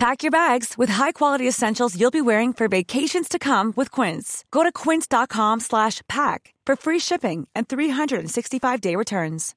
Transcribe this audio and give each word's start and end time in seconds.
Pack 0.00 0.22
your 0.22 0.30
bags 0.30 0.78
with 0.78 0.88
high-quality 0.88 1.46
essentials 1.46 1.94
you'll 1.94 2.10
be 2.10 2.22
wearing 2.22 2.54
for 2.54 2.68
vacations 2.68 3.28
to 3.28 3.38
come 3.38 3.74
with 3.76 3.90
Quince. 3.90 4.46
Go 4.50 4.62
to 4.62 4.72
quince.com 4.72 5.60
slash 5.60 6.00
pack 6.08 6.54
for 6.64 6.74
free 6.74 6.98
shipping 6.98 7.46
and 7.54 7.68
365-day 7.68 8.96
returns. 8.96 9.54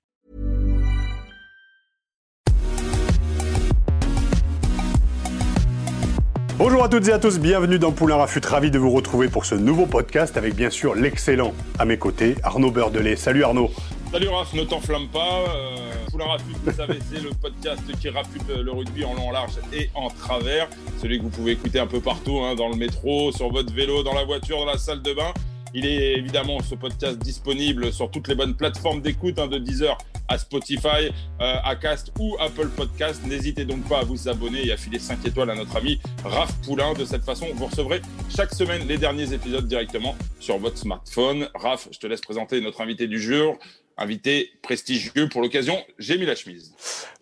Bonjour 6.58 6.84
à 6.84 6.90
toutes 6.90 7.08
et 7.08 7.14
à 7.14 7.20
tous, 7.20 7.40
bienvenue 7.40 7.80
dans 7.80 7.94
Poulain 7.94 8.18
Rafut, 8.18 8.42
ravi 8.46 8.70
de 8.70 8.78
vous 8.78 8.90
retrouver 8.92 9.30
pour 9.30 9.46
ce 9.46 9.56
nouveau 9.56 9.86
podcast 9.86 10.36
avec 10.36 10.56
bien 10.56 10.70
sûr 10.70 10.94
l'excellent 10.94 11.54
à 11.80 11.86
mes 11.86 11.98
côtés, 11.98 12.36
Arnaud 12.44 12.72
Beurdelet. 12.72 13.16
Salut 13.16 13.46
Arnaud 13.46 13.72
Salut 14.14 14.28
Raph, 14.28 14.54
ne 14.54 14.64
t'enflamme 14.64 15.08
pas. 15.08 15.44
Euh, 15.50 15.76
Poulain 16.12 16.26
Rafut, 16.26 16.54
vous 16.64 16.72
savez, 16.72 17.00
c'est 17.12 17.20
le 17.20 17.32
podcast 17.32 17.82
qui 18.00 18.10
rafute 18.10 18.48
le 18.48 18.72
rugby 18.72 19.04
en 19.04 19.16
long, 19.16 19.32
large 19.32 19.54
et 19.74 19.90
en 19.96 20.08
travers. 20.12 20.70
Celui 21.02 21.18
que 21.18 21.24
vous 21.24 21.32
pouvez 21.32 21.54
écouter 21.54 21.80
un 21.80 21.88
peu 21.88 22.00
partout, 22.00 22.38
hein, 22.38 22.54
dans 22.54 22.70
le 22.70 22.76
métro, 22.76 23.32
sur 23.32 23.52
votre 23.52 23.74
vélo, 23.74 24.04
dans 24.04 24.14
la 24.14 24.24
voiture, 24.24 24.60
dans 24.60 24.68
la 24.68 24.78
salle 24.78 25.02
de 25.02 25.14
bain. 25.14 25.34
Il 25.74 25.88
est 25.88 26.14
évidemment 26.14 26.60
ce 26.62 26.76
podcast 26.76 27.18
disponible 27.18 27.92
sur 27.92 28.12
toutes 28.12 28.28
les 28.28 28.36
bonnes 28.36 28.54
plateformes 28.54 29.02
d'écoute, 29.02 29.40
hein, 29.40 29.48
de 29.48 29.58
Deezer 29.58 29.98
à 30.28 30.38
Spotify, 30.38 31.10
euh, 31.42 31.56
à 31.64 31.76
Cast 31.76 32.12
ou 32.20 32.38
Apple 32.40 32.70
Podcast. 32.70 33.20
N'hésitez 33.26 33.66
donc 33.66 33.88
pas 33.90 34.02
à 34.02 34.04
vous 34.04 34.30
abonner 34.30 34.68
et 34.68 34.72
à 34.72 34.78
filer 34.78 35.00
5 35.00 35.26
étoiles 35.26 35.50
à 35.50 35.56
notre 35.56 35.76
ami 35.76 36.00
Raph 36.24 36.54
Poulain. 36.62 36.94
De 36.94 37.04
cette 37.04 37.24
façon, 37.24 37.48
vous 37.56 37.66
recevrez 37.66 38.02
chaque 38.30 38.54
semaine 38.54 38.88
les 38.88 39.00
derniers 39.00 39.34
épisodes 39.34 39.68
directement 39.68 40.16
sur 40.40 40.60
votre 40.60 40.78
smartphone. 40.78 41.50
Raph, 41.56 41.88
je 41.92 41.98
te 41.98 42.06
laisse 42.06 42.22
présenter 42.22 42.62
notre 42.62 42.82
invité 42.82 43.08
du 43.08 43.20
jour 43.20 43.58
invité 43.98 44.52
prestigieux 44.62 45.30
pour 45.30 45.42
l'occasion, 45.42 45.78
j'ai 46.00 46.18
mis 46.18 46.26
la 46.26 46.36
chemise. 46.36 46.74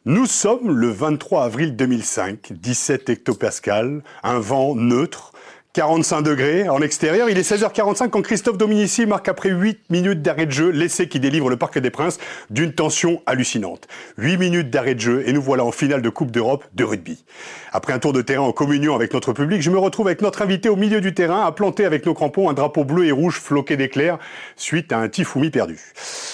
Nous 0.05 0.25
sommes 0.25 0.71
le 0.71 0.89
23 0.89 1.43
avril 1.45 1.75
2005, 1.75 2.53
17 2.53 3.09
hectopascal, 3.09 4.03
un 4.23 4.39
vent 4.39 4.75
neutre, 4.75 5.30
45 5.73 6.21
degrés 6.21 6.67
en 6.67 6.81
extérieur. 6.81 7.29
Il 7.29 7.37
est 7.37 7.49
16h45 7.49 8.09
quand 8.09 8.21
Christophe 8.21 8.57
Dominici 8.57 9.05
marque 9.05 9.29
après 9.29 9.49
8 9.49 9.89
minutes 9.89 10.21
d'arrêt 10.21 10.45
de 10.45 10.51
jeu 10.51 10.69
l'essai 10.69 11.07
qui 11.07 11.21
délivre 11.21 11.49
le 11.49 11.55
Parc 11.55 11.79
des 11.79 11.89
Princes 11.89 12.19
d'une 12.49 12.73
tension 12.73 13.21
hallucinante. 13.25 13.87
8 14.17 14.37
minutes 14.37 14.69
d'arrêt 14.69 14.95
de 14.95 14.99
jeu 14.99 15.23
et 15.25 15.31
nous 15.31 15.41
voilà 15.41 15.63
en 15.63 15.71
finale 15.71 16.01
de 16.01 16.09
Coupe 16.09 16.31
d'Europe 16.31 16.65
de 16.73 16.83
rugby. 16.83 17.23
Après 17.71 17.93
un 17.93 17.99
tour 17.99 18.11
de 18.11 18.21
terrain 18.21 18.43
en 18.43 18.51
communion 18.51 18.95
avec 18.95 19.13
notre 19.13 19.31
public, 19.31 19.61
je 19.61 19.71
me 19.71 19.77
retrouve 19.77 20.07
avec 20.07 20.21
notre 20.21 20.41
invité 20.41 20.67
au 20.67 20.75
milieu 20.75 20.99
du 20.99 21.13
terrain 21.13 21.45
à 21.45 21.51
planter 21.53 21.85
avec 21.85 22.05
nos 22.05 22.13
crampons 22.13 22.49
un 22.49 22.53
drapeau 22.53 22.83
bleu 22.83 23.05
et 23.05 23.11
rouge 23.11 23.39
floqué 23.39 23.77
d'éclairs 23.77 24.19
suite 24.57 24.91
à 24.91 24.97
un 24.97 25.07
tifoumi 25.07 25.51
perdu. 25.51 25.79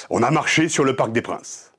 On 0.09 0.23
a 0.23 0.31
marché 0.31 0.67
sur 0.67 0.83
le 0.83 0.95
Parc 0.95 1.11
des 1.11 1.21
Princes. 1.21 1.73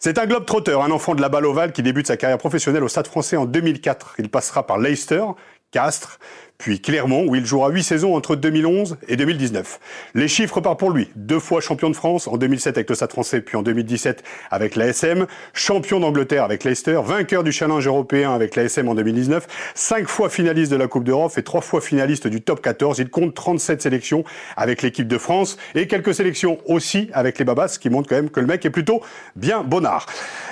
C'est 0.00 0.18
un 0.18 0.26
globe 0.26 0.44
trotteur, 0.44 0.82
un 0.82 0.90
enfant 0.90 1.14
de 1.14 1.22
la 1.22 1.28
balle 1.28 1.46
ovale 1.46 1.72
qui 1.72 1.82
débute 1.82 2.08
sa 2.08 2.16
carrière 2.16 2.38
professionnelle 2.38 2.84
au 2.84 2.88
Stade 2.88 3.06
français 3.06 3.36
en 3.36 3.46
2004. 3.46 4.16
Il 4.18 4.28
passera 4.28 4.66
par 4.66 4.78
Leicester, 4.78 5.24
Castres, 5.70 6.18
puis 6.58 6.80
Clermont, 6.80 7.26
où 7.26 7.34
il 7.34 7.44
jouera 7.44 7.70
8 7.70 7.82
saisons 7.82 8.14
entre 8.14 8.36
2011 8.36 8.96
et 9.08 9.16
2019. 9.16 9.80
Les 10.14 10.28
chiffres 10.28 10.60
partent 10.60 10.78
pour 10.78 10.90
lui. 10.90 11.08
Deux 11.16 11.38
fois 11.38 11.60
champion 11.60 11.90
de 11.90 11.96
France, 11.96 12.28
en 12.28 12.36
2007 12.36 12.76
avec 12.76 12.88
le 12.88 12.94
Stade 12.94 13.12
français, 13.12 13.40
puis 13.40 13.56
en 13.56 13.62
2017 13.62 14.22
avec 14.50 14.76
l'ASM, 14.76 15.26
champion 15.52 16.00
d'Angleterre 16.00 16.44
avec 16.44 16.64
Leicester, 16.64 17.00
vainqueur 17.04 17.44
du 17.44 17.52
challenge 17.52 17.86
européen 17.86 18.34
avec 18.34 18.56
l'ASM 18.56 18.88
en 18.88 18.94
2019, 18.94 19.46
cinq 19.74 20.08
fois 20.08 20.28
finaliste 20.28 20.72
de 20.72 20.76
la 20.76 20.88
Coupe 20.88 21.04
d'Europe 21.04 21.32
et 21.36 21.42
trois 21.42 21.60
fois 21.60 21.80
finaliste 21.80 22.26
du 22.26 22.40
top 22.40 22.62
14. 22.62 22.98
Il 22.98 23.10
compte 23.10 23.34
37 23.34 23.82
sélections 23.82 24.24
avec 24.56 24.82
l'équipe 24.82 25.08
de 25.08 25.18
France 25.18 25.56
et 25.74 25.86
quelques 25.86 26.14
sélections 26.14 26.58
aussi 26.66 27.10
avec 27.12 27.38
les 27.38 27.44
Babas, 27.44 27.68
ce 27.68 27.78
qui 27.78 27.90
montre 27.90 28.08
quand 28.08 28.16
même 28.16 28.30
que 28.30 28.40
le 28.40 28.46
mec 28.46 28.64
est 28.64 28.70
plutôt 28.70 29.02
bien 29.34 29.62
bonnard. 29.62 30.06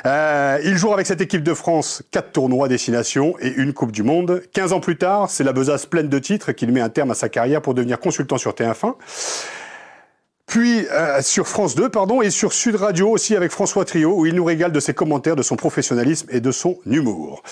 Euh, 0.07 0.59
il 0.65 0.77
joue 0.77 0.93
avec 0.93 1.07
cette 1.07 1.21
équipe 1.21 1.43
de 1.43 1.55
France 1.55 2.03
quatre 2.11 2.33
tournois 2.33 2.69
destination 2.69 3.35
et 3.41 3.53
une 3.57 3.73
Coupe 3.73 3.93
du 3.93 4.03
Monde. 4.03 4.43
15 4.53 4.73
ans 4.73 4.81
plus 4.81 4.97
tard, 4.97 5.31
c'est 5.31 5.45
la 5.45 5.53
besace 5.53 5.87
pleine 5.95 6.09
de 6.09 6.19
titres 6.19 6.51
qu'il 6.51 6.73
met 6.73 6.81
un 6.81 6.89
terme 6.89 7.13
à 7.13 7.15
sa 7.15 7.29
carrière 7.29 7.63
pour 7.63 7.73
devenir 7.73 8.01
consultant 8.01 8.37
sur 8.37 8.51
TF1. 8.51 8.95
Puis 10.45 10.89
euh, 10.91 11.23
sur 11.23 11.47
France 11.47 11.77
2, 11.77 11.89
pardon, 11.89 12.21
et 12.21 12.31
sur 12.31 12.53
Sud 12.53 12.75
Radio 12.75 13.11
aussi 13.11 13.37
avec 13.37 13.53
François 13.53 13.85
Trio, 13.85 14.13
où 14.13 14.27
il 14.27 14.35
nous 14.35 14.45
régale 14.45 14.73
de 14.73 14.81
ses 14.81 14.93
commentaires, 14.93 15.37
de 15.37 15.43
son 15.43 15.55
professionnalisme 15.55 16.27
et 16.33 16.41
de 16.41 16.51
son 16.51 16.79
humour. 16.85 17.45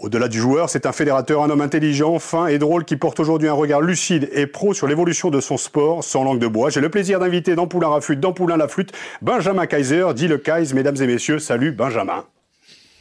Au-delà 0.00 0.26
du 0.26 0.40
joueur, 0.40 0.68
c'est 0.68 0.84
un 0.84 0.90
fédérateur, 0.90 1.44
un 1.44 1.48
homme 1.48 1.60
intelligent, 1.60 2.18
fin 2.18 2.48
et 2.48 2.58
drôle 2.58 2.84
qui 2.84 2.96
porte 2.96 3.20
aujourd'hui 3.20 3.46
un 3.46 3.52
regard 3.52 3.82
lucide 3.82 4.28
et 4.32 4.48
pro 4.48 4.74
sur 4.74 4.88
l'évolution 4.88 5.30
de 5.30 5.40
son 5.40 5.56
sport, 5.56 6.02
sans 6.02 6.24
langue 6.24 6.40
de 6.40 6.48
bois. 6.48 6.70
J'ai 6.70 6.80
le 6.80 6.90
plaisir 6.90 7.20
d'inviter 7.20 7.54
dans 7.54 7.68
Poulain 7.68 7.88
Rafut, 7.88 8.16
dans 8.16 8.32
Poulain 8.32 8.56
la 8.56 8.66
flûte, 8.66 8.90
Benjamin 9.22 9.66
Kaiser, 9.66 10.06
dit 10.12 10.26
le 10.26 10.38
Kaiser, 10.38 10.74
mesdames 10.74 10.96
et 11.00 11.06
messieurs. 11.06 11.38
Salut 11.38 11.70
Benjamin. 11.70 12.24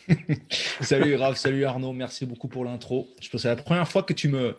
salut 0.81 1.15
Raph, 1.15 1.37
salut 1.37 1.65
Arnaud, 1.65 1.93
merci 1.93 2.25
beaucoup 2.25 2.47
pour 2.47 2.65
l'intro. 2.65 3.07
Je 3.21 3.29
pense 3.29 3.31
que 3.31 3.37
c'est 3.39 3.47
la 3.47 3.55
première 3.55 3.87
fois 3.87 4.03
que 4.03 4.13
tu 4.13 4.29
me 4.29 4.55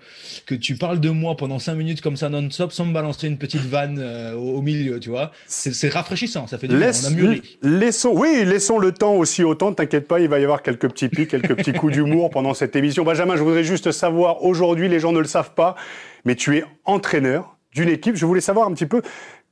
que 0.47 0.55
tu 0.55 0.77
parles 0.77 1.01
de 1.01 1.11
moi 1.11 1.37
pendant 1.37 1.59
cinq 1.59 1.75
minutes 1.75 2.01
comme 2.01 2.17
ça 2.17 2.29
non-stop 2.29 2.73
sans 2.73 2.87
me 2.87 2.93
balancer 2.93 3.27
une 3.27 3.39
petite 3.39 3.63
vanne 3.63 3.99
euh, 4.01 4.35
au, 4.35 4.63
milieu, 4.63 5.01
tu 5.01 5.11
vois. 5.11 5.33
C'est 5.47 5.89
rafraîchissant, 5.89 6.47
ça 6.47 6.59
fait 6.59 6.69
du 6.69 6.77
bien, 6.77 6.91
on 6.91 7.07
a 7.07 7.11
mûri. 7.11 7.43
Laissons, 7.63 8.13
oui, 8.15 8.45
laissons 8.45 8.79
le 8.79 8.93
temps 8.93 9.15
aussi 9.15 9.45
autant, 9.45 9.73
t'inquiète 9.73 10.09
pas, 10.09 10.21
il 10.21 10.29
va 10.29 10.39
y 10.39 10.45
avoir 10.45 10.63
quelques 10.63 10.89
petits 10.91 11.09
pics, 11.09 11.31
quelques 11.31 11.55
petits 11.55 11.73
coups 11.73 11.93
d'humour 11.93 12.31
pendant 12.31 12.55
cette 12.55 12.77
émission. 12.77 13.05
Benjamin, 13.05 13.37
je 13.37 13.43
voudrais 13.43 13.65
juste 13.65 13.93
savoir, 13.93 14.43
aujourd'hui, 14.45 14.89
les 14.89 15.01
gens 15.01 15.13
ne 15.13 15.21
le 15.21 15.27
savent 15.27 15.55
pas, 15.55 15.77
mais 16.25 16.35
tu 16.35 16.57
es 16.57 16.65
entraîneur 16.85 17.57
d'une 17.73 17.89
équipe. 17.89 18.17
Je 18.17 18.27
voulais 18.27 18.41
savoir 18.41 18.67
un 18.67 18.73
petit 18.73 18.87
peu 18.87 19.03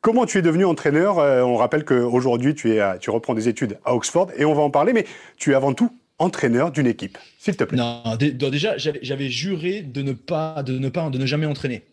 Comment 0.05 0.27
tu 0.27 0.37
es 0.37 0.43
devenu 0.43 0.67
entraîneur 0.67 1.19
euh, 1.19 1.41
On 1.41 1.57
rappelle 1.57 1.83
qu'aujourd'hui, 1.87 2.55
tu, 2.55 2.79
reprends 3.09 3.33
des 3.33 3.49
études 3.49 3.79
à 3.87 3.95
Oxford 3.95 4.31
et 4.37 4.45
on 4.45 4.53
va 4.53 4.61
en 4.61 4.69
parler, 4.69 4.93
mais 4.93 5.07
tu 5.39 5.53
es 5.53 5.55
avant 5.55 5.73
tout 5.73 5.97
entraîneur 6.19 6.73
d'une 6.73 6.87
équipe, 6.87 7.17
s'il 7.39 7.57
te 7.57 7.65
plaît. 7.65 7.79
Non, 7.79 8.15
déjà, 8.19 8.77
j'avais 8.77 9.31
juré 9.31 9.81
de 9.81 10.03
ne 10.03 11.27
jamais 11.27 11.47
entraîner. 11.47 11.85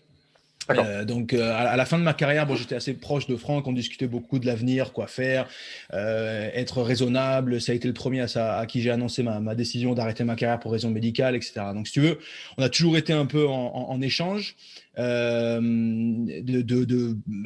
Euh, 0.70 1.06
donc 1.06 1.34
euh, 1.34 1.52
à, 1.54 1.76
la 1.76 1.86
fin 1.86 1.98
de 1.98 2.04
ma 2.04 2.14
carrière, 2.14 2.46
bon, 2.46 2.56
j'étais 2.56 2.76
assez 2.76 2.94
proche 2.94 3.28
de 3.28 3.36
Franck, 3.36 3.68
on 3.68 3.74
discutait 3.74 4.08
beaucoup 4.08 4.40
de 4.40 4.46
l'avenir, 4.46 4.94
quoi 4.94 5.08
faire, 5.08 5.48
euh, 5.94 6.50
être 6.54 6.82
raisonnable. 6.82 7.60
Ça 7.60 7.72
a 7.72 7.76
été 7.76 7.88
le 7.88 7.94
premier 7.94 8.22
à, 8.36 8.66
qui 8.68 8.82
j'ai 8.82 8.92
annoncé 8.92 9.24
ma, 9.24 9.56
décision 9.56 9.94
d'arrêter 9.94 10.24
ma 10.24 10.36
carrière 10.36 10.60
pour 10.60 10.72
raison 10.72 10.90
médicale, 10.90 11.36
etc. 11.36 11.62
Donc 11.74 11.88
si 11.88 11.94
tu 11.94 12.02
veux, 12.02 12.20
on 12.58 12.64
a 12.64 12.70
toujours 12.70 12.98
été 12.98 13.14
un 13.14 13.26
peu 13.26 13.48
en, 13.48 14.02
échange. 14.02 14.56
Bah, 14.98 15.60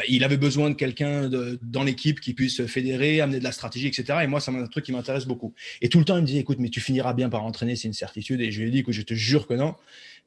il 0.07 0.23
avait 0.23 0.37
besoin 0.37 0.69
de 0.69 0.75
quelqu'un 0.75 1.29
dans 1.61 1.83
l'équipe 1.83 2.19
qui 2.19 2.33
puisse 2.33 2.65
fédérer, 2.65 3.21
amener 3.21 3.39
de 3.39 3.43
la 3.43 3.51
stratégie, 3.51 3.87
etc. 3.87 4.19
Et 4.23 4.27
moi, 4.27 4.39
c'est 4.39 4.51
un 4.51 4.67
truc 4.67 4.85
qui 4.85 4.91
m'intéresse 4.91 5.25
beaucoup. 5.25 5.53
Et 5.81 5.89
tout 5.89 5.99
le 5.99 6.05
temps, 6.05 6.17
il 6.17 6.21
me 6.21 6.27
disait, 6.27 6.39
écoute, 6.39 6.59
mais 6.59 6.69
tu 6.69 6.81
finiras 6.81 7.13
bien 7.13 7.29
par 7.29 7.43
entraîner, 7.43 7.75
c'est 7.75 7.87
une 7.87 7.93
certitude. 7.93 8.41
Et 8.41 8.51
je 8.51 8.61
lui 8.61 8.69
ai 8.69 8.71
dit, 8.71 8.83
que 8.83 8.91
je 8.91 9.01
te 9.01 9.13
jure 9.13 9.47
que 9.47 9.53
non 9.53 9.75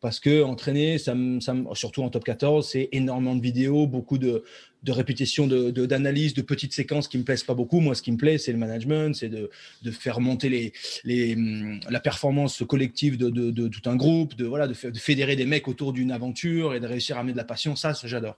parce 0.01 0.21
que 0.21 0.43
entraîner, 0.43 0.99
ça, 0.99 1.15
ça, 1.41 1.55
surtout 1.75 2.03
en 2.03 2.11
top 2.11 2.25
14, 2.25 2.69
c'est 2.69 2.89
énormément 2.93 3.35
de 3.35 3.43
vidéos, 3.43 3.87
beaucoup 3.87 4.19
de, 4.19 4.45
de 4.85 4.93
répétitions, 4.93 5.47
d'analyses, 5.47 6.35
de, 6.35 6.41
de, 6.41 6.47
petites 6.47 6.73
séquences 6.73 7.09
qui 7.09 7.19
me 7.19 7.25
plaisent 7.25 7.43
pas 7.43 7.55
beaucoup. 7.55 7.81
Moi, 7.81 7.95
ce 7.95 8.03
qui 8.03 8.13
me 8.13 8.17
plaît, 8.17 8.39
c'est 8.39 8.53
le 8.53 8.59
management, 8.59 9.15
c'est 9.15 9.29
de, 9.29 9.51
de, 9.83 9.91
faire 9.91 10.21
monter 10.21 10.49
les, 10.49 10.73
les, 11.05 11.35
hum, 11.35 11.81
la 11.91 12.01
performance 12.01 12.63
collective 12.63 13.17
de, 13.17 13.29
de, 13.29 13.69
tout 13.69 13.91
un 13.91 13.97
groupe, 13.97 14.37
de, 14.37 14.45
voilà, 14.45 14.69
de, 14.69 14.75
fédérer 14.75 15.35
des 15.35 15.47
mecs 15.47 15.67
autour 15.67 15.93
d'une 15.93 16.13
aventure 16.13 16.75
et 16.75 16.81
de 16.81 16.87
réussir 16.87 17.17
à 17.17 17.21
amener 17.21 17.33
de 17.33 17.39
la 17.39 17.45
passion. 17.45 17.75
Ça, 17.75 17.95
ça 17.95 18.07
j'adore. 18.07 18.37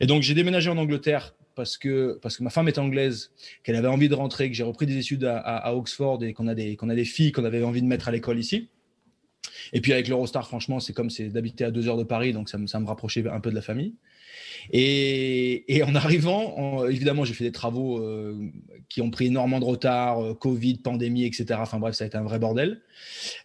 Et 0.00 0.06
donc, 0.06 0.22
j'ai 0.22 0.34
déménagé 0.34 0.70
en 0.70 0.78
Angleterre 0.78 1.34
parce 1.54 1.76
que, 1.76 2.18
parce 2.22 2.38
que 2.38 2.42
ma 2.42 2.50
femme 2.50 2.68
est 2.68 2.78
anglaise, 2.78 3.30
qu'elle 3.62 3.76
avait 3.76 3.88
envie 3.88 4.08
de 4.08 4.14
rentrer, 4.14 4.48
que 4.48 4.56
j'ai 4.56 4.64
repris 4.64 4.86
des 4.86 4.96
études 4.96 5.24
à, 5.24 5.74
Oxford 5.76 6.24
et 6.24 6.32
qu'on 6.32 6.48
a, 6.48 6.54
qu'on 6.76 6.88
a 6.88 6.94
des 6.94 7.04
filles 7.04 7.30
qu'on 7.30 7.44
avait 7.44 7.62
envie 7.62 7.82
de 7.82 7.86
mettre 7.86 8.08
à 8.08 8.10
l'école 8.10 8.38
ici. 8.38 8.68
Et 9.72 9.80
puis 9.80 9.92
avec 9.92 10.08
l'Eurostar, 10.08 10.46
franchement, 10.46 10.80
c'est 10.80 10.92
comme 10.92 11.10
c'est 11.10 11.28
d'habiter 11.28 11.64
à 11.64 11.70
deux 11.70 11.88
heures 11.88 11.96
de 11.96 12.04
Paris, 12.04 12.32
donc 12.32 12.48
ça 12.48 12.58
me, 12.58 12.66
ça 12.66 12.80
me 12.80 12.86
rapprochait 12.86 13.26
un 13.28 13.40
peu 13.40 13.50
de 13.50 13.54
la 13.54 13.62
famille. 13.62 13.94
Et, 14.72 15.82
en 15.86 15.94
arrivant, 15.94 16.86
évidemment, 16.86 17.24
j'ai 17.24 17.34
fait 17.34 17.44
des 17.44 17.52
travaux 17.52 17.98
euh, 17.98 18.34
qui 18.88 19.02
ont 19.02 19.10
pris 19.10 19.26
énormément 19.26 19.60
de 19.60 19.64
retard, 19.64 20.22
euh, 20.22 20.34
Covid, 20.34 20.78
pandémie, 20.78 21.24
etc. 21.24 21.58
Enfin 21.58 21.78
bref, 21.78 21.94
ça 21.94 22.04
a 22.04 22.06
été 22.06 22.16
un 22.16 22.22
vrai 22.22 22.38
bordel. 22.38 22.80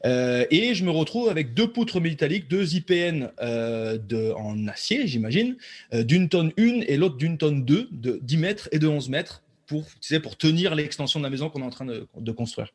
Euh, 0.05 0.45
et 0.51 0.73
je 0.73 0.83
me 0.83 0.91
retrouve 0.91 1.29
avec 1.29 1.53
deux 1.53 1.67
poutres 1.67 1.99
métalliques, 1.99 2.47
deux 2.47 2.75
IPN 2.75 3.29
de, 3.41 4.33
en 4.33 4.67
acier, 4.67 5.07
j'imagine, 5.07 5.57
d'une 5.93 6.29
tonne 6.29 6.51
1 6.57 6.81
et 6.87 6.97
l'autre 6.97 7.17
d'une 7.17 7.37
tonne 7.37 7.65
2, 7.65 7.89
de 7.91 8.19
10 8.21 8.37
mètres 8.37 8.69
et 8.71 8.79
de 8.79 8.87
11 8.87 9.09
mètres 9.09 9.43
pour, 9.69 9.85
tu 9.85 10.07
sais, 10.07 10.19
pour 10.19 10.35
tenir 10.35 10.73
l'extension 10.73 11.19
de 11.19 11.23
la 11.23 11.29
maison 11.29 11.51
qu'on 11.51 11.61
est 11.61 11.65
en 11.65 11.69
train 11.69 11.85
de, 11.85 12.31
construire. 12.31 12.73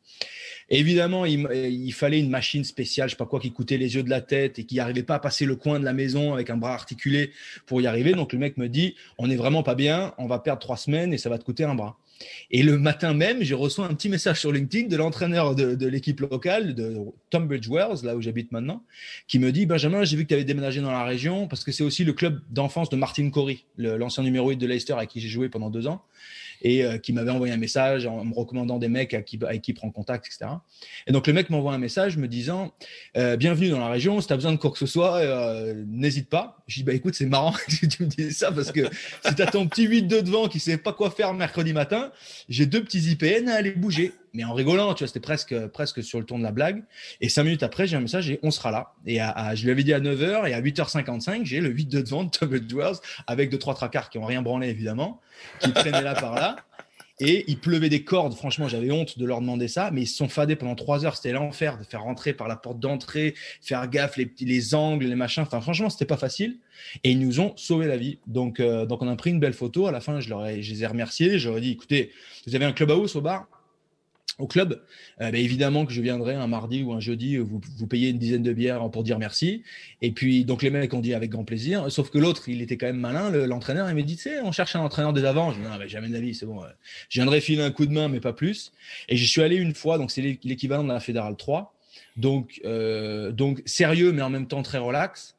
évidemment, 0.69 1.25
il, 1.25 1.93
fallait 1.93 2.21
une 2.21 2.31
machine 2.31 2.63
spéciale, 2.63 3.09
je 3.09 3.15
sais 3.15 3.17
pas 3.17 3.27
quoi, 3.27 3.41
qui 3.41 3.51
coûtait 3.51 3.79
les 3.79 3.97
yeux 3.97 4.05
de 4.05 4.11
la 4.11 4.21
tête 4.21 4.61
et 4.61 4.65
qui 4.65 4.77
n'arrivait 4.77 5.03
pas 5.03 5.17
à 5.17 5.19
passer 5.19 5.45
le 5.45 5.57
coin 5.57 5.81
de 5.81 5.85
la 5.85 5.93
maison 5.93 6.33
avec 6.33 6.51
un 6.51 6.57
bras 6.57 6.73
articulé 6.73 7.33
pour 7.67 7.81
y 7.81 7.89
arriver. 7.89 8.13
Donc 8.13 8.33
le 8.33 8.39
mec 8.39 8.57
me 8.59 8.69
dit, 8.69 8.95
on 9.19 9.27
n'est 9.27 9.35
vraiment 9.35 9.65
pas 9.65 9.75
bien, 9.75 10.15
on 10.19 10.29
va 10.29 10.39
perdre 10.39 10.61
trois 10.61 10.77
semaines 10.77 11.13
et 11.13 11.19
ça 11.19 11.29
va 11.29 11.37
te 11.37 11.45
coûter 11.45 11.65
un 11.65 11.75
bras. 11.75 11.99
Et 12.53 12.63
le 12.63 12.79
matin 12.79 13.13
même, 13.13 13.43
j'ai 13.43 13.55
reçu 13.55 13.81
un 13.81 13.93
petit 13.93 14.09
message 14.09 14.39
sur 14.39 14.53
LinkedIn 14.53 14.87
de 14.87 14.97
l'entraîneur 14.97 15.57
de, 15.57 15.87
l'équipe 15.87 16.21
locale 16.21 16.77
de 16.77 16.97
Tunbridge 17.31 17.69
Wells, 17.69 18.05
là 18.05 18.15
où 18.15 18.23
j'habite 18.23 18.53
maintenant, 18.53 18.85
qui 19.27 19.41
me 19.41 19.51
dit 19.51 19.67
Benjamin, 19.67 20.05
j'ai 20.05 20.17
vu 20.17 20.23
que 20.23 20.29
tu 20.29 20.35
avais 20.35 20.45
déménagé 20.45 20.81
dans 20.81 20.93
la 20.93 21.03
région 21.03 21.49
parce 21.49 21.65
que 21.65 21.73
c'est 21.73 21.83
aussi 21.83 22.05
le 22.05 22.13
club 22.13 22.41
d'enfance 22.51 22.89
de 22.89 22.97
Martin 22.97 23.29
Corey, 23.31 23.59
l'ancien 23.79 24.23
numéro 24.23 24.49
8 24.49 24.57
de 24.59 24.67
Leicester 24.67 24.93
avec 24.93 25.11
qui 25.11 25.21
j'ai 25.21 25.29
joué 25.29 25.49
pendant 25.49 25.71
deux 25.71 25.89
ans 25.89 26.05
et 26.63 26.85
euh, 26.85 26.99
qui 26.99 27.13
m'avait 27.13 27.31
envoyé 27.31 27.53
un 27.53 27.59
message 27.59 28.07
en 28.07 28.25
me 28.25 28.35
recommandant 28.35 28.79
des 28.79 28.89
mecs 28.89 29.15
avec 29.15 29.27
qui, 29.27 29.39
avec 29.47 29.63
qui 29.63 29.73
prend 29.73 29.91
contact, 29.91 30.27
etc. 30.27 30.51
Et 31.07 31.13
donc 31.13 31.27
le 31.27 31.33
mec 31.33 31.51
m'envoie 31.51 31.75
un 31.75 31.79
message 31.79 32.17
me 32.17 32.29
disant 32.29 32.73
euh, 33.17 33.37
Bienvenue 33.37 33.71
dans 33.71 33.81
la 33.81 33.89
région, 33.89 34.21
si 34.21 34.27
tu 34.27 34.33
as 34.33 34.37
besoin 34.37 34.53
de 34.53 34.57
quoi 34.57 34.71
que 34.71 34.79
ce 34.79 34.87
soit, 34.87 35.17
euh, 35.17 35.85
n'hésite 35.87 36.29
pas. 36.29 36.59
Je 36.67 36.77
dis 36.77 36.83
bah 36.85 36.95
écoute, 36.95 37.15
c'est 37.15 37.27
marrant 37.27 37.53
que 37.69 37.87
tu 37.87 38.03
me 38.03 38.09
dises 38.09 38.39
ça 38.39 38.53
parce 38.53 38.73
que 38.73 38.89
si 39.25 39.35
tu 39.35 39.45
ton 39.47 39.69
petit 39.69 39.87
8 39.87 40.03
de 40.03 40.21
devant 40.21 40.49
qui 40.49 40.61
sait 40.61 40.79
pas 40.79 40.93
quoi 40.93 41.11
faire 41.11 41.35
mercredi 41.35 41.73
matin, 41.73 42.11
j'ai 42.49 42.67
deux 42.67 42.83
petits 42.83 43.11
IPN 43.11 43.49
à 43.49 43.55
aller 43.55 43.73
bouger 43.73 44.13
mais 44.35 44.45
en 44.45 44.53
rigolant, 44.53 44.93
tu 44.95 45.05
vois, 45.05 45.09
c'était 45.09 45.21
presque, 45.21 45.55
presque 45.69 46.03
sur 46.03 46.19
le 46.19 46.27
ton 46.27 46.39
de 46.39 46.43
la 46.43 46.51
blague. 46.51 46.83
Et 47.21 47.29
cinq 47.29 47.45
minutes 47.45 47.63
après, 47.63 47.87
j'ai 47.87 47.97
un 47.97 48.01
message 48.01 48.29
et 48.29 48.41
on 48.43 48.51
sera 48.51 48.71
là. 48.73 48.93
Et 49.07 49.19
je 49.55 49.65
lui 49.65 49.71
avais 49.71 49.85
dit 49.85 49.95
à 49.95 50.01
9h 50.01 50.49
et 50.49 50.55
à 50.55 50.61
8h55, 50.61 51.45
j'ai 51.45 51.61
le 51.61 51.71
8 51.71 51.87
de 51.87 52.01
devant 52.03 52.25
de 52.25 52.31
Tumble 52.31 52.67
Dwells 52.67 52.97
avec 53.27 53.51
deux, 53.51 53.59
trois 53.59 53.75
tracards 53.75 54.11
qui 54.11 54.19
ont 54.19 54.27
rien 54.27 54.43
branlé, 54.43 54.69
évidemment, 54.69 55.21
qui 55.61 55.73
traînaient 55.73 56.03
là 56.03 56.15
par 56.15 56.35
là. 56.35 56.57
Et 57.21 57.45
il 57.47 57.61
pleuvait 57.61 57.89
des 57.89 58.03
cordes. 58.03 58.35
Franchement, 58.35 58.67
j'avais 58.67 58.91
honte 58.91 59.19
de 59.21 59.25
leur 59.25 59.41
demander 59.41 59.69
ça, 59.69 59.91
mais 59.93 60.03
ils 60.03 60.07
se 60.07 60.17
sont 60.17 60.29
fadés 60.29 60.57
pendant 60.57 60.75
trois 60.75 61.05
heures. 61.05 61.15
C'était 61.15 61.31
l'enfer 61.31 61.79
de 61.79 61.85
faire 61.85 62.03
rentrer 62.03 62.33
par 62.33 62.49
la 62.49 62.57
porte 62.57 62.81
d'entrée, 62.81 63.35
faire 63.63 63.89
gaffe, 63.89 64.17
les, 64.17 64.29
les 64.41 64.75
angles, 64.75 65.07
les 65.07 65.15
machins. 65.15 65.45
Enfin, 65.45 65.61
franchement, 65.61 65.91
c'était 65.91 66.07
pas 66.07 66.17
facile. 66.17 66.59
Et 67.05 67.13
ils 67.13 67.21
nous 67.21 67.39
ont 67.39 67.53
sauvé 67.57 67.87
la 67.87 67.97
vie. 67.97 68.19
Donc, 68.27 68.59
euh, 68.59 68.85
donc 68.85 69.01
on 69.01 69.09
a 69.09 69.15
pris 69.15 69.31
une 69.31 69.39
belle 69.39 69.53
photo. 69.53 69.87
À 69.87 69.93
la 69.93 70.01
fin, 70.01 70.19
je, 70.19 70.29
leur 70.29 70.45
ai, 70.45 70.61
je 70.61 70.73
les 70.73 70.83
ai 70.83 70.87
remerciés. 70.87 71.39
J'aurais 71.39 71.61
dit, 71.61 71.71
écoutez, 71.71 72.11
vous 72.49 72.57
avez 72.57 72.65
un 72.65 72.73
clubhouse 72.73 73.15
au 73.15 73.21
bar? 73.21 73.47
Au 74.39 74.47
club, 74.47 74.83
euh, 75.21 75.31
bah, 75.31 75.39
évidemment 75.39 75.87
que 75.87 75.93
je 75.93 76.01
viendrai 76.01 76.35
un 76.35 76.47
mardi 76.47 76.83
ou 76.83 76.93
un 76.93 77.01
jeudi, 77.01 77.37
vous, 77.37 77.61
vous 77.77 77.87
payez 77.87 78.09
une 78.11 78.19
dizaine 78.19 78.43
de 78.43 78.53
bières 78.53 78.91
pour 78.91 79.05
dire 79.05 79.19
merci. 79.19 79.63
Et 80.03 80.11
puis, 80.11 80.45
donc 80.45 80.63
les 80.63 80.71
mecs 80.71 80.93
ont 80.93 81.01
dit 81.01 81.15
avec 81.15 81.31
grand 81.31 81.45
plaisir. 81.45 81.91
Sauf 81.91 82.11
que 82.11 82.19
l'autre, 82.19 82.49
il 82.49 82.61
était 82.61 82.77
quand 82.77 82.87
même 82.87 82.99
malin, 82.99 83.31
l'entraîneur. 83.31 83.89
il 83.89 83.95
m'a 83.95 84.03
dit, 84.03 84.17
tu 84.17 84.23
sais, 84.23 84.41
on 84.41 84.51
cherche 84.51 84.75
un 84.75 84.81
entraîneur 84.81 85.13
des 85.13 85.25
avant. 85.25 85.53
Je 85.53 85.59
dis, 85.59 85.65
non, 85.65 85.77
mais 85.79 85.89
jamais 85.89 86.09
d'avis, 86.09 86.35
c'est 86.35 86.47
bon. 86.47 86.63
Euh, 86.63 86.69
je 87.09 87.21
viendrai 87.21 87.41
filer 87.41 87.63
un 87.63 87.71
coup 87.71 87.87
de 87.87 87.93
main, 87.93 88.09
mais 88.09 88.21
pas 88.21 88.33
plus. 88.33 88.73
Et 89.09 89.17
j'y 89.17 89.27
suis 89.27 89.43
allé 89.43 89.57
une 89.57 89.75
fois, 89.75 89.99
donc 89.99 90.11
c'est 90.11 90.23
l'équivalent 90.23 90.83
de 90.83 90.89
la 90.89 91.01
Fédérale 91.01 91.37
3. 91.37 91.73
Donc, 92.17 92.61
euh, 92.65 93.31
donc 93.31 93.63
sérieux, 93.67 94.13
mais 94.13 94.23
en 94.23 94.31
même 94.31 94.49
temps 94.49 94.63
très 94.63 94.79
relax. 94.79 95.37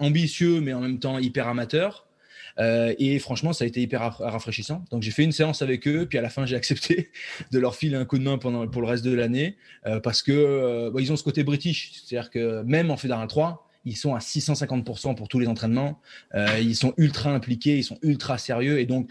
ambitieux, 0.00 0.60
mais 0.60 0.72
en 0.72 0.80
même 0.80 0.98
temps 0.98 1.18
hyper 1.18 1.48
amateur. 1.48 2.06
Euh, 2.58 2.94
et 2.98 3.18
franchement, 3.18 3.52
ça 3.52 3.64
a 3.64 3.66
été 3.66 3.80
hyper 3.80 4.18
rafraîchissant. 4.18 4.84
Donc 4.90 5.02
j'ai 5.02 5.10
fait 5.10 5.24
une 5.24 5.32
séance 5.32 5.62
avec 5.62 5.86
eux, 5.88 6.06
puis 6.06 6.18
à 6.18 6.22
la 6.22 6.30
fin, 6.30 6.46
j'ai 6.46 6.56
accepté 6.62 7.10
de 7.50 7.58
leur 7.58 7.74
filer 7.74 7.96
un 7.96 8.04
coup 8.04 8.18
de 8.18 8.24
main 8.24 8.38
pendant, 8.38 8.66
pour 8.66 8.82
le 8.82 8.88
reste 8.88 9.04
de 9.04 9.12
l'année 9.12 9.56
euh, 9.86 10.00
parce 10.00 10.22
que 10.22 10.32
euh, 10.32 10.90
bah, 10.90 11.00
ils 11.00 11.12
ont 11.12 11.16
ce 11.16 11.24
côté 11.24 11.44
british. 11.44 11.92
C'est-à-dire 12.04 12.30
que 12.30 12.62
même 12.62 12.90
en 12.90 12.96
Fédéral 12.96 13.26
3, 13.26 13.68
ils 13.84 13.96
sont 13.96 14.14
à 14.14 14.18
650% 14.18 15.16
pour 15.16 15.28
tous 15.28 15.40
les 15.40 15.48
entraînements. 15.48 16.00
ils 16.60 16.76
sont 16.76 16.94
ultra 16.98 17.34
impliqués, 17.34 17.78
ils 17.78 17.82
sont 17.82 17.98
ultra 18.02 18.38
sérieux. 18.38 18.78
Et 18.78 18.86
donc, 18.86 19.10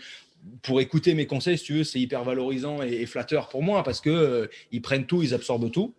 pour 0.61 0.79
écouter 0.79 1.13
mes 1.13 1.27
conseils, 1.27 1.57
si 1.57 1.65
tu 1.65 1.73
veux, 1.73 1.83
c'est 1.83 1.99
hyper 1.99 2.23
valorisant 2.23 2.81
et, 2.81 3.05
flatteur 3.05 3.49
pour 3.49 3.63
moi 3.63 3.83
parce 3.83 3.99
que 3.99 4.49
ils 4.71 4.81
prennent 4.81 5.05
tout, 5.05 5.23
ils 5.23 5.33
absorbent 5.33 5.69
tout. 5.69 5.93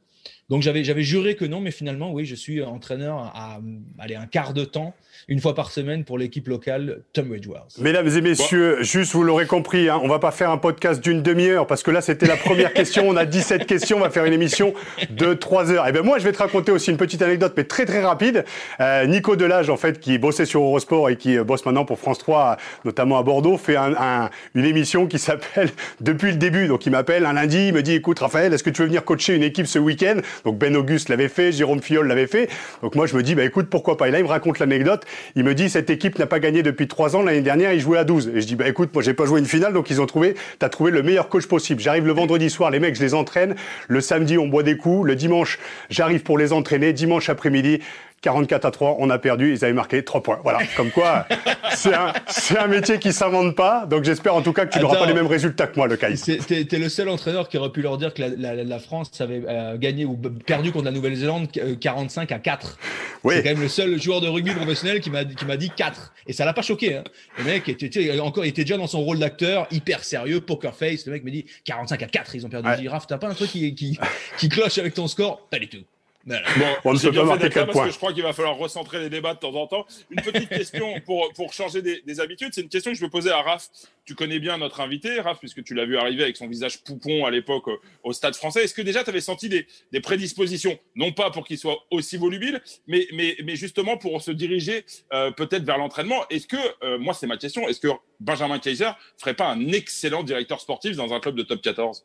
Donc 0.49 0.63
j'avais 0.63 1.03
juré 1.03 1.37
que 1.37 1.45
non, 1.45 1.61
mais 1.61 1.71
finalement, 1.71 2.13
oui, 2.13 2.25
je 2.25 2.35
suis 2.35 2.63
entraîneur 2.63 3.19
à, 3.19 3.61
aller 3.99 4.15
un 4.15 4.27
quart 4.27 4.55
de 4.55 4.65
temps 4.65 4.95
une 5.29 5.41
fois 5.41 5.55
par 5.55 5.71
semaine 5.71 6.05
pour 6.05 6.19
l'équipe 6.19 6.49
locale 6.49 7.03
Tunbridge 7.13 7.47
Wells. 7.47 7.63
Mesdames 7.79 8.09
et 8.09 8.21
messieurs, 8.21 8.83
juste 8.83 9.13
vous 9.13 9.23
l'aurez 9.23 9.47
compris, 9.47 9.89
hein, 9.89 10.01
on 10.03 10.09
va 10.09 10.19
pas 10.19 10.31
faire 10.31 10.51
un 10.51 10.59
podcast 10.59 11.03
d'une 11.03 11.23
demi-heure 11.23 11.67
parce 11.67 11.83
que 11.83 11.91
là 11.91 12.01
c'était 12.01 12.27
la 12.27 12.37
première 12.37 12.73
question, 12.73 13.09
on 13.09 13.17
a 13.17 13.25
17 13.25 13.67
questions, 13.67 13.99
on 13.99 14.01
va 14.01 14.11
faire 14.11 14.25
une 14.25 14.33
émission 14.33 14.75
de 15.11 15.35
3 15.35 15.71
heures. 15.71 15.87
Et 15.87 15.91
eh 15.91 15.93
bien 15.93 16.03
moi 16.03 16.19
je 16.19 16.25
vais 16.25 16.33
te 16.33 16.39
raconter 16.39 16.73
aussi 16.73 16.91
une 16.91 16.97
petite 16.97 17.23
anecdote 17.23 17.55
mais 17.57 17.65
très 17.65 17.85
très 17.87 18.03
rapide. 18.03 18.45
Euh, 18.81 19.07
Nico 19.07 19.37
Delage 19.37 19.71
en 19.71 19.77
fait 19.77 20.01
qui 20.01 20.19
bossait 20.19 20.47
sur 20.47 20.63
Eurosport 20.63 21.11
et 21.11 21.17
qui 21.17 21.39
euh, 21.39 21.45
bosse 21.45 21.65
maintenant 21.65 21.85
pour 21.85 21.99
France 21.99 22.19
3 22.19 22.57
notamment 22.85 23.19
à 23.19 23.23
Bordeaux 23.23 23.57
fait 23.57 23.77
un, 23.77 24.31
une 24.55 24.65
émission 24.65 25.07
qui 25.07 25.19
s'appelle 25.19 25.71
Depuis 26.01 26.31
le 26.31 26.37
début. 26.37 26.67
Donc 26.67 26.87
il 26.87 26.91
m'appelle 26.91 27.27
un 27.27 27.33
lundi, 27.33 27.69
il 27.69 27.75
me 27.75 27.83
dit 27.83 27.95
écoute 27.95 28.19
Raphaël, 28.19 28.53
est-ce 28.53 28.63
que 28.63 28.71
tu 28.71 28.83
veux 28.83 28.89
venir 28.89 29.05
coacher 29.05 29.35
une 29.35 29.43
équipe 29.43 29.67
ce 29.67 29.79
week-end? 29.79 30.17
Donc 30.45 30.59
Ben 30.59 30.75
Auguste 30.77 31.09
l'avait 31.09 31.29
fait, 31.29 31.53
Jérôme 31.53 31.83
Fiol 31.83 32.07
l'avait 32.07 32.27
fait. 32.27 32.49
Donc 32.83 32.95
moi 32.95 33.07
je 33.07 33.17
me 33.17 33.23
dis 33.23 33.35
bah 33.35 33.45
écoute 33.45 33.69
pourquoi 33.71 33.97
pas? 33.97 34.09
Et 34.09 34.11
là 34.11 34.19
il 34.19 34.25
me 34.25 34.29
raconte 34.29 34.59
l'anecdote 34.59 35.05
il 35.37 35.45
me 35.45 35.55
dit 35.55 35.71
cette 35.71 35.91
équipe 35.91 36.19
n'a 36.19 36.27
pas 36.27 36.41
gagné 36.41 36.63
depuis 36.63 36.89
trois 36.89 37.17
ans. 37.17 37.23
L'année 37.23 37.41
dernière, 37.41 37.73
ils 37.73 37.81
jouaient 37.81 37.99
à 37.99 38.05
12. 38.05 38.33
Et 38.35 38.41
je 38.41 38.47
dis 38.47 38.57
bah 38.57 38.69
écoute, 38.69 38.91
moi 38.95 39.03
j'ai 39.03 39.15
pas 39.15 39.25
joué 39.25 39.41
une 39.41 39.47
finale, 39.47 39.73
donc 39.73 39.91
ils 39.91 40.01
ont 40.01 40.07
trouvé, 40.07 40.35
t'as 40.59 40.69
trouvé 40.69 40.91
le 40.91 41.03
meilleur 41.03 41.29
coach 41.29 41.47
possible. 41.47 41.81
J'arrive 41.81 42.07
le 42.07 42.13
vendredi 42.13 42.51
soir, 42.51 42.71
les 42.71 42.81
mecs, 42.81 42.97
je 42.97 43.03
les 43.03 43.15
entraîne. 43.15 43.55
Le 43.89 44.01
samedi, 44.01 44.39
on 44.39 44.49
boit 44.49 44.63
des 44.63 44.77
coups. 44.77 45.07
Le 45.07 45.17
dimanche, 45.17 45.59
j'arrive 45.91 46.23
pour 46.23 46.39
les 46.39 46.53
entraîner. 46.53 46.93
Dimanche 46.93 47.29
après-midi, 47.29 47.81
44 48.23 48.65
à 48.65 48.71
3, 48.71 48.97
on 49.01 49.11
a 49.11 49.19
perdu, 49.19 49.53
ils 49.53 49.65
avaient 49.65 49.73
marqué 49.75 50.05
3 50.05 50.23
points. 50.23 50.41
Voilà, 50.45 50.61
comme 50.77 50.93
quoi, 50.93 51.27
c'est 51.71 51.93
un, 51.93 52.13
un, 52.59 52.67
métier 52.69 53.01
qui 53.01 53.13
s'invente 53.13 53.57
pas. 53.57 53.85
Donc 53.87 54.05
j'espère 54.05 54.35
en 54.37 54.43
tout 54.43 54.53
cas 54.53 54.65
que 54.65 54.73
tu 54.73 54.79
n'auras 54.79 54.97
pas 54.97 55.07
les 55.07 55.13
mêmes 55.13 55.27
résultats 55.27 55.67
que 55.67 55.77
moi, 55.77 55.89
le 55.89 55.97
Kai. 55.97 56.15
T'es 56.15 56.67
es 56.71 56.79
le 56.79 56.89
seul 56.89 57.09
entraîneur 57.09 57.49
qui 57.49 57.59
aurait 57.59 57.73
pu 57.73 57.83
leur 57.83 57.99
dire 57.99 58.15
que 58.15 58.23
la, 58.23 58.55
la, 58.55 58.65
la 58.65 58.79
France 58.79 59.21
avait 59.21 59.43
euh, 59.49 59.77
gagné 59.77 60.05
ou 60.05 60.17
perdu 60.47 60.71
contre 60.71 60.85
la 60.85 60.93
Nouvelle-Zélande 60.93 61.49
45 61.81 62.31
euh, 62.31 62.35
à 62.37 62.39
4. 62.39 62.79
Oui. 63.25 63.35
C'est 63.35 63.43
quand 63.43 63.49
même 63.51 63.61
le 63.61 63.69
seul 63.69 64.01
joueur 64.01 64.21
de 64.21 64.29
rugby 64.29 64.53
professionnel 64.53 65.01
qui 65.01 65.11
m'a 65.11 65.25
dit 65.57 65.71
4. 65.71 66.13
Et 66.29 66.33
ça 66.33 66.45
l'a 66.45 66.53
pas 66.53 66.63
choqué. 66.63 66.97
Hein. 66.97 67.05
Le 67.39 67.45
mec 67.45 67.69
était, 67.69 68.21
encore, 68.21 68.45
était 68.45 68.63
déjà 68.63 68.77
dans 68.77 68.87
son 68.87 69.01
rôle 69.01 69.19
d'acteur, 69.19 69.67
hyper 69.73 70.05
sérieux, 70.05 70.41
poker 70.41 70.77
face. 70.77 71.07
Le 71.07 71.13
mec 71.13 71.25
me 71.25 71.31
dit 71.31 71.47
45 71.65 72.03
à 72.03 72.07
4, 72.07 72.35
ils 72.37 72.47
ont 72.47 72.49
perdu. 72.49 72.69
Ouais. 72.69 72.77
Je 72.77 72.83
dis, 72.83 73.07
t'as 73.09 73.19
pas 73.19 73.29
un 73.29 73.35
truc 73.35 73.51
qui, 73.51 73.75
qui, 73.75 73.99
qui 74.39 74.49
cloche 74.49 74.79
avec 74.79 74.95
ton 74.95 75.09
score? 75.09 75.49
Pas 75.49 75.59
du 75.59 75.69
tout. 75.69 75.83
Bon, 76.25 76.37
on 76.85 76.93
ne 76.95 76.99
peut 76.99 77.13
pas 77.13 77.25
marquer 77.25 77.49
parce 77.51 77.87
que 77.87 77.91
je 77.91 77.97
crois 77.97 78.13
qu'il 78.13 78.23
va 78.23 78.33
falloir 78.33 78.57
recentrer 78.57 79.01
les 79.01 79.11
débats 79.11 79.35
de 79.35 79.39
temps 79.39 79.55
en 79.55 79.67
temps. 79.67 79.87
Une 80.11 80.23
petite 80.23 80.49
question 80.49 81.01
pour, 81.05 81.33
pour 81.33 81.53
changer 81.53 81.83
des, 81.83 82.21
habitudes. 82.21 82.53
C'est 82.55 82.61
une 82.61 82.69
question 82.69 82.93
que 82.93 82.97
je 82.97 83.03
veux 83.03 83.11
poser 83.11 83.31
à 83.31 83.43
Raph. 83.43 83.69
Tu 84.05 84.15
connais 84.15 84.39
bien 84.39 84.59
notre 84.59 84.81
invité, 84.81 85.21
Raph, 85.21 85.39
puisque 85.39 85.65
tu 85.65 85.75
l'as 85.75 85.85
vu 85.85 85.97
arriver 85.97 86.23
avec 86.23 86.37
son 86.37 86.47
visage 86.47 86.83
poupon 86.85 87.25
à 87.25 87.31
l'époque 87.31 87.69
au 88.03 88.13
Stade 88.13 88.35
français. 88.35 88.65
Est-ce 88.65 88.75
que 88.75 88.83
déjà 88.83 89.03
tu 89.03 89.11
avais 89.11 89.21
senti 89.21 89.49
des, 89.49 89.67
des, 89.91 90.01
prédispositions, 90.01 90.79
non 90.95 91.13
pas 91.13 91.31
pour 91.31 91.47
qu'il 91.47 91.59
soit 91.59 91.79
aussi 91.91 92.17
volubile, 92.17 92.61
mais, 92.87 93.07
mais, 93.13 93.37
mais 93.45 93.57
justement 93.57 93.97
pour 93.97 94.21
se 94.21 94.31
diriger 94.31 94.85
euh, 95.13 95.31
peut-être 95.31 95.65
vers 95.65 95.79
l'entraînement 95.79 96.29
Est-ce 96.29 96.47
que, 96.47 96.57
euh, 96.85 96.99
moi 96.99 97.15
c'est 97.15 97.27
ma 97.27 97.37
question, 97.37 97.69
est-ce 97.69 97.81
que 97.81 97.89
Benjamin 98.21 98.59
Kaiser 98.59 98.91
ferait 99.19 99.35
pas 99.35 99.49
un 99.49 99.69
excellent 99.69 100.23
directeur 100.23 100.61
sportif 100.61 100.97
dans 100.97 101.13
un 101.13 101.21
club 101.21 101.37
de 101.37 101.43
top 101.43 101.63
14 101.63 102.05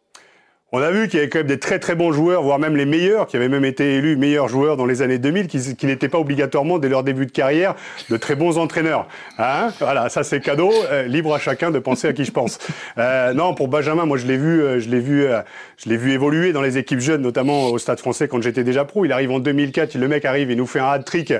on 0.73 0.81
a 0.81 0.91
vu 0.91 1.07
qu'il 1.07 1.19
y 1.19 1.21
avait 1.21 1.29
quand 1.29 1.39
même 1.39 1.47
des 1.47 1.59
très 1.59 1.79
très 1.79 1.95
bons 1.95 2.11
joueurs, 2.11 2.43
voire 2.43 2.59
même 2.59 2.75
les 2.75 2.85
meilleurs, 2.85 3.27
qui 3.27 3.37
avaient 3.37 3.47
même 3.47 3.63
été 3.63 3.95
élus 3.95 4.17
meilleurs 4.17 4.49
joueurs 4.49 4.75
dans 4.75 4.85
les 4.85 5.01
années 5.01 5.17
2000, 5.17 5.47
qui, 5.47 5.77
qui 5.77 5.85
n'étaient 5.85 6.09
pas 6.09 6.19
obligatoirement 6.19 6.77
dès 6.77 6.89
leur 6.89 7.03
début 7.03 7.25
de 7.25 7.31
carrière 7.31 7.73
de 8.09 8.17
très 8.17 8.35
bons 8.35 8.57
entraîneurs. 8.57 9.07
Hein 9.37 9.69
voilà, 9.79 10.09
ça 10.09 10.23
c'est 10.23 10.41
cadeau, 10.41 10.73
euh, 10.91 11.03
libre 11.03 11.33
à 11.33 11.39
chacun 11.39 11.71
de 11.71 11.79
penser 11.79 12.09
à 12.09 12.13
qui 12.13 12.25
je 12.25 12.33
pense. 12.33 12.59
Euh, 12.97 13.33
non, 13.33 13.53
pour 13.53 13.69
Benjamin, 13.69 14.05
moi 14.05 14.17
je 14.17 14.27
l'ai 14.27 14.35
vu, 14.35 14.61
euh, 14.61 14.79
je 14.81 14.89
l'ai 14.89 14.99
vu, 14.99 15.23
euh, 15.23 15.39
je 15.77 15.87
l'ai 15.87 15.95
vu 15.95 16.11
évoluer 16.11 16.51
dans 16.51 16.61
les 16.61 16.77
équipes 16.77 16.99
jeunes, 16.99 17.21
notamment 17.21 17.67
au 17.67 17.77
Stade 17.77 17.99
Français 17.99 18.27
quand 18.27 18.41
j'étais 18.41 18.65
déjà 18.65 18.83
pro. 18.83 19.05
Il 19.05 19.13
arrive 19.13 19.31
en 19.31 19.39
2004, 19.39 19.95
le 19.95 20.07
mec 20.09 20.25
arrive, 20.25 20.51
il 20.51 20.57
nous 20.57 20.67
fait 20.67 20.81
un 20.81 20.89
hat-trick 20.89 21.33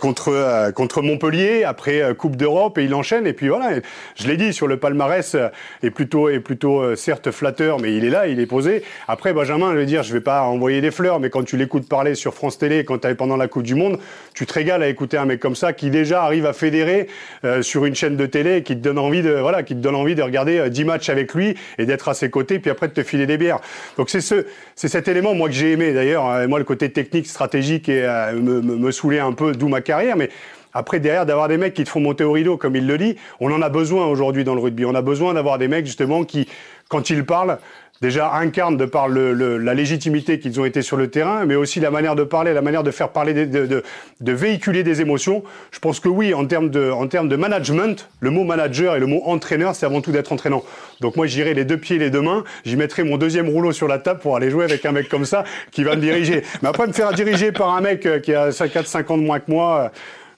contre 0.00 0.72
contre 0.74 1.02
Montpellier 1.02 1.64
après 1.64 2.14
Coupe 2.16 2.36
d'Europe 2.36 2.78
et 2.78 2.84
il 2.84 2.94
enchaîne. 2.94 3.26
Et 3.26 3.34
puis 3.34 3.48
voilà, 3.48 3.80
je 4.16 4.26
l'ai 4.26 4.38
dit 4.38 4.54
sur 4.54 4.66
le 4.66 4.78
palmarès 4.78 5.36
est 5.82 5.90
plutôt 5.90 6.30
est 6.30 6.40
plutôt 6.40 6.96
certes 6.96 7.30
flatteur, 7.30 7.78
mais 7.78 7.94
il 7.94 8.04
est 8.06 8.10
là, 8.10 8.28
il 8.28 8.40
est 8.40 8.46
posé 8.46 8.61
après, 9.08 9.32
Benjamin, 9.32 9.72
je 9.72 9.78
veux 9.78 9.86
dire, 9.86 10.02
je 10.02 10.12
vais 10.12 10.20
pas 10.20 10.42
envoyer 10.42 10.80
des 10.80 10.90
fleurs, 10.90 11.20
mais 11.20 11.30
quand 11.30 11.44
tu 11.44 11.56
l'écoutes 11.56 11.88
parler 11.88 12.14
sur 12.14 12.34
France 12.34 12.58
Télé, 12.58 12.84
quand 12.84 12.98
tu 12.98 13.08
es 13.08 13.14
pendant 13.14 13.36
la 13.36 13.48
Coupe 13.48 13.62
du 13.62 13.74
Monde, 13.74 13.98
tu 14.34 14.46
te 14.46 14.52
régales 14.52 14.82
à 14.82 14.88
écouter 14.88 15.16
un 15.16 15.24
mec 15.24 15.40
comme 15.40 15.56
ça 15.56 15.72
qui 15.72 15.90
déjà 15.90 16.24
arrive 16.24 16.46
à 16.46 16.52
fédérer 16.52 17.08
euh, 17.44 17.62
sur 17.62 17.84
une 17.84 17.94
chaîne 17.94 18.16
de 18.16 18.26
télé, 18.26 18.62
qui 18.62 18.74
te 18.76 18.80
donne 18.80 18.98
envie 18.98 19.22
de, 19.22 19.32
voilà, 19.32 19.62
qui 19.62 19.74
te 19.74 19.80
donne 19.80 19.94
envie 19.94 20.14
de 20.14 20.22
regarder 20.22 20.68
10 20.68 20.82
euh, 20.82 20.86
matchs 20.86 21.08
avec 21.08 21.34
lui 21.34 21.54
et 21.78 21.86
d'être 21.86 22.08
à 22.08 22.14
ses 22.14 22.30
côtés, 22.30 22.58
puis 22.58 22.70
après 22.70 22.88
de 22.88 22.94
te 22.94 23.02
filer 23.02 23.26
des 23.26 23.38
bières. 23.38 23.60
Donc 23.96 24.10
c'est 24.10 24.20
ce, 24.20 24.46
c'est 24.74 24.88
cet 24.88 25.08
élément, 25.08 25.34
moi, 25.34 25.48
que 25.48 25.54
j'ai 25.54 25.72
aimé 25.72 25.92
d'ailleurs. 25.92 26.26
Hein, 26.26 26.46
moi, 26.46 26.58
le 26.58 26.64
côté 26.64 26.90
technique, 26.90 27.26
stratégique 27.26 27.88
et 27.88 28.04
euh, 28.04 28.32
me, 28.32 28.60
me, 28.60 28.76
me 28.76 28.90
saoulait 28.90 29.20
un 29.20 29.32
peu, 29.32 29.52
d'où 29.52 29.68
ma 29.68 29.80
carrière, 29.80 30.16
mais 30.16 30.30
après, 30.74 31.00
derrière, 31.00 31.26
d'avoir 31.26 31.48
des 31.48 31.58
mecs 31.58 31.74
qui 31.74 31.84
te 31.84 31.88
font 31.88 32.00
monter 32.00 32.24
au 32.24 32.32
rideau, 32.32 32.56
comme 32.56 32.76
il 32.76 32.86
le 32.86 32.96
dit, 32.96 33.16
on 33.40 33.52
en 33.52 33.60
a 33.60 33.68
besoin 33.68 34.06
aujourd'hui 34.06 34.44
dans 34.44 34.54
le 34.54 34.60
rugby. 34.60 34.84
On 34.84 34.94
a 34.94 35.02
besoin 35.02 35.34
d'avoir 35.34 35.58
des 35.58 35.68
mecs, 35.68 35.84
justement, 35.84 36.24
qui, 36.24 36.48
quand 36.88 37.10
ils 37.10 37.24
parlent, 37.24 37.58
déjà 38.02 38.34
incarnent 38.34 38.76
de 38.76 38.84
par 38.84 39.06
le, 39.06 39.32
la 39.58 39.74
légitimité 39.74 40.40
qu'ils 40.40 40.60
ont 40.60 40.64
été 40.64 40.82
sur 40.82 40.96
le 40.96 41.08
terrain, 41.08 41.46
mais 41.46 41.54
aussi 41.54 41.78
la 41.78 41.92
manière 41.92 42.16
de 42.16 42.24
parler, 42.24 42.52
la 42.52 42.60
manière 42.60 42.82
de 42.82 42.90
faire 42.90 43.10
parler, 43.10 43.32
de, 43.32 43.64
de, 43.64 43.84
de 44.20 44.32
véhiculer 44.32 44.82
des 44.82 45.00
émotions. 45.00 45.44
Je 45.70 45.78
pense 45.78 46.00
que 46.00 46.08
oui, 46.08 46.34
en 46.34 46.44
termes 46.44 46.68
de, 46.68 46.90
en 46.90 47.06
termes 47.06 47.28
de 47.28 47.36
management, 47.36 48.08
le 48.18 48.30
mot 48.30 48.42
manager 48.42 48.96
et 48.96 48.98
le 48.98 49.06
mot 49.06 49.22
entraîneur, 49.24 49.76
c'est 49.76 49.86
avant 49.86 50.00
tout 50.00 50.10
d'être 50.10 50.32
entraînant. 50.32 50.64
Donc 51.00 51.16
moi, 51.16 51.26
j'irai 51.26 51.54
les 51.54 51.64
deux 51.64 51.76
pieds, 51.76 51.96
les 51.96 52.10
deux 52.10 52.20
mains, 52.20 52.42
j'y 52.64 52.76
mettrai 52.76 53.04
mon 53.04 53.18
deuxième 53.18 53.48
rouleau 53.48 53.70
sur 53.70 53.86
la 53.86 54.00
table 54.00 54.18
pour 54.18 54.36
aller 54.36 54.50
jouer 54.50 54.64
avec 54.64 54.84
un 54.84 54.90
mec 54.90 55.08
comme 55.08 55.24
ça 55.24 55.44
qui 55.70 55.84
va 55.84 55.94
me 55.94 56.00
diriger. 56.00 56.42
Mais 56.60 56.70
après, 56.70 56.88
me 56.88 56.92
faire 56.92 57.12
diriger 57.12 57.52
par 57.52 57.72
un 57.72 57.80
mec 57.80 58.04
euh, 58.04 58.18
qui 58.18 58.34
a 58.34 58.50
4-5 58.50 59.12
ans 59.12 59.16
de 59.16 59.22
moins 59.22 59.38
que 59.38 59.48
moi, 59.48 59.78
euh, 59.78 59.88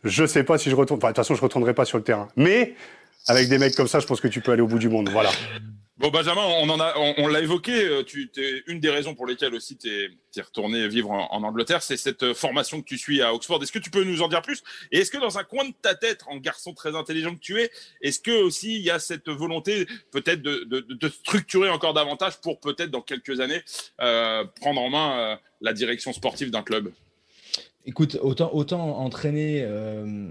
je 0.04 0.26
sais 0.26 0.44
pas 0.44 0.59
si 0.59 0.68
je 0.68 0.76
retourne. 0.76 0.99
Enfin, 0.99 1.09
de 1.09 1.12
toute 1.14 1.25
façon, 1.25 1.35
je 1.35 1.40
retournerai 1.40 1.73
pas 1.73 1.87
sur 1.87 1.97
le 1.97 2.04
terrain. 2.04 2.28
Mais 2.37 2.75
avec 3.26 3.49
des 3.49 3.56
mecs 3.56 3.75
comme 3.75 3.88
ça, 3.88 4.00
je 4.00 4.06
pense 4.06 4.21
que 4.21 4.28
tu 4.28 4.42
peux 4.42 4.52
aller 4.52 4.61
au 4.61 4.66
bout 4.66 4.78
du 4.78 4.90
monde. 4.90 5.09
Voilà. 5.11 5.30
Bon, 5.96 6.10
Benjamin, 6.10 6.42
on 6.42 6.68
en 6.70 6.80
a, 6.80 6.94
on, 7.18 7.28
l'a 7.28 7.40
évoqué. 7.40 7.84
Euh, 7.86 8.02
tu, 8.02 8.28
une 8.66 8.80
des 8.80 8.90
raisons 8.90 9.14
pour 9.14 9.26
lesquelles 9.26 9.54
aussi 9.54 9.78
tu 9.78 9.88
es, 9.88 10.40
retourné 10.40 10.88
vivre 10.88 11.12
en, 11.12 11.42
Angleterre, 11.44 11.84
c'est 11.84 11.96
cette 11.96 12.24
euh, 12.24 12.34
formation 12.34 12.80
que 12.82 12.86
tu 12.86 12.98
suis 12.98 13.22
à 13.22 13.32
Oxford. 13.32 13.62
Est-ce 13.62 13.70
que 13.70 13.78
tu 13.78 13.90
peux 13.90 14.02
nous 14.02 14.20
en 14.20 14.26
dire 14.26 14.42
plus? 14.42 14.64
Et 14.90 14.98
est-ce 14.98 15.12
que 15.12 15.18
dans 15.18 15.38
un 15.38 15.44
coin 15.44 15.64
de 15.64 15.72
ta 15.82 15.94
tête, 15.94 16.22
en 16.26 16.38
garçon 16.38 16.74
très 16.74 16.96
intelligent 16.96 17.32
que 17.36 17.40
tu 17.40 17.60
es, 17.60 17.70
est-ce 18.00 18.18
que 18.18 18.32
aussi 18.32 18.74
il 18.74 18.82
y 18.82 18.90
a 18.90 18.98
cette 18.98 19.28
volonté 19.28 19.86
peut-être 20.10 20.42
de, 20.42 20.64
de, 20.64 21.08
structurer 21.08 21.70
encore 21.70 21.94
davantage 21.94 22.40
pour 22.40 22.58
peut-être 22.58 22.90
dans 22.90 23.00
quelques 23.00 23.38
années 23.38 23.62
euh, 24.00 24.44
prendre 24.60 24.80
en 24.80 24.90
main 24.90 25.38
la 25.60 25.72
direction 25.72 26.12
sportive 26.12 26.50
d'un 26.50 26.62
club? 26.62 26.90
Écoute, 27.86 28.18
autant, 28.22 28.50
autant 28.54 28.98
entraîner 28.98 29.60
euh, 29.60 30.28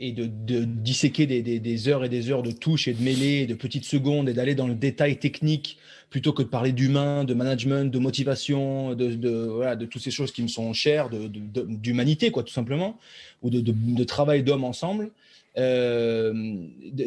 et 0.00 0.10
de, 0.10 0.26
disséquer 0.64 1.26
des, 1.26 1.88
heures 1.88 2.04
et 2.04 2.08
des 2.08 2.30
heures 2.30 2.42
de 2.42 2.50
touches 2.50 2.88
et 2.88 2.94
de 2.94 3.02
mêlées, 3.02 3.46
de 3.46 3.54
petites 3.54 3.84
secondes 3.84 4.28
et 4.28 4.32
d'aller 4.32 4.56
dans 4.56 4.66
le 4.66 4.74
détail 4.74 5.18
technique 5.18 5.78
plutôt 6.10 6.32
que 6.32 6.42
de 6.42 6.48
parler 6.48 6.72
d'humain, 6.72 7.22
de 7.22 7.34
management, 7.34 7.92
de 7.92 7.98
motivation, 8.00 8.94
de, 8.94 9.14
de 9.14 9.84
toutes 9.84 10.02
ces 10.02 10.10
choses 10.10 10.32
qui 10.32 10.42
me 10.42 10.48
sont 10.48 10.72
chères, 10.72 11.08
d'humanité, 11.10 12.32
quoi, 12.32 12.42
tout 12.42 12.52
simplement, 12.52 12.98
ou 13.42 13.50
de, 13.50 14.04
travail 14.04 14.42
d'homme 14.42 14.64
ensemble. 14.64 15.10
Euh, 15.58 16.32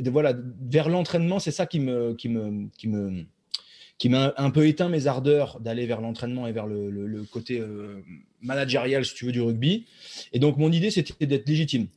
voilà, 0.06 0.34
vers 0.62 0.88
l'entraînement, 0.88 1.40
c'est 1.40 1.52
ça 1.52 1.66
qui 1.66 1.80
me, 1.80 2.14
qui 2.14 2.30
me, 2.30 2.68
qui 2.78 2.88
me, 2.88 3.26
qui 3.98 4.08
m'a 4.08 4.34
un 4.38 4.50
peu 4.50 4.66
éteint 4.66 4.88
mes 4.88 5.08
ardeurs 5.08 5.60
d'aller 5.60 5.86
vers 5.86 6.00
l'entraînement 6.00 6.48
et 6.48 6.54
vers 6.54 6.68
le, 6.68 7.24
côté 7.32 7.60
euh, 7.60 8.02
managérial, 8.42 9.06
si 9.06 9.14
tu 9.16 9.26
veux, 9.26 9.32
du 9.32 9.42
rugby. 9.42 9.86
Et 10.34 10.40
donc, 10.40 10.58
mon 10.58 10.72
idée, 10.72 10.92
c'était 10.92 11.26
d'être 11.26 11.48
légitime. 11.48 11.88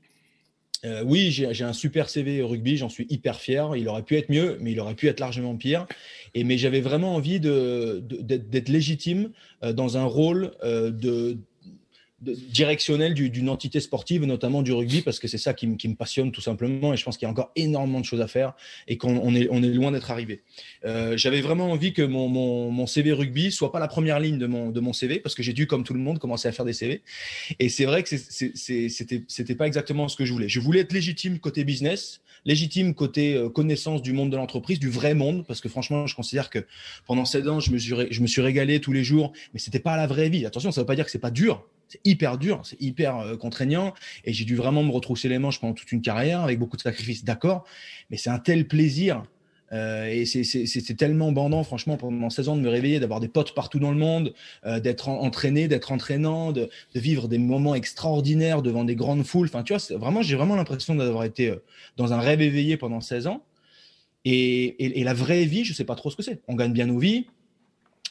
Euh, 0.85 1.03
oui, 1.05 1.31
j'ai 1.31 1.65
un 1.65 1.73
super 1.73 2.09
CV 2.09 2.43
rugby, 2.43 2.77
j'en 2.77 2.89
suis 2.89 3.07
hyper 3.09 3.41
fier. 3.41 3.77
Il 3.77 3.89
aurait 3.89 4.03
pu 4.03 4.17
être 4.17 4.31
mieux, 4.31 4.59
mais 4.61 4.73
il 4.73 4.81
aurait 4.81 4.97
pu 4.97 5.07
être 5.07 5.21
largement 5.21 5.57
pire. 5.57 5.87
Et, 6.35 6.43
mais 6.43 6.59
j'avais 6.59 6.81
vraiment 6.81 7.15
envie 7.15 7.39
d'être 7.39 8.69
légitime 8.69 9.31
euh, 9.63 9.73
dans 9.73 9.97
un 9.97 10.05
rôle 10.05 10.53
de, 10.63 11.39
directionnel 12.23 13.15
d'une 13.15 13.49
entité 13.49 13.81
sportive, 13.81 14.25
notamment 14.25 14.63
du 14.63 14.73
rugby, 14.73 15.03
parce 15.03 15.19
que 15.19 15.29
c'est 15.29 15.39
ça 15.39 15.55
qui, 15.55 15.67
me 15.67 15.95
passionne 15.95 16.33
tout 16.33 16.41
simplement. 16.41 16.95
Et 16.95 16.97
je 16.97 17.05
pense 17.05 17.17
qu'il 17.17 17.27
y 17.27 17.29
a 17.29 17.31
encore 17.31 17.51
énormément 17.57 18.01
de 18.01 18.05
choses 18.05 18.21
à 18.21 18.29
faire 18.29 18.55
et 18.89 18.97
qu'on 18.97 19.35
est, 19.35 19.45
loin 19.45 19.91
d'être 19.91 20.11
arrivé. 20.11 20.43
Euh, 20.85 21.17
j'avais 21.17 21.41
vraiment 21.41 21.71
envie 21.71 21.93
que 21.93 22.03
mon, 22.03 22.87
CV 22.87 23.13
rugby 23.13 23.51
soit 23.51 23.73
pas 23.73 23.81
la 23.81 23.89
première 23.89 24.21
ligne 24.21 24.39
de 24.39 24.47
mon, 24.47 24.71
de 24.71 24.81
mon 24.81 24.93
CV, 24.93 25.19
parce 25.19 25.35
que 25.35 25.43
j'ai 25.43 25.53
dû, 25.53 25.67
comme 25.67 25.85
tout 25.85 25.95
le 25.95 26.01
monde, 26.01 26.19
commencer 26.19 26.49
à 26.49 26.53
faire 26.53 26.65
des 26.65 26.73
CV. 26.73 27.03
Et 27.59 27.69
c'est 27.69 27.85
vrai 27.85 28.03
que 28.03 28.17
c'était 28.17 29.55
pas 29.55 29.67
exactement 29.67 30.09
ce 30.09 30.17
que 30.17 30.25
je 30.25 30.33
voulais. 30.33 30.49
Je 30.49 30.61
voulais 30.61 30.81
être 30.81 30.93
légitime 30.93 31.39
côté 31.39 31.65
business, 31.65 32.21
légitime 32.45 32.95
côté 32.95 33.35
euh, 33.35 33.49
connaissance 33.49 34.03
du 34.03 34.13
monde 34.13 34.31
de 34.31 34.37
l'entreprise, 34.37 34.79
du 34.79 34.91
vrai 34.91 35.15
monde, 35.15 35.45
parce 35.47 35.61
que 35.61 35.69
franchement, 35.69 36.07
je 36.07 36.15
considère 36.15 36.51
que 36.51 36.67
pendant 37.07 37.25
7 37.25 37.49
ans, 37.49 37.61
je 37.61 37.71
me 37.71 37.79
suis, 37.79 37.95
je 38.11 38.21
me 38.21 38.27
suis 38.27 38.41
régalé 38.41 38.81
tous 38.81 38.93
les 38.93 39.05
jours, 39.05 39.33
mais 39.53 39.61
c'était 39.61 39.81
pas 39.81 39.97
la 39.97 40.07
vraie 40.07 40.29
vie. 40.29 40.47
Attention, 40.47 40.73
ça 40.73 40.81
veut 40.81 40.87
pas 40.87 40.97
dire 40.97 41.05
que 41.05 41.11
c'est 41.11 41.19
pas 41.19 41.31
dur 41.31 41.67
c'est 41.93 42.01
hyper 42.05 42.39
dur, 42.39 42.63
c'est 42.65 42.81
hyper 42.81 43.19
euh, 43.19 43.37
contraignant. 43.37 43.93
Et 44.25 44.33
j'ai 44.33 44.47
dû 44.47 44.57
vraiment 44.57 44.83
me 44.83 44.91
retrousser 44.91 45.29
les 45.29 45.39
manches 45.39 45.61
pendant 45.61 45.75
toute 45.75 45.93
une 45.93 46.01
carrière 46.01 46.41
avec 46.41 46.59
beaucoup 46.59 46.79
de 46.79 46.83
sacrifices, 46.83 47.23
d'accord. 47.23 47.67
Mais 48.11 48.17
c'est 48.17 48.31
un 48.31 48.39
tel 48.39 48.67
plaisir. 48.67 49.23
Euh, 49.73 50.07
et 50.07 50.25
c'est 50.25 50.97
tellement 50.97 51.33
bandant, 51.33 51.65
franchement, 51.65 51.97
pendant 51.97 52.31
16 52.31 52.49
ans, 52.49 52.57
de 52.57 52.61
me 52.61 52.69
réveiller, 52.69 53.01
d'avoir 53.01 53.21
des 53.21 53.29
potes 53.29 53.55
partout 53.55 53.79
dans 53.79 53.91
le 53.91 53.97
monde, 53.97 54.35
euh, 54.67 54.81
d'être 54.81 55.09
entraîné, 55.09 55.69
d'être 55.69 55.93
entraînant, 55.93 56.53
de, 56.53 56.69
vivre 56.95 57.29
des 57.29 57.39
moments 57.39 57.75
extraordinaires 57.75 58.63
devant 58.63 58.85
des 58.85 58.95
grandes 58.95 59.25
foules. 59.25 59.47
Enfin, 59.47 59.63
tu 59.63 59.75
vois, 59.75 59.97
vraiment, 59.97 60.23
j'ai 60.23 60.37
vraiment 60.37 60.57
l'impression 60.57 60.95
d'avoir 60.95 61.25
été 61.25 61.55
dans 61.97 62.13
un 62.13 62.21
rêve 62.21 62.41
éveillé 62.43 62.77
pendant 62.77 63.01
16 63.01 63.27
ans. 63.27 63.43
Et, 64.25 65.01
et, 65.01 65.03
la 65.03 65.15
vraie 65.15 65.45
vie, 65.45 65.65
je 65.65 65.73
sais 65.73 65.85
pas 65.85 65.97
trop 65.97 66.11
ce 66.11 66.17
que 66.17 66.23
c'est. 66.23 66.41
On 66.47 66.55
gagne 66.55 66.73
bien 66.73 66.87
nos 66.87 66.99
vies, 66.99 67.27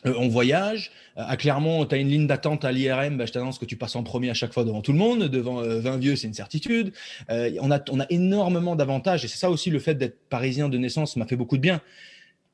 euh, 0.05 0.13
on 0.17 0.27
voyage. 0.27 0.91
Euh, 1.17 1.24
à 1.25 1.38
Clermont, 1.38 1.86
tu 1.86 1.96
as 1.96 1.98
une 1.98 2.10
ligne 2.10 2.27
d'attente 2.27 2.65
à 2.65 2.72
l'IRM, 2.72 3.17
bah, 3.17 3.25
je 3.25 3.31
t'annonce 3.31 3.60
que 3.60 3.65
tu 3.65 3.75
passes 3.75 3.96
en 3.96 4.03
premier 4.03 4.29
à 4.29 4.34
chaque 4.34 4.53
fois 4.53 4.63
devant 4.63 4.81
tout 4.81 4.91
le 4.91 4.98
monde. 4.98 5.25
Devant 5.25 5.62
20 5.62 5.63
euh, 5.63 5.98
vieux, 5.98 6.15
c'est 6.15 6.27
une 6.27 6.34
certitude. 6.34 6.93
on, 7.29 7.72
a, 7.72 7.79
on 7.89 8.00
a 8.00 8.05
énormément 8.10 8.75
d'avantages 8.75 9.25
et 9.25 9.27
c'est 9.27 9.38
ça 9.38 9.50
aussi 9.50 9.70
le 9.70 9.79
fait 9.79 9.96
d'être 9.96 10.20
parisien 10.29 10.70
de 10.70 10.77
naissance 10.77 11.15
m'a 11.15 11.25
fait 11.25 11.36
beaucoup 11.36 11.58
de 11.58 11.62
bien. 11.62 11.81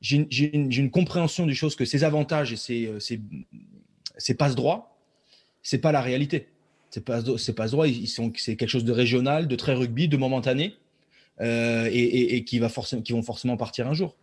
J'ai 0.00 0.54
une, 0.54 0.90
compréhension 0.90 1.44
du 1.44 1.54
chose 1.54 1.74
que 1.74 1.84
ces 1.84 2.04
avantages 2.04 2.52
et 2.52 2.56
ces, 2.56 2.92
ces, 3.00 3.20
ces 4.16 4.34
passe-droits, 4.34 4.96
c'est 5.62 5.78
pas 5.78 5.90
la 5.90 6.00
réalité. 6.00 6.48
Pas, 7.04 7.20
passe-droits, 7.56 7.86
c'est 8.36 8.56
quelque 8.56 8.68
chose 8.68 8.84
de 8.84 8.92
régional, 8.92 9.48
de 9.48 9.56
très 9.56 9.74
rugby, 9.74 10.06
de 10.06 10.16
momentané 10.16 10.74
et, 11.40 12.44
qui, 12.46 12.60
va 12.60 12.68
forcément, 12.68 13.02
qui 13.02 13.12
vont 13.12 13.22
forcément 13.22 13.56
partir 13.56 13.88
un 13.88 13.94
jour 13.94 14.14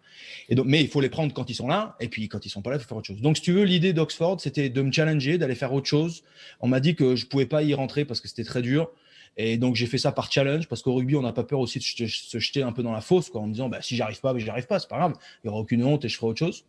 mais 0.65 0.81
il 0.81 0.87
faut 0.87 1.01
les 1.01 1.09
prendre 1.09 1.33
quand 1.33 1.49
ils 1.49 1.55
sont 1.55 1.67
là, 1.67 1.95
et 1.99 2.07
puis 2.07 2.27
quand 2.27 2.45
ils 2.45 2.49
sont 2.49 2.61
pas 2.61 2.71
là, 2.71 2.77
il 2.77 2.79
faut 2.79 2.87
faire 2.87 2.97
autre 2.97 3.07
chose. 3.07 3.21
Donc, 3.21 3.37
si 3.37 3.43
tu 3.43 3.51
veux, 3.51 3.63
l'idée 3.63 3.93
d'Oxford, 3.93 4.39
c'était 4.39 4.69
de 4.69 4.81
me 4.81 4.91
challenger, 4.91 5.37
d'aller 5.37 5.55
faire 5.55 5.73
autre 5.73 5.87
chose. 5.87 6.23
On 6.59 6.67
m'a 6.67 6.79
dit 6.79 6.95
que 6.95 7.15
je 7.15 7.25
pouvais 7.25 7.45
pas 7.45 7.63
y 7.63 7.73
rentrer 7.73 8.05
parce 8.05 8.21
que 8.21 8.27
c'était 8.27 8.43
très 8.43 8.61
dur. 8.61 8.91
Et 9.37 9.57
donc, 9.57 9.75
j'ai 9.75 9.85
fait 9.85 9.97
ça 9.97 10.11
par 10.11 10.31
challenge, 10.31 10.67
parce 10.67 10.81
qu'au 10.81 10.93
rugby, 10.93 11.15
on 11.15 11.21
n'a 11.21 11.33
pas 11.33 11.43
peur 11.43 11.59
aussi 11.59 11.79
de 11.79 12.07
se 12.07 12.39
jeter 12.39 12.61
un 12.61 12.71
peu 12.71 12.83
dans 12.83 12.93
la 12.93 13.01
fosse, 13.01 13.29
en 13.33 13.47
me 13.47 13.51
disant, 13.51 13.67
bah, 13.67 13.81
si 13.81 13.95
j'arrive 13.95 14.21
pas, 14.21 14.33
bah, 14.33 14.39
j'y 14.39 14.49
arrive 14.49 14.67
pas, 14.67 14.79
c'est 14.79 14.89
pas 14.89 14.97
grave, 14.97 15.13
il 15.43 15.47
y 15.47 15.49
aura 15.49 15.59
aucune 15.59 15.83
honte 15.83 16.05
et 16.05 16.09
je 16.09 16.15
ferai 16.15 16.27
autre 16.27 16.39
chose. 16.39 16.63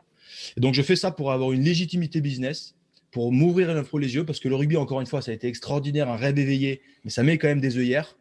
Et 0.56 0.60
donc, 0.60 0.74
je 0.74 0.82
fais 0.82 0.96
ça 0.96 1.10
pour 1.10 1.30
avoir 1.30 1.52
une 1.52 1.62
légitimité 1.62 2.20
business, 2.20 2.74
pour 3.12 3.30
m'ouvrir 3.32 3.72
l'info 3.72 3.98
les 3.98 4.14
yeux, 4.14 4.24
parce 4.24 4.40
que 4.40 4.48
le 4.48 4.56
rugby, 4.56 4.76
encore 4.76 5.00
une 5.00 5.06
fois, 5.06 5.22
ça 5.22 5.30
a 5.30 5.34
été 5.34 5.46
extraordinaire, 5.46 6.08
un 6.08 6.16
rêve 6.16 6.38
éveillé, 6.38 6.82
mais 7.04 7.10
ça 7.10 7.22
met 7.22 7.38
quand 7.38 7.48
même 7.48 7.60
des 7.60 7.78
œillères. 7.78 8.16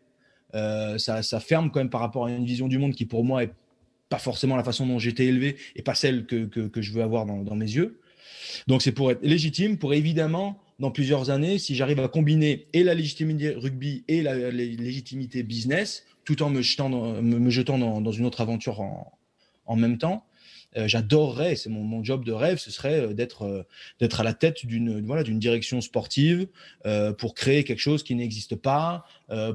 Euh, 0.54 0.98
ça, 1.00 1.24
ça, 1.24 1.40
ferme 1.40 1.72
quand 1.72 1.80
même 1.80 1.90
par 1.90 2.02
rapport 2.02 2.28
à 2.28 2.32
une 2.32 2.46
vision 2.46 2.68
du 2.68 2.78
monde 2.78 2.94
qui, 2.94 3.06
pour 3.06 3.26
moi, 3.26 3.44
est 3.44 3.52
pas 4.10 4.20
forcément 4.20 4.56
la 4.56 4.64
façon 4.64 4.86
dont 4.86 5.00
j'étais 5.00 5.26
élevé 5.26 5.58
et 5.76 5.82
pas 5.82 5.96
celle 5.96 6.26
que, 6.26 6.46
que, 6.46 6.82
je 6.82 6.92
veux 6.92 7.02
avoir 7.02 7.26
dans, 7.26 7.44
dans, 7.44 7.56
mes 7.56 7.66
yeux. 7.66 8.00
Donc 8.68 8.82
c'est 8.82 8.92
pour 8.92 9.12
être 9.12 9.22
légitime, 9.24 9.78
pour 9.78 9.94
évidemment, 9.94 10.62
dans 10.80 10.92
plusieurs 10.92 11.30
années, 11.30 11.58
si 11.58 11.76
j'arrive 11.76 12.00
à 12.00 12.08
combiner 12.08 12.68
et 12.74 12.84
la 12.84 12.94
légitimité 12.94 13.52
rugby 13.52 14.04
et 14.08 14.22
la, 14.22 14.52
légitimité 14.52 15.44
business, 15.44 16.06
tout 16.24 16.44
en 16.44 16.50
me 16.50 16.62
jetant 16.62 16.90
dans, 16.90 17.22
me, 17.22 17.50
jetant 17.50 17.78
dans, 17.78 18.02
dans, 18.02 18.12
une 18.12 18.26
autre 18.26 18.42
aventure 18.42 18.82
en, 18.82 19.18
en 19.66 19.76
même 19.76 19.98
temps, 19.98 20.26
euh, 20.78 20.88
j'adorerais, 20.88 21.56
c'est 21.56 21.70
mon, 21.70 21.84
mon, 21.84 22.04
job 22.04 22.26
de 22.26 22.34
rêve, 22.34 22.58
ce 22.58 22.70
serait 22.70 23.00
euh, 23.00 23.14
d'être 23.14 23.44
euh, 23.44 23.64
d'être 24.02 24.20
à 24.20 24.24
la 24.24 24.34
tête 24.34 24.66
d'une 24.66 25.06
voilà 25.06 25.24
d'une 25.24 25.40
direction 25.40 25.80
sportive 25.80 26.48
pour 27.18 27.34
créer 27.34 27.64
quelque 27.64 27.80
chose 27.80 28.04
qui 28.04 28.16
n'existe 28.16 28.56
pas, 28.56 29.06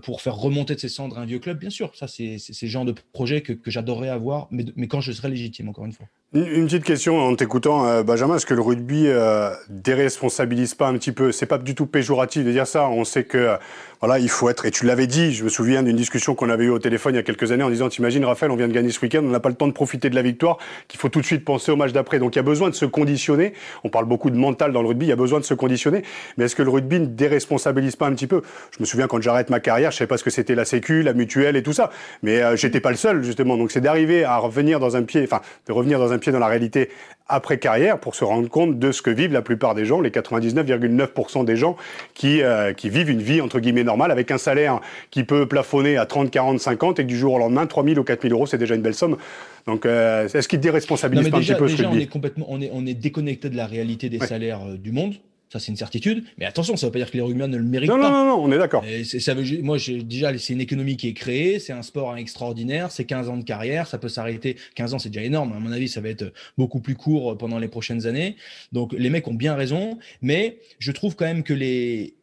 pour 0.02 0.20
faire 0.20 0.36
remonter 0.36 0.74
de 0.74 0.80
ses 0.80 0.88
cendres 0.88 1.18
un 1.18 1.24
vieux 1.24 1.38
club. 1.38 1.58
Bien 1.58 1.70
sûr, 1.70 1.92
ça 1.94 2.06
c'est 2.08 2.38
le 2.62 2.68
genre 2.68 2.84
de 2.84 2.94
projet 3.12 3.40
que, 3.40 3.54
j'adorerais 3.66 4.08
avoir, 4.08 4.48
mais, 4.50 4.88
quand 4.88 5.00
je 5.00 5.12
serai 5.12 5.28
légitime, 5.28 5.68
encore 5.68 5.86
une 5.86 5.92
fois. 5.92 6.06
Une, 6.32 6.66
petite 6.66 6.84
question 6.84 7.18
en 7.18 7.34
t'écoutant, 7.34 7.86
euh, 7.86 8.04
Benjamin. 8.04 8.36
Est-ce 8.36 8.46
que 8.46 8.54
le 8.54 8.60
rugby 8.60 9.08
euh, 9.08 9.50
déresponsabilise 9.68 10.76
pas 10.76 10.86
un 10.86 10.94
petit 10.94 11.10
peu? 11.10 11.32
C'est 11.32 11.46
pas 11.46 11.58
du 11.58 11.74
tout 11.74 11.86
péjoratif 11.86 12.44
de 12.44 12.52
dire 12.52 12.68
ça. 12.68 12.88
On 12.88 13.04
sait 13.04 13.24
que 13.24 13.58
voilà, 14.00 14.20
il 14.20 14.28
faut 14.30 14.48
être. 14.48 14.64
Et 14.64 14.70
tu 14.70 14.86
l'avais 14.86 15.08
dit. 15.08 15.32
Je 15.32 15.42
me 15.42 15.48
souviens 15.48 15.82
d'une 15.82 15.96
discussion 15.96 16.36
qu'on 16.36 16.48
avait 16.48 16.64
eue 16.64 16.70
au 16.70 16.78
téléphone 16.78 17.14
il 17.14 17.16
y 17.16 17.20
a 17.20 17.24
quelques 17.24 17.50
années 17.50 17.64
en 17.64 17.70
disant 17.70 17.88
"T'imagines, 17.88 18.24
Raphaël, 18.24 18.52
on 18.52 18.56
vient 18.56 18.68
de 18.68 18.72
gagner 18.72 18.90
ce 18.90 19.00
week-end, 19.00 19.22
on 19.24 19.30
n'a 19.30 19.40
pas 19.40 19.48
le 19.48 19.56
temps 19.56 19.66
de 19.66 19.72
profiter 19.72 20.08
de 20.08 20.14
la 20.14 20.22
victoire, 20.22 20.58
qu'il 20.88 20.98
faut 21.00 21.08
tout 21.08 21.20
de 21.20 21.26
suite 21.26 21.44
penser 21.44 21.72
au 21.72 21.76
match 21.76 21.92
d'après." 21.92 22.18
Donc 22.18 22.36
il 22.36 22.38
y 22.38 22.40
a 22.40 22.44
besoin 22.44 22.70
de 22.70 22.74
se 22.74 22.86
conditionner. 22.86 23.52
On 23.84 23.88
parle 23.88 24.06
beaucoup 24.06 24.30
de 24.30 24.36
mental 24.36 24.72
dans 24.72 24.82
le 24.82 24.88
rugby. 24.88 25.06
Il 25.06 25.10
y 25.10 25.12
a 25.12 25.16
besoin 25.16 25.40
de 25.40 25.44
se 25.44 25.54
conditionner. 25.54 26.02
Mais 26.36 26.44
est-ce 26.46 26.56
que 26.56 26.62
le 26.62 26.70
rugby 26.70 27.00
ne 27.00 27.06
déresponsabilise 27.06 27.96
pas 27.96 28.06
un 28.06 28.14
petit 28.14 28.26
peu? 28.26 28.40
Je 28.70 28.80
me 28.80 28.86
souviens 28.86 29.06
quand 29.06 29.20
j'arrête 29.20 29.50
ma 29.50 29.59
carrière, 29.60 29.90
je 29.90 29.98
savais 29.98 30.08
pas 30.08 30.16
ce 30.16 30.24
que 30.24 30.30
c'était 30.30 30.54
la 30.54 30.64
Sécu, 30.64 31.02
la 31.02 31.12
mutuelle 31.12 31.56
et 31.56 31.62
tout 31.62 31.72
ça. 31.72 31.90
Mais 32.22 32.42
euh, 32.42 32.56
j'étais 32.56 32.80
pas 32.80 32.90
le 32.90 32.96
seul 32.96 33.22
justement. 33.22 33.56
Donc 33.56 33.70
c'est 33.70 33.80
d'arriver 33.80 34.24
à 34.24 34.38
revenir 34.38 34.80
dans 34.80 34.96
un 34.96 35.02
pied, 35.02 35.22
enfin 35.22 35.40
de 35.66 35.72
revenir 35.72 35.98
dans 35.98 36.12
un 36.12 36.18
pied 36.18 36.32
dans 36.32 36.38
la 36.38 36.48
réalité 36.48 36.90
après 37.30 37.58
carrière 37.58 37.98
pour 37.98 38.14
se 38.14 38.24
rendre 38.24 38.48
compte 38.48 38.78
de 38.78 38.92
ce 38.92 39.02
que 39.02 39.10
vivent 39.10 39.32
la 39.32 39.42
plupart 39.42 39.74
des 39.74 39.84
gens, 39.84 40.00
les 40.00 40.10
99,9% 40.10 41.44
des 41.44 41.56
gens 41.56 41.76
qui, 42.14 42.42
euh, 42.42 42.72
qui 42.72 42.90
vivent 42.90 43.10
une 43.10 43.22
vie 43.22 43.40
entre 43.40 43.60
guillemets 43.60 43.84
normale 43.84 44.10
avec 44.10 44.30
un 44.30 44.38
salaire 44.38 44.80
qui 45.10 45.24
peut 45.24 45.46
plafonner 45.46 45.96
à 45.96 46.06
30, 46.06 46.30
40, 46.30 46.60
50 46.60 46.98
et 46.98 47.02
que 47.04 47.08
du 47.08 47.16
jour 47.16 47.34
au 47.34 47.38
lendemain, 47.38 47.66
3 47.66 47.84
000 47.84 47.98
ou 47.98 48.04
4 48.04 48.22
000 48.22 48.34
euros, 48.34 48.46
c'est 48.46 48.58
déjà 48.58 48.74
une 48.74 48.82
belle 48.82 48.94
somme. 48.94 49.16
Donc, 49.66 49.86
euh, 49.86 50.28
est-ce 50.28 50.48
qu'il 50.48 50.60
déresponsabilise 50.60 51.28
pas 51.28 51.38
un 51.38 51.40
petit 51.40 51.54
peu 51.54 51.66
déjà, 51.66 51.76
ce 51.76 51.82
que 51.82 51.86
on 51.88 51.98
est 51.98 52.06
complètement, 52.06 52.46
on 52.48 52.60
est, 52.60 52.70
on 52.72 52.86
est 52.86 52.94
déconnecté 52.94 53.48
de 53.48 53.56
la 53.56 53.66
réalité 53.66 54.08
des 54.08 54.18
salaires 54.18 54.60
euh, 54.66 54.76
du 54.76 54.92
monde. 54.92 55.14
Ça, 55.50 55.58
c'est 55.58 55.72
une 55.72 55.76
certitude. 55.76 56.24
Mais 56.38 56.46
attention, 56.46 56.76
ça 56.76 56.86
ne 56.86 56.88
veut 56.88 56.92
pas 56.92 56.98
dire 57.00 57.10
que 57.10 57.16
les 57.16 57.22
rugbymen 57.22 57.50
ne 57.50 57.56
le 57.56 57.64
méritent 57.64 57.90
pas. 57.90 57.96
Non, 57.96 58.10
non, 58.10 58.24
non, 58.24 58.40
on 58.40 58.52
est 58.52 58.58
d'accord. 58.58 58.84
Ça 59.02 59.34
veut, 59.34 59.60
moi, 59.62 59.78
déjà, 60.04 60.36
c'est 60.38 60.52
une 60.52 60.60
économie 60.60 60.96
qui 60.96 61.08
est 61.08 61.12
créée, 61.12 61.58
c'est 61.58 61.72
un 61.72 61.82
sport 61.82 62.16
extraordinaire, 62.16 62.92
c'est 62.92 63.04
15 63.04 63.28
ans 63.28 63.36
de 63.36 63.42
carrière, 63.42 63.88
ça 63.88 63.98
peut 63.98 64.08
s'arrêter. 64.08 64.56
15 64.76 64.94
ans, 64.94 64.98
c'est 65.00 65.08
déjà 65.08 65.24
énorme. 65.24 65.52
À 65.52 65.58
mon 65.58 65.72
avis, 65.72 65.88
ça 65.88 66.00
va 66.00 66.08
être 66.08 66.32
beaucoup 66.56 66.78
plus 66.78 66.94
court 66.94 67.36
pendant 67.36 67.58
les 67.58 67.66
prochaines 67.66 68.06
années. 68.06 68.36
Donc, 68.70 68.92
les 68.92 69.10
mecs 69.10 69.26
ont 69.26 69.34
bien 69.34 69.56
raison. 69.56 69.98
Mais 70.22 70.58
je 70.78 70.92
trouve 70.92 71.16
quand 71.16 71.24
même 71.24 71.42
que 71.42 71.54
les. 71.54 72.14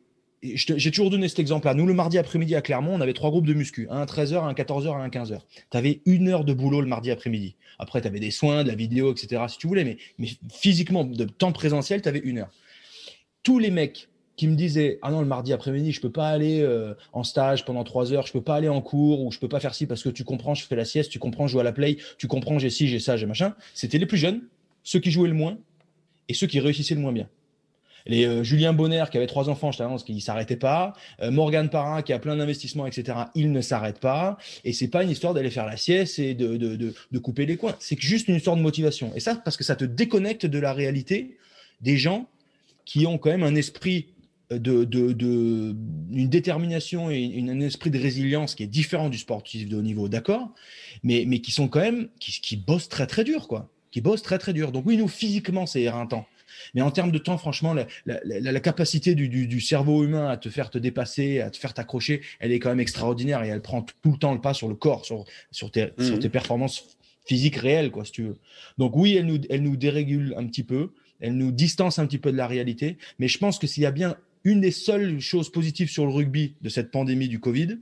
J'ai 0.41 0.91
toujours 0.91 1.09
donné 1.09 1.27
cet 1.27 1.39
exemple-là. 1.39 1.73
Nous, 1.73 1.85
le 1.85 1.93
mardi 1.93 2.17
après-midi 2.17 2.55
à 2.55 2.61
Clermont, 2.61 2.93
on 2.93 3.01
avait 3.01 3.13
trois 3.13 3.31
groupes 3.31 3.47
de 3.47 3.55
muscu, 3.55 3.87
un 3.89 4.03
à 4.03 4.05
13h, 4.05 4.37
un 4.37 4.49
à 4.49 4.53
14h, 4.53 4.95
un 4.95 5.03
à 5.03 5.09
15h. 5.09 5.39
Tu 5.69 5.77
avais 5.77 5.99
une 6.05 6.29
heure 6.29 6.45
de 6.45 6.53
boulot 6.53 6.79
le 6.79 6.87
mardi 6.87 7.11
après-midi. 7.11 7.55
Après, 7.79 7.99
tu 7.99 8.07
avais 8.07 8.19
des 8.21 8.31
soins, 8.31 8.63
de 8.63 8.69
la 8.69 8.75
vidéo, 8.75 9.11
etc., 9.11 9.41
si 9.49 9.57
tu 9.57 9.67
voulais. 9.67 9.83
Mais, 9.83 9.97
mais 10.17 10.29
physiquement, 10.49 11.03
de 11.03 11.25
temps 11.25 11.51
présentiel, 11.51 12.01
tu 12.01 12.07
avais 12.07 12.19
une 12.19 12.37
heure 12.37 12.51
tous 13.43 13.59
les 13.59 13.71
mecs 13.71 14.09
qui 14.35 14.47
me 14.47 14.55
disaient 14.55 14.99
ah 15.01 15.11
non 15.11 15.19
le 15.19 15.25
mardi 15.27 15.51
après-midi 15.51 15.91
je 15.91 15.99
peux 15.99 16.11
pas 16.11 16.29
aller 16.29 16.61
euh, 16.61 16.93
en 17.11 17.23
stage 17.23 17.65
pendant 17.65 17.83
trois 17.83 18.13
heures, 18.13 18.27
je 18.27 18.31
peux 18.31 18.41
pas 18.41 18.55
aller 18.55 18.69
en 18.69 18.81
cours 18.81 19.21
ou 19.21 19.31
je 19.31 19.39
peux 19.39 19.49
pas 19.49 19.59
faire 19.59 19.73
ci 19.73 19.87
parce 19.87 20.03
que 20.03 20.09
tu 20.09 20.23
comprends 20.23 20.53
je 20.53 20.65
fais 20.65 20.75
la 20.75 20.85
sieste, 20.85 21.11
tu 21.11 21.19
comprends 21.19 21.47
je 21.47 21.53
joue 21.53 21.59
à 21.59 21.63
la 21.63 21.73
play, 21.73 21.97
tu 22.17 22.27
comprends 22.27 22.59
j'ai 22.59 22.69
ci 22.69 22.87
j'ai 22.87 22.99
ça 22.99 23.17
j'ai 23.17 23.25
machin. 23.25 23.55
C'était 23.73 23.97
les 23.97 24.05
plus 24.05 24.17
jeunes, 24.17 24.41
ceux 24.83 24.99
qui 24.99 25.11
jouaient 25.11 25.27
le 25.27 25.33
moins 25.33 25.57
et 26.29 26.33
ceux 26.33 26.47
qui 26.47 26.59
réussissaient 26.59 26.95
le 26.95 27.01
moins 27.01 27.13
bien. 27.13 27.27
Les 28.07 28.25
euh, 28.25 28.41
Julien 28.41 28.73
Bonner 28.73 29.03
qui 29.11 29.17
avait 29.17 29.27
trois 29.27 29.49
enfants, 29.49 29.71
je 29.71 29.79
t'annonce 29.79 30.03
qu'il 30.03 30.21
s'arrêtait 30.21 30.55
pas. 30.55 30.93
Euh, 31.21 31.29
Morgan 31.29 31.69
Parra 31.69 32.01
qui 32.03 32.13
a 32.13 32.19
plein 32.19 32.37
d'investissements, 32.37 32.87
etc. 32.87 33.17
Il 33.35 33.51
ne 33.51 33.59
s'arrête 33.59 33.99
pas. 33.99 34.37
Et 34.63 34.71
c'est 34.71 34.87
pas 34.87 35.03
une 35.03 35.09
histoire 35.09 35.33
d'aller 35.33 35.49
faire 35.49 35.65
la 35.65 35.75
sieste 35.75 36.17
et 36.17 36.33
de, 36.33 36.55
de, 36.55 36.77
de, 36.77 36.93
de 37.11 37.19
couper 37.19 37.45
les 37.45 37.57
coins. 37.57 37.75
C'est 37.79 37.99
juste 37.99 38.29
une 38.29 38.35
histoire 38.35 38.55
de 38.55 38.61
motivation. 38.61 39.11
Et 39.15 39.19
ça, 39.19 39.35
parce 39.35 39.57
que 39.57 39.65
ça 39.65 39.75
te 39.75 39.83
déconnecte 39.83 40.45
de 40.45 40.57
la 40.57 40.71
réalité 40.71 41.37
des 41.81 41.97
gens 41.97 42.27
qui 42.87 43.05
ont 43.05 43.17
quand 43.17 43.29
même 43.29 43.43
un 43.43 43.55
esprit 43.55 44.07
de, 44.49 44.85
de, 44.85 45.11
de, 45.11 45.75
une 46.09 46.29
détermination 46.29 47.11
et 47.11 47.43
un 47.49 47.59
esprit 47.59 47.91
de 47.91 47.99
résilience 47.99 48.55
qui 48.55 48.63
est 48.63 48.67
différent 48.67 49.09
du 49.09 49.17
sportif 49.17 49.67
de 49.67 49.75
haut 49.75 49.81
niveau, 49.81 50.07
d'accord, 50.07 50.53
mais, 51.03 51.25
mais 51.27 51.39
qui 51.39 51.51
sont 51.51 51.67
quand 51.67 51.81
même, 51.81 52.07
qui, 52.21 52.39
qui 52.39 52.55
bossent 52.55 52.87
très 52.87 53.05
très 53.05 53.25
dur, 53.25 53.49
quoi, 53.49 53.69
qui 53.91 53.99
bossent 53.99 54.21
très 54.21 54.37
très 54.37 54.53
dur. 54.53 54.71
Donc 54.71 54.85
oui, 54.87 54.95
nous, 54.95 55.09
physiquement, 55.09 55.65
c'est 55.65 55.81
éreintant. 55.81 56.25
Mais 56.73 56.81
en 56.81 56.89
termes 56.89 57.11
de 57.11 57.17
temps, 57.17 57.37
franchement, 57.37 57.73
la, 57.73 57.87
la, 58.05 58.21
la, 58.23 58.59
capacité 58.61 59.15
du, 59.15 59.27
du, 59.27 59.47
du, 59.47 59.59
cerveau 59.59 60.05
humain 60.05 60.29
à 60.29 60.37
te 60.37 60.49
faire 60.49 60.69
te 60.69 60.77
dépasser, 60.77 61.41
à 61.41 61.51
te 61.51 61.57
faire 61.57 61.73
t'accrocher, 61.73 62.21
elle 62.39 62.53
est 62.53 62.59
quand 62.59 62.69
même 62.69 62.79
extraordinaire 62.79 63.43
et 63.43 63.49
elle 63.49 63.61
prend 63.61 63.81
tout 63.81 64.11
le 64.11 64.17
temps 64.17 64.33
le 64.33 64.39
pas 64.39 64.53
sur 64.53 64.69
le 64.69 64.75
corps, 64.75 65.03
sur, 65.03 65.25
sur, 65.51 65.71
tes, 65.71 65.89
sur 65.99 66.13
mhm. 66.13 66.19
tes 66.19 66.29
performances 66.29 66.97
physiques 67.25 67.57
réelles, 67.57 67.91
quoi, 67.91 68.05
si 68.05 68.13
tu 68.13 68.23
veux. 68.23 68.37
Donc 68.77 68.95
oui, 68.95 69.17
elle 69.17 69.25
nous, 69.25 69.41
elle 69.49 69.61
nous 69.61 69.75
dérégule 69.75 70.33
un 70.37 70.47
petit 70.47 70.63
peu, 70.63 70.93
elle 71.19 71.37
nous 71.37 71.51
distance 71.51 71.99
un 71.99 72.05
petit 72.05 72.17
peu 72.17 72.31
de 72.31 72.37
la 72.37 72.47
réalité, 72.47 72.97
mais 73.19 73.27
je 73.27 73.37
pense 73.37 73.59
que 73.59 73.67
s'il 73.67 73.83
y 73.83 73.85
a 73.85 73.91
bien 73.91 74.17
une 74.43 74.61
des 74.61 74.71
seules 74.71 75.19
choses 75.19 75.51
positives 75.51 75.89
sur 75.89 76.05
le 76.05 76.11
rugby 76.11 76.55
de 76.61 76.69
cette 76.69 76.91
pandémie 76.91 77.27
du 77.27 77.39
Covid, 77.39 77.77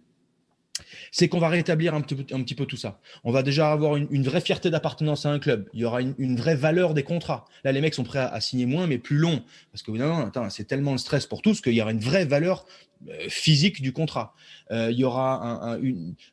c'est 1.11 1.29
qu'on 1.29 1.39
va 1.39 1.49
rétablir 1.49 1.93
un 1.93 2.01
petit, 2.01 2.55
peu 2.55 2.65
tout 2.65 2.75
ça. 2.75 2.99
On 3.23 3.31
va 3.31 3.43
déjà 3.43 3.71
avoir 3.71 3.95
une, 3.95 4.23
vraie 4.23 4.41
fierté 4.41 4.69
d'appartenance 4.69 5.25
à 5.25 5.29
un 5.29 5.39
club. 5.39 5.69
Il 5.73 5.79
y 5.79 5.85
aura 5.85 6.01
une, 6.01 6.35
vraie 6.35 6.55
valeur 6.55 6.93
des 6.93 7.03
contrats. 7.03 7.45
Là, 7.63 7.71
les 7.71 7.81
mecs 7.81 7.93
sont 7.93 8.03
prêts 8.03 8.19
à, 8.19 8.41
signer 8.41 8.65
moins, 8.65 8.87
mais 8.87 8.97
plus 8.97 9.17
long. 9.17 9.43
Parce 9.71 9.83
que 9.83 9.91
non, 9.91 10.31
c'est 10.49 10.65
tellement 10.65 10.91
le 10.91 10.97
stress 10.97 11.25
pour 11.25 11.41
tous 11.41 11.61
qu'il 11.61 11.73
y 11.73 11.81
aura 11.81 11.91
une 11.91 11.99
vraie 11.99 12.25
valeur 12.25 12.65
physique 13.29 13.81
du 13.81 13.93
contrat. 13.93 14.33
Euh, 14.71 14.89
il 14.91 14.97
y 14.97 15.03
aura 15.03 15.77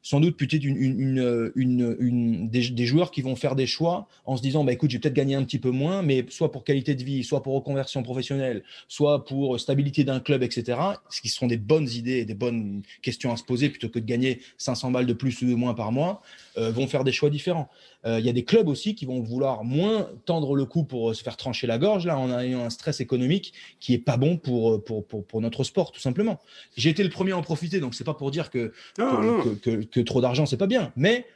sans 0.02 0.20
doute 0.20 0.36
peut-être 0.36 0.64
une, 0.64 2.48
des, 2.50 2.86
joueurs 2.86 3.10
qui 3.10 3.20
vont 3.20 3.36
faire 3.36 3.54
des 3.54 3.66
choix 3.66 4.08
en 4.24 4.36
se 4.36 4.42
disant 4.42 4.64
bah 4.64 4.72
écoute 4.72 4.90
j'ai 4.90 4.98
peut-être 4.98 5.14
gagné 5.14 5.34
un 5.34 5.44
petit 5.44 5.58
peu 5.58 5.70
moins 5.70 6.02
mais 6.02 6.24
soit 6.30 6.50
pour 6.50 6.64
qualité 6.64 6.94
de 6.94 7.04
vie 7.04 7.24
soit 7.24 7.42
pour 7.42 7.54
reconversion 7.54 8.02
professionnelle 8.02 8.62
soit 8.88 9.24
pour 9.24 9.60
stabilité 9.60 10.04
d'un 10.04 10.20
club 10.20 10.42
etc 10.42 10.78
ce 11.10 11.20
qui 11.20 11.28
seront 11.28 11.46
des 11.46 11.58
bonnes 11.58 11.88
idées 11.88 12.18
et 12.18 12.24
des 12.24 12.34
bonnes 12.34 12.82
questions 13.02 13.32
à 13.32 13.36
se 13.36 13.44
poser 13.44 13.68
plutôt 13.68 13.88
que 13.88 13.98
de 13.98 14.06
gagner 14.06 14.40
500 14.56 14.90
balles 14.90 15.06
de 15.06 15.12
plus 15.12 15.42
ou 15.42 15.46
de 15.46 15.54
moins 15.54 15.74
par 15.74 15.92
mois 15.92 16.22
euh, 16.56 16.70
vont 16.70 16.86
faire 16.86 17.04
des 17.04 17.12
choix 17.12 17.30
différents 17.30 17.68
euh, 18.04 18.18
il 18.18 18.26
y 18.26 18.28
a 18.28 18.32
des 18.32 18.44
clubs 18.44 18.68
aussi 18.68 18.94
qui 18.94 19.06
vont 19.06 19.20
vouloir 19.20 19.64
moins 19.64 20.08
tendre 20.24 20.54
le 20.54 20.64
coup 20.64 20.84
pour 20.84 21.14
se 21.14 21.22
faire 21.22 21.36
trancher 21.36 21.66
la 21.66 21.78
gorge 21.78 22.06
là 22.06 22.18
en 22.18 22.36
ayant 22.38 22.64
un 22.64 22.70
stress 22.70 23.00
économique 23.00 23.52
qui 23.80 23.94
est 23.94 23.98
pas 23.98 24.16
bon 24.16 24.36
pour 24.36 24.82
pour, 24.84 25.06
pour, 25.06 25.24
pour 25.24 25.40
notre 25.40 25.64
sport 25.64 25.92
tout 25.92 26.00
simplement 26.00 26.40
j'ai 26.76 26.90
été 26.90 27.02
le 27.02 27.10
premier 27.10 27.32
à 27.32 27.38
en 27.38 27.42
profiter, 27.42 27.80
donc 27.80 27.94
c'est 27.94 28.04
pas 28.04 28.14
pour 28.14 28.30
dire 28.30 28.50
que, 28.50 28.72
que, 28.96 29.84
que, 29.84 30.00
trop 30.00 30.20
d'argent, 30.20 30.46
c'est 30.46 30.56
pas 30.56 30.66
bien. 30.66 30.92
Mais 30.96 31.26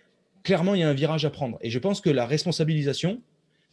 clairement, 0.43 0.75
il 0.75 0.81
y 0.81 0.85
a 0.85 0.89
un 0.89 0.95
virage 0.95 1.25
à 1.25 1.31
prendre. 1.31 1.59
Et 1.61 1.71
je 1.71 1.79
pense 1.79 2.01
que 2.01 2.11
la 2.11 2.27
responsabilisation, 2.27 3.21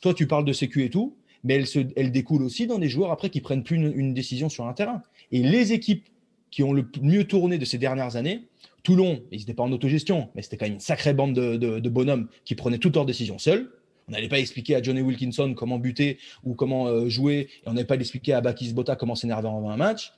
toi, 0.02 0.14
tu 0.14 0.28
parles 0.28 0.46
de 0.46 0.54
sécu 0.54 0.84
et 0.84 0.90
tout, 0.90 1.16
mais 1.44 1.56
elle, 1.56 1.68
se, 1.68 1.80
elle 1.96 2.12
découle 2.12 2.44
aussi 2.44 2.68
dans 2.68 2.80
des 2.80 2.90
joueurs 2.90 3.12
après 3.12 3.30
qui 3.30 3.42
prennent 3.42 3.64
plus 3.64 3.78
une, 3.78 4.14
décision 4.14 4.50
sur 4.50 4.68
un 4.68 4.74
terrain. 4.74 5.02
Et 5.32 5.42
les 5.42 5.74
équipes 5.74 6.08
qui 6.54 6.62
ont 6.62 6.72
le 6.72 6.86
mieux 7.02 7.24
tourné 7.24 7.58
de 7.58 7.66
ces 7.66 7.80
dernières 7.80 8.16
années, 8.16 8.44
Toulon, 8.84 9.24
ils 9.32 9.40
n'étaient 9.40 9.56
pas 9.56 9.64
en 9.64 9.72
autogestion, 9.72 10.30
mais 10.36 10.44
c'était 10.44 10.56
quand 10.56 10.66
même 10.66 10.76
une 10.76 10.80
sacrée 10.80 11.16
bande 11.16 11.34
de, 11.34 11.90
bonhommes 11.90 12.28
qui 12.46 12.54
prenaient 12.54 12.78
toutes 12.78 12.94
leurs 12.94 13.08
décisions 13.08 13.40
seuls. 13.40 13.72
On 14.08 14.12
n'allait 14.12 14.28
pas 14.28 14.38
expliquer 14.38 14.76
à 14.76 14.82
Johnny 14.84 15.02
Wilkinson 15.02 15.56
comment 15.56 15.80
buter 15.80 16.20
ou 16.44 16.54
comment 16.54 16.86
euh, 16.86 17.10
jouer, 17.10 17.50
et 17.66 17.68
on 17.68 17.74
n'allait 17.74 17.88
pas 17.88 17.96
expliquer 17.96 18.34
à 18.34 18.42
Bakis 18.42 18.72
Bota 18.72 18.96
comment 18.96 19.16
s'énerver 19.16 19.48
avant 19.48 19.68
un 19.72 19.78
match. 19.78 20.14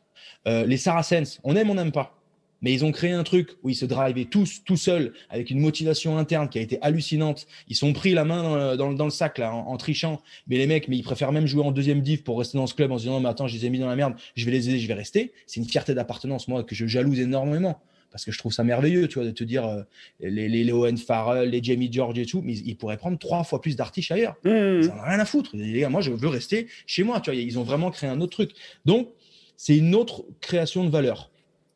Euh, 0.46 0.66
les 0.66 0.75
Saracens, 0.75 1.40
on 1.46 1.55
aime, 1.55 1.70
on 1.70 1.75
n'aime 1.75 1.94
pas. 1.94 2.22
Mais 2.61 2.74
ils 2.74 2.85
ont 2.85 2.91
créé 2.91 3.11
un 3.11 3.24
truc 3.24 3.51
où 3.63 3.70
ils 3.70 3.75
se 3.75 3.85
drivaient 3.85 4.25
tous 4.25 4.63
tout 4.63 4.77
seuls 4.77 5.13
avec 5.29 5.50
une 5.50 5.59
motivation 5.59 6.18
interne 6.18 6.50
qui 6.50 6.57
a 6.57 6.61
été 6.61 6.79
hallucinante. 6.81 7.48
Ils 7.68 7.75
sont 7.75 7.94
pris 7.94 8.13
la 8.13 8.25
main 8.25 8.75
dans, 8.75 8.89
le, 8.89 9.09
sac 9.09 9.37
là 9.37 9.53
en, 9.53 9.77
trichant. 9.77 10.22
Mais 10.48 10.57
les 10.57 10.68
mecs, 10.68 10.87
mais 10.87 10.98
ils 10.98 11.03
préfèrent 11.03 11.31
même 11.31 11.48
jouer 11.48 11.63
en 11.63 11.72
deuxième 11.72 12.01
div 12.01 12.24
pour 12.24 12.39
rester 12.39 12.57
dans 12.57 12.68
ce 12.68 12.74
club 12.74 12.91
en 12.91 12.98
se 12.98 13.03
disant 13.03 13.15
non 13.15 13.20
mais 13.20 13.29
attends, 13.29 13.48
je 13.48 13.55
les 13.55 13.65
ai 13.65 13.70
mis 13.70 13.79
dans 13.79 13.87
la 13.87 13.96
merde, 13.96 14.15
je 14.35 14.46
vais 14.46 14.51
les 14.51 14.70
aider, 14.70 14.79
je 14.79 14.87
vais 14.87 14.94
rester. 14.94 15.33
C'est 15.48 15.59
une 15.59 15.68
fierté 15.68 15.94
d'appartenance 15.94 16.48
moi 16.48 16.63
que 16.63 16.75
je 16.75 16.87
jalouse 16.87 17.20
énormément 17.20 17.81
parce 18.15 18.24
que 18.24 18.31
je 18.31 18.37
trouve 18.37 18.53
ça 18.53 18.63
merveilleux, 18.63 19.09
tu 19.09 19.15
vois, 19.15 19.25
de 19.25 19.31
te 19.31 19.44
dire 19.44 19.65
euh, 19.65 19.81
les, 20.22 20.48
les, 20.48 20.72
Owen 20.72 20.98
Farrell, 20.98 21.50
les 21.50 21.61
Jamie 21.61 21.91
George 21.91 22.18
et 22.18 22.25
tout, 22.25 22.41
mais 22.41 22.53
ils, 22.53 22.77
pourraient 22.77 22.96
prendre 22.96 23.20
trois 23.20 23.44
fois 23.44 23.59
plus 23.59 23.75
d'artiches 23.75 24.09
ailleurs. 24.09 24.37
Mmh. 24.46 24.50
N'en 24.87 24.96
ont 24.96 25.01
rien 25.01 25.20
à 25.20 25.25
foutre. 25.25 25.51
Les 25.53 25.81
gars, 25.81 25.89
moi, 25.89 26.00
je 26.00 26.11
veux 26.11 26.29
rester 26.29 26.68
chez 26.87 27.03
moi, 27.03 27.20
tu 27.20 27.29
vois. 27.29 27.37
Ils 27.37 27.59
ont 27.59 27.63
vraiment 27.63 27.91
créé 27.91 28.09
un 28.09 28.22
autre 28.22 28.31
truc. 28.31 28.51
Donc, 28.85 29.09
c'est 29.57 29.75
une 29.75 29.94
autre 29.96 30.24
création 30.39 30.85
de 30.85 30.89
valeur, 30.89 31.29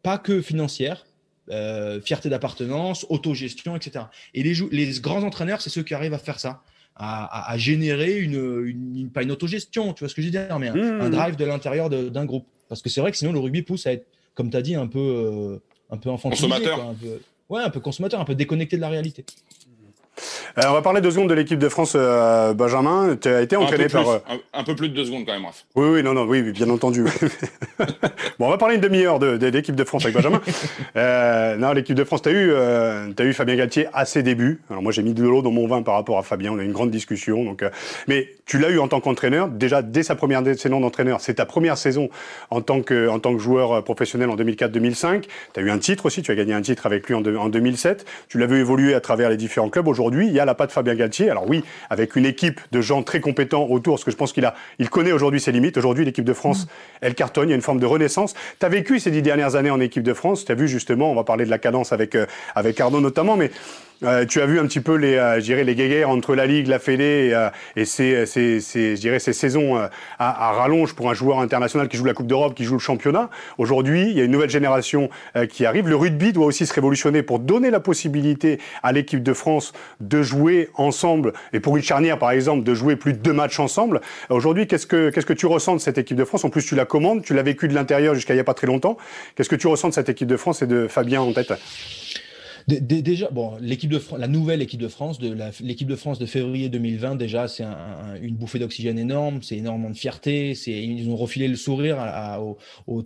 pas 0.04 0.18
que 0.18 0.42
financière, 0.42 1.06
euh, 1.50 2.00
fierté 2.02 2.30
d'appartenance, 2.30 3.06
autogestion, 3.10 3.76
etc. 3.76 4.06
Et 4.34 4.44
les, 4.44 4.54
les 4.72 5.00
grands 5.00 5.24
entraîneurs, 5.24 5.62
c'est 5.62 5.70
ceux 5.70 5.84
qui 5.84 5.94
arrivent 5.94 6.14
à 6.14 6.20
faire 6.20 6.40
ça, 6.40 6.62
à, 6.96 7.58
générer 7.58 8.20
une, 8.20 9.10
pas 9.14 9.24
une 9.24 9.32
autogestion, 9.32 9.94
tu 9.94 10.04
vois 10.04 10.10
ce 10.10 10.16
que 10.16 10.22
je 10.22 10.28
veux 10.28 10.32
dire, 10.32 10.60
mais 10.60 10.68
un, 10.68 11.08
mmh. 11.08 11.10
drive 11.10 11.36
de 11.38 11.46
l'intérieur 11.46 11.90
d'un 11.90 12.26
groupe. 12.26 12.46
Parce 12.68 12.82
que 12.82 12.90
c'est 12.90 13.00
vrai 13.02 13.12
que 13.12 13.18
sinon 13.18 13.32
le 13.32 13.40
rugby 13.40 13.62
pousse 13.62 13.88
à 13.88 13.94
être, 13.94 14.06
comme 14.36 14.50
tu 14.50 14.58
as 14.58 14.62
dit, 14.62 14.76
un 14.76 14.88
peu, 14.88 15.00
euh, 15.00 15.58
un 15.90 15.98
peu 15.98 16.10
Consommateur. 16.10 16.90
un 16.90 16.94
peu, 16.94 17.20
ouais, 17.50 17.64
un 17.64 17.70
peu 17.70 17.80
consommateur, 17.80 18.20
un 18.20 18.26
peu 18.26 18.36
déconnecté 18.36 18.76
de 18.76 18.82
la 18.82 18.90
réalité. 18.90 19.26
Euh, 20.58 20.64
on 20.68 20.74
va 20.74 20.82
parler 20.82 21.02
deux 21.02 21.12
secondes 21.12 21.30
de 21.30 21.34
l'équipe 21.34 21.60
de 21.60 21.70
France, 21.70 21.94
euh, 21.96 22.54
Benjamin. 22.54 23.16
Tu 23.22 23.28
as 23.30 23.42
été 23.42 23.56
entraîné 23.56 23.88
par. 23.88 24.10
Euh, 24.10 24.18
un, 24.54 24.64
peu 24.64 24.76
plus 24.76 24.90
de 24.90 24.96
deux 24.96 25.06
secondes 25.06 25.26
quand 25.26 25.34
même, 25.34 25.46
Raph. 25.46 25.66
Oui, 25.76 25.88
oui, 25.90 26.04
non, 26.04 26.14
non, 26.14 26.24
oui, 26.24 26.42
bien 26.52 26.70
entendu. 26.70 27.04
bon, 28.40 28.48
on 28.48 28.50
va 28.50 28.58
parler 28.58 28.76
une 28.76 28.82
demi-heure 28.82 29.20
de, 29.20 29.46
l'équipe 29.48 29.76
de 29.76 29.84
France 29.84 30.06
avec 30.06 30.16
Benjamin. 30.16 30.42
non, 31.58 31.74
l'équipe 31.74 31.96
de 31.96 32.04
France, 32.04 32.24
tu 32.24 32.30
as, 32.30 32.32
eu, 32.32 32.54
as 32.54 33.24
eu 33.24 33.34
Fabien 33.34 33.56
Galtier 33.56 33.88
à 33.94 34.06
ses 34.06 34.24
débuts. 34.24 34.62
Alors, 34.70 34.82
moi, 34.82 34.92
j'ai 34.92 35.04
mis 35.04 35.14
de 35.14 35.24
l'eau 35.24 35.42
dans 35.42 35.52
mon 35.52 35.68
vin 35.68 35.82
par 35.82 35.96
rapport 35.96 36.18
à 36.18 36.24
Fabien. 36.24 36.52
On 36.52 36.60
a 36.60 36.64
eu 36.64 36.66
une 36.66 36.72
grande 36.72 36.92
discussion. 36.92 37.44
Donc, 37.44 37.64
mais 38.08 38.30
tu 38.46 38.58
l'as 38.58 38.70
eu 38.70 38.80
en 38.80 38.88
tant 38.88 39.00
qu'entraîneur. 39.00 39.48
Déjà, 39.48 39.82
dès 39.82 40.04
sa 40.04 40.16
première 40.16 40.44
saison 40.58 40.80
d'entraîneur, 40.80 41.22
c'est 41.22 41.36
ta 41.36 41.46
première 41.46 41.78
saison 41.78 42.10
en 42.50 42.62
tant 42.62 42.82
que, 42.82 43.08
en 43.08 43.20
tant 43.20 43.34
que 43.34 43.40
joueur 43.40 43.84
professionnel 43.84 44.30
en 44.30 44.36
2004-2005. 44.36 45.24
Tu 45.54 45.60
as 45.60 45.64
eu 45.64 45.70
un 45.70 45.78
titre 45.78 46.08
aussi. 46.08 46.22
Tu 46.22 46.32
as 46.32 46.36
gagné 46.36 46.54
un 46.54 46.62
titre 46.62 46.86
avec 46.86 47.08
lui 47.08 47.16
en, 47.16 47.24
en 47.24 47.50
2007. 47.50 48.06
Tu 48.28 48.40
l'as 48.40 48.48
vu 48.48 48.60
évoluer 48.60 48.94
à 48.94 49.00
travers 49.00 49.30
les 49.30 49.38
différents 49.38 49.70
clubs. 49.70 49.88
Aujourd'hui, 49.88 50.39
y 50.40 50.42
a 50.42 50.46
la 50.46 50.56
patte 50.56 50.72
Fabien 50.72 50.96
Galtier. 50.96 51.30
Alors 51.30 51.48
oui, 51.48 51.64
avec 51.90 52.16
une 52.16 52.26
équipe 52.26 52.60
de 52.72 52.82
gens 52.82 53.04
très 53.04 53.20
compétents 53.20 53.68
autour, 53.70 53.96
parce 53.96 54.04
que 54.04 54.12
je 54.12 54.16
pense 54.16 54.34
qu'il 54.34 54.46
a, 54.46 54.56
il 54.80 54.90
connaît 54.90 55.12
aujourd'hui 55.12 55.40
ses 55.40 55.52
limites. 55.52 55.78
Aujourd'hui, 55.78 56.06
l'équipe 56.06 56.26
de 56.26 56.34
France, 56.34 56.66
mm. 56.66 56.70
elle 57.02 57.16
cartonne. 57.16 57.50
Il 57.50 57.52
y 57.52 57.54
a 57.54 57.56
une 57.56 57.62
forme 57.62 57.80
de 57.80 57.86
renaissance. 57.86 58.34
Tu 58.60 58.66
as 58.66 58.70
vécu 58.70 59.00
ces 59.00 59.12
dix 59.12 59.22
dernières 59.22 59.56
années 59.56 59.72
en 59.72 59.80
équipe 59.80 60.04
de 60.04 60.14
France. 60.14 60.46
Tu 60.46 60.52
as 60.52 60.56
vu 60.56 60.68
justement, 60.68 61.12
on 61.12 61.16
va 61.16 61.24
parler 61.24 61.46
de 61.46 61.50
la 61.50 61.60
cadence 61.60 61.94
avec, 61.94 62.16
euh, 62.16 62.26
avec 62.56 62.80
Arnaud 62.80 63.02
notamment, 63.02 63.38
mais 63.38 63.52
euh, 64.04 64.26
tu 64.26 64.42
as 64.42 64.46
vu 64.46 64.60
un 64.60 64.66
petit 64.66 64.80
peu 64.80 64.96
les, 64.96 65.16
euh, 65.16 65.40
les 65.40 65.76
guéguerres 65.76 66.10
entre 66.10 66.36
la 66.36 66.46
Ligue, 66.46 66.68
la 66.68 66.80
Fédé 66.80 67.30
et, 67.30 67.34
euh, 67.34 67.50
et 67.76 67.86
ces, 67.86 68.26
ces, 68.26 68.60
ces, 68.60 68.96
dirais, 68.96 69.20
ces 69.20 69.34
saisons 69.34 69.78
à, 69.78 69.90
à, 70.20 70.52
rallonge 70.54 70.94
pour 70.96 71.10
un 71.10 71.14
joueur 71.14 71.40
international 71.40 71.88
qui 71.88 71.98
joue 71.98 72.06
la 72.06 72.14
Coupe 72.14 72.28
d'Europe, 72.28 72.56
qui 72.56 72.64
joue 72.64 72.76
le 72.76 72.80
championnat. 72.80 73.30
Aujourd'hui, 73.58 74.10
il 74.10 74.18
y 74.18 74.22
a 74.22 74.24
une 74.24 74.32
nouvelle 74.32 74.50
génération 74.50 75.10
qui 75.50 75.66
arrive. 75.66 75.88
Le 75.88 75.96
rugby 75.96 76.34
doit 76.34 76.46
aussi 76.46 76.66
se 76.66 76.74
révolutionner 76.74 77.24
pour 77.24 77.40
donner 77.40 77.70
la 77.70 77.80
possibilité 77.80 78.60
à 78.84 78.92
l'équipe 78.92 79.24
de 79.24 79.34
France 79.34 79.74
de 80.00 80.22
jouer 80.22 80.70
ensemble 80.76 81.34
et 81.54 81.60
pour 81.60 81.78
une 81.78 81.84
charnière, 81.84 82.18
par 82.18 82.32
exemple, 82.32 82.64
de 82.64 82.74
jouer 82.74 82.96
plus 82.96 83.14
de 83.14 83.20
deux 83.20 83.34
matchs 83.34 83.60
ensemble. 83.60 84.02
Aujourd'hui, 84.30 84.68
qu'est-ce 84.68 84.88
que, 84.88 85.10
qu'est-ce 85.10 85.26
que 85.26 85.34
tu 85.34 85.46
ressens 85.46 85.76
de 85.76 85.82
cette 85.82 85.98
équipe 85.98 86.18
de 86.18 86.26
France? 86.26 86.46
En 86.46 86.50
plus, 86.50 86.66
tu 86.66 86.76
la 86.76 86.86
commandes, 86.86 87.24
tu 87.24 87.34
l'as 87.34 87.44
vécu 87.44 87.68
de 87.68 87.74
l'intérieur 87.74 88.16
jusqu'à 88.16 88.34
il 88.34 88.38
n'y 88.38 88.42
a 88.42 88.46
pas 88.46 88.54
très 88.54 88.68
longtemps. 88.68 88.98
Qu'est-ce 89.36 89.50
que 89.50 89.56
tu 89.56 89.68
ressens 89.68 89.90
de 89.90 89.94
cette 89.94 90.10
équipe 90.10 90.28
de 90.28 90.38
France 90.38 90.62
et 90.62 90.68
de 90.68 90.88
Fabien 90.88 91.22
en 91.22 91.34
tête? 91.34 91.54
Déjà, 92.70 93.30
bon, 93.32 93.58
l'équipe 93.60 93.90
de 93.90 94.00
la 94.18 94.28
nouvelle 94.28 94.62
équipe 94.62 94.80
de 94.80 94.88
France, 94.88 95.18
de 95.18 95.36
l'équipe 95.62 95.88
de 95.88 95.96
France 95.96 96.20
de 96.20 96.28
février 96.28 96.70
2020, 96.70 97.16
déjà, 97.16 97.48
c'est 97.48 97.66
une 98.22 98.36
bouffée 98.36 98.60
d'oxygène 98.60 99.00
énorme, 99.00 99.42
c'est 99.42 99.58
énormément 99.58 99.90
de 99.90 99.98
fierté, 99.98 100.54
c'est 100.54 100.72
ils 100.72 101.10
ont 101.10 101.16
refilé 101.16 101.48
le 101.48 101.56
sourire 101.56 101.98
à, 102.00 102.40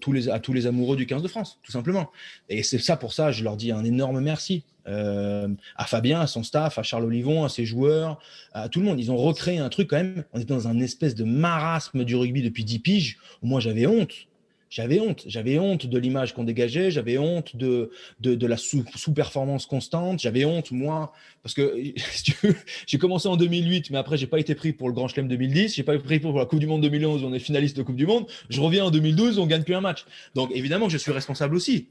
tous 0.02 0.12
les, 0.12 0.68
amoureux 0.68 0.98
du 0.98 1.06
15 1.06 1.24
de 1.24 1.28
France, 1.30 1.60
tout 1.64 1.72
simplement. 1.72 2.12
Et 2.50 2.62
c'est 2.62 2.78
ça 2.78 2.98
pour 2.98 3.14
ça, 3.14 3.32
je 3.32 3.44
leur 3.44 3.56
dis 3.56 3.72
un 3.72 3.86
énorme 3.86 4.20
merci. 4.20 4.66
Euh, 4.86 5.48
à 5.78 5.86
Fabien, 5.86 6.20
à 6.20 6.28
son 6.28 6.44
staff, 6.44 6.78
à 6.78 6.84
Charles 6.84 7.06
Olivon, 7.06 7.46
à 7.46 7.50
ses 7.50 7.64
joueurs, 7.64 8.20
à 8.52 8.68
tout 8.68 8.82
le 8.82 8.86
monde. 8.86 9.00
Ils 9.00 9.12
ont 9.14 9.18
recréé 9.18 9.60
un 9.60 9.70
truc 9.70 9.90
quand 9.90 9.96
même. 9.96 10.26
On 10.34 10.40
était 10.40 10.54
dans 10.54 10.68
un 10.68 10.78
espèce 10.82 11.16
de 11.16 11.24
marasme 11.24 12.04
du 12.04 12.18
rugby 12.18 12.42
depuis 12.42 12.66
10 12.66 12.80
piges 12.80 13.18
moi 13.44 13.60
j'avais 13.60 13.86
honte 13.86 14.28
J'avais 14.74 15.00
honte. 15.00 15.24
J'avais 15.28 15.60
honte 15.60 15.86
de 15.86 16.00
l'image 16.00 16.34
qu'on 16.34 16.46
dégageait. 16.46 16.90
J'avais 16.90 17.20
honte 17.20 17.56
de, 17.56 17.92
de, 18.20 18.48
la 18.48 18.58
sous-performance 18.58 19.68
constante. 19.68 20.20
J'avais 20.20 20.46
honte, 20.46 20.72
moi, 20.72 21.14
parce 21.44 21.54
que 21.54 21.78
j'ai 22.88 22.98
commencé 22.98 23.28
en 23.28 23.38
2008, 23.38 23.92
mais 23.92 24.00
après, 24.00 24.18
j'ai 24.18 24.26
pas 24.26 24.40
été 24.40 24.56
pris 24.56 24.74
pour 24.74 24.88
le 24.88 24.96
Grand 24.96 25.08
Chelem 25.08 25.28
2010. 25.28 25.76
J'ai 25.76 25.84
pas 25.84 25.94
été 25.94 26.04
pris 26.04 26.20
pour 26.20 26.36
la 26.40 26.48
Coupe 26.48 26.58
du 26.58 26.66
Monde 26.66 26.82
2011 26.82 27.24
où 27.24 27.28
on 27.28 27.34
est 27.36 27.40
finaliste 27.40 27.78
de 27.78 27.84
Coupe 27.84 27.98
du 27.98 28.08
Monde. 28.08 28.26
Je 28.50 28.62
reviens 28.62 28.86
en 28.86 28.90
2012, 28.90 29.38
on 29.38 29.46
gagne 29.46 29.62
plus 29.62 29.76
un 29.76 29.82
match. 29.82 30.06
Donc, 30.34 30.50
évidemment 30.56 30.88
que 30.88 30.94
je 30.94 30.98
suis 30.98 31.12
responsable 31.12 31.56
aussi. 31.56 31.86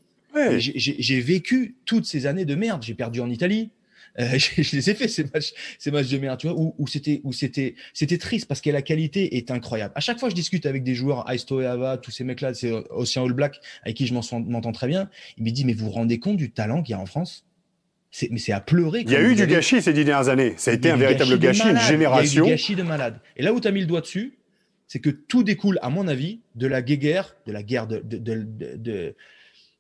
J'ai 0.59 1.21
vécu 1.21 1.77
toutes 1.85 2.07
ces 2.07 2.27
années 2.27 2.47
de 2.47 2.57
merde. 2.57 2.83
J'ai 2.83 2.95
perdu 2.95 3.21
en 3.21 3.31
Italie. 3.31 3.71
Euh, 4.21 4.39
je, 4.39 4.77
les 4.77 4.91
ai 4.91 4.95
fait 4.95 5.09
ces 5.09 5.25
matchs, 5.25 5.53
ces 5.79 5.91
matchs 5.91 6.09
de 6.09 6.19
merde, 6.19 6.39
tu 6.39 6.49
vois, 6.49 6.59
où, 6.59 6.75
où 6.79 6.87
c'était, 6.87 7.21
où 7.25 7.33
c'était, 7.33 7.75
c'était 7.95 8.19
triste 8.19 8.47
parce 8.47 8.61
que 8.61 8.71
la 8.71 8.83
qualité 8.83 9.37
est 9.37 9.51
incroyable. 9.51 9.93
À 9.97 10.01
chaque 10.01 10.19
fois, 10.19 10.29
je 10.29 10.35
discute 10.35 10.67
avec 10.67 10.83
des 10.83 10.95
joueurs, 10.95 11.31
Aisto 11.31 11.61
et 11.61 11.67
Ava, 11.67 11.99
tous 11.99 12.11
ces 12.11 12.25
mecs-là, 12.25 12.55
c'est 12.55 12.73
Ocean 12.91 13.25
All 13.25 13.33
Black, 13.33 13.61
avec 13.83 13.97
qui 13.97 14.07
je 14.07 14.15
m'entends 14.15 14.73
très 14.73 14.89
bien. 14.89 15.09
Il 15.39 15.45
me 15.45 15.51
dit, 15.51 15.65
mais 15.65 15.73
vous 15.73 15.87
vous 15.87 15.93
rendez 15.93 16.19
compte 16.19 16.37
du 16.37 16.51
talent 16.51 16.83
qu'il 16.83 16.93
y 16.93 16.97
a 16.97 17.01
en 17.01 17.07
France? 17.07 17.47
Mais 18.31 18.39
c'est 18.39 18.53
à 18.53 18.61
pleurer. 18.61 19.05
Il 19.07 19.11
y 19.11 19.17
a 19.17 19.23
eu 19.23 19.35
du 19.35 19.47
gâchis 19.47 19.81
ces 19.81 19.95
dix 19.95 20.05
dernières 20.05 20.29
années. 20.29 20.53
Ça 20.59 20.71
a 20.71 20.75
été 20.75 20.91
un 20.91 20.97
véritable 20.97 21.39
gâchis, 21.39 21.67
une 21.67 21.81
génération. 21.81 22.45
Il 22.45 22.49
y 22.49 22.51
a 22.51 22.55
eu 22.55 22.57
du 22.57 22.63
gâchis 22.63 22.77
de 22.77 22.83
malade. 22.83 23.21
Et 23.37 23.43
là 23.43 23.55
où 23.55 23.61
tu 23.61 23.67
as 23.69 23.71
mis 23.71 23.81
le 23.81 23.87
doigt 23.87 24.03
dessus, 24.03 24.39
c'est 24.87 24.99
que 24.99 25.09
tout 25.09 25.43
découle, 25.43 25.79
à 25.81 25.89
mon 25.89 26.07
avis, 26.07 26.41
de 26.55 26.67
la 26.67 26.83
guerre, 26.83 27.35
de 27.47 27.53
la 27.53 27.63
guerre 27.63 27.87
de, 27.87 28.03
de, 28.05 29.15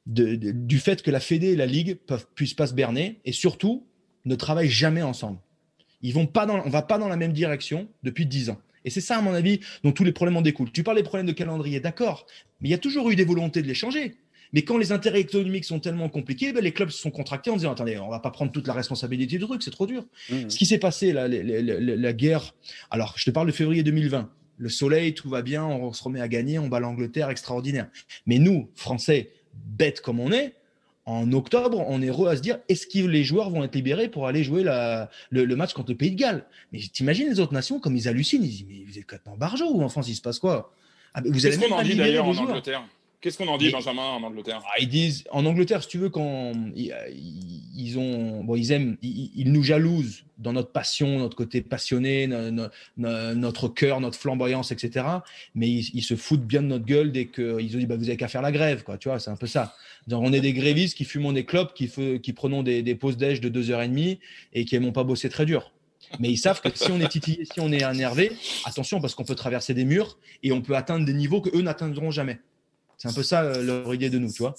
de, 0.06 0.52
du 0.52 0.78
fait 0.78 1.02
que 1.02 1.10
la 1.10 1.20
Fédé 1.20 1.48
et 1.48 1.56
la 1.56 1.66
Ligue 1.66 1.96
peuvent, 2.06 2.26
puissent 2.34 2.54
pas 2.54 2.66
se 2.66 2.72
berner 2.72 3.20
et 3.26 3.32
surtout 3.32 3.86
ne 4.24 4.34
travaillent 4.34 4.70
jamais 4.70 5.02
ensemble. 5.02 5.38
Ils 6.02 6.14
vont 6.14 6.26
pas 6.26 6.46
dans, 6.46 6.64
on 6.64 6.70
va 6.70 6.82
pas 6.82 6.98
dans 6.98 7.08
la 7.08 7.16
même 7.16 7.32
direction 7.32 7.88
depuis 8.02 8.26
dix 8.26 8.50
ans. 8.50 8.58
Et 8.84 8.90
c'est 8.90 9.00
ça, 9.00 9.18
à 9.18 9.22
mon 9.22 9.32
avis, 9.34 9.60
dont 9.84 9.92
tous 9.92 10.04
les 10.04 10.12
problèmes 10.12 10.36
en 10.36 10.42
découlent. 10.42 10.72
Tu 10.72 10.82
parles 10.82 10.96
des 10.96 11.02
problèmes 11.04 11.26
de 11.26 11.32
calendrier, 11.32 11.78
d'accord, 11.80 12.26
mais 12.60 12.68
il 12.68 12.72
y 12.72 12.74
a 12.74 12.78
toujours 12.78 13.10
eu 13.10 13.16
des 13.16 13.24
volontés 13.24 13.62
de 13.62 13.68
les 13.68 13.74
changer. 13.74 14.16
Mais 14.52 14.62
quand 14.62 14.76
les 14.76 14.92
intérêts 14.92 15.20
économiques 15.20 15.64
sont 15.64 15.80
tellement 15.80 16.08
compliqués, 16.08 16.52
ben 16.52 16.62
les 16.62 16.72
clubs 16.72 16.90
se 16.90 17.00
sont 17.00 17.10
contractés 17.10 17.50
en 17.50 17.56
disant 17.56 17.72
attendez, 17.72 17.96
on 17.98 18.10
va 18.10 18.20
pas 18.20 18.30
prendre 18.30 18.52
toute 18.52 18.66
la 18.66 18.74
responsabilité 18.74 19.38
du 19.38 19.44
truc, 19.44 19.62
c'est 19.62 19.70
trop 19.70 19.86
dur. 19.86 20.04
Mmh. 20.28 20.50
Ce 20.50 20.56
qui 20.58 20.66
s'est 20.66 20.78
passé 20.78 21.12
là, 21.12 21.26
la, 21.26 22.12
guerre. 22.12 22.54
Alors, 22.90 23.14
je 23.16 23.24
te 23.24 23.30
parle 23.30 23.46
de 23.46 23.52
février 23.52 23.82
2020. 23.82 24.28
Le 24.58 24.68
soleil, 24.68 25.14
tout 25.14 25.30
va 25.30 25.40
bien, 25.40 25.64
on 25.64 25.92
se 25.92 26.02
remet 26.02 26.20
à 26.20 26.28
gagner, 26.28 26.58
on 26.58 26.68
bat 26.68 26.80
l'Angleterre, 26.80 27.30
extraordinaire. 27.30 27.88
Mais 28.26 28.38
nous, 28.38 28.68
Français, 28.74 29.30
bêtes 29.54 30.02
comme 30.02 30.20
on 30.20 30.30
est, 30.32 30.54
en 31.04 31.32
octobre, 31.32 31.84
on 31.88 32.00
est 32.00 32.06
heureux 32.06 32.28
à 32.28 32.36
se 32.36 32.42
dire 32.42 32.58
est-ce 32.68 32.86
que 32.86 33.04
les 33.04 33.24
joueurs 33.24 33.50
vont 33.50 33.64
être 33.64 33.74
libérés 33.74 34.08
pour 34.08 34.26
aller 34.26 34.44
jouer 34.44 34.62
le, 34.62 35.56
match 35.56 35.72
contre 35.72 35.90
le 35.90 35.96
Pays 35.96 36.12
de 36.12 36.16
Galles? 36.16 36.44
Mais 36.72 36.78
t'imagines 36.78 37.28
les 37.28 37.40
autres 37.40 37.52
nations 37.52 37.80
comme 37.80 37.96
ils 37.96 38.08
hallucinent 38.08 38.44
Ils 38.44 38.50
disent 38.50 38.66
mais 38.68 38.84
vous 38.86 38.98
êtes 38.98 39.04
complètement 39.04 39.36
barjot 39.36 39.70
ou 39.70 39.82
en 39.82 39.88
France 39.88 40.08
il 40.08 40.14
se 40.14 40.22
passe 40.22 40.38
quoi? 40.38 40.72
Ah, 41.14 41.20
Vous 41.24 41.46
allez 41.46 41.56
qu'on 41.56 41.74
en 41.74 41.82
dit 41.82 41.96
d'ailleurs 41.96 42.26
en 42.26 42.36
Angleterre? 42.36 42.84
Qu'est-ce 43.20 43.38
qu'on 43.38 43.46
en 43.46 43.56
dit, 43.56 43.70
Benjamin, 43.70 44.02
en 44.02 44.22
Angleterre? 44.24 44.60
Ah, 44.66 44.80
Ils 44.80 44.88
disent, 44.88 45.22
en 45.30 45.46
Angleterre, 45.46 45.80
si 45.84 45.88
tu 45.88 45.98
veux, 45.98 46.10
quand 46.10 46.52
ils, 46.74 46.92
ont, 47.96 48.44
bon, 48.44 48.56
ils 48.56 48.72
aiment, 48.72 48.96
ils, 49.02 49.50
nous 49.50 49.62
jalousent 49.62 50.24
dans 50.38 50.52
notre 50.52 50.72
passion, 50.72 51.18
notre 51.18 51.36
côté 51.36 51.60
passionné, 51.62 52.26
notre 52.96 53.68
cœur, 53.68 54.00
notre 54.00 54.18
flamboyance, 54.18 54.72
etc. 54.72 55.06
Mais 55.54 55.68
ils, 55.70 56.02
se 56.02 56.16
foutent 56.16 56.46
bien 56.46 56.62
de 56.62 56.66
notre 56.66 56.84
gueule 56.84 57.12
dès 57.12 57.26
qu'ils 57.26 57.76
ont 57.76 57.78
dit, 57.78 57.86
bah, 57.86 57.96
vous 57.96 58.08
avez 58.08 58.16
qu'à 58.16 58.28
faire 58.28 58.42
la 58.42 58.52
grève, 58.52 58.82
quoi. 58.82 58.98
Tu 58.98 59.08
vois, 59.08 59.18
c'est 59.18 59.30
un 59.30 59.36
peu 59.36 59.46
ça. 59.46 59.74
on 60.10 60.32
est 60.32 60.40
des 60.40 60.52
grévistes 60.52 60.96
qui 60.96 61.04
fumons 61.04 61.32
des 61.32 61.44
clopes, 61.44 61.74
qui, 61.74 61.90
qui 62.20 62.32
prenons 62.32 62.62
des, 62.62 62.94
pauses 62.94 63.16
d'âge 63.16 63.40
de 63.40 63.48
deux 63.48 63.70
heures 63.70 63.82
et 63.82 63.88
demie 63.88 64.18
et 64.52 64.64
qui 64.64 64.78
n'aiment 64.78 64.92
pas 64.92 65.04
bosser 65.04 65.28
très 65.28 65.46
dur. 65.46 65.72
Mais 66.20 66.30
ils 66.30 66.38
savent 66.38 66.60
que 66.60 66.68
si 66.74 66.90
on 66.90 67.00
est 67.00 67.08
titillé, 67.08 67.44
si 67.44 67.60
on 67.60 67.72
est 67.72 67.82
énervé, 67.82 68.32
attention 68.64 69.00
parce 69.00 69.14
qu'on 69.14 69.24
peut 69.24 69.34
traverser 69.34 69.72
des 69.72 69.84
murs 69.84 70.18
et 70.42 70.52
on 70.52 70.60
peut 70.60 70.76
atteindre 70.76 71.06
des 71.06 71.14
niveaux 71.14 71.40
que 71.40 71.56
eux 71.56 71.62
n'atteindront 71.62 72.10
jamais. 72.10 72.40
C'est 73.02 73.08
un 73.08 73.12
peu 73.12 73.24
ça 73.24 73.42
euh, 73.42 73.62
leur 73.64 73.92
idée 73.92 74.10
de 74.10 74.18
nous, 74.20 74.30
tu 74.30 74.44
vois. 74.44 74.54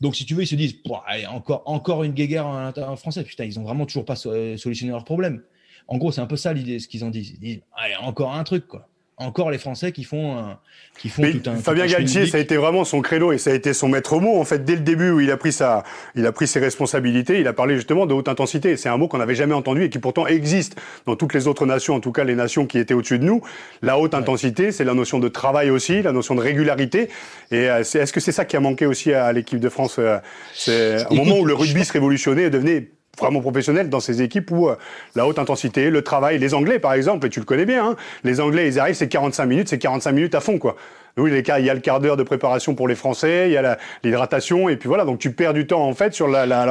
Donc, 0.00 0.16
si 0.16 0.26
tu 0.26 0.34
veux, 0.34 0.42
ils 0.42 0.48
se 0.48 0.56
disent, 0.56 0.74
allez, 1.06 1.26
encore, 1.26 1.62
encore 1.64 2.02
une 2.02 2.12
guéguerre 2.12 2.44
en, 2.44 2.96
français. 2.96 3.22
Putain, 3.22 3.44
ils 3.44 3.56
ont 3.60 3.62
vraiment 3.62 3.86
toujours 3.86 4.04
pas 4.04 4.16
euh, 4.26 4.56
solutionné 4.56 4.90
leur 4.90 5.04
problème. 5.04 5.44
En 5.86 5.96
gros, 5.96 6.10
c'est 6.10 6.20
un 6.20 6.26
peu 6.26 6.36
ça 6.36 6.52
l'idée, 6.52 6.80
ce 6.80 6.88
qu'ils 6.88 7.04
en 7.04 7.10
disent. 7.10 7.30
Ils 7.30 7.38
disent, 7.38 7.60
allez, 7.72 7.94
encore 7.94 8.34
un 8.34 8.42
truc, 8.42 8.66
quoi 8.66 8.88
encore 9.16 9.50
les 9.50 9.58
Français 9.58 9.92
qui 9.92 10.04
font, 10.04 10.56
qui 10.98 11.08
font 11.08 11.22
tout 11.22 11.48
un. 11.48 11.56
Fabien 11.56 11.86
Galtier, 11.86 12.26
ça 12.26 12.38
a 12.38 12.40
été 12.40 12.56
vraiment 12.56 12.84
son 12.84 13.00
créneau 13.00 13.32
et 13.32 13.38
ça 13.38 13.50
a 13.50 13.54
été 13.54 13.72
son 13.72 13.88
maître 13.88 14.18
mot. 14.18 14.38
En 14.38 14.44
fait, 14.44 14.64
dès 14.64 14.74
le 14.74 14.80
début 14.80 15.10
où 15.10 15.20
il 15.20 15.30
a 15.30 15.36
pris 15.36 15.52
sa, 15.52 15.84
il 16.16 16.26
a 16.26 16.32
pris 16.32 16.46
ses 16.46 16.58
responsabilités, 16.60 17.40
il 17.40 17.46
a 17.46 17.52
parlé 17.52 17.76
justement 17.76 18.06
de 18.06 18.14
haute 18.14 18.28
intensité. 18.28 18.76
C'est 18.76 18.88
un 18.88 18.96
mot 18.96 19.06
qu'on 19.08 19.18
n'avait 19.18 19.34
jamais 19.34 19.54
entendu 19.54 19.84
et 19.84 19.90
qui 19.90 19.98
pourtant 19.98 20.26
existe 20.26 20.76
dans 21.06 21.16
toutes 21.16 21.34
les 21.34 21.46
autres 21.46 21.66
nations, 21.66 21.94
en 21.94 22.00
tout 22.00 22.12
cas 22.12 22.24
les 22.24 22.34
nations 22.34 22.66
qui 22.66 22.78
étaient 22.78 22.94
au-dessus 22.94 23.18
de 23.18 23.24
nous. 23.24 23.42
La 23.82 23.98
haute 23.98 24.14
intensité, 24.14 24.72
c'est 24.72 24.84
la 24.84 24.94
notion 24.94 25.18
de 25.18 25.28
travail 25.28 25.70
aussi, 25.70 26.02
la 26.02 26.12
notion 26.12 26.34
de 26.34 26.40
régularité. 26.40 27.08
Et 27.50 27.70
euh, 27.70 27.80
est-ce 27.80 28.12
que 28.12 28.20
c'est 28.20 28.32
ça 28.32 28.44
qui 28.44 28.56
a 28.56 28.60
manqué 28.60 28.86
aussi 28.86 29.12
à 29.12 29.32
l'équipe 29.32 29.60
de 29.60 29.68
France 29.68 29.96
euh, 29.98 30.18
C'est 30.54 31.06
au 31.10 31.14
moment 31.14 31.38
où 31.38 31.44
le 31.44 31.54
rugby 31.54 31.84
se 31.84 31.92
révolutionnait 31.92 32.44
et 32.44 32.50
devenait 32.50 32.88
vraiment 33.18 33.40
professionnel 33.40 33.88
dans 33.88 34.00
ces 34.00 34.22
équipes 34.22 34.50
où 34.50 34.68
euh, 34.68 34.76
la 35.14 35.26
haute 35.26 35.38
intensité, 35.38 35.90
le 35.90 36.02
travail, 36.02 36.38
les 36.38 36.54
Anglais 36.54 36.78
par 36.78 36.94
exemple, 36.94 37.26
et 37.26 37.30
tu 37.30 37.40
le 37.40 37.46
connais 37.46 37.66
bien, 37.66 37.90
hein, 37.90 37.96
les 38.24 38.40
Anglais 38.40 38.68
ils 38.68 38.78
arrivent, 38.78 38.94
c'est 38.94 39.08
45 39.08 39.46
minutes, 39.46 39.68
c'est 39.68 39.78
45 39.78 40.12
minutes 40.12 40.34
à 40.34 40.40
fond 40.40 40.58
quoi. 40.58 40.76
Oui, 41.16 41.30
il 41.30 41.64
y 41.64 41.70
a 41.70 41.74
le 41.74 41.80
quart 41.80 42.00
d'heure 42.00 42.16
de 42.16 42.24
préparation 42.24 42.74
pour 42.74 42.88
les 42.88 42.96
Français, 42.96 43.48
il 43.48 43.52
y 43.52 43.56
a 43.56 43.78
l'hydratation, 44.02 44.68
et 44.68 44.76
puis 44.76 44.88
voilà, 44.88 45.04
donc 45.04 45.20
tu 45.20 45.32
perds 45.32 45.54
du 45.54 45.66
temps 45.66 45.86
en 45.86 45.94
fait 45.94 46.12
sur 46.12 46.26
la, 46.26 46.44
la, 46.44 46.66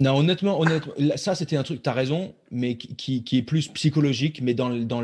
Non, 0.00 0.18
honnêtement, 0.18 0.60
honnêtement, 0.60 0.92
ça 1.16 1.34
c'était 1.34 1.56
un 1.56 1.62
truc, 1.62 1.82
tu 1.82 1.88
as 1.88 1.94
raison, 1.94 2.34
mais 2.50 2.76
qui, 2.76 3.24
qui, 3.24 3.38
est 3.38 3.42
plus 3.42 3.68
psychologique, 3.68 4.40
mais 4.42 4.52
dans, 4.52 4.68
dans 4.68 5.02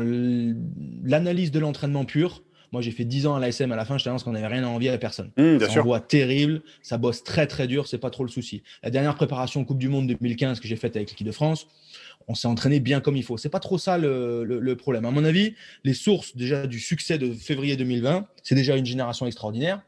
l'analyse 1.03 1.49
de 1.49 1.59
l'entraînement 1.59 2.05
pur, 2.05 2.43
moi, 2.71 2.81
j'ai 2.81 2.91
fait 2.91 3.05
10 3.05 3.27
ans 3.27 3.35
à 3.35 3.39
l'ASM. 3.39 3.71
À 3.71 3.75
la 3.75 3.85
fin, 3.85 3.97
je 3.97 4.03
t'annonce 4.03 4.23
qu'on 4.23 4.31
n'avait 4.31 4.47
rien 4.47 4.63
à 4.63 4.67
envier 4.67 4.89
à 4.89 4.97
personne. 4.97 5.31
Mmh, 5.37 5.59
ça 5.59 5.79
envoie 5.79 5.99
terrible. 5.99 6.61
Ça 6.81 6.97
bosse 6.97 7.23
très, 7.23 7.47
très 7.47 7.67
dur. 7.67 7.87
C'est 7.87 7.97
pas 7.97 8.09
trop 8.09 8.23
le 8.23 8.29
souci. 8.29 8.61
La 8.83 8.89
dernière 8.89 9.15
préparation 9.15 9.63
Coupe 9.65 9.79
du 9.79 9.89
Monde 9.89 10.07
2015 10.07 10.59
que 10.59 10.67
j'ai 10.67 10.75
faite 10.75 10.95
avec 10.95 11.09
l'équipe 11.09 11.25
de 11.25 11.31
France, 11.31 11.67
on 12.27 12.35
s'est 12.35 12.47
entraîné 12.47 12.79
bien 12.79 13.01
comme 13.01 13.17
il 13.17 13.23
faut. 13.23 13.37
C'est 13.37 13.49
pas 13.49 13.59
trop 13.59 13.77
ça 13.77 13.97
le, 13.97 14.43
le, 14.43 14.75
problème. 14.75 15.05
À 15.05 15.11
mon 15.11 15.23
avis, 15.23 15.55
les 15.83 15.95
sources 15.95 16.35
déjà 16.35 16.67
du 16.67 16.79
succès 16.79 17.17
de 17.17 17.33
février 17.33 17.75
2020, 17.75 18.27
c'est 18.43 18.55
déjà 18.55 18.75
une 18.77 18.85
génération 18.85 19.25
extraordinaire. 19.25 19.81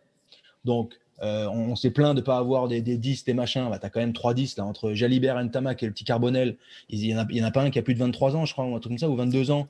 Donc, 0.66 0.96
euh, 1.22 1.48
on, 1.50 1.76
s'est 1.76 1.92
plaint 1.92 2.16
de 2.16 2.22
ne 2.22 2.26
pas 2.26 2.38
avoir 2.38 2.68
des, 2.68 2.82
des 2.82 2.98
10, 2.98 3.26
des 3.26 3.36
machins. 3.36 3.70
Bah, 3.70 3.78
tu 3.78 3.86
as 3.86 3.92
quand 3.92 4.00
même 4.00 4.14
3 4.14 4.34
10 4.34 4.58
là, 4.58 4.66
entre 4.66 4.94
Jalibert, 4.94 5.42
Ntamak 5.44 5.84
et 5.84 5.86
le 5.86 5.92
petit 5.92 6.04
Carbonel. 6.04 6.58
Il 6.90 7.00
n'y 7.00 7.14
en, 7.14 7.20
en, 7.20 7.44
a 7.48 7.52
pas 7.52 7.62
un 7.62 7.70
qui 7.70 7.78
a 7.78 7.84
plus 7.84 7.94
de 7.94 8.00
23 8.00 8.36
ans, 8.36 8.46
je 8.46 8.54
crois, 8.54 8.66
ou 8.66 8.76
un 8.76 8.80
truc 8.80 8.94
comme 8.94 8.98
ça, 8.98 9.10
ou 9.10 9.16
22 9.16 9.52
ans. 9.52 9.68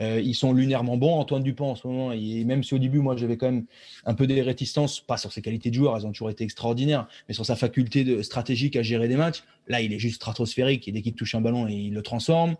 Euh, 0.00 0.20
ils 0.24 0.34
sont 0.34 0.52
lunairement 0.52 0.96
bons. 0.96 1.14
Antoine 1.14 1.42
Dupont 1.42 1.70
en 1.70 1.76
ce 1.76 1.86
moment, 1.86 2.12
et 2.12 2.44
même 2.44 2.62
si 2.64 2.74
au 2.74 2.78
début, 2.78 2.98
moi, 2.98 3.16
j'avais 3.16 3.36
quand 3.36 3.50
même 3.50 3.64
un 4.04 4.14
peu 4.14 4.26
des 4.26 4.40
réticences, 4.42 5.00
pas 5.00 5.16
sur 5.16 5.32
ses 5.32 5.42
qualités 5.42 5.70
de 5.70 5.74
joueur, 5.74 5.96
elles 5.96 6.06
ont 6.06 6.12
toujours 6.12 6.30
été 6.30 6.44
extraordinaires, 6.44 7.06
mais 7.28 7.34
sur 7.34 7.44
sa 7.44 7.56
faculté 7.56 8.04
de, 8.04 8.22
stratégique 8.22 8.76
à 8.76 8.82
gérer 8.82 9.08
des 9.08 9.16
matchs, 9.16 9.44
là, 9.68 9.80
il 9.80 9.92
est 9.92 9.98
juste 9.98 10.16
stratosphérique. 10.16 10.88
Et 10.88 10.92
dès 10.92 11.02
qu'il 11.02 11.14
touche 11.14 11.34
un 11.34 11.40
ballon, 11.40 11.68
il 11.68 11.92
le 11.92 12.02
transforme. 12.02 12.56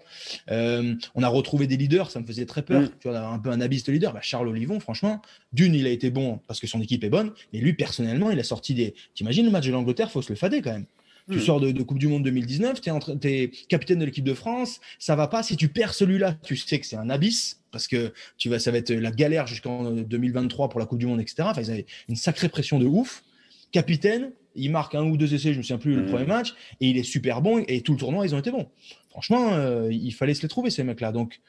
Euh, 0.50 0.94
on 1.14 1.22
a 1.22 1.28
retrouvé 1.28 1.66
des 1.66 1.76
leaders, 1.76 2.10
ça 2.10 2.20
me 2.20 2.26
faisait 2.26 2.46
très 2.46 2.62
peur. 2.62 2.82
Mm. 2.82 2.90
Tu 3.00 3.08
vois, 3.08 3.18
un 3.18 3.38
peu 3.38 3.50
un 3.50 3.60
abysse 3.60 3.84
de 3.84 3.92
leader. 3.92 4.12
Bah, 4.12 4.20
Charles 4.22 4.48
Olivon, 4.48 4.78
franchement, 4.80 5.22
d'une, 5.52 5.74
il 5.74 5.86
a 5.86 5.90
été 5.90 6.10
bon 6.10 6.40
parce 6.46 6.60
que 6.60 6.66
son 6.66 6.80
équipe 6.80 7.02
est 7.04 7.10
bonne, 7.10 7.32
mais 7.52 7.60
lui, 7.60 7.72
personnellement, 7.72 8.30
il 8.30 8.38
a 8.38 8.44
sorti 8.44 8.74
des. 8.74 8.94
T'imagines 9.14 9.44
le 9.44 9.50
match 9.50 9.66
de 9.66 9.72
l'Angleterre, 9.72 10.10
faut 10.10 10.22
se 10.22 10.30
le 10.30 10.36
fader 10.36 10.62
quand 10.62 10.72
même. 10.72 10.86
Tu 11.30 11.36
hmm. 11.36 11.40
sors 11.40 11.60
de, 11.60 11.82
Coupe 11.82 11.98
du 11.98 12.08
Monde 12.08 12.24
2019, 12.24 12.80
tu 12.80 12.90
es, 12.90 13.42
es, 13.44 13.48
capitaine 13.68 13.98
de 13.98 14.04
l'équipe 14.04 14.24
de 14.24 14.34
France, 14.34 14.80
ça 14.98 15.14
va 15.14 15.28
pas. 15.28 15.42
Si 15.42 15.56
tu 15.56 15.68
perds 15.68 15.94
celui-là, 15.94 16.34
tu 16.42 16.56
sais 16.56 16.80
que 16.80 16.86
c'est 16.86 16.96
un 16.96 17.10
abysse 17.10 17.60
parce 17.70 17.86
que 17.86 18.12
tu 18.36 18.48
vas, 18.48 18.58
ça 18.58 18.70
va 18.70 18.78
être 18.78 18.92
la 18.92 19.10
galère 19.10 19.46
jusqu'en 19.46 19.90
2023 19.90 20.68
pour 20.68 20.80
la 20.80 20.86
Coupe 20.86 20.98
du 20.98 21.06
Monde, 21.06 21.20
etc. 21.20 21.36
Enfin, 21.42 21.62
ils 21.62 21.70
avaient 21.70 21.86
une 22.08 22.16
sacrée 22.16 22.48
pression 22.48 22.78
de 22.78 22.86
ouf. 22.86 23.22
Capitaine, 23.70 24.32
il 24.54 24.70
marque 24.70 24.94
un 24.94 25.04
ou 25.04 25.16
deux 25.16 25.32
essais, 25.32 25.52
je 25.52 25.58
me 25.58 25.62
souviens 25.62 25.78
plus 25.78 25.94
le 25.94 26.02
hmm. 26.02 26.10
premier 26.10 26.26
match, 26.26 26.54
et 26.80 26.88
il 26.88 26.98
est 26.98 27.04
super 27.04 27.40
bon 27.40 27.64
et 27.68 27.80
tout 27.80 27.92
le 27.92 27.98
tournoi, 27.98 28.26
ils 28.26 28.34
ont 28.34 28.38
été 28.38 28.50
bons. 28.50 28.68
Franchement, 29.10 29.52
euh, 29.52 29.90
il 29.90 30.12
fallait 30.12 30.34
se 30.34 30.42
les 30.42 30.48
trouver 30.48 30.70
ces 30.70 30.84
mecs-là. 30.84 31.12
Donc, 31.12 31.40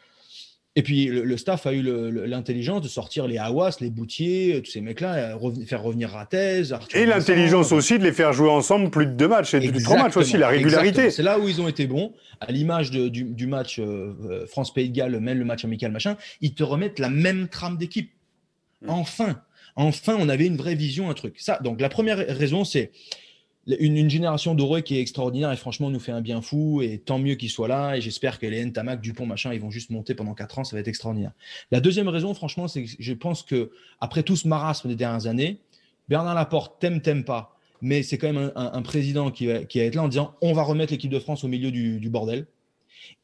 et 0.75 0.81
puis 0.81 1.05
le, 1.05 1.37
staff 1.37 1.67
a 1.67 1.73
eu 1.73 1.83
l'intelligence 2.25 2.81
de 2.81 2.87
sortir 2.87 3.27
les 3.27 3.37
Awas, 3.37 3.77
les 3.79 3.91
Boutiers, 3.91 4.59
tous 4.63 4.71
ces 4.71 4.81
mecs-là, 4.81 5.37
faire 5.67 5.83
revenir 5.83 6.09
Ratez. 6.09 6.63
et 6.95 7.05
l'intelligence 7.05 7.71
aussi 7.71 7.99
de 7.99 8.03
les 8.03 8.11
faire 8.11 8.33
jouer 8.33 8.49
ensemble 8.49 8.89
plus 8.89 9.05
de 9.05 9.11
deux 9.11 9.27
matchs 9.27 9.53
et 9.53 9.59
de 9.71 9.79
trois 9.79 9.97
matchs 9.97 10.17
aussi, 10.17 10.35
la 10.37 10.47
régularité. 10.47 11.11
C'est 11.11 11.21
là 11.21 11.37
où 11.37 11.47
ils 11.47 11.61
ont 11.61 11.67
été 11.67 11.85
bons, 11.85 12.13
à 12.41 12.51
l'image 12.51 12.89
du, 12.89 13.47
match 13.47 13.77
euh, 13.77 14.15
euh, 14.25 14.47
France-Pays 14.47 14.89
de 14.89 14.95
Galles, 14.95 15.19
même 15.19 15.37
le 15.37 15.45
match 15.45 15.63
amical, 15.63 15.91
machin, 15.91 16.17
ils 16.41 16.55
te 16.55 16.63
remettent 16.63 16.97
la 16.97 17.09
même 17.09 17.49
trame 17.49 17.77
d'équipe. 17.77 18.11
Mm. 18.81 18.89
Enfin, 18.89 19.41
enfin, 19.75 20.15
on 20.19 20.27
avait 20.27 20.47
une 20.47 20.57
vraie 20.57 20.75
vision, 20.75 21.11
un 21.11 21.13
truc. 21.13 21.35
Ça, 21.37 21.59
donc 21.63 21.81
la 21.81 21.89
première 21.89 22.17
raison, 22.17 22.63
c'est 22.63 22.91
une, 23.67 24.09
génération 24.09 24.55
dorée 24.55 24.83
qui 24.83 24.97
est 24.97 25.01
extraordinaire 25.01 25.51
et 25.51 25.55
franchement 25.55 25.89
nous 25.89 25.99
fait 25.99 26.11
un 26.11 26.21
bien 26.21 26.41
fou 26.41 26.81
et 26.81 26.97
tant 26.97 27.17
mieux 27.17 27.35
qu'ils 27.35 27.49
soient 27.49 27.67
là 27.67 27.95
et 27.95 28.01
j'espère 28.01 28.39
que 28.39 28.45
les 28.45 28.63
Ntamak, 28.65 29.01
Dupont, 29.01 29.25
machin, 29.25 29.53
ils 29.53 29.61
vont 29.61 29.71
juste 29.71 29.89
monter 29.89 30.15
pendant 30.15 30.33
4 30.33 30.59
ans, 30.59 30.63
ça 30.63 30.75
va 30.75 30.81
être 30.81 30.87
extraordinaire. 30.87 31.31
La 31.71 31.79
deuxième 31.79 32.09
raison, 32.09 32.33
franchement, 32.33 32.67
c'est 32.67 32.83
que 32.83 32.89
je 32.97 33.13
pense 33.13 33.43
que 33.43 33.71
après 34.01 34.23
tout 34.23 34.35
ce 34.35 34.47
marasme 34.47 34.89
des 34.89 34.95
dernières 34.95 35.27
années, 35.27 35.59
Bernard 36.09 36.35
Laporte 36.35 36.79
t'aime, 36.79 37.01
t'aime 37.01 37.23
pas, 37.23 37.57
mais 37.81 38.03
c'est 38.03 38.17
quand 38.17 38.31
même 38.31 38.51
un, 38.55 38.81
président 38.81 39.31
qui 39.31 39.47
va, 39.47 39.63
qui 39.63 39.79
être 39.79 39.95
là 39.95 40.03
en 40.03 40.07
disant 40.07 40.35
on 40.41 40.53
va 40.53 40.63
remettre 40.63 40.91
l'équipe 40.91 41.11
de 41.11 41.19
France 41.19 41.43
au 41.43 41.47
milieu 41.47 41.71
du, 41.71 42.09
bordel. 42.09 42.47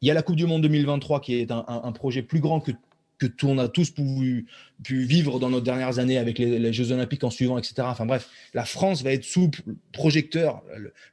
Il 0.02 0.08
y 0.08 0.12
a 0.12 0.14
la 0.14 0.22
Coupe 0.22 0.36
du 0.38 0.46
Monde 0.46 0.62
2023 0.62 1.20
qui 1.22 1.36
est 1.36 1.52
un, 1.52 1.92
projet 1.92 2.22
plus 2.22 2.40
grand 2.40 2.62
que 2.62 2.72
que 3.20 3.46
on 3.46 3.58
a 3.58 3.68
tous 3.68 3.92
pu, 3.92 4.48
vivre 4.90 5.40
dans 5.40 5.50
nos 5.50 5.62
dernières 5.62 6.00
années 6.00 6.18
avec 6.18 6.40
les, 6.40 6.74
Jeux 6.74 6.92
Olympiques 6.92 7.24
en 7.24 7.30
suivant, 7.30 7.58
etc. 7.58 7.76
Enfin 7.82 8.06
bref, 8.06 8.30
la 8.54 8.66
France 8.66 9.04
va 9.04 9.12
être 9.12 9.26
sous 9.26 9.52
projecteur. 9.92 10.64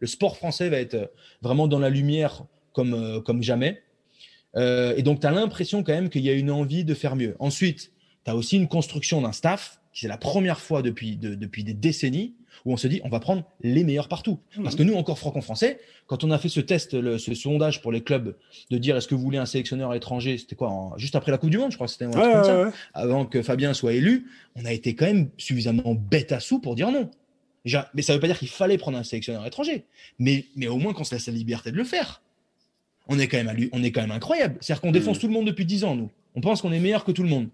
Le, 0.00 0.06
sport 0.06 0.36
français 0.36 0.68
va 0.68 0.78
être 0.78 1.12
vraiment 1.42 1.68
dans 1.68 1.78
la 1.78 1.90
lumière 1.90 2.44
comme, 2.72 2.94
euh, 2.94 3.42
jamais. 3.42 3.82
Euh, 4.56 4.94
et 4.96 5.02
donc, 5.02 5.20
tu 5.20 5.26
as 5.26 5.32
l'impression 5.32 5.82
quand 5.82 5.92
même 5.92 6.08
qu'il 6.08 6.22
y 6.22 6.30
a 6.30 6.32
une 6.32 6.50
envie 6.50 6.84
de 6.84 6.94
faire 6.94 7.16
mieux. 7.16 7.36
Ensuite, 7.38 7.92
tu 8.24 8.30
as 8.30 8.36
aussi 8.36 8.56
une 8.56 8.68
construction 8.68 9.20
d'un 9.20 9.32
staff, 9.32 9.80
qui 9.92 10.02
c'est 10.02 10.08
la 10.08 10.18
première 10.18 10.60
fois 10.60 10.82
depuis, 10.82 11.16
depuis 11.16 11.64
des 11.64 11.74
décennies, 11.74 12.34
où 12.66 12.72
on 12.72 12.76
se 12.76 12.88
dit 12.88 13.00
on 13.04 13.08
va 13.08 13.20
prendre 13.20 13.44
les 13.62 13.84
meilleurs 13.84 14.08
partout. 14.08 14.40
Mmh. 14.56 14.64
Parce 14.64 14.74
que 14.74 14.82
nous, 14.82 14.94
encore 14.94 15.18
franco-français, 15.18 15.78
quand 16.06 16.24
on 16.24 16.30
a 16.30 16.38
fait 16.38 16.50
ce 16.50 16.60
test, 16.60 17.00
ce 17.18 17.34
sondage 17.34 17.80
pour 17.80 17.92
les 17.92 18.02
clubs, 18.02 18.36
de 18.70 18.76
dire 18.76 18.96
est-ce 18.96 19.08
que 19.08 19.14
vous 19.14 19.22
voulez 19.22 19.38
un 19.38 19.46
sélectionneur 19.46 19.94
étranger, 19.94 20.36
c'était 20.36 20.56
quoi 20.56 20.92
Juste 20.98 21.16
après 21.16 21.32
la 21.32 21.38
Coupe 21.38 21.50
du 21.50 21.58
Monde, 21.58 21.70
je 21.70 21.76
crois 21.76 21.86
que 21.86 21.92
c'était 21.92 22.06
avant 22.92 23.24
que 23.24 23.40
Fabien 23.40 23.72
soit 23.72 23.94
élu, 23.94 24.26
on 24.56 24.64
a 24.64 24.72
été 24.72 24.94
quand 24.94 25.06
même 25.06 25.30
suffisamment 25.38 25.94
bête 25.94 26.32
à 26.32 26.40
sous 26.40 26.58
pour 26.58 26.74
dire 26.74 26.90
non. 26.90 27.08
mais 27.94 28.02
ça 28.02 28.12
ne 28.12 28.16
veut 28.16 28.20
pas 28.20 28.26
dire 28.26 28.38
qu'il 28.38 28.48
fallait 28.48 28.78
prendre 28.78 28.98
un 28.98 29.04
sélectionneur 29.04 29.46
étranger, 29.46 29.84
mais, 30.18 30.44
mais 30.56 30.66
au 30.66 30.76
moins 30.76 30.92
qu'on 30.92 31.04
se 31.04 31.14
laisse 31.14 31.28
la 31.28 31.32
liberté 31.32 31.70
de 31.70 31.76
le 31.76 31.84
faire. 31.84 32.20
On 33.08 33.20
est 33.20 33.28
quand 33.28 33.42
même, 33.42 33.68
on 33.70 33.84
est 33.84 33.92
quand 33.92 34.00
même 34.00 34.10
incroyable. 34.10 34.58
C'est-à-dire 34.60 34.80
qu'on 34.80 34.90
défonce 34.90 35.18
mmh. 35.18 35.20
tout 35.20 35.26
le 35.28 35.32
monde 35.32 35.46
depuis 35.46 35.64
10 35.64 35.84
ans, 35.84 35.94
nous. 35.94 36.10
On 36.34 36.40
pense 36.40 36.60
qu'on 36.60 36.72
est 36.72 36.80
meilleur 36.80 37.04
que 37.04 37.12
tout 37.12 37.22
le 37.22 37.28
monde. 37.28 37.48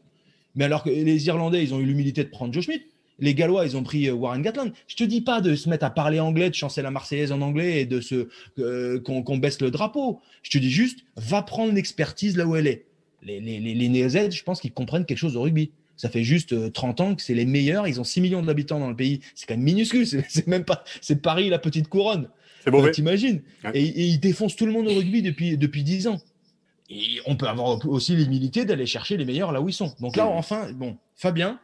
Mais 0.55 0.65
alors 0.65 0.83
que 0.83 0.89
les 0.89 1.27
Irlandais, 1.27 1.63
ils 1.63 1.75
ont 1.75 1.81
eu 1.81 1.85
l'humilité 1.85 2.25
de 2.25 2.31
prendre 2.31 2.55
Joe 2.55 2.65
Schmidt 2.65 2.87
les 3.19 3.35
Gallois, 3.35 3.65
ils 3.67 3.77
ont 3.77 3.83
pris 3.83 4.09
euh, 4.09 4.13
Warren 4.13 4.43
Gatland. 4.43 4.73
Je 4.87 4.97
te 4.97 5.05
dis 5.05 5.21
pas 5.21 5.41
de 5.41 5.55
se 5.55 5.69
mettre 5.69 5.85
à 5.85 5.91
parler 5.91 6.21
anglais, 6.21 6.51
de 6.51 6.55
chanter 6.55 6.83
la 6.83 6.91
Marseillaise 6.91 7.33
en 7.33 7.41
anglais 7.41 7.81
et 7.81 7.87
de 7.87 8.01
se 8.01 8.29
euh, 8.59 9.01
qu'on 9.01 9.39
baisse 9.39 9.61
le 9.61 9.71
drapeau. 9.71 10.21
Je 10.43 10.51
te 10.51 10.59
dis 10.59 10.71
juste, 10.71 11.01
va 11.17 11.43
prendre 11.43 11.73
l'expertise 11.73 12.37
là 12.37 12.47
où 12.47 12.57
elle 12.57 12.67
est. 12.67 12.87
Les, 13.23 13.41
les, 13.41 13.61
les, 13.61 14.11
je 14.31 14.43
pense 14.43 14.61
qu'ils 14.61 14.73
comprennent 14.73 15.07
quelque 15.07 15.19
chose 15.19 15.37
au 15.37 15.43
rugby. 15.43 15.71
Ça 15.97 16.09
fait 16.09 16.25
juste 16.25 16.73
30 16.73 17.01
euh, 17.01 17.05
ans 17.05 17.15
que 17.15 17.23
c'est 17.23 17.35
les 17.35 17.47
meilleurs. 17.47 17.87
Ils 17.87 18.01
ont 18.01 18.05
6 18.05 18.21
millions 18.21 18.43
d'habitants 18.43 18.81
dans 18.81 18.91
le 18.91 18.97
pays. 18.97 19.21
C'est 19.37 19.47
quand 19.47 19.55
même 19.55 19.63
minuscule. 19.63 20.07
C'est 20.07 20.47
même 20.49 20.65
pas. 20.65 20.83
C'est 21.01 21.23
Paris, 21.23 21.49
la 21.49 21.61
petite 21.61 21.89
couronne. 21.89 22.29
C'est 22.65 22.71
bon. 22.71 22.91
T'imagines? 22.91 23.43
Et, 23.75 23.85
et, 23.85 24.07
ils 24.07 24.19
défoncent 24.19 24.57
tout 24.57 24.67
le 24.67 24.73
monde 24.73 24.89
au 24.89 24.95
rugby 24.95 25.23
depuis, 25.23 25.57
depuis 25.57 25.85
10 25.85 26.09
ans. 26.09 26.21
Et 26.91 27.21
on 27.27 27.37
peut 27.37 27.47
avoir 27.47 27.87
aussi 27.89 28.17
l'humilité 28.17 28.65
d'aller 28.65 28.87
chercher 28.87 29.17
les 29.17 29.25
meilleurs 29.25 29.53
là 29.53 29.61
où 29.61 29.69
ils 29.69 29.75
sont. 29.75 29.95
Donc 30.01 30.17
là, 30.17 30.27
enfin, 30.27 30.73
bon, 30.73 30.97
Fabien, 31.15 31.59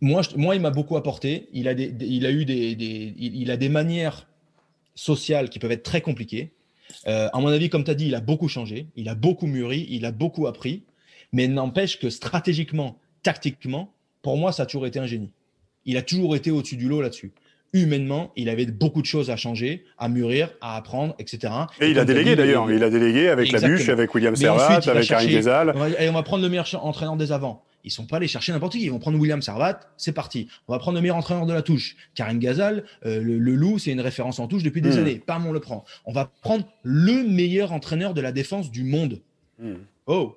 moi, 0.00 0.22
moi, 0.36 0.54
il 0.54 0.60
m'a 0.60 0.70
beaucoup 0.70 0.96
apporté. 0.96 1.48
Il 1.52 1.68
a, 1.68 1.74
des, 1.74 1.94
il 2.00 2.26
a 2.26 2.30
eu 2.30 2.44
des, 2.44 2.76
il, 3.18 3.50
a 3.50 3.56
des 3.56 3.68
manières 3.68 4.26
sociales 4.94 5.50
qui 5.50 5.58
peuvent 5.58 5.72
être 5.72 5.82
très 5.82 6.00
compliquées. 6.00 6.52
Euh, 7.06 7.28
à 7.32 7.40
mon 7.40 7.48
avis, 7.48 7.68
comme 7.68 7.84
tu 7.84 7.90
as 7.90 7.94
dit, 7.94 8.06
il 8.06 8.14
a 8.14 8.20
beaucoup 8.20 8.48
changé, 8.48 8.86
il 8.96 9.08
a 9.08 9.14
beaucoup 9.14 9.46
mûri, 9.46 9.86
il 9.90 10.04
a 10.04 10.12
beaucoup 10.12 10.46
appris. 10.46 10.84
Mais 11.32 11.46
n'empêche 11.46 11.98
que 11.98 12.10
stratégiquement, 12.10 12.98
tactiquement, 13.22 13.92
pour 14.22 14.36
moi, 14.36 14.52
ça 14.52 14.64
a 14.64 14.66
toujours 14.66 14.86
été 14.86 14.98
un 14.98 15.06
génie. 15.06 15.30
Il 15.84 15.96
a 15.96 16.02
toujours 16.02 16.34
été 16.34 16.50
au-dessus 16.50 16.76
du 16.76 16.88
lot 16.88 17.00
là-dessus. 17.00 17.32
Humainement, 17.72 18.32
il 18.34 18.48
avait 18.48 18.66
beaucoup 18.66 19.00
de 19.00 19.06
choses 19.06 19.30
à 19.30 19.36
changer, 19.36 19.84
à 19.96 20.08
mûrir, 20.08 20.50
à 20.60 20.76
apprendre, 20.76 21.14
etc. 21.20 21.52
Et, 21.80 21.90
il 21.90 21.98
a 22.00 22.04
délégué 22.04 22.34
d'ailleurs. 22.34 22.70
Il 22.70 22.82
a 22.82 22.90
délégué 22.90 23.28
avec 23.28 23.52
la 23.52 23.60
Labuche, 23.60 23.88
avec 23.88 24.12
William 24.12 24.34
Servat, 24.34 24.80
avec 24.84 25.06
Karim 25.06 25.30
Ghezal. 25.30 25.74
Et 26.00 26.08
on 26.08 26.14
va 26.14 26.22
prendre 26.24 26.42
le 26.42 26.48
meilleur 26.48 26.66
entraîneur 26.84 27.16
des 27.16 27.30
avants. 27.30 27.64
Ils 27.84 27.90
sont 27.90 28.06
pas 28.06 28.16
allés 28.16 28.28
chercher 28.28 28.52
n'importe 28.52 28.72
qui. 28.72 28.82
Ils 28.82 28.90
vont 28.90 28.98
prendre 28.98 29.18
William 29.18 29.40
Servat, 29.40 29.80
c'est 29.96 30.12
parti. 30.12 30.48
On 30.68 30.72
va 30.72 30.78
prendre 30.78 30.96
le 30.96 31.02
meilleur 31.02 31.16
entraîneur 31.16 31.46
de 31.46 31.52
la 31.52 31.62
touche. 31.62 31.96
Karim 32.14 32.38
Ghazal, 32.38 32.84
euh, 33.06 33.20
le, 33.22 33.54
loup, 33.54 33.78
c'est 33.78 33.92
une 33.92 34.00
référence 34.00 34.38
en 34.38 34.48
touche 34.48 34.62
depuis 34.62 34.82
des 34.82 34.96
hmm. 34.96 34.98
années. 34.98 35.22
Pam, 35.24 35.46
on 35.46 35.52
le 35.52 35.60
prend. 35.60 35.84
On 36.04 36.12
va 36.12 36.30
prendre 36.42 36.66
le 36.82 37.22
meilleur 37.24 37.72
entraîneur 37.72 38.14
de 38.14 38.20
la 38.20 38.32
défense 38.32 38.70
du 38.70 38.84
monde. 38.84 39.20
Hmm. 39.58 39.76
Oh, 40.06 40.36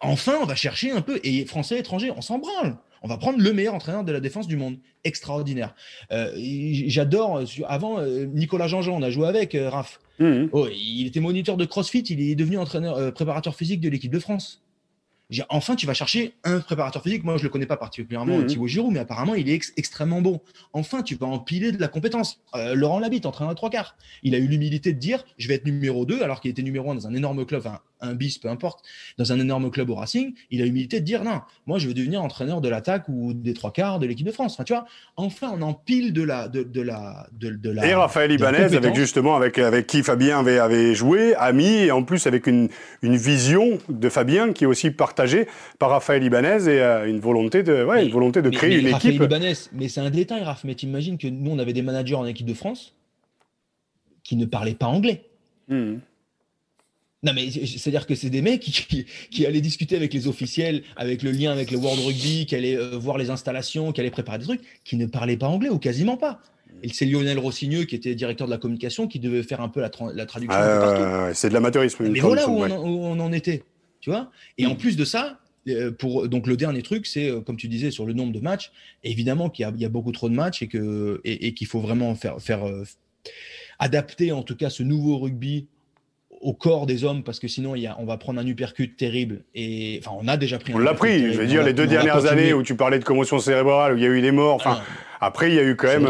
enfin, 0.00 0.34
on 0.42 0.46
va 0.46 0.54
chercher 0.54 0.90
un 0.90 1.00
peu. 1.00 1.20
Et 1.22 1.44
français, 1.44 1.78
étranger, 1.78 2.10
on 2.16 2.20
s'en 2.20 2.38
branle. 2.38 2.76
On 3.02 3.08
va 3.08 3.16
prendre 3.16 3.40
le 3.40 3.52
meilleur 3.52 3.74
entraîneur 3.74 4.04
de 4.04 4.12
la 4.12 4.20
défense 4.20 4.46
du 4.46 4.56
monde. 4.56 4.76
Extraordinaire. 5.04 5.74
Euh, 6.12 6.32
j'adore. 6.86 7.38
Euh, 7.38 7.44
avant, 7.66 8.02
Nicolas 8.04 8.68
Jean-Jean, 8.68 8.98
on 8.98 9.02
a 9.02 9.10
joué 9.10 9.26
avec 9.26 9.56
Raph. 9.58 10.00
Hmm. 10.18 10.48
Oh, 10.52 10.68
il 10.70 11.06
était 11.06 11.20
moniteur 11.20 11.56
de 11.56 11.64
CrossFit. 11.64 12.00
Il 12.00 12.20
est 12.20 12.34
devenu 12.34 12.58
entraîneur, 12.58 13.14
préparateur 13.14 13.54
physique 13.54 13.80
de 13.80 13.88
l'équipe 13.88 14.12
de 14.12 14.18
France 14.18 14.59
enfin, 15.48 15.76
tu 15.76 15.86
vas 15.86 15.94
chercher 15.94 16.34
un 16.44 16.60
préparateur 16.60 17.02
physique. 17.02 17.24
Moi, 17.24 17.36
je 17.36 17.42
le 17.44 17.48
connais 17.48 17.66
pas 17.66 17.76
particulièrement, 17.76 18.38
mmh. 18.38 18.46
Thibaut 18.46 18.66
Giroud, 18.66 18.92
mais 18.92 19.00
apparemment, 19.00 19.34
il 19.34 19.48
est 19.48 19.72
extrêmement 19.76 20.20
bon. 20.20 20.40
Enfin, 20.72 21.02
tu 21.02 21.14
vas 21.14 21.26
empiler 21.26 21.72
de 21.72 21.80
la 21.80 21.88
compétence. 21.88 22.40
Euh, 22.54 22.74
Laurent 22.74 22.98
Labitte, 22.98 23.26
entraîneur 23.26 23.54
de 23.54 23.56
trois 23.56 23.70
quarts. 23.70 23.96
Il 24.22 24.34
a 24.34 24.38
eu 24.38 24.46
l'humilité 24.46 24.92
de 24.92 24.98
dire, 24.98 25.24
je 25.38 25.48
vais 25.48 25.54
être 25.54 25.64
numéro 25.64 26.04
2, 26.04 26.22
alors 26.22 26.40
qu'il 26.40 26.50
était 26.50 26.62
numéro 26.62 26.90
1 26.90 26.94
dans 26.96 27.06
un 27.06 27.14
énorme 27.14 27.44
club, 27.46 27.60
enfin, 27.64 27.80
un 28.00 28.14
bis, 28.14 28.38
peu 28.38 28.48
importe, 28.48 28.84
dans 29.18 29.32
un 29.32 29.40
énorme 29.40 29.70
club 29.70 29.90
au 29.90 29.94
Racing. 29.94 30.34
Il 30.50 30.62
a 30.62 30.64
l'humilité 30.64 31.00
de 31.00 31.04
dire, 31.04 31.24
non, 31.24 31.40
moi, 31.66 31.78
je 31.78 31.88
veux 31.88 31.94
devenir 31.94 32.22
entraîneur 32.22 32.60
de 32.60 32.68
l'attaque 32.68 33.08
ou 33.08 33.32
des 33.34 33.54
trois 33.54 33.72
quarts 33.72 33.98
de 33.98 34.06
l'équipe 34.06 34.26
de 34.26 34.32
France. 34.32 34.54
Enfin, 34.54 34.64
tu 34.64 34.72
vois, 34.72 34.86
enfin, 35.16 35.52
on 35.54 35.62
empile 35.62 36.12
de 36.12 36.22
la, 36.22 36.48
de, 36.48 36.62
de 36.62 36.80
la, 36.80 37.28
de, 37.32 37.50
de 37.50 37.70
la. 37.70 37.86
Et 37.86 37.94
Raphaël 37.94 38.32
Ibanez, 38.32 38.74
avec 38.76 38.94
justement, 38.94 39.36
avec, 39.36 39.58
avec 39.58 39.86
qui 39.86 40.02
Fabien 40.02 40.40
avait, 40.40 40.58
avait 40.58 40.94
joué, 40.94 41.34
ami, 41.34 41.66
et 41.66 41.90
en 41.90 42.02
plus 42.02 42.26
avec 42.26 42.46
une, 42.46 42.68
une 43.02 43.16
vision 43.16 43.78
de 43.88 44.08
Fabien 44.08 44.52
qui 44.52 44.64
est 44.64 44.66
aussi 44.66 44.90
partagée 44.90 45.46
par 45.78 45.90
Raphaël 45.90 46.22
Ibanez 46.22 46.68
et 46.68 46.80
euh, 46.80 47.08
une 47.08 47.20
volonté 47.20 47.62
de, 47.62 47.84
ouais, 47.84 48.04
une 48.04 48.12
volonté 48.12 48.42
de 48.42 48.50
créer 48.50 48.78
une 48.78 48.88
équipe. 48.88 49.22
Ibanez, 49.22 49.54
mais 49.72 49.88
c'est 49.88 50.00
un 50.00 50.10
détail, 50.10 50.42
Raph. 50.42 50.64
Mais 50.64 50.74
t'imagines 50.74 51.18
que 51.18 51.28
nous, 51.28 51.50
on 51.50 51.58
avait 51.58 51.72
des 51.72 51.82
managers 51.82 52.14
en 52.14 52.26
équipe 52.26 52.46
de 52.46 52.54
France 52.54 52.94
qui 54.22 54.36
ne 54.36 54.44
parlaient 54.46 54.74
pas 54.74 54.86
anglais. 54.86 55.24
Hmm. 55.68 55.96
Non, 57.22 57.32
mais 57.34 57.50
c'est-à-dire 57.50 58.06
que 58.06 58.14
c'est 58.14 58.30
des 58.30 58.40
mecs 58.40 58.60
qui, 58.60 59.06
qui, 59.30 59.46
allaient 59.46 59.60
discuter 59.60 59.94
avec 59.94 60.14
les 60.14 60.26
officiels, 60.26 60.82
avec 60.96 61.22
le 61.22 61.30
lien 61.32 61.52
avec 61.52 61.70
le 61.70 61.76
World 61.76 62.02
Rugby, 62.02 62.46
qui 62.46 62.54
allaient 62.54 62.76
euh, 62.76 62.96
voir 62.96 63.18
les 63.18 63.28
installations, 63.28 63.92
qui 63.92 64.00
allaient 64.00 64.10
préparer 64.10 64.38
des 64.38 64.46
trucs, 64.46 64.62
qui 64.84 64.96
ne 64.96 65.06
parlaient 65.06 65.36
pas 65.36 65.48
anglais 65.48 65.68
ou 65.68 65.78
quasiment 65.78 66.16
pas. 66.16 66.40
Et 66.82 66.88
c'est 66.88 67.04
Lionel 67.04 67.38
Rossigneux, 67.38 67.84
qui 67.84 67.94
était 67.94 68.14
directeur 68.14 68.46
de 68.46 68.52
la 68.52 68.58
communication, 68.58 69.06
qui 69.06 69.18
devait 69.18 69.42
faire 69.42 69.60
un 69.60 69.68
peu 69.68 69.80
la, 69.80 69.90
la 70.14 70.24
traduction. 70.24 70.58
Ah, 70.58 71.30
c'est 71.34 71.50
de 71.50 71.54
l'amateurisme. 71.54 72.08
Mais 72.08 72.20
voilà 72.20 72.48
où, 72.48 72.64
on, 72.64 72.70
où 72.70 73.04
on 73.04 73.20
en 73.20 73.32
était. 73.32 73.64
Tu 74.00 74.08
vois 74.08 74.30
Et 74.56 74.66
en 74.66 74.72
hmm. 74.72 74.78
plus 74.78 74.96
de 74.96 75.04
ça, 75.04 75.40
euh, 75.68 75.90
pour, 75.90 76.28
donc 76.28 76.46
le 76.46 76.56
dernier 76.56 76.82
truc, 76.82 77.06
c'est 77.06 77.28
euh, 77.28 77.40
comme 77.40 77.56
tu 77.56 77.68
disais 77.68 77.90
sur 77.90 78.06
le 78.06 78.12
nombre 78.12 78.32
de 78.32 78.40
matchs. 78.40 78.72
Évidemment 79.04 79.50
qu'il 79.50 79.70
y, 79.76 79.84
a 79.84 79.88
beaucoup 79.88 80.12
trop 80.12 80.28
de 80.28 80.34
matchs 80.34 80.62
et 80.62 80.68
que 80.68 81.20
et, 81.24 81.52
qu'il 81.54 81.66
faut 81.66 81.80
vraiment 81.80 82.14
faire, 82.14 82.40
faire 82.40 82.66
euh, 82.66 82.84
adapter 83.78 84.32
en 84.32 84.42
tout 84.42 84.56
cas 84.56 84.70
ce 84.70 84.82
nouveau 84.82 85.18
rugby 85.18 85.66
au 86.40 86.54
corps 86.54 86.86
des 86.86 87.04
hommes 87.04 87.22
parce 87.22 87.38
que 87.38 87.48
sinon 87.48 87.74
il 87.74 87.82
y 87.82 87.86
a, 87.86 87.96
on 87.98 88.06
va 88.06 88.16
prendre 88.16 88.40
un 88.40 88.46
uppercut 88.46 88.96
terrible 88.96 89.42
et 89.54 90.00
enfin 90.02 90.16
on 90.20 90.26
a 90.26 90.36
déjà 90.36 90.58
pris. 90.58 90.74
On 90.74 90.78
l'a 90.78 90.94
pris. 90.94 91.32
Je 91.32 91.38
veux 91.38 91.46
dire 91.46 91.62
les 91.62 91.74
deux 91.74 91.86
dernières 91.86 92.26
années 92.26 92.52
où 92.52 92.62
tu 92.62 92.74
parlais 92.74 92.98
de 92.98 93.04
commotion 93.04 93.38
cérébrale 93.38 93.94
où 93.94 93.96
il 93.96 94.02
y 94.02 94.06
a 94.06 94.10
eu 94.10 94.22
des 94.22 94.32
morts. 94.32 94.54
Enfin 94.54 94.80
ah. 94.80 95.26
après 95.26 95.50
il 95.50 95.54
y 95.54 95.58
a 95.58 95.64
eu 95.64 95.76
quand 95.76 95.88
même. 95.88 96.06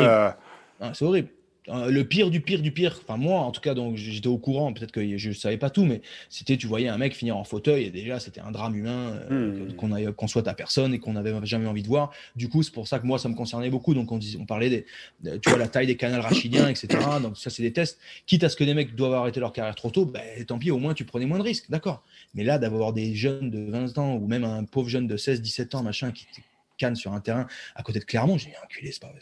Ah, 0.81 0.93
c'est 0.95 1.05
horrible. 1.05 1.29
Euh, 1.29 1.40
le 1.71 2.03
pire 2.03 2.31
du 2.31 2.41
pire 2.41 2.63
du 2.63 2.73
pire, 2.73 2.99
enfin 3.03 3.17
moi 3.17 3.41
en 3.41 3.51
tout 3.51 3.61
cas, 3.61 3.75
donc 3.75 3.97
j'étais 3.97 4.27
au 4.27 4.39
courant, 4.39 4.73
peut-être 4.73 4.93
que 4.93 5.17
je 5.17 5.33
savais 5.33 5.57
pas 5.57 5.71
tout, 5.71 5.85
mais 5.85 6.01
c'était, 6.29 6.57
tu 6.57 6.67
voyais 6.67 6.89
un 6.89 6.99
mec 6.99 7.15
finir 7.15 7.37
en 7.37 7.45
fauteuil 7.45 7.85
et 7.85 7.91
déjà 7.91 8.21
c'était 8.21 8.41
un 8.41 8.51
drame 8.51 8.77
humain 8.77 9.19
euh, 9.31 9.69
hmm. 9.69 9.75
qu'on 9.75 10.13
qu'on 10.13 10.29
soit 10.29 10.47
à 10.49 10.55
personne 10.55 10.95
et 10.95 10.99
qu'on 10.99 11.13
n'avait 11.13 11.35
jamais 11.45 11.67
envie 11.67 11.83
de 11.83 11.89
voir. 11.89 12.13
Du 12.37 12.49
coup, 12.49 12.63
c'est 12.63 12.73
pour 12.73 12.89
ça 12.89 12.99
que 12.99 13.07
moi 13.07 13.19
ça 13.19 13.29
me 13.29 13.35
concernait 13.35 13.71
beaucoup. 13.71 13.95
Donc 13.95 14.13
on, 14.13 14.19
on 14.39 14.47
parlait 14.47 14.71
des, 14.71 14.87
tu 15.41 15.51
vois, 15.51 15.59
la 15.59 15.69
taille 15.69 15.87
des 15.87 15.97
canals 15.97 16.21
rachidiens, 16.21 16.69
etc. 16.69 16.89
Donc 17.23 17.37
ça 17.37 17.51
c'est 17.51 17.63
des 17.63 17.73
tests. 17.73 17.99
Quitte 18.27 18.45
à 18.45 18.49
ce 18.49 18.57
que 18.57 18.65
des 18.65 18.75
mecs 18.75 18.95
doivent 18.95 19.15
arrêter 19.15 19.41
leur 19.41 19.53
carrière 19.53 19.75
trop 19.75 19.91
tôt, 19.91 20.07
ben, 20.07 20.23
tant 20.47 20.59
pis, 20.59 20.71
au 20.71 20.79
moins 20.79 20.95
tu 20.95 21.05
prenais 21.05 21.27
moins 21.27 21.39
de 21.39 21.45
risques, 21.45 21.71
d'accord. 21.71 22.03
Mais 22.35 22.45
là 22.45 22.59
d'avoir 22.59 22.93
des 22.93 23.15
jeunes 23.15 23.51
de 23.51 23.71
20 23.71 23.99
ans 23.99 24.15
ou 24.15 24.27
même 24.27 24.45
un 24.45 24.65
pauvre 24.65 24.89
jeune 24.89 25.07
de 25.07 25.17
16, 25.17 25.41
17 25.43 25.75
ans, 25.75 25.83
machin, 25.83 26.13
qui 26.13 26.27
canne 26.79 26.97
sur 26.97 27.13
un 27.13 27.21
terrain 27.21 27.47
à 27.75 27.83
côté 27.83 27.99
de 27.99 28.05
Clermont, 28.05 28.39
j'ai 28.39 28.55
enculé, 28.65 28.91
c'est 28.91 29.03
pas, 29.03 29.13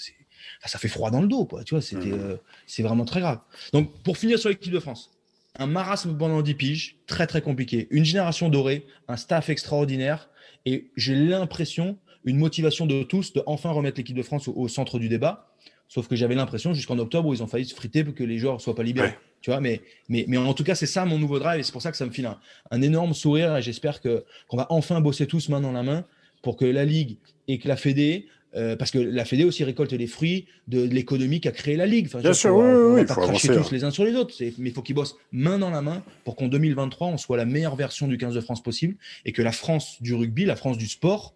ça 0.64 0.78
fait 0.78 0.88
froid 0.88 1.10
dans 1.10 1.20
le 1.20 1.28
dos, 1.28 1.44
quoi. 1.44 1.64
Tu 1.64 1.74
vois, 1.74 1.82
c'était, 1.82 2.08
mmh. 2.08 2.20
euh, 2.20 2.36
c'est 2.66 2.82
vraiment 2.82 3.04
très 3.04 3.20
grave. 3.20 3.40
Donc, 3.72 3.92
pour 4.02 4.16
finir 4.16 4.38
sur 4.38 4.48
l'équipe 4.48 4.72
de 4.72 4.80
France, 4.80 5.10
un 5.58 5.66
marasme 5.66 6.16
pendant 6.16 6.40
10 6.40 6.54
piges, 6.54 6.96
très 7.06 7.26
très 7.26 7.42
compliqué. 7.42 7.88
Une 7.90 8.04
génération 8.04 8.48
dorée, 8.48 8.86
un 9.08 9.16
staff 9.16 9.48
extraordinaire, 9.48 10.30
et 10.66 10.90
j'ai 10.96 11.14
l'impression, 11.14 11.98
une 12.24 12.36
motivation 12.36 12.86
de 12.86 13.02
tous 13.02 13.32
de 13.32 13.42
enfin 13.46 13.70
remettre 13.70 13.98
l'équipe 13.98 14.16
de 14.16 14.22
France 14.22 14.48
au, 14.48 14.68
centre 14.68 14.98
du 14.98 15.08
débat. 15.08 15.52
Sauf 15.88 16.06
que 16.06 16.16
j'avais 16.16 16.34
l'impression 16.34 16.74
jusqu'en 16.74 16.98
octobre 16.98 17.28
où 17.28 17.34
ils 17.34 17.42
ont 17.42 17.46
failli 17.46 17.64
se 17.64 17.74
friter 17.74 18.04
pour 18.04 18.14
que 18.14 18.22
les 18.22 18.38
joueurs 18.38 18.60
soient 18.60 18.74
pas 18.74 18.82
libérés. 18.82 19.14
Tu 19.40 19.50
vois, 19.50 19.60
mais, 19.60 19.80
mais, 20.08 20.26
mais 20.28 20.36
en 20.36 20.52
tout 20.52 20.64
cas, 20.64 20.74
c'est 20.74 20.86
ça 20.86 21.04
mon 21.06 21.18
nouveau 21.18 21.38
drive 21.38 21.60
et 21.60 21.62
c'est 21.62 21.72
pour 21.72 21.80
ça 21.80 21.90
que 21.90 21.96
ça 21.96 22.04
me 22.04 22.10
file 22.10 22.26
un, 22.26 22.38
un 22.70 22.82
énorme 22.82 23.14
sourire 23.14 23.56
et 23.56 23.62
j'espère 23.62 24.00
que 24.00 24.24
qu'on 24.48 24.56
va 24.56 24.66
enfin 24.68 25.00
bosser 25.00 25.26
tous 25.26 25.48
main 25.48 25.60
dans 25.60 25.72
la 25.72 25.82
main 25.82 26.04
pour 26.42 26.56
que 26.56 26.66
la 26.66 26.84
Ligue 26.84 27.18
et 27.46 27.58
que 27.58 27.68
la 27.68 27.76
Fédé 27.76 28.26
euh, 28.56 28.76
parce 28.76 28.90
que 28.90 28.98
la 28.98 29.24
Fédé 29.24 29.44
aussi 29.44 29.62
récolte 29.64 29.92
les 29.92 30.06
fruits 30.06 30.46
de, 30.68 30.82
l'économie 30.82 31.40
qu'a 31.40 31.50
créé 31.50 31.76
la 31.76 31.86
Ligue. 31.86 32.06
Enfin, 32.06 32.20
Bien 32.20 32.32
sûr, 32.32 32.56
oui, 32.56 32.64
on 32.64 32.94
va 32.94 33.04
cracher 33.04 33.48
tous 33.48 33.70
les 33.72 33.84
uns 33.84 33.90
sur 33.90 34.04
les 34.04 34.14
autres. 34.14 34.34
Mais 34.40 34.70
il 34.70 34.72
faut 34.72 34.82
qu'ils 34.82 34.94
bossent 34.94 35.16
main 35.32 35.58
dans 35.58 35.70
la 35.70 35.82
main 35.82 36.02
pour 36.24 36.36
qu'en 36.36 36.48
2023, 36.48 37.08
on 37.08 37.18
soit 37.18 37.36
la 37.36 37.44
meilleure 37.44 37.76
version 37.76 38.08
du 38.08 38.16
15 38.16 38.34
de 38.34 38.40
France 38.40 38.62
possible 38.62 38.96
et 39.24 39.32
que 39.32 39.42
la 39.42 39.52
France 39.52 40.00
du 40.00 40.14
rugby, 40.14 40.44
la 40.44 40.56
France 40.56 40.78
du 40.78 40.88
sport, 40.88 41.34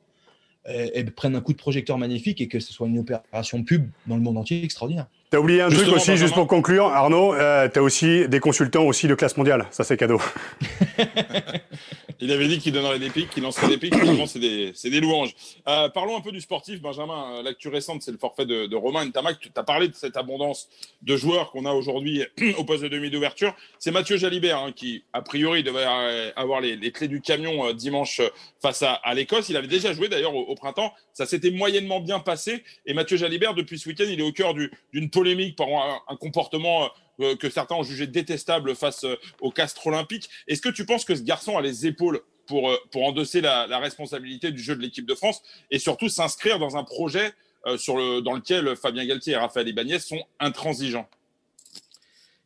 euh, 0.68 1.04
prenne 1.16 1.34
un 1.34 1.40
coup 1.40 1.52
de 1.52 1.58
projecteur 1.58 1.98
magnifique 1.98 2.40
et 2.40 2.46
que 2.46 2.60
ce 2.60 2.72
soit 2.72 2.86
une 2.86 3.00
opération 3.00 3.64
pub 3.64 3.90
dans 4.06 4.14
le 4.14 4.22
monde 4.22 4.38
entier 4.38 4.62
extraordinaire. 4.62 5.06
Tu 5.32 5.36
as 5.36 5.40
oublié 5.40 5.60
un 5.60 5.68
truc 5.68 5.88
aussi, 5.88 6.16
juste 6.16 6.34
pour 6.34 6.46
conclure, 6.46 6.86
Arnaud, 6.86 7.34
euh, 7.34 7.68
tu 7.68 7.80
as 7.80 7.82
aussi 7.82 8.28
des 8.28 8.38
consultants 8.38 8.84
aussi 8.84 9.08
de 9.08 9.14
classe 9.16 9.36
mondiale. 9.36 9.66
Ça, 9.72 9.82
c'est 9.82 9.96
cadeau. 9.96 10.20
Il 12.20 12.30
avait 12.32 12.48
dit 12.48 12.58
qu'il 12.58 12.72
donnerait 12.72 12.98
des 12.98 13.10
pics, 13.10 13.30
qu'il 13.30 13.42
lancerait 13.42 13.68
des 13.68 13.78
pics. 13.78 13.94
Finalement, 13.94 14.26
c'est 14.26 14.38
des, 14.38 15.00
louanges. 15.00 15.34
Euh, 15.68 15.88
parlons 15.88 16.16
un 16.16 16.20
peu 16.20 16.32
du 16.32 16.40
sportif, 16.40 16.80
Benjamin. 16.80 17.38
Euh, 17.38 17.42
l'actu 17.42 17.68
récente, 17.68 18.02
c'est 18.02 18.12
le 18.12 18.18
forfait 18.18 18.46
de, 18.46 18.66
de 18.66 18.76
Romain 18.76 19.04
Ntamak. 19.04 19.38
Tu 19.40 19.50
as 19.54 19.62
parlé 19.62 19.88
de 19.88 19.94
cette 19.94 20.16
abondance 20.16 20.68
de 21.02 21.16
joueurs 21.16 21.50
qu'on 21.50 21.64
a 21.64 21.72
aujourd'hui 21.72 22.24
au 22.58 22.64
poste 22.64 22.82
de 22.82 22.88
demi 22.88 23.10
d'ouverture. 23.10 23.54
C'est 23.78 23.90
Mathieu 23.90 24.16
Jalibert 24.16 24.58
hein, 24.58 24.72
qui, 24.72 25.04
a 25.12 25.22
priori, 25.22 25.62
devait 25.62 25.86
avoir 26.36 26.60
les, 26.60 26.92
clés 26.92 27.08
du 27.08 27.20
camion 27.20 27.66
euh, 27.66 27.72
dimanche 27.72 28.20
face 28.60 28.82
à, 28.82 29.14
l'Écosse. 29.14 29.48
Il 29.48 29.56
avait 29.56 29.68
déjà 29.68 29.92
joué 29.92 30.08
d'ailleurs 30.08 30.34
au, 30.34 30.54
printemps. 30.54 30.92
Ça 31.12 31.26
s'était 31.26 31.50
moyennement 31.50 32.00
bien 32.00 32.20
passé. 32.20 32.62
Et 32.86 32.94
Mathieu 32.94 33.16
Jalibert, 33.16 33.54
depuis 33.54 33.78
ce 33.78 33.88
week-end, 33.88 34.04
il 34.08 34.20
est 34.20 34.24
au 34.24 34.32
cœur 34.32 34.54
d'une 34.54 35.10
polémique 35.10 35.56
par 35.56 35.68
un 36.08 36.16
comportement 36.16 36.90
euh, 37.20 37.36
que 37.36 37.50
certains 37.50 37.74
ont 37.74 37.82
jugé 37.82 38.06
détestable 38.06 38.74
face 38.74 39.04
euh, 39.04 39.16
au 39.40 39.50
castre 39.50 39.86
olympique. 39.86 40.30
Est-ce 40.48 40.62
que 40.62 40.70
tu 40.70 40.86
penses 40.86 41.04
que 41.04 41.14
ce 41.14 41.22
garçon 41.22 41.58
a 41.58 41.60
les 41.60 41.86
épaules 41.86 42.20
pour, 42.46 42.70
euh, 42.70 42.76
pour 42.90 43.04
endosser 43.04 43.42
la, 43.42 43.66
responsabilité 43.78 44.50
du 44.50 44.62
jeu 44.62 44.74
de 44.74 44.80
l'équipe 44.80 45.04
de 45.04 45.14
France 45.14 45.42
et 45.70 45.78
surtout 45.78 46.08
s'inscrire 46.08 46.58
dans 46.58 46.76
un 46.76 46.84
projet 46.84 47.32
sur 47.76 47.96
le, 47.96 48.22
dans 48.22 48.32
lequel 48.32 48.74
Fabien 48.74 49.06
Galtier 49.06 49.34
et 49.34 49.36
Raphaël 49.36 49.68
Ibanez 49.68 50.00
sont 50.00 50.24
intransigeants? 50.40 51.06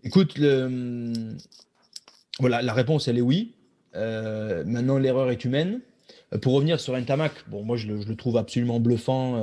Écoute, 0.05 0.39
voilà, 2.39 2.61
la 2.61 2.73
réponse, 2.75 3.09
elle 3.09 3.17
est 3.17 3.23
oui. 3.23 3.55
maintenant, 3.95 4.99
l'erreur 4.99 5.31
est 5.31 5.43
humaine. 5.45 5.81
Pour 6.43 6.53
revenir 6.53 6.81
sur 6.81 6.99
Ntamak, 6.99 7.33
bon, 7.49 7.63
moi, 7.63 7.79
je 7.79 7.87
le 7.87 8.17
trouve 8.17 8.37
absolument 8.37 8.79
bluffant. 8.79 9.43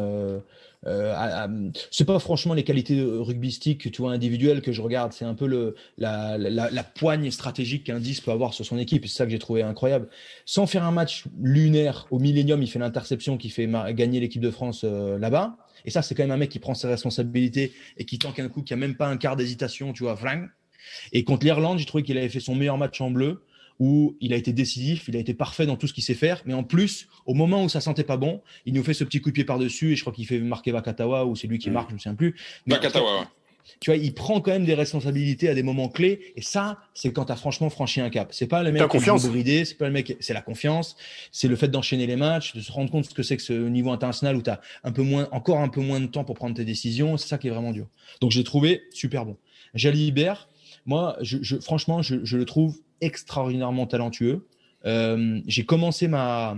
Euh, 0.85 1.69
c'est 1.91 2.05
pas 2.05 2.19
franchement 2.19 2.53
les 2.53 2.63
qualités 2.63 3.01
rugbystiques, 3.01 3.91
tu 3.91 4.01
vois, 4.01 4.11
individuelles 4.11 4.61
que 4.61 4.71
je 4.71 4.81
regarde. 4.81 5.13
C'est 5.13 5.25
un 5.25 5.33
peu 5.33 5.47
le, 5.47 5.75
la, 5.97 6.37
la, 6.37 6.69
la 6.69 6.83
poigne 6.83 7.31
stratégique 7.31 7.85
qu'un 7.85 7.99
10 7.99 8.21
peut 8.21 8.31
avoir 8.31 8.53
sur 8.53 8.65
son 8.65 8.77
équipe. 8.77 9.05
C'est 9.07 9.17
ça 9.17 9.25
que 9.25 9.31
j'ai 9.31 9.39
trouvé 9.39 9.63
incroyable. 9.63 10.09
Sans 10.45 10.67
faire 10.67 10.83
un 10.83 10.91
match 10.91 11.25
lunaire 11.41 12.07
au 12.11 12.19
Millennium, 12.19 12.61
il 12.61 12.69
fait 12.69 12.79
l'interception 12.79 13.37
qui 13.37 13.49
fait 13.49 13.69
gagner 13.93 14.19
l'équipe 14.19 14.41
de 14.41 14.51
France 14.51 14.81
euh, 14.83 15.17
là-bas. 15.17 15.57
Et 15.85 15.91
ça, 15.91 16.01
c'est 16.01 16.15
quand 16.15 16.23
même 16.23 16.31
un 16.31 16.37
mec 16.37 16.49
qui 16.49 16.59
prend 16.59 16.73
ses 16.73 16.87
responsabilités 16.87 17.73
et 17.97 18.05
qui 18.05 18.17
tanque 18.19 18.39
un 18.39 18.49
coup, 18.49 18.61
qui 18.61 18.73
a 18.73 18.77
même 18.77 18.95
pas 18.95 19.07
un 19.07 19.17
quart 19.17 19.35
d'hésitation, 19.35 19.93
tu 19.93 20.03
vois, 20.03 20.15
fling. 20.15 20.47
Et 21.11 21.23
contre 21.23 21.45
l'Irlande, 21.45 21.79
j'ai 21.79 21.85
trouvé 21.85 22.03
qu'il 22.03 22.17
avait 22.17 22.29
fait 22.29 22.39
son 22.39 22.55
meilleur 22.55 22.77
match 22.77 22.99
en 23.01 23.11
bleu 23.11 23.43
où 23.79 24.15
il 24.21 24.33
a 24.33 24.35
été 24.35 24.53
décisif, 24.53 25.05
il 25.07 25.15
a 25.15 25.19
été 25.19 25.33
parfait 25.33 25.65
dans 25.65 25.75
tout 25.75 25.87
ce 25.87 25.93
qu'il 25.93 26.03
sait 26.03 26.13
faire, 26.13 26.41
mais 26.45 26.53
en 26.53 26.63
plus, 26.63 27.07
au 27.25 27.33
moment 27.33 27.63
où 27.63 27.69
ça 27.69 27.81
sentait 27.81 28.03
pas 28.03 28.17
bon, 28.17 28.41
il 28.65 28.73
nous 28.73 28.83
fait 28.83 28.93
ce 28.93 29.03
petit 29.03 29.21
coup 29.21 29.29
de 29.29 29.33
pied 29.33 29.45
par-dessus, 29.45 29.93
et 29.93 29.95
je 29.95 30.01
crois 30.01 30.13
qu'il 30.13 30.25
fait 30.25 30.39
marquer 30.39 30.71
Vakatawa, 30.71 31.25
ou 31.25 31.35
c'est 31.35 31.47
lui 31.47 31.59
qui 31.59 31.69
mm. 31.69 31.73
marque, 31.73 31.89
je 31.89 31.95
me 31.95 31.99
souviens 31.99 32.15
plus. 32.15 32.35
Vakatawa, 32.67 33.27
Tu 33.79 33.91
vois, 33.91 33.97
il 33.97 34.13
prend 34.13 34.41
quand 34.41 34.51
même 34.51 34.65
des 34.65 34.73
responsabilités 34.73 35.49
à 35.49 35.55
des 35.55 35.63
moments 35.63 35.89
clés, 35.89 36.33
et 36.35 36.41
ça, 36.41 36.79
c'est 36.93 37.11
quand 37.11 37.25
tu 37.25 37.31
as 37.31 37.35
franchement 37.35 37.69
franchi 37.69 38.01
un 38.01 38.09
cap. 38.09 38.29
C'est 38.31 38.47
pas 38.47 38.63
le 38.63 38.71
mec 38.71 38.83
qui 38.83 38.87
confiance. 38.89 39.27
bridé, 39.27 39.65
c'est 39.65 39.77
pas 39.77 39.87
le 39.87 39.93
mec, 39.93 40.17
c'est 40.19 40.33
la 40.33 40.41
confiance, 40.41 40.95
c'est 41.31 41.47
le 41.47 41.55
fait 41.55 41.67
d'enchaîner 41.67 42.07
les 42.07 42.15
matchs, 42.15 42.53
de 42.55 42.61
se 42.61 42.71
rendre 42.71 42.91
compte 42.91 43.05
ce 43.05 43.13
que 43.13 43.23
c'est 43.23 43.37
que 43.37 43.43
ce 43.43 43.53
niveau 43.53 43.91
international 43.91 44.35
où 44.35 44.41
tu 44.41 44.49
as 44.49 44.61
un 44.83 44.91
peu 44.91 45.01
moins, 45.01 45.27
encore 45.31 45.59
un 45.59 45.69
peu 45.69 45.81
moins 45.81 45.99
de 45.99 46.07
temps 46.07 46.23
pour 46.23 46.35
prendre 46.35 46.55
tes 46.55 46.65
décisions, 46.65 47.17
c'est 47.17 47.27
ça 47.27 47.37
qui 47.37 47.47
est 47.47 47.51
vraiment 47.51 47.71
dur. 47.71 47.87
Donc 48.21 48.31
j'ai 48.31 48.43
trouvé 48.43 48.83
super 48.91 49.25
bon. 49.25 49.37
Jalibert, 49.73 50.47
moi, 50.85 51.17
je, 51.21 51.57
franchement, 51.59 52.01
je, 52.01 52.37
le 52.37 52.45
trouve 52.45 52.77
extraordinairement 53.03 53.87
talentueux. 53.87 54.47
Euh, 54.85 55.39
j'ai 55.47 55.65
commencé 55.65 56.07
ma, 56.07 56.57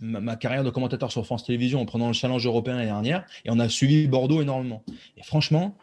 ma, 0.00 0.36
carrière 0.36 0.64
de 0.64 0.70
commentateur 0.70 1.12
sur 1.12 1.24
France 1.24 1.44
Télévisions 1.44 1.80
en 1.80 1.86
prenant 1.86 2.08
le 2.08 2.12
challenge 2.12 2.46
européen 2.46 2.74
l'année 2.74 2.86
dernière 2.86 3.24
et 3.44 3.50
on 3.50 3.58
a 3.58 3.68
suivi 3.68 4.06
Bordeaux 4.06 4.42
énormément. 4.42 4.82
Et 5.16 5.22
franchement, 5.22 5.76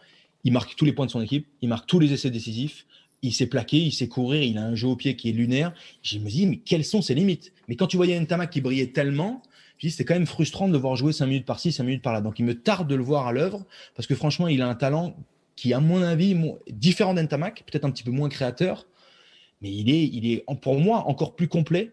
il 0.43 0.53
marque 0.53 0.75
tous 0.75 0.85
les 0.85 0.93
points 0.93 1.05
de 1.05 1.11
son 1.11 1.21
équipe, 1.21 1.47
il 1.61 1.69
marque 1.69 1.88
tous 1.88 1.99
les 1.99 2.13
essais 2.13 2.29
décisifs, 2.29 2.85
il 3.21 3.33
s'est 3.33 3.47
plaqué, 3.47 3.77
il 3.77 3.91
sait 3.91 4.07
courir, 4.07 4.43
il 4.43 4.57
a 4.57 4.63
un 4.63 4.75
jeu 4.75 4.88
au 4.88 4.95
pied 4.95 5.15
qui 5.15 5.29
est 5.29 5.33
lunaire. 5.33 5.73
Je 6.03 6.19
me 6.19 6.29
dis, 6.29 6.45
mais 6.45 6.57
quelles 6.57 6.85
sont 6.85 7.01
ses 7.01 7.15
limites? 7.15 7.53
Mais 7.67 7.75
quand 7.75 7.88
tu 7.88 7.97
voyais 7.97 8.19
Ntamak 8.19 8.51
qui 8.51 8.61
brillait 8.61 8.88
tellement, 8.88 9.41
je 9.77 9.89
c'était 9.89 10.05
quand 10.05 10.13
même 10.13 10.25
frustrant 10.25 10.67
de 10.67 10.73
le 10.73 10.79
voir 10.79 10.95
jouer 10.95 11.11
5 11.11 11.25
minutes 11.25 11.45
par-ci, 11.45 11.71
5 11.71 11.83
minutes 11.83 12.01
par-là. 12.01 12.21
Donc 12.21 12.39
il 12.39 12.45
me 12.45 12.55
tarde 12.55 12.88
de 12.88 12.95
le 12.95 13.03
voir 13.03 13.27
à 13.27 13.33
l'œuvre 13.33 13.65
parce 13.95 14.07
que 14.07 14.15
franchement, 14.15 14.47
il 14.47 14.61
a 14.61 14.67
un 14.67 14.75
talent 14.75 15.15
qui, 15.55 15.73
à 15.73 15.79
mon 15.79 16.01
avis, 16.01 16.35
différent 16.69 17.13
d'Entamac, 17.13 17.63
peut-être 17.65 17.85
un 17.85 17.91
petit 17.91 18.03
peu 18.03 18.11
moins 18.11 18.29
créateur, 18.29 18.85
mais 19.65 19.71
il 19.71 19.89
est, 19.89 20.04
il 20.04 20.32
est 20.32 20.45
pour 20.62 20.80
moi 20.80 21.08
encore 21.08 21.36
plus 21.36 21.47
complet 21.47 21.91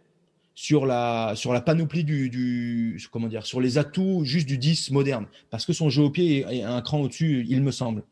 sur 0.54 0.84
la, 0.84 1.32
sur 1.36 1.54
la 1.54 1.62
panoplie 1.62 2.04
du, 2.04 2.28
du, 2.28 3.02
comment 3.10 3.28
dire, 3.28 3.46
sur 3.46 3.62
les 3.62 3.78
atouts 3.78 4.24
juste 4.24 4.46
du 4.46 4.58
10 4.58 4.90
moderne, 4.90 5.26
parce 5.48 5.64
que 5.64 5.72
son 5.72 5.88
jeu 5.88 6.02
au 6.02 6.10
pied 6.10 6.44
est 6.50 6.62
un 6.62 6.82
cran 6.82 7.00
au-dessus, 7.00 7.46
il 7.48 7.62
me 7.62 7.70
semble. 7.70 8.02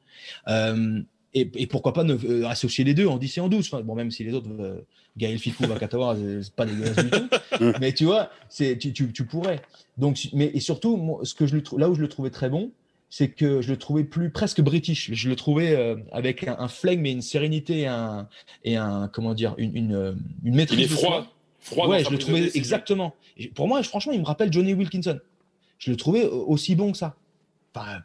Euh, 0.48 1.02
et, 1.34 1.66
pourquoi 1.66 1.92
pas 1.92 2.04
ne, 2.04 2.14
euh, 2.14 2.48
associer 2.48 2.84
les 2.84 2.94
deux 2.94 3.06
en 3.06 3.18
10 3.18 3.36
et 3.36 3.40
en 3.42 3.48
12 3.50 3.70
bon, 3.84 3.94
même 3.94 4.10
si 4.10 4.24
les 4.24 4.32
autres, 4.32 4.48
euh, 4.58 4.80
Gaël 5.18 5.38
Ficou, 5.38 5.66
Vakatawa, 5.66 6.16
c'est 6.42 6.54
pas 6.54 6.64
dégueulasse 6.64 7.04
du 7.04 7.10
tout. 7.10 7.28
mais 7.80 7.92
tu 7.92 8.06
vois, 8.06 8.30
c'est, 8.48 8.78
tu, 8.78 8.94
tu, 8.94 9.12
tu, 9.12 9.26
pourrais. 9.26 9.60
Donc, 9.98 10.18
mais, 10.32 10.50
et 10.54 10.60
surtout, 10.60 11.20
ce 11.22 11.34
que 11.34 11.46
je 11.46 11.58
là 11.76 11.90
où 11.90 11.94
je 11.94 12.00
le 12.00 12.08
trouvais 12.08 12.30
très 12.30 12.48
bon, 12.48 12.72
c'est 13.10 13.28
que 13.28 13.60
je 13.60 13.70
le 13.70 13.76
trouvais 13.76 14.04
plus 14.04 14.30
presque 14.30 14.60
british. 14.60 15.10
Je 15.12 15.28
le 15.28 15.36
trouvais 15.36 15.74
euh, 15.76 15.96
avec 16.12 16.46
un, 16.46 16.56
un, 16.58 16.68
flegme 16.68 17.02
mais 17.02 17.12
une 17.12 17.22
sérénité 17.22 17.80
et 17.80 17.86
un, 17.86 18.28
et 18.64 18.76
un 18.76 19.08
comment 19.08 19.34
dire 19.34 19.54
une, 19.58 19.76
une, 19.76 19.94
euh, 19.94 20.12
une 20.44 20.54
maîtrise. 20.54 20.78
Il 20.78 20.84
est 20.84 20.88
froid. 20.88 21.26
Froid 21.58 21.88
ouais, 21.88 22.04
je 22.04 22.10
le 22.10 22.18
trouvais 22.18 22.50
exactement. 22.54 23.14
pour 23.54 23.68
moi, 23.68 23.82
franchement, 23.82 24.12
il 24.12 24.20
me 24.20 24.24
rappelle 24.24 24.52
Johnny 24.52 24.72
Wilkinson. 24.72 25.18
Je 25.78 25.90
le 25.90 25.96
trouvais 25.96 26.24
aussi 26.24 26.74
bon 26.76 26.92
que 26.92 26.98
ça. 26.98 27.16
Pas, 27.72 28.02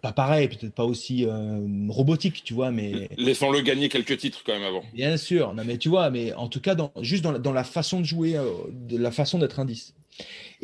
pas, 0.00 0.12
pareil, 0.12 0.48
peut-être 0.48 0.72
pas 0.72 0.84
aussi 0.84 1.26
euh, 1.26 1.60
robotique, 1.88 2.44
tu 2.44 2.54
vois, 2.54 2.70
mais. 2.70 3.10
Laissons-le 3.18 3.60
gagner 3.60 3.88
quelques 3.88 4.16
titres 4.16 4.42
quand 4.44 4.52
même 4.52 4.62
avant. 4.62 4.82
Bien 4.94 5.16
sûr, 5.16 5.52
non 5.54 5.64
mais 5.66 5.76
tu 5.76 5.88
vois, 5.88 6.10
mais 6.10 6.32
en 6.34 6.48
tout 6.48 6.60
cas, 6.60 6.74
dans, 6.74 6.92
juste 7.00 7.22
dans 7.22 7.32
la, 7.32 7.38
dans 7.38 7.52
la 7.52 7.64
façon 7.64 8.00
de 8.00 8.06
jouer, 8.06 8.36
de 8.70 8.96
la 8.96 9.10
façon 9.10 9.38
d'être 9.38 9.60
indice. 9.60 9.94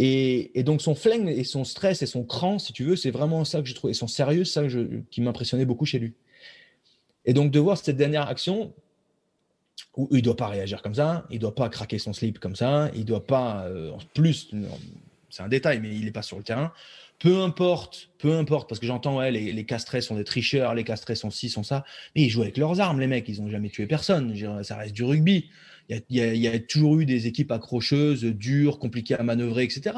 Et, 0.01 0.63
donc 0.63 0.81
son 0.81 0.95
flingue 0.95 1.29
et 1.29 1.43
son 1.43 1.65
stress 1.65 2.03
et 2.03 2.07
son 2.07 2.25
cran, 2.25 2.61
si 2.61 2.73
tu 2.73 2.85
veux, 2.85 2.95
c'est 2.95 3.11
vraiment 3.11 3.45
ça 3.45 3.61
que 3.61 3.69
je 3.69 3.75
trouve, 3.75 3.91
et 3.91 3.95
son 3.95 4.07
sérieux, 4.07 4.45
ça 4.45 4.63
qui 5.11 5.21
m'impressionnait 5.21 5.65
beaucoup 5.65 5.87
chez 5.87 5.99
lui. 5.99 6.15
Et 7.25 7.33
donc 7.33 7.51
de 7.51 7.59
voir 7.59 7.77
cette 7.77 7.97
dernière 7.97 8.29
action, 8.29 8.73
où 9.97 10.09
il 10.13 10.23
doit 10.23 10.37
pas 10.37 10.47
réagir 10.47 10.83
comme 10.83 10.95
ça, 10.95 11.27
il 11.31 11.41
doit 11.41 11.55
pas 11.55 11.69
craquer 11.69 11.99
son 11.99 12.13
slip 12.13 12.39
comme 12.39 12.55
ça, 12.55 12.91
il 12.95 13.05
doit 13.05 13.27
pas, 13.27 13.65
euh, 13.65 13.91
en 13.91 13.99
plus, 14.15 14.51
c'est 15.31 15.43
un 15.43 15.49
détail, 15.49 15.81
mais 15.81 15.93
il 15.95 16.05
n'est 16.05 16.13
pas 16.13 16.23
sur 16.23 16.37
le 16.37 16.45
terrain. 16.45 16.73
Peu 17.19 17.43
importe, 17.43 18.11
peu 18.19 18.35
importe, 18.35 18.69
parce 18.69 18.79
que 18.79 18.87
j'entends, 18.87 19.19
ouais, 19.19 19.33
les, 19.33 19.53
les, 19.53 19.65
castrés 19.67 20.01
sont 20.01 20.15
des 20.15 20.23
tricheurs, 20.23 20.75
les 20.75 20.85
castrés 20.85 21.17
sont 21.17 21.33
ci, 21.33 21.51
sont 21.51 21.65
ça, 21.65 21.85
mais 22.15 22.23
ils 22.23 22.31
jouent 22.31 22.43
avec 22.43 22.57
leurs 22.57 22.81
armes, 22.81 23.01
les 23.01 23.09
mecs, 23.09 23.29
ils 23.29 23.43
n'ont 23.43 23.51
jamais 23.51 23.71
tué 23.71 23.87
personne, 23.87 24.63
ça 24.63 24.77
reste 24.77 24.95
du 24.95 25.03
rugby 25.03 25.51
il 25.89 26.17
y, 26.17 26.47
a, 26.47 26.59
toujours 26.59 26.99
eu 26.99 27.07
des 27.07 27.27
équipes 27.27 27.51
accrocheuses, 27.51 28.25
dures, 28.25 28.79
compliquées 28.79 29.15
à 29.15 29.23
manœuvrer, 29.23 29.65
etc. 29.65 29.95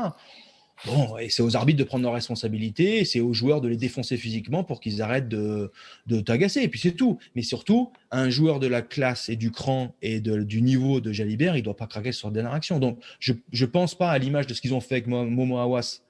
Bon, 0.87 1.18
et 1.18 1.29
c'est 1.29 1.42
aux 1.42 1.57
arbitres 1.57 1.79
de 1.79 1.85
prendre 1.85 2.05
leurs 2.05 2.14
responsabilités, 2.14 3.05
c'est 3.05 3.20
aux 3.20 3.35
joueurs 3.35 3.61
de 3.61 3.68
les 3.68 3.76
défoncer 3.76 4.16
physiquement 4.16 4.64
pour 4.64 4.81
qu'ils 4.81 5.03
arrêtent 5.03 5.29
de, 5.29 5.70
de 6.07 6.20
t'agacer, 6.20 6.62
et 6.62 6.68
puis 6.68 6.81
c'est 6.81 6.92
tout. 6.92 7.18
Mais 7.35 7.42
surtout, 7.42 7.92
un 8.11 8.31
joueur 8.31 8.61
de 8.61 8.66
la 8.66 8.81
classe 8.81 9.29
et 9.29 9.37
du 9.37 9.50
cran 9.50 9.94
et 10.00 10.20
du 10.20 10.62
niveau 10.62 11.00
de 11.00 11.12
Jalibert, 11.12 11.57
il 11.57 11.62
doit 11.62 11.76
pas 11.76 11.87
craquer 11.87 12.12
sur 12.12 12.29
la 12.29 12.35
dernière 12.35 12.55
action. 12.55 12.79
Donc, 12.79 12.98
je 13.18 13.35
ne 13.53 13.66
pense 13.66 13.94
pas 13.94 14.11
à 14.11 14.18
l'image 14.18 14.46
de 14.46 14.55
ce 14.55 14.62
qu'ils 14.62 14.72
ont 14.72 14.81
fait 14.81 14.96
avec 14.96 15.07
Momo 15.07 15.59
Awas. 15.59 16.00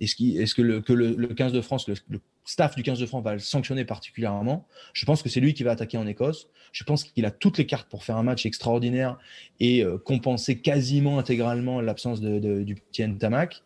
Est-ce 0.00 0.22
est 0.22 0.54
que, 0.54 0.62
le, 0.62 0.80
que 0.80 0.92
le, 0.92 1.26
15 1.26 1.52
de 1.52 1.60
France, 1.60 1.88
le, 1.88 2.20
staff 2.44 2.74
du 2.74 2.82
15 2.82 2.98
de 2.98 3.06
France 3.06 3.22
va 3.22 3.32
le 3.32 3.38
sanctionner 3.38 3.84
particulièrement. 3.84 4.66
Je 4.92 5.04
pense 5.04 5.22
que 5.22 5.28
c'est 5.28 5.40
lui 5.40 5.54
qui 5.54 5.62
va 5.62 5.72
attaquer 5.72 5.98
en 5.98 6.06
Écosse. 6.06 6.48
Je 6.72 6.84
pense 6.84 7.04
qu'il 7.04 7.24
a 7.24 7.30
toutes 7.30 7.58
les 7.58 7.66
cartes 7.66 7.88
pour 7.88 8.04
faire 8.04 8.16
un 8.16 8.22
match 8.22 8.46
extraordinaire 8.46 9.18
et 9.58 9.84
euh, 9.84 9.98
compenser 9.98 10.58
quasiment 10.58 11.18
intégralement 11.18 11.80
l'absence 11.80 12.20
de, 12.20 12.62
du 12.62 12.74
petit 12.74 13.06
Ntamak. 13.06 13.62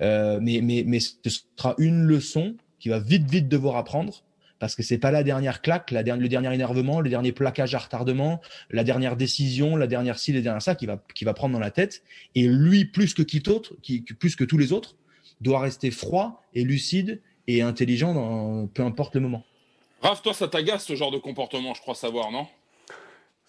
Euh, 0.00 0.38
mais, 0.40 0.60
mais, 0.62 0.84
mais 0.86 1.00
ce 1.00 1.14
sera 1.56 1.74
une 1.78 2.02
leçon 2.02 2.56
qu'il 2.78 2.90
va 2.90 2.98
vite, 2.98 3.30
vite 3.30 3.48
devoir 3.48 3.76
apprendre 3.76 4.24
parce 4.64 4.76
que 4.76 4.82
c'est 4.82 4.98
pas 4.98 5.10
la 5.10 5.22
dernière 5.22 5.60
claque, 5.60 5.90
la 5.90 6.02
le 6.02 6.28
dernier 6.28 6.54
énervement, 6.54 7.00
le 7.00 7.10
dernier 7.10 7.32
plaquage 7.32 7.74
à 7.74 7.78
retardement, 7.78 8.40
la 8.70 8.84
dernière 8.84 9.16
décision, 9.16 9.76
la 9.76 9.86
dernière 9.86 10.18
ci, 10.18 10.32
la 10.32 10.40
dernière 10.40 10.62
ça 10.62 10.74
qui 10.74 10.86
va, 10.86 11.02
va 11.22 11.34
prendre 11.34 11.52
dans 11.52 11.60
la 11.60 11.70
tête. 11.70 12.02
Et 12.34 12.46
lui, 12.46 12.86
plus 12.86 13.12
que 13.14 13.22
qui 13.22 13.42
qui, 13.82 14.00
plus 14.00 14.36
que 14.36 14.44
tous 14.44 14.56
les 14.56 14.72
autres, 14.72 14.96
doit 15.40 15.60
rester 15.60 15.90
froid 15.90 16.42
et 16.54 16.64
lucide 16.64 17.20
et 17.46 17.62
intelligent 17.62 18.14
dans 18.14 18.66
peu 18.66 18.82
importe 18.82 19.14
le 19.14 19.20
moment. 19.20 19.44
Raph, 20.02 20.22
toi, 20.22 20.34
ça 20.34 20.48
t'agace 20.48 20.84
ce 20.84 20.94
genre 20.96 21.10
de 21.10 21.18
comportement, 21.18 21.74
je 21.74 21.80
crois 21.80 21.94
savoir, 21.94 22.30
non? 22.30 22.46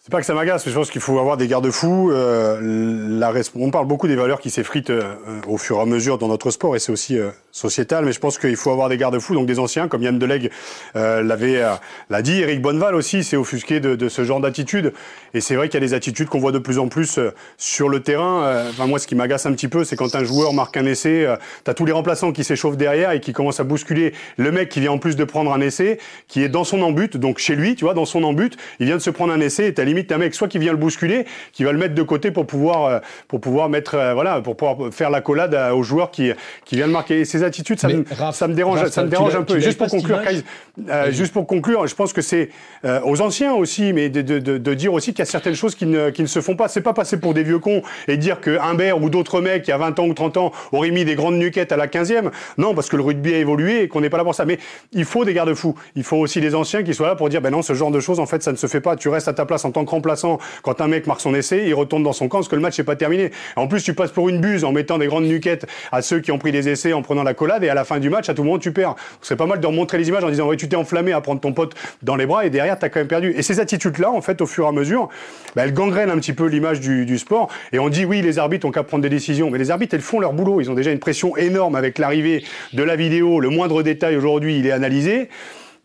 C'est 0.06 0.12
pas 0.12 0.20
que 0.20 0.28
ça 0.28 0.36
m'agace, 0.36 0.64
mais 0.68 0.72
je 0.72 0.78
pense 0.78 0.92
qu'il 0.92 1.02
faut 1.02 1.18
avoir 1.18 1.36
des 1.36 1.48
garde-fous. 1.48 2.12
Euh, 2.12 3.24
on 3.56 3.72
parle 3.72 3.88
beaucoup 3.88 4.08
des 4.08 4.16
valeurs 4.16 4.40
qui 4.40 4.52
s'effritent 4.52 4.92
euh, 4.92 5.16
au 5.48 5.58
fur 5.58 5.78
et 5.78 5.82
à 5.82 5.86
mesure 5.88 6.20
dans 6.20 6.28
notre 6.28 6.52
sport, 6.52 6.76
et 6.76 6.80
c'est 6.80 6.92
aussi 6.92 7.18
euh, 7.18 7.32
sociétal, 7.52 8.06
mais 8.06 8.12
je 8.12 8.20
pense 8.20 8.38
qu'il 8.38 8.56
faut 8.56 8.70
avoir 8.70 8.88
des 8.88 8.98
garde-fous, 8.98 9.34
donc 9.34 9.48
des 9.48 9.58
anciens, 9.58 9.88
comme 9.88 10.04
Yann 10.04 10.20
Delegue 10.20 10.52
l'avait 10.94 11.60
l'a 12.12 12.22
dit, 12.22 12.40
Eric 12.40 12.62
Bonneval 12.62 12.94
aussi 12.94 13.24
s'est 13.24 13.36
offusqué 13.36 13.80
de, 13.80 14.08
ce 14.08 14.24
genre 14.24 14.40
d'attitude, 14.40 14.94
et 15.34 15.42
c'est 15.42 15.56
vrai 15.56 15.70
qu'il 15.70 15.82
y 15.82 15.84
a 15.84 15.88
des 15.88 15.96
attitudes 15.96 16.30
qu'on 16.30 16.38
voit 16.38 16.52
de 16.52 16.60
plus 16.60 16.78
en 16.78 16.88
plus 16.88 17.20
sur 17.58 17.90
le 17.90 18.02
terrain. 18.02 18.68
Enfin, 18.70 18.86
moi, 18.86 19.00
ce 19.00 19.08
qui 19.08 19.16
m'agace 19.16 19.48
un 19.48 19.54
petit 19.54 19.70
peu, 19.70 19.84
c'est 19.84 19.96
quand 19.96 20.14
un 20.14 20.24
joueur 20.24 20.54
marque 20.54 20.78
un 20.78 20.86
essai, 20.86 21.28
tu 21.64 21.72
as 21.72 21.74
tous 21.74 21.86
les 21.86 21.94
remplaçants 21.94 22.32
qui 22.32 22.44
s'échauffent 22.44 22.78
derrière 22.78 23.12
et 23.12 23.22
qui 23.22 23.34
commencent 23.34 23.60
à 23.60 23.64
bousculer 23.64 24.14
le 24.38 24.52
mec 24.52 24.70
qui 24.70 24.82
vient 24.82 24.92
en 24.92 25.00
plus 25.00 25.16
de 25.16 25.24
prendre 25.24 25.52
un 25.52 25.62
essai, 25.62 25.98
qui 26.28 26.44
est 26.44 26.50
dans 26.50 26.64
son 26.64 26.84
embut, 26.84 27.18
donc 27.18 27.40
chez 27.40 27.56
lui, 27.56 27.76
tu 27.76 27.86
vois, 27.86 27.96
dans 27.96 28.06
son 28.06 28.24
embut, 28.24 28.56
il 28.80 28.86
vient 28.86 28.98
de 28.98 29.02
se 29.02 29.10
prendre 29.10 29.34
un 29.34 29.40
essai, 29.40 29.68
et 29.68 29.74
limite 29.96 30.12
un 30.12 30.18
mec 30.18 30.36
soit 30.36 30.48
qui 30.48 30.60
vient 30.60 30.72
le 30.72 30.78
bousculer, 30.78 31.26
qui 31.52 31.64
va 31.64 31.72
le 31.72 31.78
mettre 31.78 31.96
de 31.96 32.04
côté 32.04 32.32
pour 32.32 32.46
pouvoir, 32.46 32.86
euh, 32.86 33.00
pour 33.28 33.42
pouvoir 33.42 33.70
mettre, 33.70 33.96
euh, 33.96 34.14
voilà, 34.14 34.42
pour 34.42 34.58
pouvoir 34.58 34.94
faire 34.94 35.10
la 35.10 35.22
collade 35.22 35.56
aux 35.74 35.84
joueurs 35.84 36.12
qui, 36.12 36.32
qui 36.66 36.76
vient 36.76 36.88
le 36.88 36.94
marquer. 36.94 37.22
Et 37.22 37.26
ces 37.26 37.44
attitudes, 37.44 37.80
ça, 37.80 37.88
me, 37.88 38.04
ça 38.32 38.48
me 38.48 38.54
dérange, 38.54 38.86
ça 38.88 39.04
me 39.04 39.10
dérange 39.10 39.36
un 39.36 39.44
peu. 39.44 39.60
Juste 39.60 39.78
pour 39.78 39.88
conclure, 39.88 40.22
juste 41.10 41.34
pour 41.34 41.48
conclure, 41.48 41.88
je 41.88 41.96
pense 41.96 42.14
que 42.14 42.22
c'est 42.22 42.50
aux 43.04 43.22
anciens 43.22 43.54
aussi, 43.54 43.94
mais 43.94 44.10
de, 44.10 44.22
de, 44.22 44.40
de, 44.40 44.58
de 44.58 44.74
dire 44.74 44.94
aussi 44.94 45.12
qu'il 45.12 45.20
y 45.20 45.24
a 45.24 45.26
certaines 45.26 45.56
choses 45.56 45.76
qui 45.76 45.86
ne, 45.86 46.10
qui 46.10 46.22
ne 46.22 46.28
se 46.28 46.42
font 46.42 46.56
pas. 46.56 46.68
C'est 46.68 46.82
pas 46.82 46.94
passer 46.94 47.20
pour 47.20 47.34
des 47.34 47.44
vieux 47.44 47.60
cons 47.60 47.82
et 48.08 48.18
dire 48.18 48.42
que 48.42 48.58
Humbert 48.60 49.02
ou 49.02 49.10
d'autres 49.10 49.42
mecs, 49.42 49.68
il 49.68 49.72
y 49.72 49.74
a 49.74 49.78
20 49.78 50.00
ans 50.00 50.08
ou 50.08 50.14
30 50.14 50.38
ans, 50.38 50.52
auraient 50.72 50.92
mis 50.92 51.06
des 51.06 51.16
grandes 51.16 51.36
nuquettes 51.36 51.72
à 51.72 51.78
la 51.78 51.88
15e. 51.88 52.32
Non, 52.58 52.74
parce 52.74 52.90
que 52.90 52.96
le 52.96 53.04
rugby 53.04 53.34
a 53.34 53.38
évolué 53.38 53.84
et 53.84 53.88
qu'on 53.88 54.02
n'est 54.02 54.10
pas 54.10 54.18
là 54.18 54.24
pour 54.24 54.36
ça. 54.36 54.46
Mais 54.46 54.60
il 54.92 55.06
faut 55.06 55.26
des 55.26 55.34
garde-fous. 55.34 55.76
Il 55.96 56.04
faut 56.04 56.18
aussi 56.18 56.42
les 56.42 56.56
anciens 56.56 56.84
qui 56.84 56.94
soient 56.94 57.08
là 57.08 57.16
pour 57.16 57.30
dire, 57.30 57.42
ben 57.42 57.52
non, 57.52 57.62
ce 57.62 57.74
genre 57.74 57.92
de 57.92 58.00
choses, 58.00 58.20
en 58.20 58.26
fait, 58.26 58.44
ça 58.44 58.52
ne 58.52 58.58
se 58.58 58.68
fait 58.68 58.82
pas. 58.82 58.96
Tu 58.96 59.10
restes 59.10 59.28
à 59.28 59.34
ta 59.34 59.46
place 59.46 59.66
en 59.66 59.72
tant 59.72 59.84
que 59.85 59.85
remplaçant. 59.90 60.40
Quand 60.64 60.82
un 60.82 60.88
mec 60.88 61.08
marque 61.08 61.22
son 61.22 61.34
essai, 61.34 61.64
il 61.68 61.74
retourne 61.74 62.04
dans 62.04 62.14
son 62.14 62.28
camp 62.28 62.40
parce 62.40 62.48
que 62.48 62.56
le 62.56 62.62
match 62.62 62.78
n'est 62.78 62.84
pas 62.86 62.96
terminé. 62.96 63.32
En 63.56 63.68
plus, 63.68 63.84
tu 63.84 63.94
passes 63.94 64.12
pour 64.12 64.30
une 64.30 64.40
buse 64.40 64.64
en 64.64 64.72
mettant 64.72 64.98
des 64.98 65.08
grandes 65.08 65.26
nuquettes 65.26 65.66
à 65.92 66.02
ceux 66.02 66.20
qui 66.20 66.32
ont 66.32 66.38
pris 66.38 66.52
des 66.52 66.70
essais 66.70 66.94
en 66.94 67.02
prenant 67.02 67.24
la 67.24 67.34
collade 67.34 67.64
et 67.64 67.70
à 67.70 67.74
la 67.74 67.84
fin 67.84 68.00
du 68.00 68.10
match, 68.10 68.30
à 68.30 68.34
tout 68.34 68.44
moment, 68.44 68.60
tu 68.60 68.72
perds. 68.72 68.96
C'est 69.22 69.36
pas 69.36 69.46
mal 69.46 69.60
de 69.60 69.68
remontrer 69.68 69.98
les 69.98 70.10
images 70.10 70.24
en 70.24 70.30
disant, 70.30 70.48
ouais, 70.48 70.58
tu 70.58 70.68
t'es 70.68 70.76
enflammé 70.76 71.12
à 71.12 71.22
prendre 71.22 71.42
ton 71.42 71.54
pote 71.54 71.74
dans 72.02 72.16
les 72.16 72.26
bras 72.26 72.46
et 72.46 72.50
derrière, 72.50 72.78
tu 72.78 72.86
as 72.86 72.90
quand 72.90 73.00
même 73.00 73.08
perdu. 73.08 73.34
Et 73.36 73.42
ces 73.42 73.60
attitudes-là, 73.60 74.12
en 74.12 74.22
fait, 74.22 74.42
au 74.42 74.46
fur 74.46 74.66
et 74.66 74.68
à 74.68 74.72
mesure, 74.72 75.10
ben, 75.56 75.64
elles 75.64 75.74
gangrènent 75.74 76.10
un 76.10 76.18
petit 76.18 76.34
peu 76.34 76.46
l'image 76.46 76.80
du, 76.80 77.06
du, 77.06 77.18
sport. 77.18 77.50
Et 77.72 77.80
on 77.80 77.90
dit, 77.90 78.06
oui, 78.06 78.22
les 78.22 78.40
arbitres 78.40 78.68
ont 78.68 78.72
qu'à 78.72 78.84
prendre 78.84 79.04
des 79.04 79.10
décisions. 79.10 79.50
Mais 79.50 79.58
les 79.58 79.72
arbitres, 79.72 79.96
ils 79.96 80.02
font 80.02 80.20
leur 80.20 80.34
boulot. 80.34 80.62
Ils 80.62 80.70
ont 80.70 80.76
déjà 80.76 80.92
une 80.92 81.00
pression 81.00 81.36
énorme 81.38 81.76
avec 81.76 81.98
l'arrivée 81.98 82.44
de 82.74 82.84
la 82.84 82.96
vidéo. 82.96 83.40
Le 83.40 83.50
moindre 83.50 83.84
détail 83.84 84.16
aujourd'hui, 84.16 84.60
il 84.60 84.68
est 84.68 84.72
analysé 84.72 85.30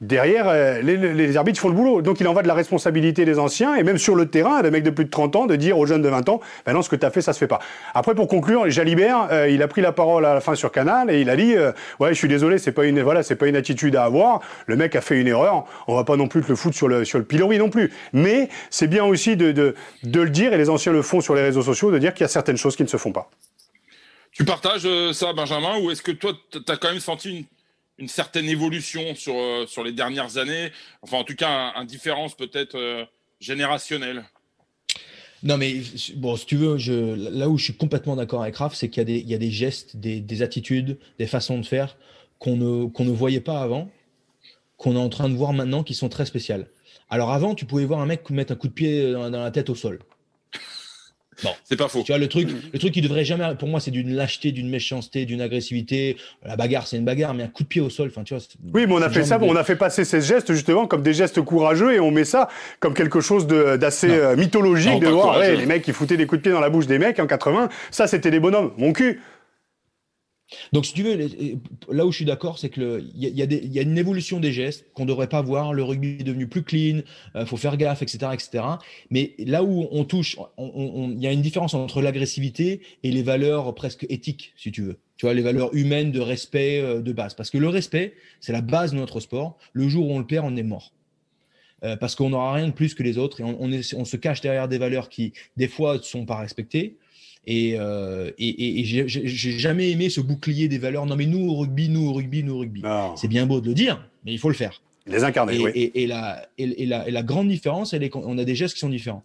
derrière, 0.00 0.48
euh, 0.48 0.80
les, 0.80 1.36
arbitres 1.36 1.60
font 1.60 1.68
le 1.68 1.74
boulot. 1.74 2.02
Donc 2.02 2.20
il 2.20 2.28
en 2.28 2.32
va 2.32 2.42
de 2.42 2.48
la 2.48 2.54
responsabilité 2.54 3.24
des 3.24 3.38
anciens, 3.38 3.74
et 3.74 3.82
même 3.82 3.98
sur 3.98 4.14
le 4.14 4.26
terrain, 4.26 4.62
des 4.62 4.70
mecs 4.70 4.82
de 4.82 4.90
plus 4.90 5.04
de 5.04 5.10
30 5.10 5.36
ans, 5.36 5.46
de 5.46 5.56
dire 5.56 5.78
aux 5.78 5.86
jeunes 5.86 6.02
de 6.02 6.08
20 6.08 6.28
ans, 6.28 6.40
ben 6.64 6.72
non, 6.72 6.82
ce 6.82 6.88
que 6.88 6.96
tu 6.96 7.04
as 7.04 7.10
fait, 7.10 7.20
ça 7.20 7.32
se 7.32 7.38
fait 7.38 7.46
pas. 7.46 7.60
Après, 7.94 8.14
pour 8.14 8.28
conclure, 8.28 8.68
Jalibert, 8.70 9.28
euh, 9.30 9.48
il 9.48 9.62
a 9.62 9.68
pris 9.68 9.82
la 9.82 9.92
parole 9.92 10.24
à 10.24 10.34
la 10.34 10.40
fin 10.40 10.54
sur 10.54 10.72
Canal, 10.72 11.10
et 11.10 11.20
il 11.20 11.30
a 11.30 11.36
dit, 11.36 11.54
euh, 11.56 11.72
ouais, 11.98 12.10
je 12.10 12.14
suis 12.14 12.28
désolé, 12.28 12.58
c'est 12.58 12.72
pas 12.72 12.86
une, 12.86 13.02
voilà, 13.02 13.22
c'est 13.22 13.36
pas 13.36 13.46
une 13.46 13.56
attitude 13.56 13.96
à 13.96 14.04
avoir. 14.04 14.40
Le 14.66 14.76
mec 14.76 14.96
a 14.96 15.00
fait 15.00 15.20
une 15.20 15.28
erreur. 15.28 15.64
On 15.86 15.94
va 15.94 16.04
pas 16.04 16.16
non 16.16 16.28
plus 16.28 16.42
te 16.42 16.48
le 16.48 16.56
foutre 16.56 16.76
sur 16.76 16.88
le, 16.88 17.04
sur 17.04 17.18
le 17.18 17.24
pilori 17.24 17.58
non 17.58 17.70
plus. 17.70 17.92
Mais 18.12 18.48
c'est 18.70 18.86
bien 18.86 19.04
aussi 19.04 19.36
de, 19.36 19.52
de, 19.52 19.74
de 20.02 20.20
le 20.20 20.30
dire, 20.30 20.52
et 20.52 20.58
les 20.58 20.70
anciens 20.70 20.92
le 20.92 21.02
font 21.02 21.20
sur 21.20 21.34
les 21.34 21.42
réseaux 21.42 21.62
sociaux, 21.62 21.90
de 21.90 21.98
dire 21.98 22.14
qu'il 22.14 22.22
y 22.22 22.24
a 22.24 22.28
certaines 22.28 22.56
choses 22.56 22.76
qui 22.76 22.82
ne 22.82 22.88
se 22.88 22.96
font 22.96 23.12
pas. 23.12 23.30
Tu 24.32 24.44
partages 24.44 24.88
ça, 25.12 25.32
Benjamin, 25.32 25.78
ou 25.82 25.90
est-ce 25.90 26.02
que 26.02 26.12
toi, 26.12 26.32
tu 26.50 26.58
as 26.68 26.76
quand 26.76 26.88
même 26.88 27.00
senti 27.00 27.30
une 27.30 27.44
une 28.00 28.08
certaine 28.08 28.48
évolution 28.48 29.14
sur, 29.14 29.34
euh, 29.36 29.66
sur 29.66 29.84
les 29.84 29.92
dernières 29.92 30.38
années, 30.38 30.72
enfin 31.02 31.18
en 31.18 31.24
tout 31.24 31.36
cas 31.36 31.72
une 31.76 31.86
différence 31.86 32.34
peut-être 32.34 32.76
euh, 32.76 33.04
générationnelle. 33.38 34.24
Non, 35.42 35.56
mais 35.56 35.76
bon, 36.16 36.36
si 36.36 36.46
tu 36.46 36.56
veux, 36.56 36.76
là 37.16 37.48
où 37.48 37.56
je 37.56 37.64
suis 37.64 37.76
complètement 37.76 38.16
d'accord 38.16 38.42
avec 38.42 38.56
Raph, 38.56 38.74
c'est 38.74 38.90
qu'il 38.90 39.08
y, 39.08 39.34
a 39.34 39.38
des 39.38 39.50
gestes, 39.50 39.96
des, 39.96 40.20
des, 40.20 40.42
attitudes, 40.42 40.98
des 41.18 41.26
façons 41.26 41.58
de 41.58 41.64
faire 41.64 41.96
qu'on 42.38 42.56
ne, 42.56 42.86
qu'on 42.86 43.04
ne 43.04 43.10
voyait 43.10 43.40
pas 43.40 43.62
avant, 43.62 43.90
qu'on 44.76 44.96
est 44.96 44.98
en 44.98 45.08
train 45.08 45.30
de 45.30 45.34
voir 45.34 45.54
maintenant 45.54 45.82
qui 45.82 45.94
sont 45.94 46.10
très 46.10 46.26
spéciales. 46.26 46.66
Alors 47.08 47.32
avant, 47.32 47.54
tu 47.54 47.64
pouvais 47.64 47.86
voir 47.86 48.00
un 48.00 48.06
mec 48.06 48.28
mettre 48.28 48.52
un 48.52 48.56
coup 48.56 48.68
de 48.68 48.72
pied 48.72 49.12
dans 49.12 49.30
la 49.30 49.50
tête 49.50 49.70
au 49.70 49.74
sol. 49.74 50.00
Bon, 51.42 51.50
c'est 51.64 51.76
pas 51.76 51.88
faux. 51.88 52.02
Tu 52.02 52.12
vois, 52.12 52.18
le 52.18 52.28
truc, 52.28 52.48
le 52.72 52.78
truc 52.78 52.92
qui 52.92 53.00
devrait 53.00 53.24
jamais, 53.24 53.54
pour 53.58 53.68
moi, 53.68 53.80
c'est 53.80 53.90
d'une 53.90 54.14
lâcheté, 54.14 54.52
d'une 54.52 54.68
méchanceté, 54.68 55.24
d'une 55.24 55.40
agressivité. 55.40 56.16
La 56.44 56.56
bagarre, 56.56 56.86
c'est 56.86 56.96
une 56.96 57.04
bagarre, 57.04 57.34
mais 57.34 57.44
un 57.44 57.48
coup 57.48 57.62
de 57.62 57.68
pied 57.68 57.80
au 57.80 57.90
sol, 57.90 58.08
enfin, 58.10 58.22
tu 58.24 58.34
vois. 58.34 58.42
Oui, 58.74 58.86
mais 58.86 58.94
on 58.94 59.02
a 59.02 59.10
fait 59.10 59.24
ça, 59.24 59.38
on 59.40 59.56
a 59.56 59.64
fait 59.64 59.76
passer 59.76 60.04
ces 60.04 60.20
gestes 60.20 60.52
justement 60.52 60.86
comme 60.86 61.02
des 61.02 61.14
gestes 61.14 61.40
courageux 61.40 61.94
et 61.94 62.00
on 62.00 62.10
met 62.10 62.24
ça 62.24 62.48
comme 62.78 62.94
quelque 62.94 63.20
chose 63.20 63.46
d'assez 63.46 64.10
euh, 64.10 64.36
mythologique 64.36 65.00
de 65.00 65.08
voir 65.08 65.38
ouais, 65.38 65.56
les 65.56 65.66
mecs 65.66 65.82
qui 65.82 65.92
foutaient 65.92 66.16
des 66.16 66.26
coups 66.26 66.40
de 66.40 66.42
pied 66.42 66.52
dans 66.52 66.60
la 66.60 66.70
bouche 66.70 66.86
des 66.86 66.98
mecs 66.98 67.18
en 67.18 67.26
80. 67.26 67.68
Ça, 67.90 68.06
c'était 68.06 68.30
des 68.30 68.40
bonhommes. 68.40 68.72
Mon 68.76 68.92
cul. 68.92 69.20
Donc, 70.72 70.86
si 70.86 70.92
tu 70.92 71.02
veux, 71.02 71.16
là 71.90 72.06
où 72.06 72.10
je 72.10 72.16
suis 72.16 72.24
d'accord, 72.24 72.58
c'est 72.58 72.70
qu'il 72.70 73.10
y, 73.14 73.28
y, 73.28 73.44
y, 73.44 73.78
a 73.78 73.82
une 73.82 73.98
évolution 73.98 74.40
des 74.40 74.52
gestes 74.52 74.86
qu'on 74.94 75.04
ne 75.04 75.08
devrait 75.08 75.28
pas 75.28 75.42
voir. 75.42 75.72
Le 75.72 75.82
rugby 75.82 76.16
est 76.20 76.24
devenu 76.24 76.48
plus 76.48 76.62
clean, 76.62 76.98
il 76.98 77.04
euh, 77.36 77.46
faut 77.46 77.56
faire 77.56 77.76
gaffe, 77.76 78.02
etc., 78.02 78.18
etc. 78.32 78.64
Mais 79.10 79.34
là 79.38 79.62
où 79.62 79.86
on 79.90 80.04
touche, 80.04 80.36
il 80.58 81.20
y 81.20 81.26
a 81.26 81.32
une 81.32 81.42
différence 81.42 81.74
entre 81.74 82.02
l'agressivité 82.02 82.80
et 83.02 83.10
les 83.10 83.22
valeurs 83.22 83.74
presque 83.74 84.06
éthiques, 84.08 84.52
si 84.56 84.72
tu 84.72 84.82
veux. 84.82 84.98
Tu 85.16 85.26
vois, 85.26 85.34
les 85.34 85.42
valeurs 85.42 85.74
humaines 85.74 86.12
de 86.12 86.20
respect 86.20 86.80
euh, 86.80 87.00
de 87.00 87.12
base. 87.12 87.34
Parce 87.34 87.50
que 87.50 87.58
le 87.58 87.68
respect, 87.68 88.14
c'est 88.40 88.52
la 88.52 88.62
base 88.62 88.92
de 88.92 88.96
notre 88.96 89.20
sport. 89.20 89.58
Le 89.72 89.88
jour 89.88 90.08
où 90.08 90.12
on 90.12 90.18
le 90.18 90.26
perd, 90.26 90.46
on 90.46 90.56
est 90.56 90.62
mort. 90.62 90.92
Euh, 91.82 91.96
parce 91.96 92.14
qu'on 92.14 92.30
n'aura 92.30 92.54
rien 92.54 92.68
de 92.68 92.72
plus 92.72 92.94
que 92.94 93.02
les 93.02 93.16
autres 93.16 93.40
et 93.40 93.44
on, 93.44 93.58
on, 93.60 94.04
se 94.04 94.16
cache 94.18 94.42
derrière 94.42 94.68
des 94.68 94.76
valeurs 94.76 95.08
qui, 95.08 95.32
des 95.56 95.68
fois, 95.68 95.96
ne 95.96 96.02
sont 96.02 96.26
pas 96.26 96.36
respectées. 96.36 96.98
Et, 97.46 97.74
euh, 97.78 98.30
et, 98.38 98.80
et 98.80 98.84
j'ai 98.84 99.58
jamais 99.58 99.90
aimé 99.90 100.10
ce 100.10 100.20
bouclier 100.20 100.68
des 100.68 100.78
valeurs. 100.78 101.06
Non, 101.06 101.16
mais 101.16 101.26
nous 101.26 101.48
au 101.48 101.56
rugby, 101.56 101.88
nous 101.88 102.08
au 102.08 102.12
rugby, 102.12 102.44
nous 102.44 102.54
au 102.54 102.58
rugby. 102.58 102.82
C'est 103.16 103.28
bien 103.28 103.46
beau 103.46 103.60
de 103.60 103.68
le 103.68 103.74
dire, 103.74 104.08
mais 104.24 104.32
il 104.32 104.38
faut 104.38 104.48
le 104.48 104.54
faire. 104.54 104.82
Les 105.06 105.24
incarner, 105.24 105.56
et, 105.56 105.60
oui. 105.60 105.90
Et, 105.94 106.06
la, 106.06 106.46
et, 106.58 106.86
la, 106.86 107.10
la, 107.10 107.22
grande 107.22 107.48
différence, 107.48 107.94
elle 107.94 108.02
est 108.02 108.10
qu'on 108.10 108.36
a 108.36 108.44
des 108.44 108.54
gestes 108.54 108.74
qui 108.74 108.80
sont 108.80 108.90
différents. 108.90 109.24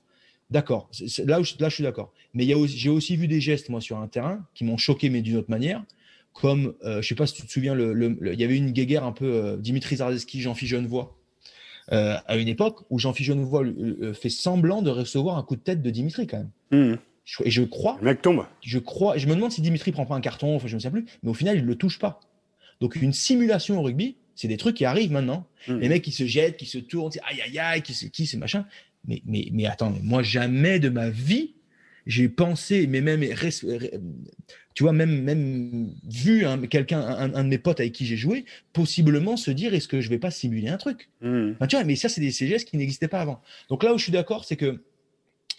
D'accord, 0.50 0.90
là, 1.26 1.40
là, 1.60 1.70
je 1.70 1.74
suis 1.74 1.84
d'accord. 1.84 2.14
Mais 2.34 2.48
j'ai 2.68 2.90
aussi 2.90 3.18
vu 3.18 3.28
des 3.28 3.42
gestes, 3.42 3.70
moi, 3.70 3.82
sur 3.82 3.98
un 3.98 4.08
terrain, 4.08 4.46
qui 4.54 4.64
m'ont 4.64 4.78
choqué, 4.78 5.10
mais 5.10 5.22
d'une 5.22 5.38
autre 5.38 5.50
manière. 5.50 5.84
Comme, 6.34 6.74
euh, 6.84 7.02
je 7.02 7.08
sais 7.08 7.16
pas 7.16 7.28
si 7.28 7.34
tu 7.34 7.44
te 7.44 7.52
souviens, 7.52 7.78
il 7.78 8.40
y 8.40 8.44
avait 8.44 8.58
une 8.58 8.72
guéguerre 8.72 9.04
un 9.04 9.12
peu 9.12 9.26
euh, 9.26 9.58
Dimitri 9.58 9.98
Zardeski, 9.98 10.42
Jean-Philippe 10.42 10.72
Genevoix, 10.72 11.16
euh, 11.92 12.16
à 12.26 12.36
une 12.38 12.48
époque 12.48 12.82
où 12.90 13.00
Jean-Philippe 13.00 13.34
Genevoix 13.34 13.64
euh, 13.64 14.14
fait 14.14 14.30
semblant 14.30 14.82
de 14.82 14.90
recevoir 14.90 15.38
un 15.38 15.44
coup 15.44 15.56
de 15.56 15.62
tête 15.62 15.82
de 15.82 15.90
Dimitri, 15.90 16.28
quand 16.28 16.38
même. 16.72 16.94
Mmh. 16.94 16.96
Et 17.44 17.52
je 17.52 17.64
crois. 17.64 17.98
Le 18.00 18.06
mec 18.06 18.22
tombe. 18.22 18.46
Je 18.62 18.80
crois. 18.80 19.18
Je 19.18 19.28
me 19.28 19.36
demande 19.36 19.52
si 19.52 19.62
Dimitri 19.62 19.92
prend 19.92 20.06
pas 20.06 20.16
un 20.16 20.22
carton, 20.22 20.56
enfin, 20.56 20.68
je 20.68 20.76
ne 20.76 20.80
sais 20.80 20.92
plus, 20.92 21.06
mais 21.24 21.30
au 21.30 21.34
final, 21.34 21.58
il 21.58 21.66
le 21.66 21.76
touche 21.76 22.00
pas. 22.00 22.20
Donc, 22.82 22.96
une 22.96 23.14
simulation 23.14 23.80
au 23.80 23.82
rugby, 23.82 24.18
c'est 24.36 24.48
des 24.48 24.58
trucs 24.58 24.76
qui 24.76 24.86
arrivent 24.86 25.12
maintenant. 25.12 25.48
Hmm. 25.68 25.80
Les 25.80 25.90
mecs 25.90 26.04
qui 26.04 26.12
se 26.12 26.26
jettent, 26.26 26.58
qui 26.58 26.66
se 26.66 26.78
tournent, 26.78 27.12
aïe 27.24 27.42
aïe 27.42 27.58
aïe, 27.58 27.82
qui 27.82 27.94
c'est 27.94 28.10
qui, 28.10 28.28
c'est 28.28 28.38
machin. 28.38 28.66
Mais, 29.08 29.22
mais, 29.26 29.48
mais 29.52 29.66
attends, 29.66 29.94
moi, 30.02 30.24
jamais 30.24 30.80
de 30.80 30.90
ma 30.90 31.10
vie, 31.10 31.54
j'ai 32.06 32.30
pensé, 32.30 32.86
mais 32.88 33.02
même, 33.02 33.24
tu 34.74 34.84
vois, 34.84 34.94
même, 34.94 35.22
même 35.22 35.94
vu 36.08 36.46
hein, 36.46 36.60
quelqu'un, 36.68 37.00
un, 37.00 37.44
de 37.44 37.50
mes 37.50 37.58
potes 37.58 37.80
avec 37.80 37.94
qui 37.94 38.06
j'ai 38.06 38.18
joué, 38.18 38.46
possiblement 38.74 39.38
se 39.38 39.52
dire, 39.52 39.74
est-ce 39.74 39.88
que 39.88 40.02
je 40.02 40.10
vais 40.10 40.20
pas 40.20 40.32
simuler 40.32 40.68
un 40.68 40.78
truc? 40.78 41.10
Hmm. 41.22 41.54
Tu 41.68 41.76
vois, 41.76 41.86
mais 41.86 41.96
ça, 41.96 42.10
c'est 42.10 42.22
des 42.22 42.32
gestes 42.32 42.68
qui 42.68 42.78
n'existaient 42.78 43.08
pas 43.08 43.22
avant. 43.22 43.42
Donc 43.70 43.84
là 43.84 43.94
où 43.94 43.98
je 43.98 44.04
suis 44.04 44.12
d'accord, 44.12 44.44
c'est 44.46 44.58
que 44.58 44.84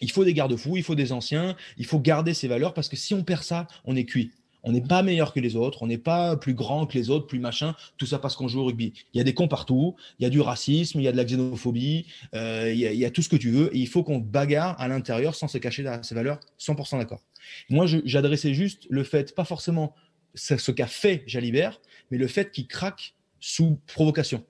il 0.01 0.11
faut 0.11 0.25
des 0.25 0.35
garde-fous, 0.35 0.77
il 0.77 0.83
faut 0.83 0.95
des 0.95 1.13
anciens, 1.13 1.57
il 1.79 1.87
faut 1.87 2.01
garder 2.01 2.35
ces 2.35 2.49
valeurs 2.49 2.75
parce 2.75 2.89
que 2.89 2.97
si 2.97 3.15
on 3.15 3.23
perd 3.23 3.43
ça, 3.43 3.67
on 3.85 3.97
est 3.97 4.05
cuit. 4.05 4.33
On 4.67 4.73
n'est 4.73 4.81
pas 4.81 5.05
meilleur 5.05 5.33
que 5.33 5.39
les 5.39 5.55
autres, 5.55 5.85
on 5.85 5.87
n'est 5.87 5.97
pas 5.97 6.37
plus 6.37 6.53
grand 6.53 6.87
que 6.87 6.99
les 6.99 7.09
autres, 7.09 7.29
plus 7.29 7.39
machin, 7.39 7.77
tout 7.99 8.07
ça 8.07 8.19
parce 8.19 8.35
qu'on 8.35 8.49
joue 8.49 8.63
au 8.63 8.65
rugby. 8.65 8.93
Il 9.15 9.19
y 9.19 9.21
a 9.21 9.25
des 9.25 9.33
cons 9.33 9.47
partout, 9.47 9.95
il 10.19 10.25
y 10.25 10.27
a 10.27 10.29
du 10.29 10.41
racisme, 10.41 10.99
il 10.99 11.05
y 11.05 11.09
a 11.09 11.13
de 11.13 11.17
la 11.17 11.25
xénophobie, 11.25 12.07
euh, 12.35 12.73
il, 12.73 12.81
y 12.81 13.05
a, 13.05 13.11
tout 13.11 13.23
ce 13.23 13.29
que 13.29 13.37
tu 13.37 13.53
veux, 13.53 13.75
et 13.75 13.79
il 13.79 13.87
faut 13.87 14.03
qu'on 14.03 14.19
bagarre 14.19 14.79
à 14.81 14.89
l'intérieur 14.89 15.37
sans 15.37 15.47
se 15.47 15.59
cacher 15.59 15.85
derrière 15.85 16.05
ces 16.05 16.17
valeurs, 16.17 16.41
100% 16.59 16.99
d'accord. 16.99 17.23
Moi, 17.71 17.87
j'adressais 17.87 18.55
juste 18.55 18.89
le 18.91 19.05
fait, 19.05 19.37
pas 19.37 19.45
forcément 19.45 19.95
ce 20.35 20.73
qu'a 20.73 20.89
fait 20.89 21.23
Jalibert, 21.29 21.81
mais 22.11 22.19
le 22.19 22.27
fait 22.27 22.51
qu'il 22.51 22.67
craque 22.67 23.15
sous 23.39 23.79
provocation. 23.87 24.45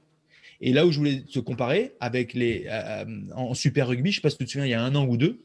Et 0.60 0.72
là 0.72 0.86
où 0.86 0.92
je 0.92 0.98
voulais 0.98 1.20
te 1.20 1.38
comparer 1.38 1.92
avec 2.00 2.34
les 2.34 2.66
euh, 2.68 3.04
en 3.34 3.54
Super 3.54 3.88
Rugby, 3.88 4.10
je 4.10 4.16
sais 4.16 4.20
pas 4.20 4.30
si 4.30 4.38
tu 4.38 4.44
te 4.44 4.50
souviens, 4.50 4.66
il 4.66 4.70
y 4.70 4.74
a 4.74 4.82
un 4.82 4.94
an 4.94 5.06
ou 5.06 5.16
deux, 5.16 5.40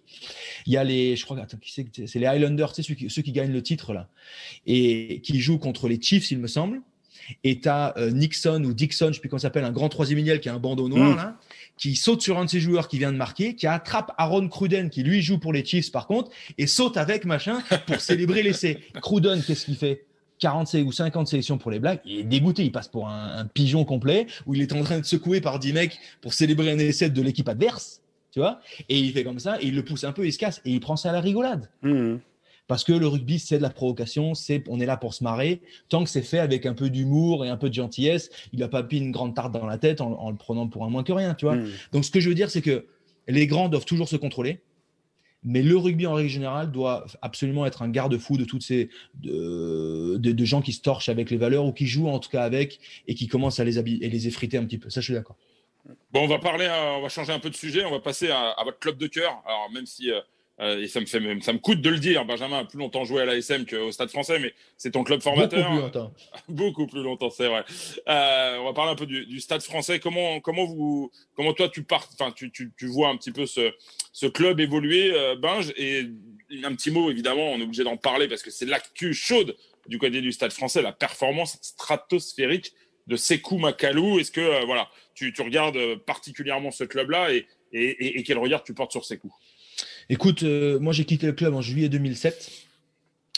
il 0.65 0.73
y 0.73 0.77
a 0.77 0.83
les, 0.83 1.15
je 1.15 1.25
crois, 1.25 1.39
attends, 1.39 1.57
qui 1.57 1.71
c'est, 1.71 2.07
c'est 2.07 2.19
les 2.19 2.25
Highlanders, 2.25 2.73
c'est 2.75 2.83
ceux 2.83 2.93
qui, 2.93 3.09
ceux 3.09 3.21
qui 3.21 3.31
gagnent 3.31 3.53
le 3.53 3.63
titre 3.63 3.93
là, 3.93 4.07
et 4.65 5.19
qui 5.21 5.39
jouent 5.39 5.59
contre 5.59 5.87
les 5.87 6.01
Chiefs, 6.01 6.31
il 6.31 6.39
me 6.39 6.47
semble. 6.47 6.81
Et 7.43 7.59
tu 7.59 7.69
as 7.69 7.93
euh, 7.97 8.11
Nixon 8.11 8.63
ou 8.63 8.73
Dixon, 8.73 9.07
je 9.09 9.13
sais 9.13 9.19
plus 9.19 9.29
comment 9.29 9.39
s'appelle, 9.39 9.63
un 9.63 9.71
grand 9.71 9.89
troisième 9.89 10.19
milieu 10.19 10.37
qui 10.37 10.49
a 10.49 10.53
un 10.53 10.59
bandeau 10.59 10.89
noir 10.89 11.11
mm. 11.11 11.15
là, 11.15 11.37
qui 11.77 11.95
saute 11.95 12.21
sur 12.21 12.37
un 12.37 12.45
de 12.45 12.49
ses 12.49 12.59
joueurs 12.59 12.87
qui 12.87 12.97
vient 12.97 13.11
de 13.11 13.17
marquer, 13.17 13.55
qui 13.55 13.67
attrape 13.67 14.11
Aaron 14.17 14.47
Cruden 14.47 14.89
qui 14.89 15.03
lui 15.03 15.21
joue 15.21 15.37
pour 15.37 15.53
les 15.53 15.63
Chiefs 15.63 15.91
par 15.91 16.07
contre, 16.07 16.31
et 16.57 16.67
saute 16.67 16.97
avec 16.97 17.25
machin 17.25 17.61
pour 17.85 18.01
célébrer 18.01 18.43
l'essai. 18.43 18.79
Cruden, 19.01 19.41
qu'est-ce 19.43 19.65
qu'il 19.65 19.77
fait? 19.77 20.05
40 20.41 20.73
ou 20.85 20.91
50 20.91 21.27
sélections 21.27 21.57
pour 21.57 21.71
les 21.71 21.79
Blacks, 21.79 22.01
il 22.03 22.19
est 22.19 22.23
dégoûté, 22.23 22.63
il 22.63 22.71
passe 22.71 22.87
pour 22.87 23.07
un, 23.07 23.45
pigeon 23.45 23.85
complet, 23.85 24.27
où 24.45 24.55
il 24.55 24.61
est 24.61 24.73
en 24.73 24.83
train 24.83 24.99
de 24.99 25.05
secouer 25.05 25.39
par 25.39 25.59
10 25.59 25.73
mecs 25.73 25.99
pour 26.19 26.33
célébrer 26.33 26.71
un 26.71 26.79
essai 26.79 27.09
de 27.09 27.21
l'équipe 27.21 27.47
adverse, 27.47 28.01
tu 28.31 28.39
vois, 28.39 28.59
et 28.89 28.99
il 28.99 29.13
fait 29.13 29.23
comme 29.23 29.39
ça, 29.39 29.61
et 29.61 29.67
il 29.67 29.75
le 29.75 29.85
pousse 29.85 30.03
un 30.03 30.11
peu, 30.11 30.25
il 30.25 30.33
se 30.33 30.39
casse, 30.39 30.61
et 30.65 30.71
il 30.71 30.79
prend 30.79 30.97
ça 30.97 31.11
à 31.11 31.13
la 31.13 31.21
rigolade. 31.21 31.69
Mmh. 31.83 32.15
Parce 32.67 32.83
que 32.83 32.93
le 32.93 33.05
rugby, 33.05 33.37
c'est 33.37 33.57
de 33.57 33.61
la 33.61 33.69
provocation, 33.69 34.33
c'est, 34.33 34.63
on 34.67 34.79
est 34.79 34.85
là 34.85 34.95
pour 34.95 35.13
se 35.13 35.23
marrer. 35.23 35.61
Tant 35.89 36.03
que 36.03 36.09
c'est 36.09 36.21
fait 36.21 36.39
avec 36.39 36.65
un 36.65 36.73
peu 36.73 36.89
d'humour 36.89 37.43
et 37.45 37.49
un 37.49 37.57
peu 37.57 37.67
de 37.69 37.73
gentillesse, 37.73 38.29
il 38.53 38.63
a 38.63 38.69
pas 38.69 38.81
pris 38.81 38.97
une 38.97 39.11
grande 39.11 39.35
tarte 39.35 39.51
dans 39.51 39.65
la 39.65 39.77
tête 39.77 39.99
en, 39.99 40.29
le 40.29 40.37
prenant 40.37 40.67
pour 40.67 40.85
un 40.85 40.89
moins 40.89 41.03
que 41.03 41.11
rien, 41.11 41.33
tu 41.33 41.45
vois. 41.45 41.55
Mmh. 41.55 41.67
Donc, 41.91 42.05
ce 42.05 42.11
que 42.11 42.21
je 42.21 42.29
veux 42.29 42.35
dire, 42.35 42.49
c'est 42.49 42.61
que 42.61 42.85
les 43.27 43.45
grands 43.45 43.67
doivent 43.67 43.85
toujours 43.85 44.07
se 44.07 44.15
contrôler. 44.15 44.61
Mais 45.43 45.61
le 45.63 45.75
rugby 45.75 46.05
en 46.05 46.13
règle 46.13 46.29
générale 46.29 46.71
doit 46.71 47.05
absolument 47.21 47.65
être 47.65 47.81
un 47.81 47.89
garde-fou 47.89 48.37
de 48.37 48.45
toutes 48.45 48.61
ces 48.61 48.89
de, 49.15 50.45
gens 50.45 50.61
qui 50.61 50.73
se 50.73 50.81
torchent 50.81 51.09
avec 51.09 51.31
les 51.31 51.37
valeurs 51.37 51.65
ou 51.65 51.73
qui 51.73 51.87
jouent 51.87 52.09
en 52.09 52.19
tout 52.19 52.29
cas 52.29 52.43
avec 52.43 52.79
et 53.07 53.15
qui 53.15 53.27
commencent 53.27 53.59
à 53.59 53.63
les, 53.63 53.79
et 53.79 54.09
les 54.09 54.27
effriter 54.27 54.57
un 54.57 54.65
petit 54.65 54.77
peu. 54.77 54.89
Ça, 54.89 55.01
je 55.01 55.05
suis 55.05 55.13
d'accord. 55.13 55.35
Bon, 56.11 56.23
on 56.23 56.27
va 56.27 56.37
parler, 56.37 56.69
on 56.69 57.01
va 57.01 57.09
changer 57.09 57.33
un 57.33 57.39
peu 57.39 57.49
de 57.49 57.55
sujet, 57.55 57.83
on 57.85 57.91
va 57.91 57.99
passer 57.99 58.29
à, 58.29 58.55
votre 58.63 58.79
club 58.79 58.97
de 58.97 59.07
cœur. 59.07 59.41
Alors, 59.45 59.69
même 59.71 59.85
si 59.85 60.11
euh, 60.11 60.19
et 60.61 60.87
ça 60.87 60.99
me 60.99 61.07
fait 61.07 61.19
même, 61.19 61.41
ça 61.41 61.53
me 61.53 61.57
coûte 61.57 61.81
de 61.81 61.89
le 61.89 61.97
dire. 61.97 62.23
Benjamin 62.25 62.59
a 62.59 62.65
plus 62.65 62.77
longtemps 62.77 63.03
joué 63.03 63.21
à 63.21 63.25
l'ASM 63.25 63.65
qu'au 63.65 63.91
Stade 63.91 64.09
Français, 64.09 64.37
mais 64.37 64.53
c'est 64.77 64.91
ton 64.91 65.03
club 65.03 65.21
formateur. 65.21 65.59
Beaucoup 65.59 65.73
plus 65.73 65.81
longtemps. 65.81 66.13
Beaucoup 66.49 66.87
plus 66.87 67.03
longtemps, 67.03 67.29
c'est 67.31 67.47
vrai. 67.47 67.63
Euh, 68.07 68.57
on 68.59 68.65
va 68.65 68.73
parler 68.73 68.91
un 68.91 68.95
peu 68.95 69.07
du, 69.07 69.39
Stade 69.39 69.63
Français. 69.63 69.99
Comment, 69.99 70.39
comment 70.39 70.65
vous, 70.65 71.11
comment 71.35 71.53
toi 71.53 71.67
tu 71.67 71.83
pars, 71.83 72.07
enfin 72.13 72.31
tu, 72.31 72.51
tu, 72.51 72.71
tu, 72.77 72.85
vois 72.87 73.09
un 73.09 73.17
petit 73.17 73.31
peu 73.31 73.45
ce, 73.45 73.71
ce 74.13 74.27
club 74.27 74.59
évoluer, 74.59 75.11
euh, 75.13 75.35
Binge, 75.35 75.73
et 75.77 76.05
un 76.63 76.75
petit 76.75 76.91
mot 76.91 77.09
évidemment, 77.09 77.51
on 77.51 77.59
est 77.59 77.63
obligé 77.63 77.83
d'en 77.83 77.97
parler 77.97 78.27
parce 78.27 78.43
que 78.43 78.51
c'est 78.51 78.65
l'actu 78.65 79.13
chaude 79.13 79.55
du 79.87 79.97
côté 79.97 80.21
du 80.21 80.31
Stade 80.31 80.51
Français, 80.51 80.81
la 80.81 80.91
performance 80.91 81.57
stratosphérique 81.61 82.73
de 83.07 83.15
Sekou 83.15 83.57
Makalou. 83.57 84.19
Est-ce 84.19 84.31
que 84.31 84.65
voilà, 84.65 84.89
tu, 85.15 85.33
tu 85.33 85.41
regardes 85.41 85.95
particulièrement 86.05 86.69
ce 86.71 86.83
club-là 86.83 87.33
et, 87.33 87.47
et, 87.73 88.19
et, 88.19 88.23
quel 88.23 88.37
regard 88.37 88.63
tu 88.63 88.73
portes 88.73 88.91
sur 88.91 89.05
Sekou? 89.05 89.33
Écoute, 90.09 90.43
euh, 90.43 90.79
moi 90.79 90.93
j'ai 90.93 91.05
quitté 91.05 91.27
le 91.27 91.33
club 91.33 91.53
en 91.53 91.61
juillet 91.61 91.89
2007. 91.89 92.51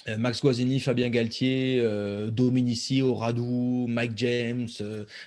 Euh, 0.09 0.17
Max 0.17 0.41
Guazzini, 0.41 0.79
Fabien 0.79 1.09
Galtier, 1.09 1.79
euh, 1.81 2.29
Dominici, 2.29 3.01
Oradou, 3.01 3.85
Mike 3.87 4.13
James, 4.17 4.67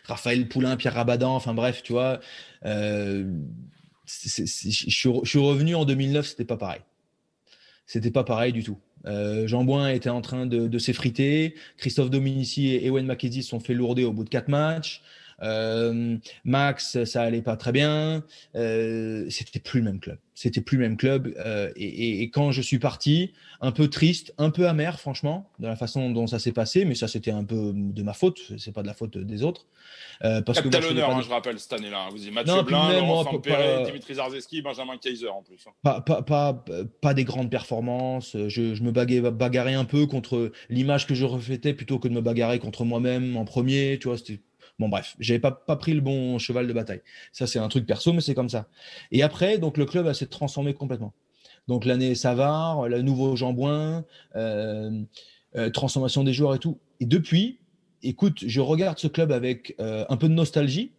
Raphaël 0.05 0.49
Poulain, 0.49 0.76
Pierre 0.76 0.95
Rabadan, 0.95 1.34
enfin 1.34 1.55
bref, 1.55 1.82
tu 1.82 1.93
vois. 1.93 2.20
je 2.64 3.24
suis 4.07 5.39
revenu 5.39 5.74
en 5.74 5.84
2009, 5.84 6.26
c'était 6.26 6.45
pas 6.45 6.57
pareil. 6.57 6.80
C'était 7.87 8.11
pas 8.11 8.24
pareil 8.24 8.53
du 8.53 8.62
tout. 8.64 8.78
Jean 9.45 9.62
Boin 9.62 9.91
était 9.91 10.11
en 10.11 10.20
train 10.20 10.47
de, 10.47 10.78
s'effriter. 10.78 11.55
Christophe 11.78 12.11
Dominici 12.11 12.68
et 12.68 12.87
Ewen 12.87 13.07
Mackenzie 13.07 13.45
se 13.45 13.51
sont 13.51 13.61
fait 13.61 13.74
lourder 13.74 14.05
au 14.05 14.12
bout 14.12 14.24
de 14.24 14.28
quatre 14.28 14.49
matchs. 14.49 15.03
Euh, 15.43 16.16
Max, 16.45 17.05
ça 17.05 17.22
allait 17.22 17.43
pas 17.43 17.57
très 17.57 17.72
bien. 17.72 18.24
Euh, 18.55 19.26
c'était 19.30 19.59
plus 19.59 19.80
le 19.80 19.84
même 19.84 20.01
club. 20.01 20.18
C'était 20.34 20.61
plus 20.61 20.76
le 20.76 20.84
même 20.84 20.97
club. 20.97 21.34
Euh, 21.39 21.70
et, 21.76 22.22
et, 22.22 22.30
quand 22.30 22.53
je 22.53 22.61
suis 22.61 22.78
parti, 22.78 23.32
un 23.61 23.72
peu 23.72 23.89
triste, 23.89 24.34
un 24.37 24.51
peu 24.51 24.68
amer, 24.68 25.01
franchement, 25.01 25.51
de 25.59 25.66
la 25.66 25.76
façon 25.76 26.11
dont 26.11 26.26
ça 26.26 26.39
s'est 26.39 26.53
passé. 26.53 26.84
Mais 26.84 26.95
ça, 26.95 27.09
c'était 27.09 27.30
un 27.30 27.45
peu 27.45 27.72
de 27.74 28.03
ma 28.03 28.12
faute. 28.12 28.41
C'est 28.59 28.72
pas 28.72 28.82
de 28.82 28.87
la 28.87 28.95
faute 28.95 29.16
des 29.16 29.43
autres. 29.43 29.66
Parce 30.20 30.59
Capital 30.61 30.82
que 30.82 30.87
honneur, 30.89 31.11
hein, 31.11 31.22
je 31.22 31.30
rappelle, 31.30 31.59
cette 31.59 31.72
année-là. 31.72 32.09
Vous 32.11 32.26
y 32.26 32.30
Mathieu 32.30 32.55
non, 32.55 32.62
Blin, 32.62 32.89
même, 32.89 33.01
Laurent 33.01 33.24
Sampere, 33.24 33.84
Dimitri 33.84 34.14
Zarzeski, 34.14 34.62
Benjamin 34.62 34.97
Kaiser 34.99 35.28
en 35.28 35.43
plus. 35.43 35.64
Hein. 35.66 35.72
Pas, 35.82 36.01
pas, 36.01 36.22
pas, 36.22 36.64
pas, 37.01 37.14
des 37.14 37.24
grandes 37.24 37.51
performances. 37.51 38.37
Je, 38.49 38.74
je 38.74 38.82
me 38.82 38.91
bagarrais 38.91 39.74
un 39.74 39.84
peu 39.84 40.07
contre 40.07 40.53
l'image 40.68 41.07
que 41.07 41.14
je 41.14 41.24
reflétais 41.24 41.72
plutôt 41.72 41.99
que 41.99 42.09
de 42.09 42.14
me 42.14 42.20
bagarrer 42.20 42.59
contre 42.59 42.84
moi-même 42.84 43.37
en 43.37 43.45
premier. 43.45 43.99
Tu 43.99 44.09
vois, 44.09 44.18
c'était 44.18 44.41
Bon, 44.78 44.88
bref, 44.88 45.16
j'avais 45.18 45.38
pas, 45.38 45.52
pas 45.52 45.76
pris 45.76 45.94
le 45.94 46.00
bon 46.00 46.38
cheval 46.38 46.66
de 46.66 46.72
bataille. 46.72 47.00
Ça, 47.32 47.46
c'est 47.46 47.58
un 47.58 47.68
truc 47.68 47.86
perso, 47.86 48.12
mais 48.12 48.20
c'est 48.20 48.34
comme 48.34 48.50
ça. 48.50 48.68
Et 49.10 49.22
après, 49.22 49.58
donc, 49.58 49.78
le 49.78 49.86
club 49.86 50.12
s'est 50.12 50.26
transformé 50.26 50.74
complètement. 50.74 51.14
Donc, 51.68 51.84
l'année 51.84 52.14
Savard, 52.14 52.88
le 52.88 53.02
nouveau 53.02 53.36
Jambouin, 53.36 54.04
euh, 54.36 55.02
euh, 55.56 55.70
transformation 55.70 56.24
des 56.24 56.32
joueurs 56.32 56.54
et 56.54 56.58
tout. 56.58 56.78
Et 57.00 57.06
depuis, 57.06 57.58
écoute, 58.02 58.44
je 58.46 58.60
regarde 58.60 58.98
ce 58.98 59.08
club 59.08 59.32
avec 59.32 59.74
euh, 59.80 60.04
un 60.08 60.16
peu 60.16 60.28
de 60.28 60.34
nostalgie, 60.34 60.92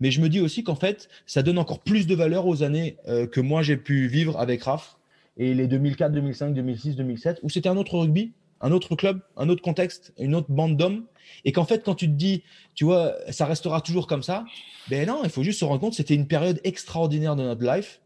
mais 0.00 0.10
je 0.10 0.20
me 0.20 0.28
dis 0.28 0.40
aussi 0.40 0.62
qu'en 0.62 0.74
fait, 0.74 1.08
ça 1.26 1.42
donne 1.42 1.58
encore 1.58 1.80
plus 1.80 2.06
de 2.06 2.14
valeur 2.14 2.46
aux 2.46 2.62
années 2.62 2.96
que 3.06 3.40
moi 3.40 3.62
j'ai 3.62 3.76
pu 3.76 4.08
vivre 4.08 4.40
avec 4.40 4.64
Raph 4.64 4.96
et 5.36 5.54
les 5.54 5.66
2004, 5.68 6.12
2005, 6.12 6.54
2006, 6.54 6.96
2007, 6.96 7.40
où 7.42 7.48
c'était 7.48 7.68
un 7.68 7.76
autre 7.76 7.98
rugby, 7.98 8.32
un 8.64 8.72
autre 8.72 8.96
club, 8.96 9.20
un 9.36 9.48
autre 9.50 9.62
contexte, 9.62 10.14
une 10.18 10.34
autre 10.34 10.50
bande 10.50 10.76
d'hommes. 10.76 11.04
Et 11.44 11.52
qu'en 11.52 11.64
fait, 11.64 11.84
quand 11.84 11.94
tu 11.94 12.06
te 12.06 12.12
dis, 12.12 12.42
tu 12.74 12.84
vois, 12.84 13.14
ça 13.30 13.44
restera 13.44 13.80
toujours 13.82 14.06
comme 14.06 14.22
ça, 14.22 14.44
ben 14.88 15.06
non, 15.06 15.20
il 15.22 15.30
faut 15.30 15.42
juste 15.42 15.60
se 15.60 15.64
rendre 15.64 15.80
compte, 15.80 15.94
c'était 15.94 16.14
une 16.14 16.26
période 16.26 16.60
extraordinaire 16.64 17.36
de 17.36 17.42
notre 17.42 17.62
life, 17.62 18.00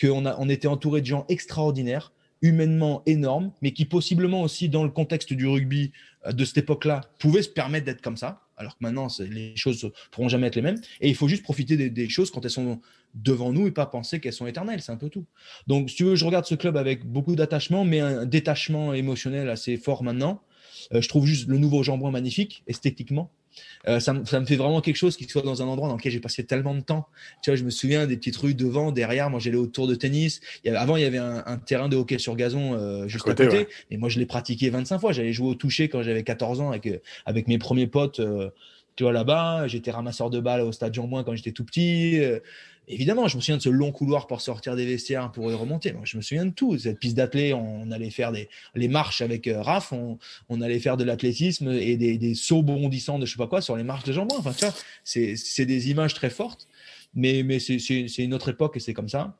qu'on 0.00 0.26
on 0.26 0.48
était 0.48 0.68
entouré 0.68 1.02
de 1.02 1.06
gens 1.06 1.26
extraordinaires, 1.28 2.12
humainement 2.40 3.02
énormes, 3.04 3.52
mais 3.60 3.72
qui 3.72 3.84
possiblement 3.84 4.42
aussi, 4.42 4.68
dans 4.68 4.84
le 4.84 4.90
contexte 4.90 5.32
du 5.34 5.46
rugby 5.46 5.92
euh, 6.26 6.32
de 6.32 6.44
cette 6.44 6.58
époque-là, 6.58 7.02
pouvaient 7.18 7.42
se 7.42 7.48
permettre 7.48 7.84
d'être 7.84 8.00
comme 8.00 8.16
ça 8.16 8.48
alors 8.58 8.76
que 8.76 8.82
maintenant, 8.82 9.06
les 9.20 9.56
choses 9.56 9.84
ne 9.84 9.90
pourront 10.10 10.28
jamais 10.28 10.48
être 10.48 10.56
les 10.56 10.62
mêmes. 10.62 10.80
Et 11.00 11.08
il 11.08 11.14
faut 11.14 11.28
juste 11.28 11.44
profiter 11.44 11.76
des, 11.88 12.08
choses 12.08 12.30
quand 12.30 12.44
elles 12.44 12.50
sont 12.50 12.80
devant 13.14 13.52
nous 13.52 13.66
et 13.66 13.70
pas 13.70 13.86
penser 13.86 14.20
qu'elles 14.20 14.32
sont 14.32 14.46
éternelles. 14.46 14.80
C'est 14.82 14.92
un 14.92 14.96
peu 14.96 15.08
tout. 15.08 15.26
Donc, 15.66 15.90
si 15.90 15.96
tu 15.96 16.04
veux, 16.04 16.14
je 16.14 16.24
regarde 16.24 16.44
ce 16.44 16.54
club 16.54 16.76
avec 16.76 17.04
beaucoup 17.04 17.36
d'attachement, 17.36 17.84
mais 17.84 18.00
un 18.00 18.26
détachement 18.26 18.94
émotionnel 18.94 19.48
assez 19.48 19.76
fort 19.76 20.02
maintenant. 20.02 20.42
Euh, 20.94 21.00
je 21.00 21.08
trouve 21.08 21.26
juste 21.26 21.48
le 21.48 21.58
nouveau 21.58 21.82
jambon 21.82 22.10
magnifique, 22.10 22.62
esthétiquement. 22.66 23.30
Euh, 23.88 23.98
ça, 23.98 24.12
me 24.12 24.24
fait 24.24 24.56
vraiment 24.56 24.80
quelque 24.80 24.96
chose 24.96 25.16
qui 25.16 25.24
soit 25.24 25.42
dans 25.42 25.62
un 25.62 25.66
endroit 25.66 25.88
dans 25.88 25.96
lequel 25.96 26.12
j'ai 26.12 26.20
passé 26.20 26.44
tellement 26.44 26.74
de 26.74 26.80
temps. 26.80 27.08
Tu 27.42 27.50
vois, 27.50 27.56
je 27.56 27.64
me 27.64 27.70
souviens 27.70 28.06
des 28.06 28.16
petites 28.16 28.36
rues 28.36 28.54
devant, 28.54 28.92
derrière. 28.92 29.30
Moi, 29.30 29.40
j'allais 29.40 29.56
au 29.56 29.66
tour 29.66 29.88
de 29.88 29.94
tennis. 29.94 30.40
Il 30.62 30.68
y 30.68 30.70
avait, 30.70 30.78
avant, 30.78 30.96
il 30.96 31.02
y 31.02 31.06
avait 31.06 31.18
un, 31.18 31.58
terrain 31.58 31.88
de 31.88 31.96
hockey 31.96 32.18
sur 32.18 32.36
gazon 32.36 32.74
euh, 32.74 33.08
juste 33.08 33.28
à 33.28 33.34
côté. 33.34 33.66
Et 33.90 33.96
moi, 33.96 34.08
je 34.08 34.18
l'ai 34.18 34.26
pratiqué 34.26 34.70
25 34.70 34.98
fois. 34.98 35.12
J'allais 35.12 35.32
jouer 35.32 35.48
au 35.48 35.54
toucher 35.54 35.88
quand 35.88 36.02
j'avais 36.02 36.22
14 36.22 36.60
ans 36.60 36.70
avec, 36.70 37.02
avec 37.26 37.48
mes 37.48 37.58
premiers 37.58 37.88
potes. 37.88 38.20
tu 38.94 39.02
vois, 39.02 39.12
là-bas, 39.12 39.66
j'étais 39.66 39.90
ramasseur 39.90 40.30
de 40.30 40.38
balles 40.38 40.60
au 40.60 40.70
stade 40.70 40.94
Jean-Bouin 40.94 41.24
quand 41.24 41.34
j'étais 41.34 41.52
tout 41.52 41.64
petit. 41.64 42.20
Évidemment, 42.90 43.28
je 43.28 43.36
me 43.36 43.42
souviens 43.42 43.58
de 43.58 43.62
ce 43.62 43.68
long 43.68 43.92
couloir 43.92 44.26
pour 44.26 44.40
sortir 44.40 44.74
des 44.74 44.86
vestiaires 44.86 45.30
pour 45.30 45.50
y 45.50 45.54
remonter. 45.54 45.92
Moi, 45.92 46.02
je 46.04 46.16
me 46.16 46.22
souviens 46.22 46.46
de 46.46 46.50
tout. 46.50 46.78
Cette 46.78 46.98
piste 46.98 47.16
d'athlé, 47.16 47.52
on 47.52 47.90
allait 47.90 48.10
faire 48.10 48.32
des 48.32 48.48
les 48.74 48.88
marches 48.88 49.20
avec 49.20 49.46
euh, 49.46 49.60
Raph, 49.60 49.92
on, 49.92 50.18
on, 50.48 50.60
allait 50.62 50.78
faire 50.78 50.96
de 50.96 51.04
l'athlétisme 51.04 51.70
et 51.70 51.96
des, 51.96 52.16
des, 52.16 52.34
sauts 52.34 52.62
bondissants 52.62 53.18
de 53.18 53.26
je 53.26 53.32
sais 53.32 53.38
pas 53.38 53.46
quoi 53.46 53.60
sur 53.60 53.76
les 53.76 53.84
marches 53.84 54.04
de 54.04 54.12
jambon. 54.12 54.36
Enfin, 54.38 54.52
ça, 54.52 54.74
c'est 55.04 55.66
des 55.66 55.90
images 55.90 56.14
très 56.14 56.30
fortes, 56.30 56.66
mais, 57.14 57.42
mais 57.42 57.58
c'est 57.58 57.76
une 58.18 58.34
autre 58.34 58.48
époque 58.48 58.76
et 58.76 58.80
c'est 58.80 58.94
comme 58.94 59.08
ça. 59.08 59.34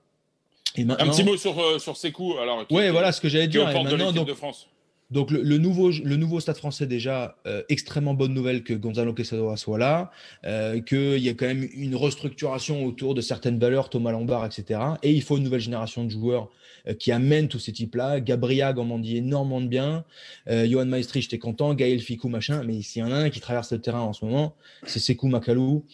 Et 0.76 0.84
maintenant, 0.84 1.07
Un 1.07 1.11
petit 1.11 1.24
mot 1.24 1.36
sur, 1.36 1.59
euh, 1.59 1.78
sur. 1.78 1.96
Alors, 2.40 2.66
ouais, 2.70 2.90
voilà 2.90 3.12
ce 3.12 3.20
que 3.20 3.28
j'allais 3.28 3.49
dire. 3.49 3.68
Et 3.68 3.82
maintenant, 3.82 4.12
donc, 4.12 4.28
de 4.28 4.34
France. 4.34 4.68
Donc 5.11 5.30
le, 5.30 5.56
nouveau, 5.56 5.90
le 5.90 6.16
nouveau 6.16 6.38
Stade 6.38 6.59
français 6.59 6.86
déjà, 6.86 7.38
euh, 7.46 7.62
extrêmement 7.70 8.12
bonne 8.12 8.34
nouvelle 8.34 8.62
que 8.62 8.74
Gonzalo 8.74 9.14
Quesada 9.14 9.56
soit 9.56 9.78
là, 9.78 10.11
euh, 10.44 10.80
qu'il 10.80 11.18
y 11.18 11.30
a 11.30 11.34
quand 11.34 11.46
même 11.46 11.66
une 11.72 11.96
restructuration 11.96 12.84
autour 12.84 13.14
de 13.14 13.22
certaines 13.22 13.59
valeurs, 13.59 13.88
Thomas 13.88 14.12
Lombard, 14.12 14.44
etc. 14.44 14.80
Et 15.02 15.12
il 15.12 15.22
faut 15.22 15.38
une 15.38 15.44
nouvelle 15.44 15.62
génération 15.62 16.04
de 16.04 16.11
joueurs 16.11 16.50
euh, 16.86 16.92
qui 16.92 17.11
amènent 17.11 17.48
tous 17.48 17.59
ces 17.59 17.72
types-là. 17.72 18.20
Gabriag, 18.20 18.78
on 18.78 18.98
dit 18.98 19.16
énormément 19.16 19.62
de 19.62 19.66
bien. 19.66 20.04
Johan 20.46 20.86
Maestri, 20.86 21.22
j'étais 21.22 21.38
content. 21.38 21.74
Gaël 21.74 22.00
Ficou, 22.00 22.28
machin. 22.28 22.62
Mais 22.64 22.82
s'il 22.82 23.00
y 23.00 23.04
en 23.04 23.11
a 23.11 23.16
un 23.16 23.30
qui 23.30 23.40
traverse 23.40 23.72
le 23.72 23.80
terrain 23.80 24.00
en 24.00 24.12
ce 24.12 24.24
moment, 24.24 24.56
c'est 24.84 24.98
Sekou 24.98 25.28
Makalou. 25.28 25.84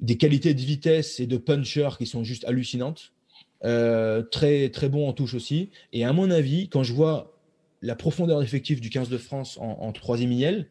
Des 0.00 0.16
qualités 0.16 0.54
de 0.54 0.60
vitesse 0.60 1.20
et 1.20 1.26
de 1.26 1.36
puncher 1.36 1.88
qui 1.98 2.06
sont 2.06 2.22
juste 2.22 2.44
hallucinantes. 2.44 3.12
Très 3.62 4.70
très 4.70 4.88
bon 4.88 5.08
en 5.08 5.12
touche 5.12 5.34
aussi. 5.34 5.70
Et 5.92 6.04
à 6.04 6.12
mon 6.12 6.30
avis, 6.30 6.68
quand 6.68 6.82
je 6.82 6.92
vois 6.92 7.39
la 7.82 7.94
profondeur 7.94 8.40
d'effectif 8.40 8.80
du 8.80 8.90
15 8.90 9.08
de 9.08 9.18
France 9.18 9.58
en, 9.60 9.92
troisième 9.92 10.32
IL, 10.32 10.66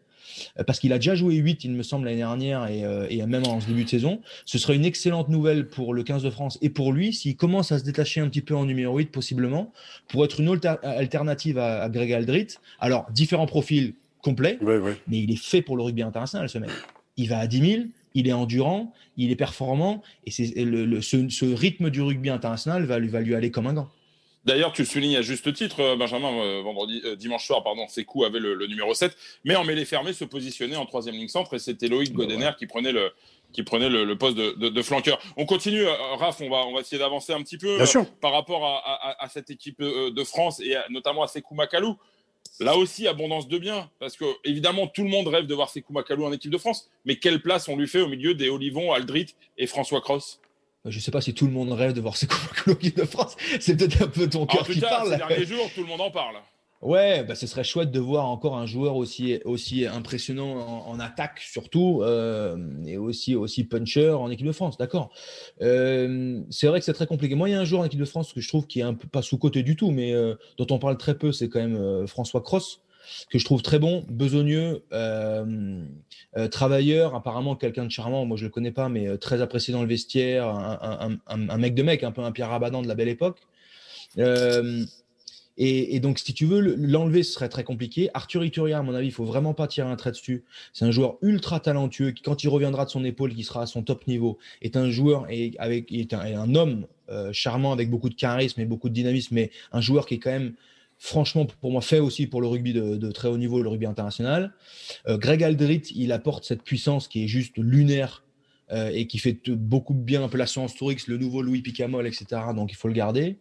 euh, 0.60 0.64
parce 0.64 0.80
qu'il 0.80 0.93
a 0.93 0.97
déjà 0.97 1.16
joué 1.16 1.36
8, 1.36 1.64
il 1.64 1.72
me 1.72 1.84
semble, 1.84 2.05
l'année 2.05 2.18
dernière 2.18 2.68
et, 2.68 2.84
euh, 2.86 3.07
et, 3.10 3.26
même 3.26 3.45
en 3.47 3.57
début 3.60 3.84
de 3.84 3.89
saison. 3.89 4.22
Ce 4.45 4.57
serait 4.57 4.76
une 4.76 4.86
excellente 4.86 5.30
nouvelle 5.30 5.68
pour 5.68 5.93
le 5.93 6.03
15 6.03 6.24
de 6.24 6.30
France 6.30 6.57
et 6.62 6.70
pour 6.70 6.93
lui 6.93 7.14
s'il 7.14 7.36
commence 7.36 7.72
à 7.72 7.80
se 7.80 7.84
détacher 7.84 8.22
un 8.22 8.30
petit 8.30 8.41
peu 8.41 8.55
en 8.55 8.66
numéro 8.66 8.97
8, 8.97 9.12
possiblement, 9.12 9.72
pour 10.07 10.24
être 10.24 10.39
une 10.39 10.60
alternative 10.84 11.57
à, 11.57 11.89
Greg 11.89 12.14
Aldrit. 12.14 12.47
Alors, 12.80 13.07
différents 13.12 13.47
profils 13.47 13.95
complets, 14.22 14.60
mais 15.07 15.20
il 15.20 15.32
est 15.32 15.41
fait 15.41 15.62
pour 15.62 15.78
le 15.78 15.84
rugby 15.84 16.01
international, 16.01 16.49
ce 16.49 16.57
mec. 16.57 16.70
Il 17.18 17.30
va 17.30 17.39
à 17.39 17.47
10 17.47 17.72
000, 17.72 17.84
il 18.14 18.28
est 18.28 18.34
endurant, 18.34 18.93
il 19.18 19.32
est 19.32 19.36
performant, 19.36 20.01
et, 20.26 20.32
c'est 20.32 20.53
le, 20.57 21.01
ce, 21.01 21.45
rythme 21.53 21.89
du 21.89 22.01
rugby 22.01 22.30
international 22.30 22.86
va, 22.86 22.99
va 22.99 23.22
lui 23.22 23.36
aller 23.36 23.51
comme 23.51 23.68
un 23.68 23.74
gant. 23.74 23.89
D'ailleurs, 24.46 24.72
tu 24.72 24.84
le 24.84 24.88
soulignes 24.88 25.18
à 25.18 25.22
juste 25.22 25.52
titre, 25.54 25.82
euh, 25.82 25.96
Benjamin, 25.98 26.32
euh, 26.32 26.62
vendredi, 26.62 27.02
euh, 27.04 27.16
dimanche 27.16 27.46
soir, 27.46 27.62
pardon, 27.64 27.86
coups 28.08 28.26
avait 28.26 28.40
le, 28.40 28.68
numéro 28.68 28.94
7, 28.94 29.16
mais 29.44 29.56
en 29.56 29.66
mêlée 29.66 29.84
fermée 29.84 30.14
se 30.14 30.24
positionnait 30.24 30.78
en 30.78 30.86
troisième 30.86 31.16
ligne 31.16 31.28
centre 31.28 31.54
et 31.56 31.60
c'était 31.60 31.88
Loïc 31.88 32.14
Godener 32.14 32.52
qui 32.58 32.66
prenait 32.66 32.94
le, 32.94 33.12
qui 33.52 33.64
prenait 33.64 33.90
le, 33.90 34.18
poste 34.18 34.38
de, 34.38 34.82
flanqueur. 34.82 35.20
On 35.36 35.46
continue, 35.46 35.86
Raph, 35.86 36.40
on 36.40 36.50
va, 36.50 36.66
on 36.66 36.74
va 36.74 36.82
essayer 36.82 37.00
d'avancer 37.00 37.34
un 37.34 37.42
petit 37.44 37.58
peu 37.58 37.78
par 38.22 38.32
rapport 38.32 38.66
à, 38.66 39.28
cette 39.30 39.50
équipe 39.50 39.82
de 39.82 40.24
France 40.24 40.62
et 40.62 40.76
notamment 40.90 41.24
à 41.24 41.28
Sekou 41.28 41.56
Makalou. 41.56 41.98
Là 42.62 42.78
aussi, 42.78 43.08
abondance 43.08 43.48
de 43.48 43.58
biens, 43.58 43.90
parce 44.00 44.18
que 44.18 44.26
évidemment, 44.44 44.88
tout 44.88 45.04
le 45.04 45.10
monde 45.10 45.28
rêve 45.28 45.48
de 45.48 45.54
voir 45.54 45.70
Sekou 45.70 45.94
Makalou 45.94 46.26
en 46.26 46.32
équipe 46.32 46.52
de 46.52 46.58
France, 46.58 46.90
mais 47.06 47.18
quelle 47.18 47.42
place 47.42 47.68
on 47.68 47.76
lui 47.76 47.88
fait 47.88 48.02
au 48.02 48.08
milieu 48.08 48.34
des 48.34 48.50
Olivon, 48.50 48.94
Aldrit 48.94 49.36
et 49.58 49.68
François 49.68 50.02
Cross? 50.02 50.40
Je 50.86 50.95
ne 50.95 51.01
sais 51.01 51.11
pas 51.11 51.21
si 51.21 51.34
tout 51.34 51.45
le 51.45 51.51
monde 51.51 51.71
rêve 51.71 51.93
de 51.93 52.01
voir 52.01 52.15
ces 52.15 52.27
l'équipe 52.67 52.97
de 52.97 53.05
France. 53.05 53.36
C'est 53.59 53.75
peut-être 53.75 54.03
un 54.03 54.07
peu 54.07 54.30
ton 54.30 54.45
cœur 54.45 54.65
qui 54.65 54.80
parle. 54.80 55.11
Ces 55.11 55.17
derniers 55.17 55.45
jours, 55.45 55.69
tout 55.75 55.82
le 55.82 55.88
monde 55.88 56.01
en 56.01 56.11
parle. 56.11 56.36
Ouais, 56.82 57.25
bah 57.25 57.36
ce 57.36 57.45
serait 57.45 57.65
chouette 57.65 57.91
de 57.91 57.99
voir 57.99 58.25
encore 58.27 58.55
un 58.55 58.65
joueur 58.65 58.95
aussi, 58.95 59.41
aussi 59.43 59.86
impressionnant 59.86 60.88
en, 60.88 60.97
attaque, 61.01 61.39
surtout, 61.41 61.99
euh, 62.03 62.55
et 62.86 62.97
aussi, 62.97 63.36
aussi 63.36 63.65
puncher 63.65 64.11
en 64.11 64.32
équipe 64.32 64.47
de 64.47 64.53
France, 64.53 64.77
d'accord. 64.77 65.11
Euh, 65.61 66.41
c'est 66.49 66.67
vrai 66.67 66.80
que 66.80 66.86
c'est 66.86 66.93
très 66.93 67.05
compliqué. 67.05 67.36
Moi, 67.36 67.49
il 67.49 67.51
y 67.51 67.55
a 67.55 67.59
un 67.59 67.65
joueur 67.65 67.82
en 67.82 67.86
équipe 67.86 67.99
de 67.99 68.05
France 68.05 68.32
que 68.32 68.39
je 68.39 68.47
trouve 68.47 68.65
qui 68.65 68.80
est 68.80 68.84
un 68.84 68.93
peu 68.93 69.09
pas 69.09 69.21
sous-côté 69.21 69.61
du 69.61 69.75
tout, 69.75 69.91
mais 69.91 70.13
euh, 70.13 70.36
dont 70.57 70.67
on 70.69 70.80
parle 70.80 70.97
très 70.97 71.17
peu, 71.17 71.34
c'est 71.34 71.49
quand 71.49 71.59
même 71.59 72.07
François 72.07 72.41
Cross 72.41 72.80
que 73.30 73.39
je 73.39 73.45
trouve 73.45 73.62
très 73.62 73.80
bon, 73.80 74.06
besogneux, 74.10 74.84
travailleur, 76.52 77.16
apparemment 77.16 77.56
quelqu'un 77.56 77.86
de 77.86 77.91
charmant, 77.91 78.26
moi 78.26 78.38
je 78.38 78.45
le 78.45 78.50
connais 78.50 78.72
pas, 78.72 78.89
mais 78.89 79.18
très 79.18 79.41
apprécié 79.41 79.74
dans 79.74 79.82
le 79.82 79.88
vestiaire, 79.88 80.47
un, 80.47 81.58
mec 81.58 81.76
de 81.76 81.84
mec, 81.84 82.04
un 82.04 82.12
peu 82.12 82.22
un 82.22 82.32
Pierre 82.32 82.50
Rabadan 82.50 82.82
de 82.82 82.88
la 82.88 82.95
belle 82.95 83.10
époque. 83.10 83.39
Et, 85.62 86.00
donc, 86.00 86.20
si 86.20 86.34
tu 86.34 86.45
veux 86.45 86.62
l'enlever, 86.62 87.22
ce 87.22 87.34
serait 87.34 87.50
très 87.50 87.66
compliqué. 87.66 88.10
Arthur 88.14 88.45
Ituria, 88.45 88.78
à 88.78 88.82
mon 88.82 88.95
avis, 88.95 89.08
il 89.08 89.12
faut 89.12 89.26
vraiment 89.26 89.54
pas 89.54 89.68
tirer 89.68 89.89
un 89.89 89.97
trait 89.97 90.12
dessus. 90.12 90.45
C'est 90.72 90.86
un 90.86 90.91
joueur 90.91 91.18
ultra 91.22 91.60
talentueux 91.60 92.12
qui, 92.12 92.24
quand 92.24 92.45
il 92.45 92.47
reviendra 92.47 92.86
de 92.86 92.89
son 92.89 93.04
épaule, 93.04 93.36
qui 93.36 93.43
sera 93.43 93.64
à 93.64 93.66
son 93.66 93.84
top 93.84 94.08
niveau, 94.08 94.38
est 94.62 94.78
un 94.78 94.89
joueur 94.89 95.30
et 95.30 95.52
avec 95.60 95.91
est 95.91 96.14
un, 96.14 96.56
homme 96.56 96.88
euh, 97.10 97.34
charmant 97.34 97.74
avec 97.74 97.89
beaucoup 97.89 98.08
de 98.08 98.16
charisme 98.16 98.62
et 98.62 98.66
beaucoup 98.66 98.88
de 98.88 98.93
dynamisme, 98.93 99.36
mais 99.36 99.52
un 99.74 99.82
joueur 99.82 100.06
qui 100.06 100.14
est 100.14 100.20
quand 100.20 100.32
même 100.32 100.54
franchement, 101.00 101.47
pour 101.62 101.72
moi, 101.72 101.82
fait 101.82 102.00
aussi 102.00 102.28
pour 102.28 102.41
le 102.41 102.47
rugby 102.47 102.74
de, 102.74 103.12
très 103.12 103.30
haut 103.30 103.38
niveau, 103.38 103.64
le 103.64 103.70
rugby 103.70 103.86
international. 103.86 104.54
Euh, 105.08 105.18
Greg 105.18 105.43
Aldrit, 105.43 105.84
il 105.95 106.12
apporte 106.12 106.43
cette 106.43 106.62
puissance 106.62 107.08
qui 107.08 107.24
est 107.24 107.28
juste 107.28 107.58
lunaire 107.58 108.24
euh, 108.72 108.91
et 108.93 109.08
qui 109.08 109.18
fait 109.18 109.39
beaucoup 109.50 109.93
de 109.93 110.00
bien, 110.00 110.24
un 110.24 110.28
peu 110.28 110.38
la 110.38 110.45
science 110.45 110.76
Tourix, 110.76 111.08
le 111.08 111.18
nouveau 111.18 111.41
Louis 111.41 111.62
Picamol, 111.62 112.06
etc. 112.06 112.41
Donc 112.54 112.72
il 112.72 112.76
faut 112.76 112.89
le 112.89 112.93
garder. 112.93 113.38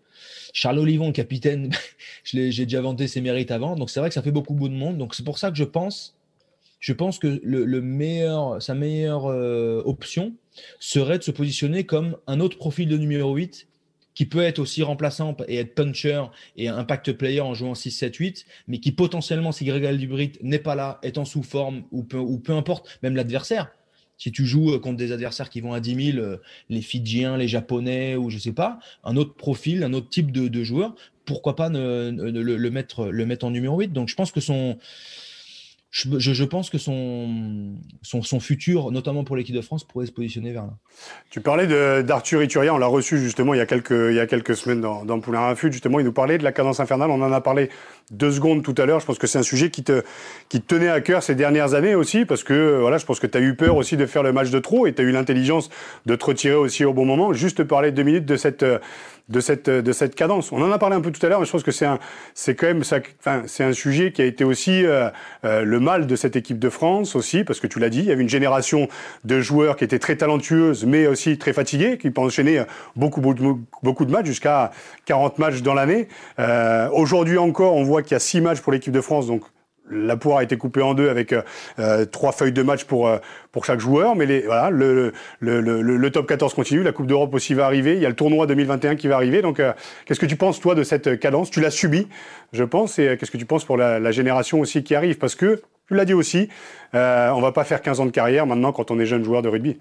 Charles 0.55 0.79
Olivon, 0.79 1.13
capitaine, 1.13 1.71
j'ai 2.25 2.51
déjà 2.51 2.81
vanté 2.81 3.09
ses 3.09 3.21
mérites 3.21 3.51
avant. 3.51 3.75
Donc 3.75 3.91
c'est 3.91 4.01
vrai 4.01 4.09
que 4.09 4.15
ça 4.15 4.23
fait 4.23 4.31
beaucoup, 4.31 4.55
de 4.69 4.75
monde. 4.75 4.97
Donc 4.97 5.15
c'est 5.15 5.25
pour 5.25 5.39
ça 5.39 5.51
que 5.51 5.57
je 5.57 5.65
pense, 5.65 6.17
je 6.79 6.93
pense 6.93 7.19
que 7.19 7.41
le, 7.43 7.81
meilleur, 7.83 8.63
sa 8.63 8.75
meilleure 8.75 9.27
euh, 9.27 9.83
option 9.85 10.33
serait 10.79 11.19
de 11.19 11.25
se 11.25 11.33
positionner 11.33 11.85
comme 11.85 12.17
un 12.29 12.39
autre 12.39 12.57
profil 12.57 12.89
de 12.89 12.97
numéro 12.97 13.35
8 13.35 13.67
qui 14.19 14.27
peut 14.27 14.43
être 14.43 14.59
aussi 14.59 14.83
remplaçant 14.83 15.37
et 15.47 15.59
être 15.59 15.77
puncher 15.77 16.25
et 16.57 16.67
impact 16.67 17.13
player 17.13 17.41
en 17.41 17.55
jouant 17.55 17.77
6, 17.77 17.93
7, 17.93 18.17
8, 18.17 18.47
mais 18.67 18.81
qui 18.81 18.91
potentiellement, 18.91 19.53
si 19.53 19.65
Grégal 19.65 19.97
Dubrit 19.97 20.33
n'est 20.43 20.59
pas 20.59 20.75
là, 20.75 20.99
est 21.05 21.19
en 21.19 21.25
sous-forme 21.25 21.85
ou 21.93 22.05
ou 22.15 22.39
peu 22.39 22.53
importe, 22.53 22.99
même 23.05 23.15
l'adversaire, 23.15 23.71
si 24.17 24.33
tu 24.33 24.45
joues 24.45 24.73
euh, 24.73 24.81
contre 24.81 24.97
des 24.97 25.13
adversaires 25.13 25.51
qui 25.51 25.61
vont 25.61 25.73
à 25.73 25.79
10 25.79 26.13
000, 26.15 26.19
euh, 26.19 26.39
les 26.69 26.83
Fidjiens, 26.83 27.37
les 27.37 27.47
Japonais 27.47 28.17
ou 28.17 28.29
je 28.29 28.39
sais 28.39 28.53
pas, 28.53 28.81
un 29.05 29.17
autre 29.17 29.35
profil, 29.35 29.85
un 29.85 29.93
autre 29.93 30.09
type 30.09 30.33
de, 30.33 30.65
joueur, 30.65 30.97
pourquoi 31.25 31.55
pas 31.55 31.69
le, 31.69 32.71
mettre, 32.71 33.07
le 33.07 33.25
mettre 33.25 33.47
en 33.47 33.53
numéro 33.53 33.79
8 33.79 33.93
Donc 33.93 34.09
je 34.09 34.17
pense 34.17 34.33
que 34.33 34.41
son, 34.41 34.79
je, 35.91 36.45
pense 36.45 36.69
que 36.69 36.77
son, 36.77 37.77
son, 38.03 38.41
futur, 38.41 38.91
notamment 38.91 39.25
pour 39.25 39.37
l'équipe 39.37 39.55
de 39.55 39.63
France, 39.63 39.85
pourrait 39.85 40.05
se 40.05 40.13
positionner 40.13 40.53
vers 40.53 40.65
là. 40.65 40.75
Tu 41.31 41.41
parlais 41.41 41.67
d'Arthur 42.03 42.43
Ituria, 42.43 42.75
on 42.75 42.79
l'a 42.79 42.87
reçu 42.87 43.19
justement 43.19 43.55
il 43.55 43.57
y 43.57 43.61
a 43.61 43.67
quelques, 43.67 43.91
il 43.91 44.15
y 44.15 44.21
a 44.21 44.27
quelques 44.27 44.55
semaines 44.55 44.83
dans, 44.83 45.07
dans 45.07 45.19
Poulain 45.19 45.41
Rafut. 45.41 45.73
Justement, 45.73 45.99
il 45.99 46.05
nous 46.05 46.13
parlait 46.13 46.37
de 46.37 46.45
la 46.45 46.53
cadence 46.53 46.79
infernale. 46.81 47.11
On 47.11 47.23
en 47.23 47.33
a 47.33 47.41
parlé 47.41 47.71
deux 48.11 48.31
secondes 48.31 48.63
tout 48.63 48.75
à 48.77 48.85
l'heure. 48.85 49.01
Je 49.01 49.07
pense 49.07 49.19
que 49.19 49.27
c'est 49.27 49.39
un 49.39 49.43
sujet 49.43 49.71
qui 49.71 49.83
te, 49.83 50.03
qui 50.51 50.61
tenait 50.61 50.91
à 50.91 51.01
cœur 51.01 51.23
ces 51.23 51.35
dernières 51.35 51.73
années 51.73 51.95
aussi, 51.95 52.27
parce 52.27 52.45
que 52.45 52.79
voilà, 52.81 52.99
je 52.99 53.07
pense 53.07 53.19
que 53.19 53.27
tu 53.27 53.39
as 53.39 53.41
eu 53.41 53.55
peur 53.55 53.77
aussi 53.77 53.97
de 53.97 54.05
faire 54.05 54.23
le 54.23 54.33
match 54.33 54.51
de 54.51 54.59
trop 54.59 54.87
et 54.87 54.95
tu 54.95 55.01
as 55.01 55.05
eu 55.07 55.11
l'intelligence 55.11 55.71
de 56.05 56.17
te 56.17 56.25
retirer 56.25 56.55
aussi 56.55 56.85
au 56.85 56.93
bon 56.93 57.07
moment. 57.07 57.33
Juste 57.33 57.65
parler 57.65 57.93
deux 57.93 58.03
minutes 58.03 58.27
de 58.27 58.37
cette 58.37 58.65
de 59.29 59.41
cette, 59.41 59.69
de 59.69 59.93
cette 59.93 60.15
cadence. 60.15 60.53
On 60.53 60.63
en 60.63 60.73
a 60.73 60.79
parlé 60.79 60.97
un 60.97 61.01
peu 61.01 61.11
tout 61.11 61.25
à 61.25 61.29
l'heure, 61.29 61.41
mais 61.41 61.47
je 61.47 61.53
pense 61.53 61.63
que 61.63 61.71
c'est 61.71 61.87
un, 61.87 61.99
c'est 62.35 62.55
quand 62.55 62.67
même, 62.67 62.85
ça, 62.85 62.99
enfin, 63.21 63.43
c'est 63.47 63.65
un 63.65 63.73
sujet 63.73 64.13
qui 64.13 64.23
a 64.23 64.25
été 64.25 64.45
aussi 64.45 64.85
euh, 64.85 65.11
euh, 65.45 65.65
le 65.65 65.81
mal 65.81 66.07
de 66.07 66.17
cette 66.17 66.37
équipe 66.37 66.59
de 66.59 66.71
France 66.71 67.15
aussi, 67.17 67.45
parce 67.45 67.61
que 67.61 67.67
tu 67.67 67.79
l'as 67.79 67.91
dit, 67.91 68.01
il 68.01 68.07
y 68.07 68.13
avait 68.13 68.23
une 68.23 68.29
génération 68.29 68.89
de 69.25 69.41
joueurs 69.41 69.77
qui 69.77 69.85
étaient 69.85 69.99
très 69.99 70.17
talentueuses, 70.17 70.85
mais 70.87 71.07
aussi 71.07 71.39
très 71.39 71.53
fatigués, 71.53 71.99
qui 71.99 72.11
peuvent 72.11 72.25
enchaîner 72.25 72.63
beaucoup, 72.97 73.21
beaucoup, 73.21 73.61
beaucoup 73.83 74.05
de 74.05 74.11
matchs, 74.11 74.27
jusqu'à 74.27 74.71
40 75.05 75.39
matchs 75.39 75.63
dans 75.63 75.75
l'année. 75.75 76.09
Euh, 76.39 76.89
aujourd'hui 76.93 77.39
encore, 77.39 77.75
on 77.75 77.85
voit 77.85 78.03
qu'il 78.03 78.13
y 78.13 78.17
a 78.17 78.21
6 78.21 78.41
matchs 78.41 78.61
pour 78.61 78.73
l'équipe 78.73 78.93
de 78.93 79.01
France, 79.01 79.27
donc 79.27 79.43
la 79.91 80.17
poire 80.17 80.39
a 80.39 80.43
été 80.43 80.57
coupée 80.57 80.83
en 80.83 80.95
deux 80.95 81.09
avec 81.09 81.33
euh, 81.33 81.43
euh, 81.79 82.05
trois 82.05 82.33
feuilles 82.33 82.53
de 82.53 82.63
match 82.63 82.85
pour, 82.85 83.09
euh, 83.09 83.19
pour 83.53 83.65
chaque 83.65 83.81
joueur. 83.81 84.17
Mais 84.17 84.27
les, 84.27 84.41
voilà, 84.43 84.71
le, 84.71 85.13
le, 85.41 85.61
le, 85.61 86.11
top 86.11 86.27
14 86.27 86.55
continue. 86.55 86.83
La 86.83 86.93
Coupe 86.93 87.07
d'Europe 87.07 87.35
aussi 87.35 87.55
va 87.55 87.67
arriver. 87.67 87.95
Il 87.95 88.03
y 88.03 88.07
a 88.07 88.09
le 88.09 88.15
tournoi 88.15 88.47
2021 88.47 88.97
qui 88.97 89.09
va 89.09 89.17
arriver. 89.17 89.43
Donc, 89.43 89.61
qu'est-ce 90.07 90.21
que 90.21 90.27
tu 90.27 90.37
penses, 90.37 90.61
toi, 90.61 90.75
de 90.75 90.83
cette 90.83 91.19
cadence? 91.19 91.51
Tu 91.51 91.61
l'as 91.61 91.71
subi, 91.71 92.09
je 92.53 92.65
pense. 92.65 92.99
Et 92.99 93.17
qu'est-ce 93.19 93.31
que 93.31 93.37
tu 93.37 93.47
penses 93.47 93.65
pour 93.65 93.77
la, 93.77 93.99
la, 93.99 94.11
génération 94.11 94.61
aussi 94.61 94.83
qui 94.83 94.95
arrive? 94.95 95.19
Parce 95.19 95.35
que, 95.35 95.61
tu 95.89 95.95
l'as 95.95 96.05
dit 96.05 96.15
aussi, 96.15 96.49
on 96.93 97.41
va 97.41 97.53
pas 97.53 97.65
faire 97.65 97.81
15 97.81 98.01
ans 98.01 98.07
de 98.07 98.11
carrière 98.11 98.47
maintenant 98.47 98.73
quand 98.73 98.91
on 98.91 98.99
est 98.99 99.07
jeune 99.07 99.25
joueur 99.25 99.43
de 99.43 99.49
rugby. 99.49 99.79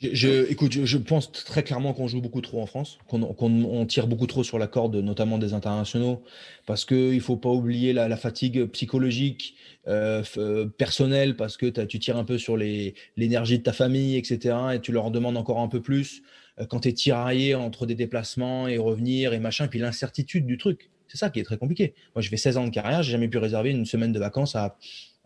Je, 0.00 0.50
écoute, 0.50 0.72
je, 0.72 0.98
pense 0.98 1.30
très 1.30 1.62
clairement 1.62 1.94
qu'on 1.94 2.08
joue 2.08 2.20
beaucoup 2.20 2.40
trop 2.40 2.60
en 2.60 2.66
France, 2.66 2.98
qu'on 3.06 3.86
tire 3.86 4.08
beaucoup 4.08 4.26
trop 4.26 4.42
sur 4.42 4.58
la 4.58 4.66
corde, 4.66 4.96
notamment 4.96 5.38
des 5.38 5.54
internationaux, 5.54 6.24
parce 6.66 6.84
qu'il 6.84 7.14
ne 7.14 7.20
faut 7.20 7.36
pas 7.36 7.48
oublier 7.48 7.92
la, 7.92 8.16
fatigue 8.16 8.66
psychologique, 8.66 9.54
euh, 9.86 10.22
euh, 10.36 10.66
personnelle, 10.66 11.36
parce 11.36 11.56
que 11.56 11.66
tu 11.84 12.00
tires 12.00 12.16
un 12.16 12.24
peu 12.24 12.38
sur 12.38 12.56
l'énergie 12.56 13.58
de 13.58 13.62
ta 13.62 13.72
famille, 13.72 14.16
etc. 14.16 14.56
Et 14.74 14.80
tu 14.80 14.90
leur 14.90 15.10
demandes 15.12 15.36
encore 15.36 15.60
un 15.60 15.68
peu 15.68 15.80
plus 15.80 16.22
euh, 16.58 16.66
quand 16.66 16.80
tu 16.80 16.88
es 16.88 16.92
tiraillé 16.92 17.54
entre 17.54 17.86
des 17.86 17.94
déplacements 17.94 18.66
et 18.66 18.78
revenir 18.78 19.32
et 19.32 19.38
machin, 19.38 19.68
puis 19.68 19.78
l'incertitude 19.78 20.44
du 20.44 20.58
truc. 20.58 20.90
C'est 21.06 21.18
ça 21.18 21.30
qui 21.30 21.38
est 21.38 21.44
très 21.44 21.56
compliqué. 21.58 21.94
Moi, 22.16 22.22
je 22.22 22.28
fais 22.28 22.36
16 22.36 22.56
ans 22.56 22.64
de 22.64 22.70
carrière, 22.70 23.04
j'ai 23.04 23.12
jamais 23.12 23.28
pu 23.28 23.38
réserver 23.38 23.70
une 23.70 23.86
semaine 23.86 24.12
de 24.12 24.18
vacances 24.18 24.56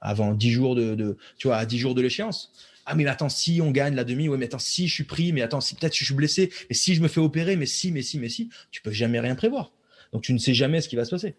avant 0.01 0.35
10 0.35 0.51
jours 0.51 0.75
de, 0.75 0.95
de, 0.95 1.17
tu 1.39 1.49
vois, 1.49 1.57
à 1.57 1.65
10 1.65 1.79
jours 1.79 1.95
de 1.95 2.03
l'échéance 2.03 2.53
ah 2.89 2.95
mais 2.95 3.07
attends 3.07 3.29
si 3.29 3.61
on 3.63 3.71
gagne 3.71 3.95
la 3.95 4.05
demi 4.05 4.29
ouais 4.29 4.39
mais 4.39 4.47
attends 4.47 4.59
si 4.59 4.89
je 4.89 4.95
suis 4.95 5.05
pris 5.05 5.33
mais 5.33 5.43
attends 5.43 5.61
si 5.61 5.75
peut-être 5.75 5.95
je 5.95 6.05
suis 6.05 6.15
blessé 6.15 6.51
mais 6.69 6.75
si 6.75 6.95
je 6.95 7.03
me 7.03 7.09
fais 7.09 7.21
opérer 7.21 7.57
mais 7.57 7.67
si 7.67 7.93
mais 7.93 8.03
si 8.03 8.19
mais 8.19 8.29
si 8.29 8.49
tu 8.71 8.81
peux 8.81 8.93
jamais 8.93 9.21
rien 9.21 9.35
prévoir 9.35 9.73
donc 10.13 10.23
tu 10.23 10.33
ne 10.33 10.39
sais 10.39 10.55
jamais 10.55 10.81
ce 10.81 10.89
qui 10.89 10.97
va 10.97 11.05
se 11.05 11.11
passer 11.11 11.35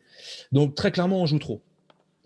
donc 0.51 0.75
très 0.75 0.91
clairement 0.91 1.21
on 1.21 1.25
joue 1.25 1.39
trop 1.39 1.61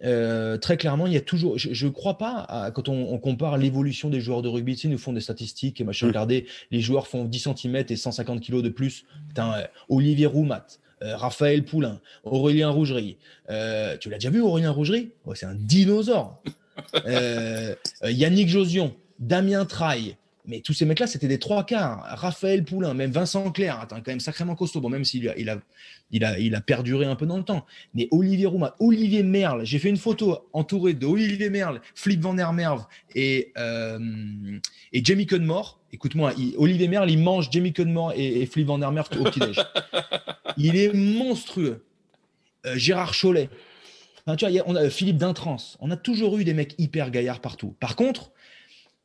euh, 0.03 0.57
très 0.57 0.77
clairement, 0.77 1.07
il 1.07 1.13
y 1.13 1.17
a 1.17 1.21
toujours. 1.21 1.57
Je 1.57 1.85
ne 1.85 1.91
crois 1.91 2.17
pas 2.17 2.71
quand 2.73 2.89
on, 2.89 3.17
compare 3.19 3.57
l'évolution 3.57 4.09
des 4.09 4.19
joueurs 4.19 4.41
de 4.41 4.49
rugby. 4.49 4.75
Tu 4.75 4.81
sais, 4.83 4.87
nous 4.87 4.97
font 4.97 5.13
des 5.13 5.21
statistiques 5.21 5.79
et 5.79 5.83
machin. 5.83 6.07
Mm. 6.07 6.09
Regardez, 6.09 6.45
les 6.71 6.81
joueurs 6.81 7.07
font 7.07 7.25
10 7.25 7.47
cm 7.55 7.85
et 7.89 7.95
150 7.95 8.41
kg 8.41 8.61
de 8.61 8.69
plus. 8.69 9.05
Putain, 9.29 9.53
euh, 9.53 9.67
Olivier 9.89 10.25
Roumat, 10.25 10.67
euh, 11.01 11.15
Raphaël 11.15 11.63
Poulain, 11.63 12.01
Aurélien 12.23 12.69
Rougerie. 12.69 13.17
tu 13.47 14.09
l'as 14.09 14.17
déjà 14.17 14.29
vu, 14.29 14.41
Aurélien 14.41 14.71
Rougerie? 14.71 15.11
C'est 15.35 15.45
un 15.45 15.55
dinosaure. 15.55 16.41
Yannick 18.03 18.49
Josion, 18.49 18.95
Damien 19.27 19.65
Traille. 19.65 20.17
Mais 20.45 20.59
tous 20.59 20.73
ces 20.73 20.83
mecs-là, 20.83 21.07
c'était 21.07 21.29
des 21.29 21.39
trois 21.39 21.65
quarts. 21.65 22.03
Raphaël 22.05 22.65
Poulain, 22.65 22.93
même 22.93 23.11
Vincent 23.11 23.49
Clerc, 23.51 23.79
attends, 23.79 23.95
quand 23.97 24.11
même 24.11 24.19
sacrément 24.19 24.55
costaud. 24.55 24.81
Bon, 24.81 24.89
même 24.89 25.05
s'il 25.05 25.29
a, 25.29 25.37
il 25.37 25.49
a, 25.49 25.57
il 26.11 26.25
a, 26.25 26.37
il 26.37 26.53
a 26.53 26.59
perduré 26.59 27.05
un 27.05 27.15
peu 27.15 27.25
dans 27.25 27.37
le 27.37 27.43
temps. 27.43 27.65
Mais 27.93 28.09
Olivier 28.11 28.45
Roumat, 28.45 28.75
Olivier 28.79 29.23
Merle, 29.23 29.65
j'ai 29.65 29.79
fait 29.79 29.87
une 29.87 29.97
photo 29.97 30.49
entourée 30.51 30.93
de 30.93 31.05
Olivier 31.05 31.49
Merle, 31.49 31.79
Flip 31.95 32.19
Van 32.19 32.33
der 32.33 32.51
Merve 32.51 32.85
et, 33.15 33.53
euh, 33.57 34.59
et 34.91 35.03
Jamie 35.03 35.25
Cudmore. 35.25 35.79
Écoute-moi, 35.93 36.33
Olivier 36.57 36.89
Merle, 36.89 37.09
il 37.09 37.19
mange 37.19 37.49
Jamie 37.49 37.71
Cudmore 37.71 38.11
et, 38.17 38.41
et 38.41 38.45
Flip 38.45 38.67
Van 38.67 38.79
der 38.79 38.91
Merve 38.91 39.07
au 39.17 39.23
petit-déj. 39.23 39.61
il 40.57 40.75
est 40.75 40.91
monstrueux. 40.91 41.85
Euh, 42.65 42.75
Gérard 42.75 43.13
Cholet. 43.13 43.49
tu 44.37 44.45
vois, 44.45 44.63
on 44.67 44.75
a 44.75 44.89
Philippe 44.89 45.17
Dintrance. 45.17 45.77
On 45.79 45.89
a 45.89 45.95
toujours 45.97 46.37
eu 46.37 46.43
des 46.43 46.53
mecs 46.53 46.75
hyper 46.77 47.11
gaillards 47.11 47.39
partout. 47.39 47.75
Par 47.79 47.95
contre, 47.95 48.31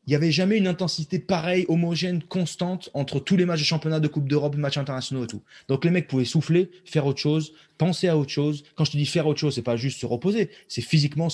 il 0.08 0.12
n'y 0.12 0.16
avait 0.16 0.32
jamais 0.32 0.56
une 0.56 0.66
intensité 0.66 1.18
pareille, 1.18 1.66
homogène, 1.68 2.22
constante 2.22 2.88
entre 2.94 3.20
tous 3.20 3.36
les 3.36 3.44
matchs 3.44 3.58
de 3.58 3.66
championnat, 3.66 4.00
de 4.00 4.08
Coupe 4.08 4.26
d'Europe, 4.26 4.56
matchs 4.56 4.78
internationaux 4.78 5.24
et 5.24 5.26
tout. 5.26 5.42
Donc 5.68 5.84
les 5.84 5.90
mecs 5.90 6.08
pouvaient 6.08 6.24
souffler, 6.24 6.70
faire 6.86 7.04
autre 7.04 7.18
chose, 7.18 7.52
penser 7.76 8.08
à 8.08 8.16
autre 8.16 8.30
chose. 8.30 8.64
Quand 8.74 8.86
je 8.86 8.92
te 8.92 8.96
dis 8.96 9.04
faire 9.04 9.26
autre 9.26 9.38
chose, 9.38 9.54
c'est 9.54 9.60
pas 9.60 9.76
juste 9.76 10.00
se 10.00 10.06
reposer, 10.06 10.48
c'est 10.66 10.80
physiquement 10.80 11.28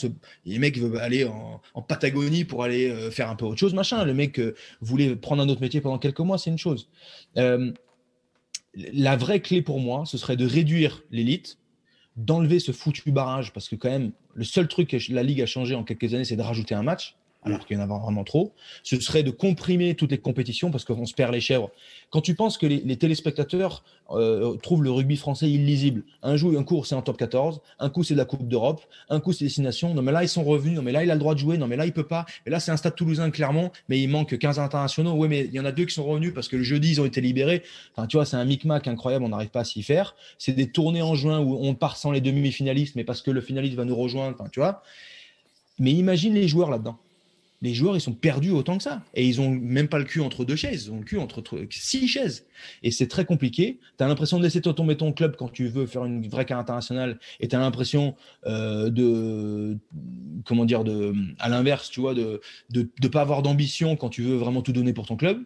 les 0.44 0.58
mecs 0.58 0.76
veulent 0.76 0.98
aller 0.98 1.24
en, 1.24 1.60
Patagonie 1.82 2.44
pour 2.44 2.64
aller 2.64 2.90
euh, 2.90 3.12
faire 3.12 3.30
un 3.30 3.36
peu 3.36 3.44
autre 3.44 3.60
chose, 3.60 3.74
machin. 3.74 4.04
Le 4.04 4.12
mec 4.12 4.40
euh, 4.40 4.56
voulait 4.80 5.14
prendre 5.14 5.40
un 5.40 5.48
autre 5.48 5.60
métier 5.60 5.80
pendant 5.80 5.98
quelques 5.98 6.18
mois, 6.18 6.36
c'est 6.36 6.50
une 6.50 6.58
chose. 6.58 6.88
Euh, 7.36 7.70
la 8.74 9.14
vraie 9.14 9.38
clé 9.38 9.62
pour 9.62 9.78
moi, 9.78 10.02
ce 10.04 10.18
serait 10.18 10.36
de 10.36 10.46
réduire 10.46 11.04
l'élite, 11.12 11.58
d'enlever 12.16 12.58
ce 12.58 12.72
foutu 12.72 13.12
barrage, 13.12 13.52
parce 13.52 13.68
que 13.68 13.76
quand 13.76 13.90
même, 13.90 14.10
le 14.34 14.42
seul 14.42 14.66
truc 14.66 14.88
que 14.88 15.12
la 15.12 15.22
Ligue 15.22 15.42
a 15.42 15.46
changé 15.46 15.76
en 15.76 15.84
quelques 15.84 16.12
années, 16.12 16.24
c'est 16.24 16.34
de 16.34 16.42
rajouter 16.42 16.74
un 16.74 16.82
match 16.82 17.14
alors 17.44 17.66
qu'il 17.66 17.76
y 17.76 17.80
en 17.80 17.82
a 17.82 17.86
vraiment 17.86 18.24
trop, 18.24 18.52
ce 18.82 18.98
serait 19.00 19.22
de 19.22 19.30
comprimer 19.30 19.94
toutes 19.94 20.10
les 20.10 20.18
compétitions 20.18 20.70
parce 20.70 20.84
qu'on 20.84 21.06
se 21.06 21.14
perd 21.14 21.32
les 21.32 21.40
chèvres. 21.40 21.70
Quand 22.10 22.22
tu 22.22 22.34
penses 22.34 22.56
que 22.56 22.66
les, 22.66 22.96
téléspectateurs 22.96 23.84
euh, 24.10 24.56
trouvent 24.56 24.82
le 24.82 24.90
rugby 24.90 25.16
français 25.16 25.50
illisible, 25.50 26.04
un 26.22 26.36
jour, 26.36 26.58
un 26.58 26.62
cours, 26.62 26.86
c'est 26.86 26.94
en 26.94 27.02
top 27.02 27.18
14, 27.18 27.60
un 27.78 27.90
coup, 27.90 28.02
c'est 28.02 28.14
de 28.14 28.18
la 28.18 28.24
Coupe 28.24 28.48
d'Europe, 28.48 28.80
un 29.10 29.20
coup, 29.20 29.32
c'est 29.32 29.44
destination, 29.44 29.94
non 29.94 30.02
mais 30.02 30.12
là, 30.12 30.22
ils 30.22 30.28
sont 30.28 30.44
revenus, 30.44 30.76
non 30.76 30.82
mais 30.82 30.92
là, 30.92 31.04
il 31.04 31.10
a 31.10 31.14
le 31.14 31.20
droit 31.20 31.34
de 31.34 31.38
jouer, 31.38 31.58
non 31.58 31.66
mais 31.66 31.76
là, 31.76 31.84
il 31.84 31.92
peut 31.92 32.06
pas, 32.06 32.24
et 32.46 32.50
là, 32.50 32.60
c'est 32.60 32.70
un 32.70 32.76
stade 32.76 32.94
toulousain, 32.94 33.30
Clermont, 33.30 33.70
mais 33.88 34.00
il 34.00 34.08
manque 34.08 34.38
15 34.38 34.58
internationaux, 34.58 35.12
oui, 35.12 35.28
mais 35.28 35.44
il 35.44 35.54
y 35.54 35.60
en 35.60 35.64
a 35.66 35.72
deux 35.72 35.84
qui 35.84 35.94
sont 35.94 36.04
revenus 36.04 36.32
parce 36.32 36.48
que 36.48 36.56
le 36.56 36.62
jeudi, 36.62 36.92
ils 36.92 37.00
ont 37.00 37.04
été 37.04 37.20
libérés. 37.20 37.62
Enfin, 37.94 38.06
tu 38.06 38.16
vois, 38.16 38.24
c'est 38.24 38.36
un 38.36 38.44
micmac 38.44 38.88
incroyable, 38.88 39.24
on 39.24 39.28
n'arrive 39.28 39.50
pas 39.50 39.60
à 39.60 39.64
s'y 39.64 39.82
faire. 39.82 40.14
C'est 40.38 40.52
des 40.52 40.70
tournées 40.70 41.02
en 41.02 41.14
juin 41.14 41.40
où 41.40 41.58
on 41.60 41.74
part 41.74 41.96
sans 41.96 42.10
les 42.10 42.20
demi-finalistes, 42.20 42.96
mais 42.96 43.04
parce 43.04 43.20
que 43.22 43.30
le 43.30 43.40
finaliste 43.40 43.74
va 43.74 43.84
nous 43.84 43.96
rejoindre, 43.96 44.36
enfin, 44.38 44.48
tu 44.50 44.60
vois. 44.60 44.82
Mais 45.78 45.92
imagine 45.92 46.34
les 46.34 46.48
joueurs 46.48 46.70
là-dedans 46.70 46.98
les 47.64 47.72
joueurs, 47.72 47.96
ils 47.96 48.00
sont 48.00 48.12
perdus 48.12 48.50
autant 48.50 48.76
que 48.76 48.82
ça. 48.82 49.02
Et 49.14 49.26
ils 49.26 49.40
ont 49.40 49.48
même 49.48 49.88
pas 49.88 49.98
le 49.98 50.04
cul 50.04 50.20
entre 50.20 50.44
deux 50.44 50.54
chaises, 50.54 50.84
ils 50.84 50.92
ont 50.92 50.98
le 50.98 51.04
cul 51.04 51.18
entre 51.18 51.42
six 51.70 52.06
chaises. 52.06 52.46
Et 52.82 52.90
c'est 52.90 53.08
très 53.08 53.24
compliqué. 53.24 53.78
Tu 53.96 54.04
as 54.04 54.06
l'impression 54.06 54.38
de 54.38 54.42
laisser 54.44 54.60
tomber 54.60 54.98
ton 54.98 55.14
club 55.14 55.34
quand 55.36 55.48
tu 55.48 55.66
veux 55.66 55.86
faire 55.86 56.04
une 56.04 56.28
vraie 56.28 56.44
carrière 56.44 56.60
internationale. 56.60 57.18
Et 57.40 57.48
tu 57.48 57.56
as 57.56 57.58
l'impression 57.58 58.16
euh, 58.46 58.90
de 58.90 59.78
comment 60.44 60.66
dire, 60.66 60.84
de, 60.84 61.14
à 61.38 61.48
l'inverse, 61.48 61.88
tu 61.88 62.00
vois, 62.00 62.12
de 62.12 62.42
ne 62.74 62.82
de, 62.82 63.08
pas 63.08 63.22
avoir 63.22 63.40
d'ambition 63.40 63.96
quand 63.96 64.10
tu 64.10 64.20
veux 64.20 64.36
vraiment 64.36 64.60
tout 64.60 64.72
donner 64.72 64.92
pour 64.92 65.06
ton 65.06 65.16
club. 65.16 65.38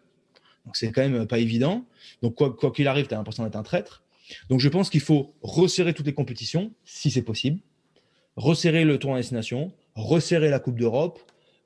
Donc 0.66 0.77
c'est 0.77 0.91
quand 0.91 1.09
même 1.09 1.25
pas 1.29 1.39
évident. 1.39 1.85
Donc 2.21 2.35
quoi 2.35 2.73
qu'il 2.73 2.89
arrive, 2.89 3.07
tu 3.07 3.14
as 3.14 3.16
l'impression 3.16 3.45
d'être 3.45 3.57
un 3.57 3.62
traître. 3.62 4.03
Donc 4.51 4.59
je 4.59 4.69
pense 4.69 4.91
qu'il 4.91 5.01
faut 5.03 5.35
resserrer 5.41 5.95
toutes 5.95 6.07
les 6.07 6.14
compétitions, 6.14 6.73
si 6.85 7.12
c'est 7.12 7.23
possible, 7.23 7.61
resserrer 8.37 8.85
le 8.85 8.99
tour 8.99 9.12
en 9.12 9.16
destination, 9.16 9.73
resserrer 9.95 10.51
la 10.51 10.59
Coupe 10.59 10.79
d'Europe, 10.79 11.21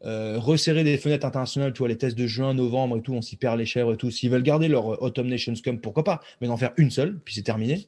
euh, 0.04 0.38
resserrer 0.38 0.84
des 0.84 0.96
fenêtres 0.96 1.26
internationales, 1.26 1.72
tu 1.72 1.78
vois, 1.78 1.88
les 1.88 1.96
tests 1.96 2.18
de 2.18 2.26
juin, 2.26 2.54
novembre 2.54 2.96
et 2.96 3.02
tout, 3.02 3.12
on 3.12 3.22
s'y 3.22 3.36
perd 3.36 3.58
les 3.58 3.66
chèvres 3.66 3.94
et 3.94 3.96
tout. 3.96 4.10
S'ils 4.10 4.30
veulent 4.30 4.42
garder 4.42 4.68
leur 4.68 5.02
Autumn 5.02 5.28
Nations 5.28 5.54
Cup, 5.54 5.80
pourquoi 5.80 6.04
pas, 6.04 6.20
mais 6.40 6.48
d'en 6.48 6.56
faire 6.56 6.72
une 6.76 6.90
seule, 6.90 7.18
puis 7.24 7.34
c'est 7.34 7.42
terminé. 7.42 7.86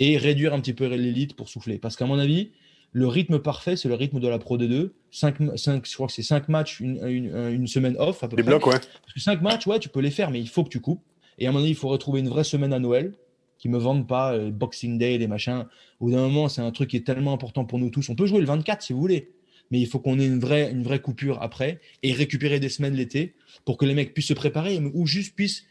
Et 0.00 0.16
réduire 0.16 0.54
un 0.54 0.60
petit 0.60 0.72
peu 0.72 0.86
l'élite 0.86 1.36
pour 1.36 1.48
souffler. 1.48 1.78
Parce 1.78 1.96
qu'à 1.96 2.06
mon 2.06 2.18
avis, 2.18 2.50
le 2.92 3.06
rythme 3.06 3.38
parfait, 3.38 3.76
c'est 3.76 3.88
le 3.88 3.94
rythme 3.94 4.20
de 4.20 4.28
la 4.28 4.38
Pro 4.38 4.58
D2. 4.58 4.90
5, 5.10 5.56
5, 5.56 5.86
je 5.86 5.94
crois 5.94 6.06
que 6.06 6.12
c'est 6.12 6.22
5 6.22 6.48
matchs, 6.48 6.80
une, 6.80 7.04
une, 7.06 7.66
semaine 7.66 7.96
off 7.98 8.24
à 8.24 8.28
peu 8.28 8.36
les 8.36 8.42
blocs, 8.42 8.66
ouais. 8.66 8.72
Parce 8.72 9.14
que 9.14 9.20
5 9.20 9.40
matchs, 9.42 9.66
ouais, 9.66 9.78
tu 9.78 9.88
peux 9.88 10.00
les 10.00 10.10
faire, 10.10 10.30
mais 10.30 10.40
il 10.40 10.48
faut 10.48 10.64
que 10.64 10.68
tu 10.68 10.80
coupes. 10.80 11.02
Et 11.38 11.46
à 11.46 11.52
mon 11.52 11.60
avis, 11.60 11.70
il 11.70 11.74
faut 11.74 11.88
retrouver 11.88 12.20
une 12.20 12.28
vraie 12.28 12.44
semaine 12.44 12.72
à 12.72 12.78
Noël, 12.78 13.14
qui 13.58 13.68
me 13.68 13.78
vendent 13.78 14.06
pas 14.06 14.34
euh, 14.34 14.50
Boxing 14.50 14.98
Day, 14.98 15.18
les 15.18 15.28
machins. 15.28 15.66
Au 16.00 16.06
bout 16.06 16.12
d'un 16.12 16.22
moment, 16.22 16.48
c'est 16.48 16.62
un 16.62 16.70
truc 16.70 16.90
qui 16.90 16.96
est 16.96 17.06
tellement 17.06 17.32
important 17.32 17.64
pour 17.64 17.78
nous 17.78 17.90
tous. 17.90 18.08
On 18.08 18.14
peut 18.14 18.26
jouer 18.26 18.40
le 18.40 18.46
24 18.46 18.82
si 18.82 18.92
vous 18.92 19.00
voulez, 19.00 19.30
mais 19.72 19.80
il 19.80 19.86
faut 19.86 19.98
qu'on 19.98 20.20
ait 20.20 20.26
une 20.26 20.38
vraie, 20.38 20.70
une 20.70 20.82
vraie 20.82 21.00
coupure 21.00 21.38
après 21.40 21.80
et 22.02 22.12
récupérer 22.12 22.60
des 22.60 22.68
semaines 22.68 22.94
l'été 22.94 23.34
pour 23.64 23.78
que 23.78 23.86
les 23.86 23.94
mecs 23.94 24.12
puissent 24.12 24.28
se 24.28 24.34
préparer 24.34 24.78
ou 24.78 25.06
juste 25.06 25.34
puissent 25.34 25.64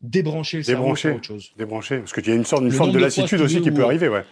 débrancher 0.00 0.58
le 0.58 0.62
débrancher, 0.62 1.02
cerveau 1.02 1.16
autre 1.16 1.26
chose. 1.26 1.52
Débrancher, 1.58 1.98
parce 1.98 2.12
qu'il 2.12 2.28
y 2.28 2.30
a 2.30 2.36
une 2.36 2.44
sorte, 2.44 2.62
une 2.62 2.70
forme 2.70 2.92
de, 2.92 2.98
lassitude 3.00 3.40
aussi 3.40 3.60
qui 3.60 3.72
peut 3.72 3.82
arriver, 3.82 4.08
ouais. 4.08 4.24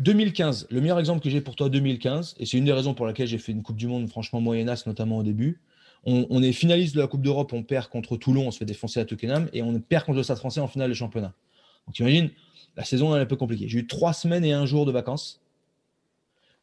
2015, 0.00 0.68
le 0.70 0.80
meilleur 0.80 1.00
exemple 1.00 1.20
que 1.20 1.30
j'ai 1.30 1.40
pour 1.40 1.56
toi, 1.56 1.70
2015, 1.70 2.36
et 2.38 2.46
c'est 2.46 2.58
une 2.58 2.66
des 2.66 2.72
raisons 2.72 2.92
pour 2.92 3.06
laquelle 3.06 3.26
j'ai 3.26 3.38
fait 3.38 3.52
une 3.52 3.62
Coupe 3.62 3.76
du 3.76 3.88
Monde 3.88 4.08
franchement 4.08 4.40
moyenasse, 4.40 4.86
notamment 4.86 5.16
au 5.16 5.22
début. 5.22 5.60
On, 6.04 6.42
est 6.42 6.52
finaliste 6.52 6.94
de 6.94 7.00
la 7.00 7.08
Coupe 7.08 7.22
d'Europe, 7.22 7.52
on 7.52 7.62
perd 7.62 7.88
contre 7.88 8.16
Toulon, 8.16 8.46
on 8.46 8.50
se 8.50 8.58
fait 8.58 8.64
défoncer 8.64 9.00
à 9.00 9.04
Twickenham, 9.04 9.48
et 9.52 9.62
on 9.62 9.78
perd 9.80 10.04
contre 10.04 10.18
le 10.18 10.22
Stade 10.22 10.36
français 10.36 10.60
en 10.60 10.68
finale 10.68 10.90
de 10.90 10.94
championnat. 10.94 11.34
Donc 11.86 11.94
tu 11.96 12.02
imagines, 12.02 12.30
la 12.76 12.84
saison 12.84 13.16
est 13.16 13.20
un 13.20 13.26
peu 13.26 13.36
compliquée. 13.36 13.66
J'ai 13.66 13.80
eu 13.80 13.86
trois 13.86 14.12
semaines 14.12 14.44
et 14.44 14.52
un 14.52 14.66
jour 14.66 14.86
de 14.86 14.92
vacances 14.92 15.40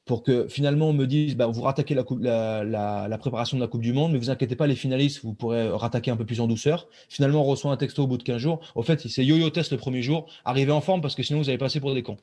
pour 0.05 0.21
que 0.23 0.47
finalement 0.47 0.89
on 0.89 0.93
me 0.93 1.05
dise 1.05 1.35
bah, 1.35 1.47
vous 1.47 1.61
rattaquez 1.61 1.95
la, 1.95 2.63
la, 2.63 3.17
préparation 3.17 3.57
de 3.57 3.61
la 3.61 3.67
Coupe 3.67 3.81
du 3.81 3.91
Monde, 3.91 4.13
mais 4.13 4.19
vous 4.19 4.29
inquiétez 4.29 4.55
pas, 4.55 4.67
les 4.67 4.75
finalistes, 4.75 5.21
vous 5.23 5.33
pourrez 5.33 5.67
rattaquer 5.69 6.11
un 6.11 6.15
peu 6.15 6.25
plus 6.25 6.39
en 6.39 6.47
douceur. 6.47 6.87
Finalement, 7.09 7.41
on 7.41 7.45
reçoit 7.45 7.71
un 7.71 7.77
texto 7.77 8.03
au 8.03 8.07
bout 8.07 8.17
de 8.17 8.23
15 8.23 8.37
jours. 8.37 8.59
Au 8.75 8.83
fait, 8.83 9.07
c'est 9.07 9.25
yo-yo 9.25 9.49
test 9.49 9.71
le 9.71 9.77
premier 9.77 10.03
jour, 10.03 10.27
arrivez 10.45 10.71
en 10.71 10.81
forme 10.81 11.01
parce 11.01 11.15
que 11.15 11.23
sinon 11.23 11.39
vous 11.39 11.49
allez 11.49 11.57
passer 11.57 11.79
pour 11.79 11.93
des 11.93 12.03
cons. 12.03 12.17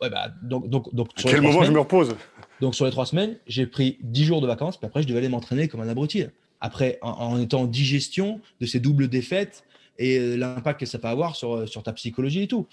Ouais, 0.00 0.10
bah, 0.10 0.28
donc, 0.42 0.68
donc, 0.68 0.94
donc, 0.94 1.08
à 1.18 1.22
quel 1.22 1.42
moment 1.42 1.64
je 1.64 1.72
me 1.72 1.80
repose? 1.80 2.16
Donc 2.60 2.74
sur 2.74 2.84
les 2.84 2.90
trois 2.90 3.06
semaines, 3.06 3.36
j'ai 3.46 3.66
pris 3.66 3.98
10 4.02 4.24
jours 4.24 4.40
de 4.40 4.46
vacances, 4.46 4.76
puis 4.76 4.86
après 4.86 5.02
je 5.02 5.08
devais 5.08 5.18
aller 5.18 5.28
m'entraîner 5.28 5.68
comme 5.68 5.80
un 5.80 5.88
abruti. 5.88 6.24
Après, 6.60 6.98
en, 7.02 7.38
étant 7.40 7.62
en 7.62 7.66
digestion 7.66 8.40
de 8.60 8.66
ces 8.66 8.80
doubles 8.80 9.08
défaites 9.08 9.64
et 9.98 10.18
euh, 10.18 10.36
l'impact 10.36 10.80
que 10.80 10.86
ça 10.86 10.98
peut 10.98 11.08
avoir 11.08 11.36
sur, 11.36 11.54
euh, 11.54 11.66
sur 11.66 11.82
ta 11.82 11.92
psychologie 11.92 12.42
et 12.42 12.48
tout. 12.48 12.66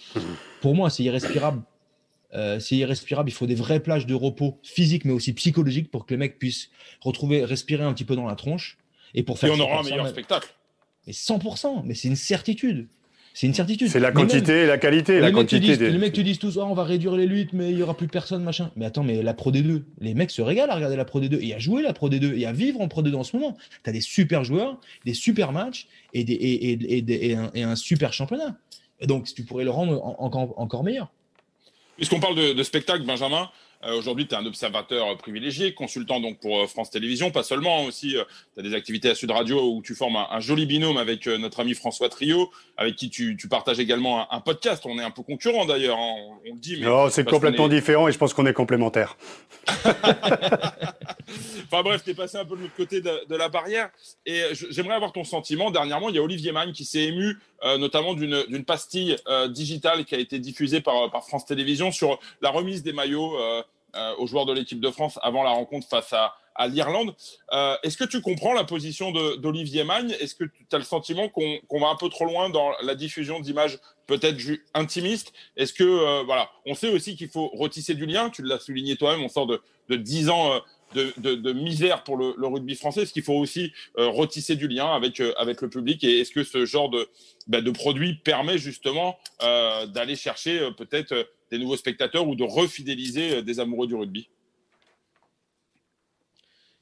Pour 0.62 0.76
moi, 0.76 0.90
c'est 0.90 1.04
irrespirable 1.04 1.62
euh, 2.36 2.60
c'est 2.60 2.76
irrespirable. 2.76 3.30
Il 3.30 3.34
faut 3.34 3.48
des 3.48 3.56
vraies 3.56 3.80
plages 3.80 4.06
de 4.06 4.14
repos 4.14 4.60
physique, 4.64 5.06
mais 5.06 5.14
aussi 5.14 5.34
psychologique, 5.34 5.90
pour 5.90 6.06
que 6.06 6.14
le 6.14 6.20
mec 6.20 6.38
puisse 6.38 6.70
retrouver, 7.02 7.44
respirer 7.46 7.84
un 7.84 7.94
petit 7.94 8.06
peu 8.06 8.16
dans 8.16 8.28
la 8.28 8.36
tronche. 8.36 8.78
Et 9.14 9.24
pour 9.24 9.40
faire. 9.40 9.50
Et 9.50 9.54
on 9.54 9.60
aura 9.60 9.80
un 9.80 9.84
meilleur 9.84 10.08
spectacle. 10.10 10.54
Mais 11.08 11.14
100%, 11.14 11.84
mais 11.86 11.94
c'est 11.94 12.08
une 12.08 12.16
certitude. 12.16 12.88
C'est 13.36 13.48
une 13.48 13.54
certitude. 13.54 13.90
C'est 13.90 14.00
la 14.00 14.14
quantité 14.14 14.64
et 14.64 14.66
la 14.66 14.78
qualité. 14.78 15.20
La 15.20 15.30
quantité 15.30 15.76
Les 15.76 15.98
mecs 15.98 16.14
te 16.14 16.22
disent 16.22 16.40
tous, 16.40 16.58
oh, 16.58 16.64
on 16.64 16.74
va 16.74 16.86
réduire 16.86 17.18
les 17.18 17.26
luttes, 17.26 17.52
mais 17.52 17.70
il 17.70 17.78
y 17.78 17.84
aura 17.84 17.96
plus 17.96 18.08
personne, 18.08 18.42
machin. 18.44 18.72
Mais 18.78 18.86
attends, 18.86 19.04
mais 19.04 19.22
la 19.22 19.34
Pro 19.34 19.52
D2, 19.52 19.84
les 20.00 20.14
mecs 20.14 20.32
se 20.32 20.42
régalent 20.42 20.72
à 20.72 20.76
regarder 20.76 20.96
la 20.96 21.04
Pro 21.04 21.20
D2 21.20 21.46
et 21.46 21.54
à 21.54 21.60
jouer 21.60 21.82
la 21.82 21.92
Pro 21.92 22.10
D2 22.10 22.40
et 22.40 22.46
à 22.46 22.54
vivre 22.54 22.80
en 22.80 22.88
Pro 22.88 23.04
D2 23.04 23.14
en 23.16 23.26
ce 23.26 23.36
moment. 23.36 23.58
Tu 23.84 23.90
as 23.90 23.94
des 23.94 24.00
super 24.00 24.46
joueurs, 24.46 24.80
des 25.04 25.14
super 25.14 25.52
matchs 25.52 25.88
et, 26.14 26.24
des, 26.24 26.32
et, 26.34 27.34
et, 27.54 27.64
un, 27.64 27.76
super 27.76 28.14
championnat. 28.14 28.56
Et 29.02 29.06
donc, 29.06 29.26
tu 29.26 29.44
pourrais 29.44 29.66
le 29.66 29.72
rendre 29.72 30.02
encore, 30.18 30.54
encore 30.56 30.86
meilleur. 30.86 31.12
Puisqu'on 31.98 32.20
parle 32.20 32.36
de, 32.36 32.54
de, 32.54 32.64
spectacle, 32.64 33.04
Benjamin, 33.04 33.50
euh, 33.86 33.98
aujourd'hui, 33.98 34.28
tu 34.28 34.34
es 34.34 34.38
un 34.38 34.46
observateur 34.46 35.08
euh, 35.08 35.16
privilégié, 35.16 35.74
consultant 35.74 36.20
donc 36.20 36.40
pour 36.40 36.60
euh, 36.60 36.68
France 36.68 36.90
Télévisions, 36.90 37.30
pas 37.32 37.44
seulement, 37.44 37.82
hein, 37.82 37.88
aussi, 37.88 38.18
tu 38.54 38.60
as 38.60 38.64
des 38.64 38.74
activités 38.74 39.10
à 39.10 39.16
Sud 39.16 39.32
Radio 39.32 39.62
où 39.74 39.82
tu 39.82 39.96
formes 39.96 40.16
un, 40.16 40.40
joli 40.40 40.66
binôme 40.66 40.98
avec 40.98 41.28
notre 41.28 41.60
ami 41.60 41.74
François 41.74 42.10
Trio, 42.10 42.52
avec 42.78 42.96
qui 42.96 43.10
tu, 43.10 43.38
tu 43.38 43.48
partages 43.48 43.80
également 43.80 44.32
un, 44.32 44.40
podcast. 44.42 44.84
On 44.86 44.98
est 44.98 45.04
un 45.04 45.12
peu 45.12 45.24
concurrent 45.24 45.66
d'ailleurs, 45.66 45.98
hein, 45.98 46.16
on, 46.46 46.54
le 46.54 46.60
dit. 46.60 46.78
Mais 46.80 46.88
non, 46.88 47.10
c'est 47.10 47.28
complètement 47.28 47.68
différent 47.68 48.08
et 48.08 48.12
je 48.12 48.18
pense 48.18 48.34
qu'on 48.34 48.46
est 48.46 48.54
complémentaires. 48.54 49.18
enfin 49.86 51.82
bref, 51.84 52.04
tu 52.04 52.12
es 52.12 52.14
passé 52.14 52.38
un 52.38 52.46
peu 52.46 52.56
de 52.56 52.62
l'autre 52.62 52.76
côté 52.76 53.02
de, 53.02 53.36
la 53.36 53.50
barrière 53.50 53.90
et 54.26 54.42
j'aimerais 54.70 54.96
avoir 54.96 55.12
ton 55.12 55.24
sentiment. 55.24 55.72
Dernièrement, 55.72 56.10
il 56.10 56.16
y 56.16 56.20
a 56.20 56.24
Olivier 56.24 56.52
Magne 56.52 56.72
qui 56.72 56.86
s'est 56.86 57.04
ému 57.04 57.38
notamment 57.66 58.14
d'une 58.14 58.66
pastille 58.66 59.16
digitale 59.50 60.06
qui 60.06 60.16
a 60.16 60.20
été 60.20 60.40
diffusée 60.40 60.82
par, 60.82 61.10
par 61.12 61.26
France 61.26 61.46
Télévisions 61.46 61.92
sur 61.92 62.20
la 62.42 62.50
remise 62.50 62.84
des 62.84 62.94
maillots 62.94 63.36
euh, 63.96 64.14
aux 64.18 64.28
joueurs 64.28 64.46
de 64.46 64.52
l'équipe 64.52 64.82
de 64.82 64.92
France 64.92 65.18
avant 65.22 65.42
la 65.44 65.52
rencontre 65.52 65.88
face 65.88 66.12
à, 66.12 66.36
à 66.54 66.68
l'Irlande. 66.68 67.16
Euh, 67.54 67.78
Est-ce 67.82 67.96
que 67.96 68.04
tu 68.04 68.20
comprends 68.20 68.54
la 68.54 68.66
position 68.66 69.12
d'Olivier 69.12 69.86
Magne? 69.86 70.14
Est-ce 70.20 70.36
que 70.36 70.44
tu 70.44 70.76
as 70.76 70.78
le 70.78 70.84
sentiment 70.84 71.30
qu'on 71.30 71.80
va 71.80 71.88
un 71.88 71.96
peu 71.96 72.10
trop 72.10 72.26
loin 72.26 72.50
dans 72.50 72.74
la 72.82 72.94
diffusion 72.96 73.40
d'images 73.40 73.80
peut-être 74.06 74.38
intimistes? 74.74 75.32
Est-ce 75.56 75.72
que, 75.72 75.86
euh, 75.86 76.24
voilà, 76.26 76.50
on 76.66 76.74
sait 76.74 76.90
aussi 76.90 77.16
qu'il 77.16 77.30
faut 77.30 77.48
retisser 77.54 77.94
du 77.94 78.06
lien, 78.06 78.30
tu 78.30 78.42
l'as 78.42 78.60
souligné 78.60 78.98
toi-même, 78.98 79.24
on 79.24 79.30
sort 79.30 79.48
de, 79.48 79.62
de 79.88 79.96
10 79.96 80.30
ans 80.30 80.52
euh, 80.52 80.60
de, 80.96 81.54
misère 81.54 82.04
pour 82.04 82.18
le, 82.18 82.48
rugby 82.48 82.76
français. 82.76 83.04
Est-ce 83.04 83.14
qu'il 83.14 83.24
faut 83.24 83.34
aussi 83.34 83.72
euh, 83.98 84.08
retisser 84.08 84.56
du 84.56 84.68
lien 84.68 84.88
avec, 84.88 85.22
avec 85.38 85.62
le 85.62 85.70
public 85.70 86.04
Et 86.04 86.20
est-ce 86.20 86.32
que 86.32 86.44
ce 86.44 86.66
genre 86.66 86.90
de, 86.90 87.08
bah, 87.48 87.62
de 87.62 87.72
produit 87.72 88.16
permet 88.16 88.58
justement 88.58 89.18
d'aller 89.40 90.16
chercher 90.16 90.70
peut-être 90.78 91.28
des 91.52 91.60
nouveaux 91.60 91.78
spectateurs 91.78 92.28
ou 92.28 92.36
de 92.36 92.44
refidéliser 92.44 93.36
euh, 93.36 93.42
des 93.42 93.60
amoureux 93.60 93.88
du 93.88 93.96
rugby? 93.96 94.30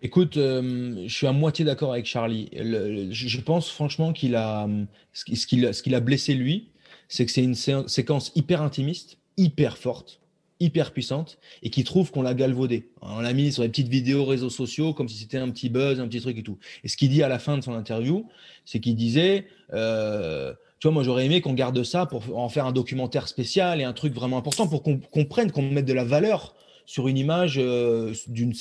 Écoute, 0.01 0.35
euh, 0.35 1.03
je 1.07 1.13
suis 1.13 1.27
à 1.27 1.31
moitié 1.31 1.63
d'accord 1.63 1.93
avec 1.93 2.05
Charlie. 2.05 2.49
je 2.53 3.39
pense 3.39 3.71
franchement 3.71 4.11
qu'il 4.11 4.35
a 4.35 4.67
ce 5.13 5.81
qu'il 5.81 5.95
a 5.95 5.99
blessé 6.01 6.33
lui, 6.33 6.71
c'est 7.07 7.25
que 7.25 7.31
c'est 7.31 7.43
une 7.43 7.55
séquence 7.55 8.33
hyper 8.35 8.61
intimiste, 8.61 9.17
hyper 9.37 9.77
forte, 9.77 10.19
hyper 10.63 10.91
puissante, 10.91 11.37
et 11.61 11.69
qui 11.69 11.83
trouve 11.83 12.11
qu'on 12.11 12.21
l'a 12.21 12.33
galvaudé. 12.33 12.89
On 13.01 13.19
l'a 13.19 13.33
mis 13.33 13.51
sur 13.51 13.63
les 13.63 13.69
petites 13.69 13.89
vidéos 13.89 14.25
réseaux 14.25 14.49
sociaux 14.49 14.93
comme 14.93 15.09
si 15.09 15.17
c'était 15.17 15.37
un 15.37 15.49
petit 15.49 15.69
buzz, 15.69 15.99
un 15.99 16.07
petit 16.07 16.21
truc 16.21 16.37
et 16.37 16.43
tout. 16.43 16.57
Et 16.83 16.87
ce 16.87 16.97
qu'il 16.97 17.09
dit 17.09 17.23
à 17.23 17.27
la 17.27 17.39
fin 17.39 17.57
de 17.57 17.63
son 17.63 17.73
interview, 17.73 18.27
c'est 18.65 18.79
qu'il 18.79 18.95
disait 18.95 19.45
euh, 19.73 20.53
tu 20.83 20.87
vois, 20.87 20.95
moi, 20.95 21.03
j'aurais 21.03 21.25
aimé 21.25 21.39
qu'on 21.39 21.53
garde 21.53 21.81
ça 21.83 22.05
pour 22.05 22.37
en 22.37 22.49
faire 22.49 22.65
un 22.65 22.73
documentaire 22.73 23.29
spécial 23.29 23.79
et 23.79 23.85
un 23.85 23.93
truc 23.93 24.13
vraiment 24.13 24.37
important 24.37 24.67
pour 24.67 24.83
qu'on 24.83 24.97
comprenne, 24.97 25.49
qu'on 25.49 25.61
mette 25.61 25.85
de 25.85 25.93
la 25.93 26.03
valeur 26.03 26.55
sur 26.85 27.07
une 27.07 27.17
image, 27.17 27.55
euh, 27.57 28.13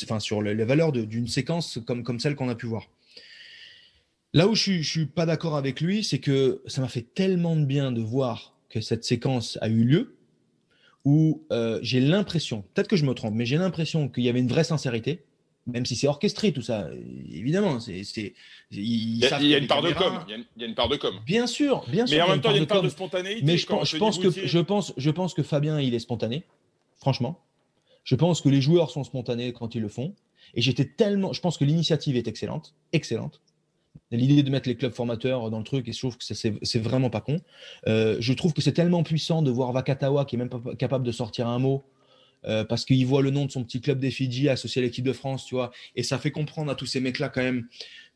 enfin, 0.05 0.20
sur 0.20 0.40
les, 0.40 0.55
valeurs 0.64 0.92
d'une 0.92 1.26
séquence 1.26 1.80
comme, 1.84 2.05
comme 2.05 2.20
celle 2.20 2.36
qu'on 2.36 2.48
a 2.48 2.55
pu 2.55 2.66
voir. 2.66 2.86
Là 4.34 4.46
où 4.46 4.55
je 4.55 4.70
ne 4.70 4.82
suis 4.82 5.07
pas 5.07 5.26
d'accord 5.26 5.57
avec 5.57 5.80
lui, 5.80 6.05
c'est 6.05 6.20
que 6.20 6.62
ça 6.66 6.80
m'a 6.80 6.86
fait 6.86 7.12
tellement 7.14 7.57
de 7.57 7.64
bien 7.64 7.90
de 7.90 8.00
voir 8.00 8.55
que 8.68 8.80
cette 8.80 9.03
séquence 9.03 9.59
a 9.61 9.68
eu 9.68 9.82
lieu, 9.82 10.14
où 11.05 11.42
euh, 11.50 11.78
j'ai 11.82 12.00
l'impression, 12.00 12.64
peut-être 12.74 12.88
que 12.88 12.96
je 12.96 13.05
me 13.05 13.14
trompe, 13.14 13.34
mais 13.34 13.46
j'ai 13.46 13.59
l'impression 13.59 14.09
qu'il 14.09 14.24
y 14.24 14.28
avait 14.28 14.40
une 14.40 14.48
vraie 14.48 14.64
sincérité, 14.64 15.24
même 15.66 15.86
si 15.86 15.94
c'est 15.94 16.09
orchestré 16.09 16.53
tout 16.53 16.62
ça, 16.62 16.88
évidemment, 17.32 17.78
c'est, 17.78 18.03
il, 18.70 19.16
y 19.18 19.26
a, 19.26 19.59
une 19.59 19.66
part 19.66 19.82
de 19.82 19.92
com. 19.92 20.18
Il 20.26 20.44
y, 20.61 20.64
a 20.64 20.66
une, 20.66 20.74
part 20.74 20.88
de 20.88 20.96
com. 20.96 21.14
Bien 21.24 21.46
sûr, 21.46 21.84
bien 21.88 22.07
sûr. 22.07 22.16
Mais 22.16 22.22
en 22.22 22.28
même 22.28 22.40
temps, 22.40 22.50
il 22.50 22.57
y 22.57 22.59
a 22.59 22.62
une 22.62 22.66
part 22.66 22.82
de, 22.82 22.88
spontanéité. 22.88 23.42
Mais 23.44 23.57
je, 23.57 23.66
pense, 23.66 23.88
je 23.88 23.96
pense 23.96 24.18
que 24.18 24.30
je 24.30 24.59
pense, 24.59 24.92
je 24.96 25.11
pense 25.11 25.34
que 25.34 25.42
Fabien, 25.42 25.80
il 25.80 25.94
est 25.94 26.00
spontané. 26.00 26.44
Franchement, 26.96 27.40
je 28.03 28.16
pense 28.16 28.40
que 28.40 28.48
les 28.48 28.61
joueurs 28.61 28.90
sont 28.90 29.05
spontanés 29.05 29.53
quand 29.53 29.74
ils 29.74 29.82
le 29.82 29.88
font. 29.88 30.14
Et 30.55 30.61
j'étais 30.61 30.84
tellement, 30.84 31.32
je 31.32 31.40
pense 31.40 31.57
que 31.57 31.64
l'initiative 31.64 32.16
est 32.16 32.26
excellente, 32.28 32.74
excellente. 32.92 33.40
L'idée 34.12 34.42
de 34.42 34.50
mettre 34.50 34.68
les 34.68 34.76
clubs 34.76 34.92
formateurs 34.92 35.50
dans 35.50 35.58
le 35.58 35.64
truc, 35.64 35.88
et 35.88 35.92
je 35.92 35.98
trouve 35.98 36.18
que 36.18 36.24
c'est 36.24 36.78
vraiment 36.78 37.10
pas 37.10 37.20
con. 37.20 37.38
Euh, 37.86 38.16
je 38.20 38.32
trouve 38.34 38.52
que 38.52 38.60
c'est 38.60 38.72
tellement 38.72 39.02
puissant 39.02 39.42
de 39.42 39.50
voir 39.50 39.72
Vakatawa 39.72 40.26
qui 40.26 40.36
est 40.36 40.38
même 40.38 40.50
pas 40.50 40.60
capable 40.78 41.04
de 41.04 41.12
sortir 41.12 41.48
un 41.48 41.58
mot 41.58 41.84
euh, 42.44 42.64
parce 42.64 42.84
qu'il 42.84 43.06
voit 43.06 43.22
le 43.22 43.30
nom 43.30 43.46
de 43.46 43.50
son 43.50 43.64
petit 43.64 43.80
club 43.80 43.98
des 43.98 44.10
Fidji 44.10 44.48
associé 44.48 44.82
à 44.82 44.84
l'équipe 44.84 45.04
de 45.04 45.12
France, 45.12 45.46
tu 45.46 45.54
vois. 45.54 45.70
Et 45.96 46.02
ça 46.02 46.18
fait 46.18 46.30
comprendre 46.30 46.70
à 46.70 46.74
tous 46.74 46.86
ces 46.86 47.00
mecs-là 47.00 47.28
quand 47.28 47.42
même 47.42 47.66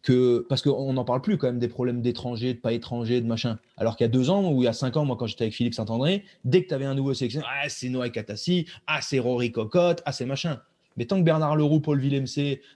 que, 0.03 0.45
parce 0.49 0.63
qu'on 0.63 0.93
n'en 0.93 1.05
parle 1.05 1.23
plus 1.23 1.39
quand 1.39 1.47
même 1.47 1.59
des 1.59 1.69
problèmes 1.69 2.03
d'étrangers, 2.03 2.55
de 2.55 2.59
pas 2.59 2.73
étrangers, 2.73 3.21
de 3.21 3.27
machin. 3.27 3.59
Alors 3.77 3.97
qu'il 3.97 4.05
y 4.05 4.09
a 4.09 4.13
deux 4.13 4.31
ans 4.31 4.53
ou 4.53 4.63
il 4.63 4.67
y 4.67 4.69
a 4.69 4.73
cinq 4.73 4.97
ans, 4.97 5.05
moi 5.05 5.17
quand 5.17 5.27
j'étais 5.27 5.45
avec 5.45 5.55
Philippe 5.55 5.75
Saint-André, 5.75 6.25
dès 6.45 6.63
que 6.63 6.69
tu 6.69 6.75
avais 6.75 6.85
un 6.85 6.95
nouveau 6.95 7.15
sélectionneur, 7.15 7.49
ah 7.51 7.69
c'est 7.69 7.89
Noé 7.89 8.11
Katassi, 8.11 8.67
ah 8.87 9.01
c'est 9.01 9.19
Rory 9.19 9.51
Cocotte, 9.51 10.03
ah 10.05 10.13
c'est 10.13 10.27
machin. 10.27 10.61
Mais 10.97 11.07
tant 11.07 11.19
que 11.19 11.25
Bernard 11.25 11.57
Leroux, 11.57 11.81
Paul 11.81 12.01
Villemc, 12.01 12.25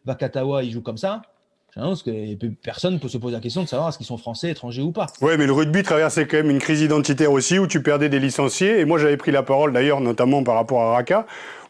Vakatawa, 0.05 0.62
ils 0.62 0.73
jouent 0.73 0.83
comme 0.83 0.99
ça, 0.99 1.23
pense 1.75 2.03
que 2.03 2.35
personne 2.62 2.95
ne 2.95 2.99
peut 2.99 3.09
se 3.09 3.18
poser 3.18 3.35
la 3.35 3.41
question 3.41 3.62
de 3.62 3.68
savoir 3.68 3.91
est-ce 3.91 3.99
qu'ils 3.99 4.07
sont 4.07 4.18
français, 4.18 4.51
étrangers 4.51 4.83
ou 4.83 4.93
pas. 4.93 5.07
Oui, 5.21 5.33
mais 5.39 5.47
le 5.47 5.53
rugby 5.53 5.83
traversait 5.83 6.27
quand 6.27 6.39
même 6.39 6.51
une 6.51 6.59
crise 6.59 6.81
identitaire 6.81 7.31
aussi 7.31 7.59
où 7.59 7.66
tu 7.66 7.83
perdais 7.83 8.09
des 8.09 8.18
licenciés. 8.18 8.81
Et 8.81 8.85
moi, 8.85 8.99
j'avais 8.99 9.16
pris 9.16 9.31
la 9.31 9.43
parole 9.43 9.73
d'ailleurs, 9.73 10.01
notamment 10.01 10.43
par 10.43 10.57
rapport 10.57 10.83
à 10.83 10.93
Raka, 10.93 11.27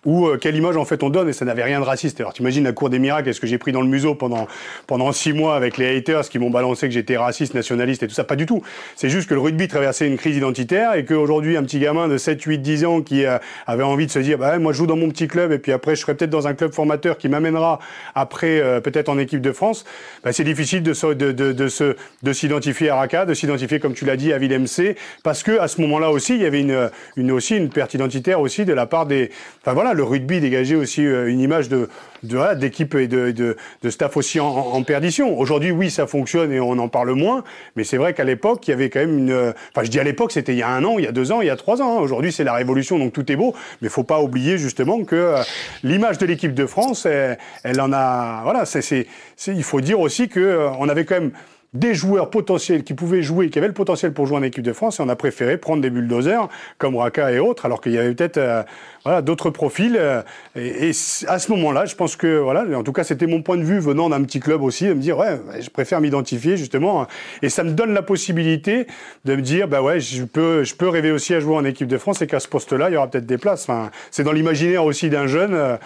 ou 0.06 0.26
euh, 0.26 0.38
quelle 0.38 0.56
image 0.56 0.76
en 0.76 0.84
fait 0.84 1.02
on 1.02 1.10
donne 1.10 1.28
et 1.28 1.32
ça 1.32 1.44
n'avait 1.44 1.62
rien 1.62 1.80
de 1.80 1.84
raciste. 1.84 2.20
Alors 2.20 2.32
t'imagines 2.32 2.64
la 2.64 2.72
cour 2.72 2.88
des 2.88 2.98
miracles, 2.98 3.28
est-ce 3.28 3.40
que 3.40 3.46
j'ai 3.46 3.58
pris 3.58 3.72
dans 3.72 3.82
le 3.82 3.88
museau 3.88 4.14
pendant 4.14 4.46
pendant 4.86 5.12
six 5.12 5.32
mois 5.32 5.56
avec 5.56 5.76
les 5.76 5.96
haters 5.96 6.28
qui 6.28 6.38
m'ont 6.38 6.50
balancé 6.50 6.88
que 6.88 6.94
j'étais 6.94 7.16
raciste, 7.16 7.54
nationaliste 7.54 8.02
et 8.02 8.08
tout 8.08 8.14
ça? 8.14 8.24
Pas 8.24 8.36
du 8.36 8.46
tout. 8.46 8.62
C'est 8.96 9.10
juste 9.10 9.28
que 9.28 9.34
le 9.34 9.40
rugby 9.40 9.68
traversait 9.68 10.06
une 10.06 10.16
crise 10.16 10.36
identitaire 10.36 10.94
et 10.94 11.04
qu'aujourd'hui 11.04 11.56
un 11.56 11.62
petit 11.62 11.78
gamin 11.78 12.08
de 12.08 12.16
7, 12.16 12.42
8, 12.42 12.58
10 12.58 12.84
ans 12.84 13.02
qui 13.02 13.26
euh, 13.26 13.38
avait 13.66 13.82
envie 13.82 14.06
de 14.06 14.10
se 14.10 14.18
dire 14.18 14.38
bah 14.38 14.58
moi 14.58 14.72
je 14.72 14.78
joue 14.78 14.86
dans 14.86 14.96
mon 14.96 15.10
petit 15.10 15.28
club 15.28 15.52
et 15.52 15.58
puis 15.58 15.72
après 15.72 15.94
je 15.94 16.00
serai 16.00 16.14
peut-être 16.14 16.30
dans 16.30 16.46
un 16.46 16.54
club 16.54 16.72
formateur 16.72 17.18
qui 17.18 17.28
m'amènera 17.28 17.78
après 18.14 18.60
euh, 18.60 18.80
peut-être 18.80 19.08
en 19.08 19.18
équipe 19.18 19.42
de 19.42 19.52
France, 19.52 19.84
bah, 20.24 20.32
c'est 20.32 20.44
difficile 20.44 20.82
de, 20.82 20.94
de, 21.12 21.32
de, 21.32 21.52
de, 21.52 21.68
se, 21.68 21.96
de 22.22 22.32
s'identifier 22.32 22.88
à 22.88 22.96
Raka, 22.96 23.26
de 23.26 23.34
s'identifier 23.34 23.80
comme 23.80 23.92
tu 23.94 24.06
l'as 24.06 24.16
dit 24.16 24.32
à 24.32 24.38
Ville 24.38 24.58
MC 24.58 24.96
parce 25.22 25.42
que 25.42 25.58
à 25.58 25.68
ce 25.68 25.80
moment-là 25.82 26.10
aussi 26.10 26.36
il 26.36 26.42
y 26.42 26.46
avait 26.46 26.60
une, 26.60 26.90
une 27.16 27.30
aussi 27.30 27.56
une 27.56 27.68
perte 27.68 27.92
identitaire 27.92 28.40
aussi 28.40 28.64
de 28.64 28.72
la 28.72 28.86
part 28.86 29.04
des 29.06 29.30
enfin 29.60 29.74
voilà 29.74 29.89
le 29.94 30.02
rugby 30.02 30.40
dégageait 30.40 30.74
aussi 30.74 31.06
euh, 31.06 31.30
une 31.30 31.40
image 31.40 31.68
de 31.68 31.88
d'équipe 32.22 32.94
et 32.96 33.08
de, 33.08 33.30
de, 33.30 33.56
de, 33.82 33.90
staff 33.90 34.14
aussi 34.18 34.40
en, 34.40 34.82
perdition. 34.82 35.38
Aujourd'hui, 35.38 35.70
oui, 35.70 35.90
ça 35.90 36.06
fonctionne 36.06 36.52
et 36.52 36.60
on 36.60 36.72
en 36.72 36.88
parle 36.88 37.12
moins, 37.12 37.44
mais 37.76 37.84
c'est 37.84 37.96
vrai 37.96 38.12
qu'à 38.12 38.24
l'époque, 38.24 38.68
il 38.68 38.72
y 38.72 38.74
avait 38.74 38.90
quand 38.90 39.00
même 39.00 39.16
une. 39.16 39.54
Enfin, 39.74 39.84
je 39.84 39.90
dis 39.90 39.98
à 39.98 40.04
l'époque, 40.04 40.32
c'était 40.32 40.52
il 40.52 40.58
y 40.58 40.62
a 40.62 40.68
un 40.68 40.84
an, 40.84 40.98
il 40.98 41.04
y 41.06 41.08
a 41.08 41.12
deux 41.12 41.32
ans, 41.32 41.40
il 41.40 41.46
y 41.46 41.50
a 41.50 41.56
trois 41.56 41.80
ans. 41.80 41.96
Hein. 41.96 42.02
Aujourd'hui, 42.02 42.30
c'est 42.30 42.44
la 42.44 42.52
révolution, 42.52 42.98
donc 42.98 43.14
tout 43.14 43.32
est 43.32 43.36
beau, 43.36 43.54
mais 43.80 43.88
faut 43.88 44.02
pas 44.02 44.20
oublier 44.20 44.58
justement 44.58 45.02
que 45.04 45.16
euh, 45.16 45.42
l'image 45.82 46.18
de 46.18 46.26
l'équipe 46.26 46.52
de 46.52 46.66
France, 46.66 47.06
elle, 47.06 47.38
elle, 47.64 47.80
en 47.80 47.90
a. 47.94 48.42
Voilà, 48.42 48.66
c'est, 48.66 49.06
il 49.46 49.64
faut 49.64 49.80
dire 49.80 49.98
aussi 49.98 50.28
que 50.28 50.40
euh, 50.40 50.70
on 50.78 50.90
avait 50.90 51.06
quand 51.06 51.14
même 51.14 51.32
des 51.72 51.94
joueurs 51.94 52.30
potentiels 52.30 52.82
qui 52.82 52.94
pouvaient 52.94 53.22
jouer, 53.22 53.48
qui 53.48 53.58
avaient 53.58 53.68
le 53.68 53.74
potentiel 53.74 54.12
pour 54.12 54.26
jouer 54.26 54.38
en 54.38 54.42
équipe 54.42 54.64
de 54.64 54.72
France, 54.72 54.98
et 54.98 55.02
on 55.02 55.08
a 55.08 55.14
préféré 55.14 55.56
prendre 55.56 55.80
des 55.80 55.90
bulldozers 55.90 56.48
comme 56.78 56.96
Raka 56.96 57.30
et 57.30 57.38
autres, 57.38 57.64
alors 57.64 57.80
qu'il 57.80 57.92
y 57.92 57.98
avait 57.98 58.12
peut-être 58.12 58.38
euh, 58.38 58.62
voilà, 59.04 59.22
d'autres 59.22 59.50
profils. 59.50 59.96
Euh, 59.96 60.22
et, 60.56 60.90
à 61.28 61.38
ce 61.38 61.50
moment-là, 61.52 61.84
je 61.86 61.94
pense 61.94 62.16
que, 62.16 62.38
voilà, 62.38 62.64
en 62.76 62.82
tout 62.82 62.92
cas, 62.92 63.04
c'était 63.04 63.28
mon 63.28 63.42
point 63.42 63.56
de 63.56 63.62
vue 63.62 63.78
venant 63.78 64.08
d'un 64.08 64.22
petit 64.24 64.40
club 64.40 64.62
aussi, 64.62 64.86
de 64.86 64.94
me 64.94 65.00
dire, 65.00 65.16
ouais, 65.16 65.40
je 65.60 65.70
préfère 65.70 66.00
m'identifier 66.00 66.56
justement, 66.56 67.06
et 67.40 67.48
ça 67.48 67.62
me 67.62 67.70
donne 67.70 67.94
la 67.94 68.02
possibilité 68.02 68.88
de 69.24 69.36
me 69.36 69.42
dire, 69.42 69.68
bah 69.68 69.80
ouais, 69.80 70.00
je 70.00 70.24
peux, 70.24 70.64
je 70.64 70.74
peux 70.74 70.88
rêver 70.88 71.12
aussi 71.12 71.34
à 71.34 71.40
jouer 71.40 71.54
en 71.54 71.64
équipe 71.64 71.88
de 71.88 71.98
France, 71.98 72.20
et 72.20 72.26
qu'à 72.26 72.40
ce 72.40 72.48
poste-là, 72.48 72.90
il 72.90 72.94
y 72.94 72.96
aura 72.96 73.06
peut-être 73.06 73.26
des 73.26 73.38
places. 73.38 73.62
Enfin, 73.62 73.90
c'est 74.10 74.24
dans 74.24 74.32
l'imaginaire 74.32 74.84
aussi 74.84 75.08
d'un 75.08 75.28
jeune. 75.28 75.54
Euh, 75.54 75.76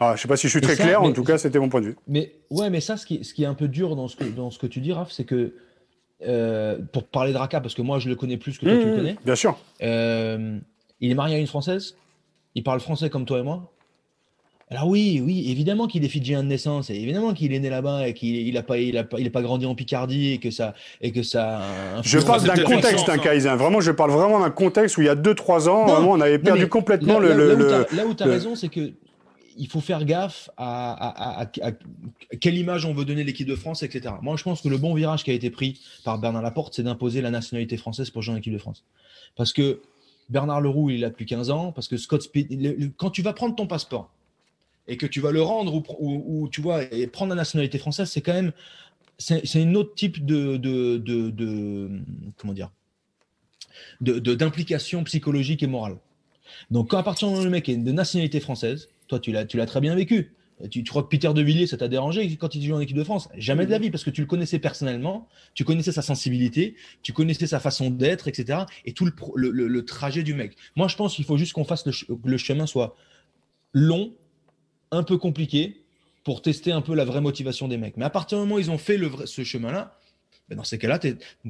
ah, 0.00 0.14
je 0.16 0.22
sais 0.22 0.28
pas 0.28 0.36
si 0.36 0.46
je 0.46 0.52
suis 0.52 0.60
très 0.60 0.76
clair, 0.76 1.02
en 1.02 1.12
tout 1.12 1.24
cas, 1.24 1.38
c'était 1.38 1.58
mon 1.58 1.68
point 1.68 1.80
de 1.80 1.86
vue. 1.86 1.96
Mais 2.06 2.34
ouais, 2.50 2.70
mais 2.70 2.80
ça, 2.80 2.96
ce 2.96 3.04
qui, 3.04 3.24
ce 3.24 3.34
qui 3.34 3.42
est 3.42 3.46
un 3.46 3.54
peu 3.54 3.68
dur 3.68 3.96
dans 3.96 4.08
ce 4.08 4.16
que, 4.16 4.24
dans 4.24 4.50
ce 4.50 4.58
que 4.58 4.66
tu 4.66 4.80
dis, 4.80 4.92
Raph, 4.92 5.10
c'est 5.10 5.24
que 5.24 5.54
euh, 6.26 6.78
pour 6.92 7.04
parler 7.04 7.32
de 7.32 7.38
Raka, 7.38 7.60
parce 7.60 7.74
que 7.74 7.82
moi, 7.82 7.98
je 7.98 8.08
le 8.08 8.14
connais 8.14 8.36
plus 8.36 8.58
que 8.58 8.66
toi, 8.66 8.76
tu 8.76 8.84
le 8.84 8.92
mmh, 8.92 8.96
connais. 8.96 9.16
Bien 9.24 9.34
sûr. 9.34 9.58
Euh, 9.82 10.58
il 11.00 11.10
est 11.10 11.14
marié 11.14 11.36
à 11.36 11.38
une 11.38 11.46
Française. 11.46 11.96
Il 12.54 12.62
parle 12.64 12.80
français 12.80 13.10
comme 13.10 13.24
toi 13.24 13.38
et 13.38 13.42
moi. 13.42 13.70
Alors 14.70 14.86
oui, 14.88 15.22
oui, 15.24 15.50
évidemment 15.50 15.86
qu'il 15.86 16.04
est 16.04 16.08
fidjien 16.08 16.42
de 16.42 16.48
naissance, 16.48 16.90
et 16.90 16.94
évidemment 16.94 17.32
qu'il 17.32 17.54
est 17.54 17.58
né 17.58 17.70
là-bas 17.70 18.06
et 18.06 18.12
qu'il 18.12 18.36
il 18.36 18.56
a 18.58 18.62
pas, 18.62 18.76
il 18.76 18.98
a 18.98 19.04
pas, 19.04 19.18
il 19.18 19.26
est 19.26 19.30
pas 19.30 19.40
grandi 19.40 19.64
en 19.64 19.74
Picardie 19.74 20.32
et 20.32 20.38
que 20.38 20.50
ça, 20.50 20.74
et 21.00 21.10
que 21.10 21.22
ça. 21.22 21.62
Je 22.02 22.18
parle 22.18 22.42
d'un 22.42 22.62
contexte, 22.62 23.08
un 23.08 23.14
hein, 23.14 23.18
Kaizen. 23.18 23.56
Vraiment, 23.56 23.80
je 23.80 23.92
parle 23.92 24.10
vraiment 24.10 24.40
d'un 24.40 24.50
contexte 24.50 24.98
où 24.98 25.00
il 25.00 25.06
y 25.06 25.08
a 25.08 25.14
2-3 25.14 25.70
ans, 25.70 25.86
vraiment, 25.86 26.10
on 26.10 26.20
avait 26.20 26.38
perdu 26.38 26.68
complètement 26.68 27.18
le, 27.18 27.32
le, 27.32 27.86
Là 27.96 28.04
où 28.04 28.12
tu 28.12 28.22
as, 28.22 28.26
raison, 28.26 28.54
c'est 28.54 28.68
que 28.68 28.92
il 29.58 29.68
faut 29.68 29.80
faire 29.80 30.04
gaffe 30.04 30.50
à, 30.56 31.50
quelle 32.40 32.56
image 32.56 32.84
on 32.84 32.94
veut 32.94 33.04
donner 33.04 33.24
l'équipe 33.24 33.46
de 33.46 33.56
France, 33.56 33.82
etc. 33.82 34.14
Moi, 34.22 34.36
je 34.36 34.44
pense 34.44 34.62
que 34.62 34.68
le 34.68 34.78
bon 34.78 34.94
virage 34.94 35.24
qui 35.24 35.30
a 35.30 35.34
été 35.34 35.50
pris 35.50 35.80
par 36.04 36.18
Bernard 36.18 36.42
Laporte, 36.42 36.74
c'est 36.74 36.82
d'imposer 36.82 37.20
la 37.20 37.30
nationalité 37.30 37.76
française 37.76 38.10
pour 38.10 38.22
jouer 38.22 38.34
en 38.34 38.38
équipe 38.38 38.52
de 38.52 38.58
France. 38.58 38.84
Parce 39.36 39.52
que 39.52 39.82
Bernard 40.28 40.60
Leroux, 40.60 40.90
il 40.90 41.04
a 41.04 41.10
plus 41.10 41.26
15 41.26 41.50
ans, 41.50 41.72
parce 41.72 41.88
que 41.88 41.96
Scott 41.96 42.22
Speed, 42.22 42.92
quand 42.96 43.10
tu 43.10 43.22
vas 43.22 43.32
prendre 43.32 43.54
ton 43.54 43.66
passeport 43.66 44.10
et 44.86 44.96
que 44.96 45.06
tu 45.06 45.20
vas 45.20 45.32
le 45.32 45.42
rendre 45.42 45.82
ou, 46.00 46.48
tu 46.50 46.60
vois 46.60 46.82
et 46.92 47.06
prendre 47.06 47.30
la 47.30 47.36
nationalité 47.36 47.78
française, 47.78 48.10
c'est 48.10 48.22
quand 48.22 48.34
même 48.34 48.52
c'est 49.18 49.60
un 49.60 49.74
autre 49.74 49.94
type 49.94 50.24
de, 50.24 50.56
de, 50.56 50.98
de 50.98 51.90
comment 52.36 52.52
dire 52.52 52.70
d'implication 54.00 55.04
psychologique 55.04 55.62
et 55.62 55.66
morale. 55.66 55.96
Donc, 56.70 56.90
quand 56.90 56.98
à 56.98 57.02
partir 57.02 57.28
du 57.28 57.34
moment 57.34 57.42
où 57.42 57.44
le 57.44 57.50
mec 57.50 57.68
est 57.68 57.76
de 57.76 57.92
nationalité 57.92 58.40
française, 58.40 58.88
toi, 59.08 59.18
tu 59.18 59.32
l'as, 59.32 59.66
très 59.66 59.80
bien 59.80 59.94
vécu. 59.94 60.34
Tu, 60.70 60.82
crois 60.82 61.04
que 61.04 61.08
Peter 61.08 61.32
De 61.32 61.40
Villiers, 61.40 61.68
ça 61.68 61.76
t'a 61.76 61.86
dérangé 61.86 62.36
quand 62.36 62.54
il 62.54 62.64
joue 62.64 62.74
en 62.74 62.80
équipe 62.80 62.96
de 62.96 63.04
France? 63.04 63.28
Jamais 63.36 63.64
de 63.64 63.70
la 63.70 63.78
vie, 63.78 63.90
parce 63.90 64.02
que 64.02 64.10
tu 64.10 64.20
le 64.20 64.26
connaissais 64.26 64.58
personnellement, 64.58 65.28
tu 65.54 65.64
connaissais 65.64 65.92
sa 65.92 66.02
sensibilité, 66.02 66.74
tu 67.02 67.12
connaissais 67.12 67.46
sa 67.46 67.60
façon 67.60 67.90
d'être, 67.90 68.26
etc. 68.26 68.60
Et 68.84 68.92
tout 68.92 69.08
le, 69.36 69.84
trajet 69.84 70.22
du 70.22 70.34
mec. 70.34 70.56
Moi, 70.74 70.88
je 70.88 70.96
pense 70.96 71.14
qu'il 71.14 71.24
faut 71.24 71.36
juste 71.36 71.52
qu'on 71.52 71.64
fasse 71.64 71.86
le, 71.86 71.92
le 72.24 72.36
chemin 72.36 72.66
soit 72.66 72.96
long, 73.72 74.14
un 74.90 75.04
peu 75.04 75.16
compliqué, 75.16 75.84
pour 76.24 76.42
tester 76.42 76.72
un 76.72 76.82
peu 76.82 76.94
la 76.94 77.04
vraie 77.04 77.20
motivation 77.20 77.68
des 77.68 77.78
mecs. 77.78 77.96
Mais 77.96 78.04
à 78.04 78.10
partir 78.10 78.38
du 78.38 78.44
moment 78.44 78.56
où 78.56 78.58
ils 78.58 78.70
ont 78.70 78.78
fait 78.78 78.98
ce 79.24 79.44
chemin-là, 79.44 79.98
ben 80.48 80.56
dans 80.56 80.64
ces 80.64 80.78
cas-là, 80.78 80.98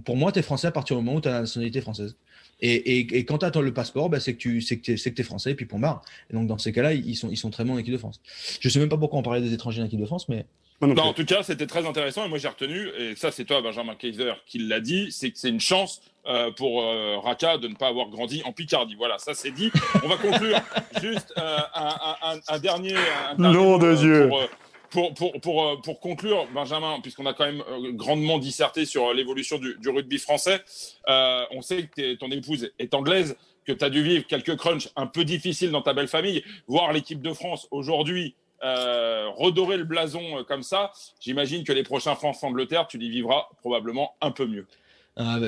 pour 0.05 0.17
moi, 0.17 0.33
tu 0.33 0.39
es 0.39 0.43
français 0.43 0.67
à 0.67 0.71
partir 0.71 0.97
du 0.97 1.03
moment 1.03 1.19
où 1.19 1.21
tu 1.21 1.29
as 1.29 1.33
la 1.33 1.41
nationalité 1.41 1.81
française. 1.81 2.17
Et, 2.61 2.99
et, 3.19 3.25
quand 3.25 3.39
tu 3.39 3.47
attends 3.47 3.61
le 3.61 3.73
passeport, 3.73 4.11
bah, 4.11 4.19
c'est 4.19 4.35
que 4.35 4.39
tu 4.39 4.61
sais 4.61 4.79
que 4.79 4.91
es, 4.93 5.23
français, 5.23 5.53
et 5.53 5.55
puis 5.55 5.67
point 5.67 5.79
barre. 5.79 6.03
Et 6.31 6.35
donc, 6.35 6.49
dans 6.49 6.59
ces 6.59 6.73
cas-là, 6.73 6.93
ils 6.93 7.15
sont, 7.15 7.31
ils 7.31 7.37
sont 7.37 7.51
très 7.51 7.65
bons 7.65 7.75
en 7.75 7.79
équipe 7.79 7.93
de 7.93 7.99
France. 7.99 8.21
Je 8.61 8.69
sais 8.69 8.81
même 8.81 8.89
pas 8.89 8.97
pourquoi 8.97 9.21
on 9.21 9.23
parlait 9.23 9.41
des 9.41 9.53
étrangers 9.53 9.81
en 9.81 9.87
équipe 9.87 10.01
de 10.01 10.07
France, 10.07 10.29
mais. 10.29 10.45
Non, 10.81 10.97
en 10.97 11.13
tout 11.13 11.25
cas, 11.25 11.43
c'était 11.43 11.67
très 11.67 11.87
intéressant. 11.87 12.25
Et 12.25 12.29
moi, 12.29 12.39
j'ai 12.39 12.49
retenu, 12.49 12.89
et 12.99 13.17
ça, 13.17 13.33
c'est 13.33 13.45
toi, 13.45 13.61
Benjamin 13.63 13.97
Kaiser, 13.97 14.35
qui 14.47 14.59
l'a 14.59 14.79
dit, 14.81 15.09
c'est 15.11 15.31
que 15.31 15.39
c'est 15.39 15.49
une 15.49 15.61
chance 15.61 16.01
euh, 16.27 16.53
pour 16.53 16.83
euh, 16.83 17.19
Raka 17.19 17.59
de 17.59 17.67
ne 17.67 17.75
pas 17.75 17.89
avoir 17.89 18.09
grandi 18.11 18.43
en 18.45 18.53
Picardie. 18.53 18.95
Voilà, 18.95 19.19
ça, 19.19 19.35
c'est 19.35 19.51
dit. 19.51 19.73
On 20.05 20.09
va 20.09 20.17
conclure 20.17 20.61
juste 21.03 21.33
euh, 21.37 21.59
un, 21.75 22.15
un, 22.23 22.39
un, 22.47 22.59
dernier. 22.61 22.95
Nom 23.39 23.79
de 23.79 23.95
Dieu. 23.95 24.29
Pour, 24.29 24.41
pour, 24.91 25.15
pour, 25.15 25.33
pour, 25.41 25.65
euh, 25.65 25.77
pour, 25.77 26.01
conclure, 26.01 26.47
Benjamin, 26.53 27.01
puisqu'on 27.01 27.27
a 27.27 27.35
quand 27.35 27.47
même 27.47 27.63
euh, 27.69 27.93
grandement 27.93 28.39
disserté 28.39 28.85
sur 28.85 29.09
euh, 29.09 29.15
l'évolution 29.15 29.59
du, 29.59 29.89
rugby 29.89 30.19
français, 30.19 30.63
on 31.07 31.63
sait 31.63 31.89
que 31.89 32.15
ton 32.15 32.31
épouse 32.31 32.71
est 32.79 32.95
anglaise, 32.95 33.37
que 33.65 33.73
tu 33.73 33.85
as 33.85 33.91
dû 33.91 34.03
vivre 34.03 34.27
quelques 34.27 34.57
crunchs 34.57 34.89
un 34.97 35.07
peu 35.07 35.25
difficiles 35.25 35.71
dans 35.71 35.83
ta 35.83 35.93
belle 35.93 36.09
famille. 36.09 36.43
Voir 36.67 36.93
l'équipe 36.93 37.23
de 37.23 37.33
France 37.33 37.69
aujourd'hui 37.71 38.35
redorer 38.61 39.77
le 39.77 39.85
blason 39.85 40.45
comme 40.49 40.65
ça, 40.65 40.93
j'imagine 41.21 41.63
que 41.63 41.73
les 41.73 41.85
prochains 41.85 42.17
France-Angleterre, 42.17 42.89
tu 42.89 42.99
les 42.99 43.09
vivras 43.09 43.47
probablement 43.61 44.17
un 44.21 44.33
peu 44.33 44.47
mieux. 44.47 44.67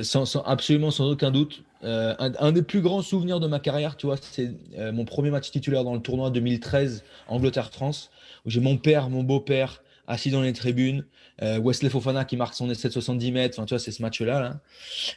Sans, 0.03 0.37
absolument, 0.45 0.91
sans 0.91 1.11
aucun 1.11 1.31
doute. 1.31 1.63
Euh, 1.85 2.15
un, 2.19 2.53
des 2.53 2.63
plus 2.63 2.81
grands 2.81 3.03
souvenirs 3.03 3.41
de 3.41 3.47
ma 3.47 3.61
carrière, 3.61 3.97
tu 3.97 4.07
vois, 4.07 4.17
c'est 4.21 4.53
mon 4.93 5.05
premier 5.05 5.31
match 5.31 5.51
titulaire 5.51 5.85
dans 5.85 5.95
le 5.95 6.01
tournoi 6.01 6.31
2013 6.31 7.05
Angleterre-France 7.29 8.11
où 8.45 8.51
j'ai 8.51 8.61
mon 8.61 8.77
père, 8.77 9.11
mon 9.11 9.23
beau-père 9.23 9.83
assis 10.07 10.31
dans 10.31 10.43
les 10.43 10.53
tribunes, 10.53 11.05
euh, 11.43 11.59
Wesley 11.61 11.89
Fofana 11.89 12.25
qui 12.25 12.37
marque 12.37 12.55
son 12.55 12.69
essai 12.69 12.89
de 12.89 12.93
70 12.93 13.33
mètres, 13.33 13.59
enfin, 13.59 13.67
tu 13.67 13.75
vois, 13.75 13.79
c'est 13.79 13.93
ce 13.93 14.03
match-là. 14.03 14.41
Là. 14.41 14.61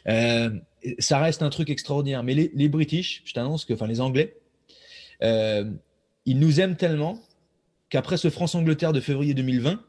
Euh, 0.08 0.50
ça 0.98 1.18
reste 1.18 1.42
un 1.42 1.50
truc 1.50 1.68
extraordinaire. 1.68 2.22
Mais 2.22 2.34
les, 2.34 2.50
les 2.54 2.70
je 3.02 3.32
t'annonce 3.32 3.64
que, 3.64 3.74
enfin, 3.74 3.86
les 3.86 4.00
Anglais, 4.00 4.36
euh, 5.22 5.64
ils 6.26 6.38
nous 6.38 6.60
aiment 6.60 6.76
tellement 6.76 7.18
qu'après 7.90 8.16
ce 8.16 8.30
France-Angleterre 8.30 8.92
de 8.92 9.00
février 9.00 9.34
2020, 9.34 9.80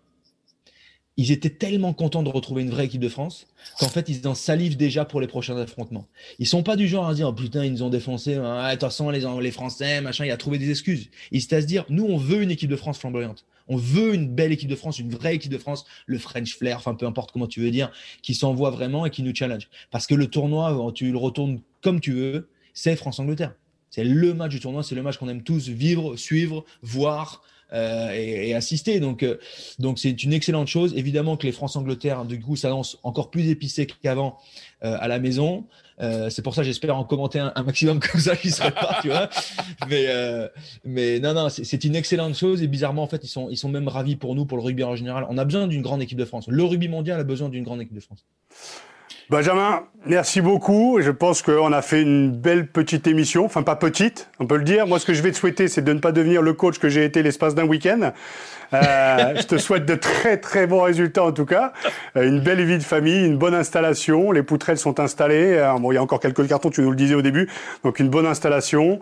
ils 1.17 1.31
étaient 1.31 1.49
tellement 1.49 1.93
contents 1.93 2.23
de 2.23 2.29
retrouver 2.29 2.61
une 2.61 2.69
vraie 2.69 2.85
équipe 2.85 3.01
de 3.01 3.09
France 3.09 3.47
qu'en 3.79 3.87
fait, 3.87 4.09
ils 4.09 4.27
en 4.27 4.35
salivent 4.35 4.77
déjà 4.77 5.05
pour 5.05 5.21
les 5.21 5.27
prochains 5.27 5.57
affrontements. 5.57 6.07
Ils 6.39 6.47
sont 6.47 6.63
pas 6.63 6.75
du 6.75 6.87
genre 6.87 7.07
à 7.07 7.11
se 7.11 7.15
dire, 7.17 7.29
oh, 7.29 7.33
putain, 7.33 7.63
ils 7.63 7.71
nous 7.71 7.83
ont 7.83 7.89
défoncé, 7.89 8.35
ah, 8.35 8.67
de 8.67 8.71
toute 8.73 8.81
façon, 8.81 9.09
les, 9.09 9.23
les 9.41 9.51
Français, 9.51 10.01
machin, 10.01 10.25
il 10.25 10.31
a 10.31 10.37
trouvé 10.37 10.57
des 10.57 10.69
excuses. 10.69 11.09
Ils 11.31 11.43
étaient 11.43 11.55
à 11.55 11.61
se 11.61 11.67
dire, 11.67 11.85
nous, 11.89 12.05
on 12.05 12.17
veut 12.17 12.41
une 12.41 12.51
équipe 12.51 12.69
de 12.69 12.75
France 12.75 12.99
flamboyante. 12.99 13.45
On 13.67 13.77
veut 13.77 14.13
une 14.13 14.27
belle 14.27 14.51
équipe 14.51 14.69
de 14.69 14.75
France, 14.75 14.99
une 14.99 15.09
vraie 15.09 15.35
équipe 15.35 15.51
de 15.51 15.57
France, 15.57 15.85
le 16.05 16.19
French 16.19 16.55
flair, 16.55 16.77
enfin, 16.77 16.93
peu 16.93 17.05
importe 17.05 17.31
comment 17.31 17.47
tu 17.47 17.61
veux 17.61 17.71
dire, 17.71 17.91
qui 18.21 18.35
s'envoie 18.35 18.69
vraiment 18.69 19.05
et 19.05 19.09
qui 19.09 19.23
nous 19.23 19.33
challenge. 19.33 19.69
Parce 19.91 20.05
que 20.05 20.13
le 20.13 20.27
tournoi, 20.27 20.91
tu 20.93 21.11
le 21.11 21.17
retournes 21.17 21.61
comme 21.81 21.99
tu 21.99 22.11
veux, 22.11 22.49
c'est 22.73 22.95
France-Angleterre. 22.95 23.55
C'est 23.89 24.03
le 24.03 24.33
match 24.33 24.51
du 24.51 24.59
tournoi, 24.59 24.83
c'est 24.83 24.95
le 24.95 25.01
match 25.01 25.17
qu'on 25.17 25.29
aime 25.29 25.41
tous 25.41 25.69
vivre, 25.69 26.17
suivre, 26.17 26.65
voir, 26.81 27.41
euh, 27.73 28.11
et, 28.13 28.53
assister. 28.53 28.99
Donc, 28.99 29.23
euh, 29.23 29.37
donc 29.79 29.99
c'est 29.99 30.23
une 30.23 30.33
excellente 30.33 30.67
chose. 30.67 30.93
Évidemment 30.95 31.37
que 31.37 31.45
les 31.45 31.51
France-Angleterre, 31.51 32.25
du 32.25 32.39
coup, 32.39 32.55
s'annoncent 32.55 32.97
encore 33.03 33.31
plus 33.31 33.49
épicé 33.49 33.87
qu'avant 33.87 34.37
euh, 34.83 34.97
à 34.99 35.07
la 35.07 35.19
maison. 35.19 35.65
c'est 36.29 36.41
pour 36.41 36.53
ça, 36.53 36.63
j'espère 36.63 36.95
en 36.97 37.03
commenter 37.03 37.39
un, 37.39 37.63
maximum 37.63 37.99
comme 38.11 38.21
ça, 38.21 38.35
qui 38.35 38.51
serait 38.51 38.71
pas, 38.71 38.99
tu 39.01 39.07
vois. 39.07 39.29
Mais, 39.89 40.07
mais 40.83 41.19
non, 41.19 41.33
non, 41.33 41.49
c'est 41.49 41.83
une 41.83 41.95
excellente 41.95 42.35
chose. 42.35 42.61
Et 42.61 42.67
bizarrement, 42.67 43.03
en 43.03 43.07
fait, 43.07 43.23
ils 43.23 43.29
sont, 43.29 43.49
ils 43.49 43.57
sont 43.57 43.69
même 43.69 43.87
ravis 43.87 44.15
pour 44.15 44.35
nous, 44.35 44.45
pour 44.45 44.57
le 44.57 44.63
rugby 44.63 44.83
en 44.83 44.95
général. 44.95 45.25
On 45.29 45.37
a 45.37 45.45
besoin 45.45 45.67
d'une 45.67 45.81
grande 45.81 46.01
équipe 46.01 46.17
de 46.17 46.25
France. 46.25 46.47
Le 46.47 46.63
rugby 46.63 46.87
mondial 46.87 47.19
a 47.19 47.23
besoin 47.23 47.49
d'une 47.49 47.63
grande 47.63 47.81
équipe 47.81 47.95
de 47.95 48.01
France. 48.01 48.25
Benjamin, 49.27 49.81
merci 50.05 50.39
beaucoup. 50.39 50.99
Je 51.01 51.09
pense 51.09 51.41
qu'on 51.41 51.73
a 51.73 51.81
fait 51.81 52.03
une 52.03 52.31
belle 52.31 52.67
petite 52.67 53.07
émission. 53.07 53.43
Enfin, 53.43 53.63
pas 53.63 53.75
petite, 53.75 54.29
on 54.39 54.45
peut 54.45 54.57
le 54.57 54.63
dire. 54.63 54.85
Moi, 54.85 54.99
ce 54.99 55.05
que 55.07 55.15
je 55.15 55.23
vais 55.23 55.31
te 55.31 55.37
souhaiter, 55.37 55.67
c'est 55.67 55.81
de 55.81 55.93
ne 55.93 55.97
pas 55.97 56.11
devenir 56.11 56.43
le 56.43 56.53
coach 56.53 56.77
que 56.77 56.89
j'ai 56.89 57.03
été 57.03 57.23
l'espace 57.23 57.55
d'un 57.55 57.65
week-end. 57.65 58.11
Euh, 58.73 59.33
je 59.35 59.41
te 59.47 59.57
souhaite 59.57 59.87
de 59.87 59.95
très, 59.95 60.37
très 60.37 60.67
bons 60.67 60.83
résultats, 60.83 61.23
en 61.23 61.31
tout 61.31 61.45
cas. 61.45 61.73
Euh, 62.15 62.27
une 62.27 62.39
belle 62.39 62.63
vie 62.63 62.77
de 62.77 62.83
famille, 62.83 63.25
une 63.25 63.37
bonne 63.37 63.55
installation. 63.55 64.31
Les 64.31 64.43
poutrelles 64.43 64.77
sont 64.77 64.99
installées. 64.99 65.57
Euh, 65.57 65.73
bon, 65.79 65.91
il 65.91 65.95
y 65.95 65.97
a 65.97 66.03
encore 66.03 66.19
quelques 66.19 66.47
cartons, 66.47 66.69
tu 66.69 66.81
nous 66.81 66.91
le 66.91 66.95
disais 66.95 67.15
au 67.15 67.23
début. 67.23 67.49
Donc, 67.83 67.97
une 67.97 68.09
bonne 68.09 68.27
installation. 68.27 68.99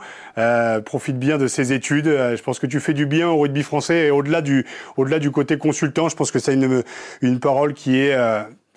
profite 0.85 1.19
bien 1.19 1.37
de 1.37 1.47
ces 1.47 1.73
études. 1.73 2.05
je 2.05 2.41
pense 2.41 2.59
que 2.59 2.67
tu 2.67 2.79
fais 2.79 2.93
du 2.93 3.05
bien 3.05 3.27
au 3.27 3.39
rugby 3.39 3.61
français 3.61 4.05
et 4.05 4.11
au-delà 4.11 4.39
du, 4.39 4.65
au-delà 4.95 5.19
du 5.19 5.31
côté 5.31 5.57
consultant, 5.57 6.07
je 6.07 6.15
pense 6.15 6.31
que 6.31 6.39
c'est 6.39 6.53
une, 6.53 6.83
une 7.21 7.41
parole 7.41 7.73
qui 7.73 7.99
est 7.99 8.15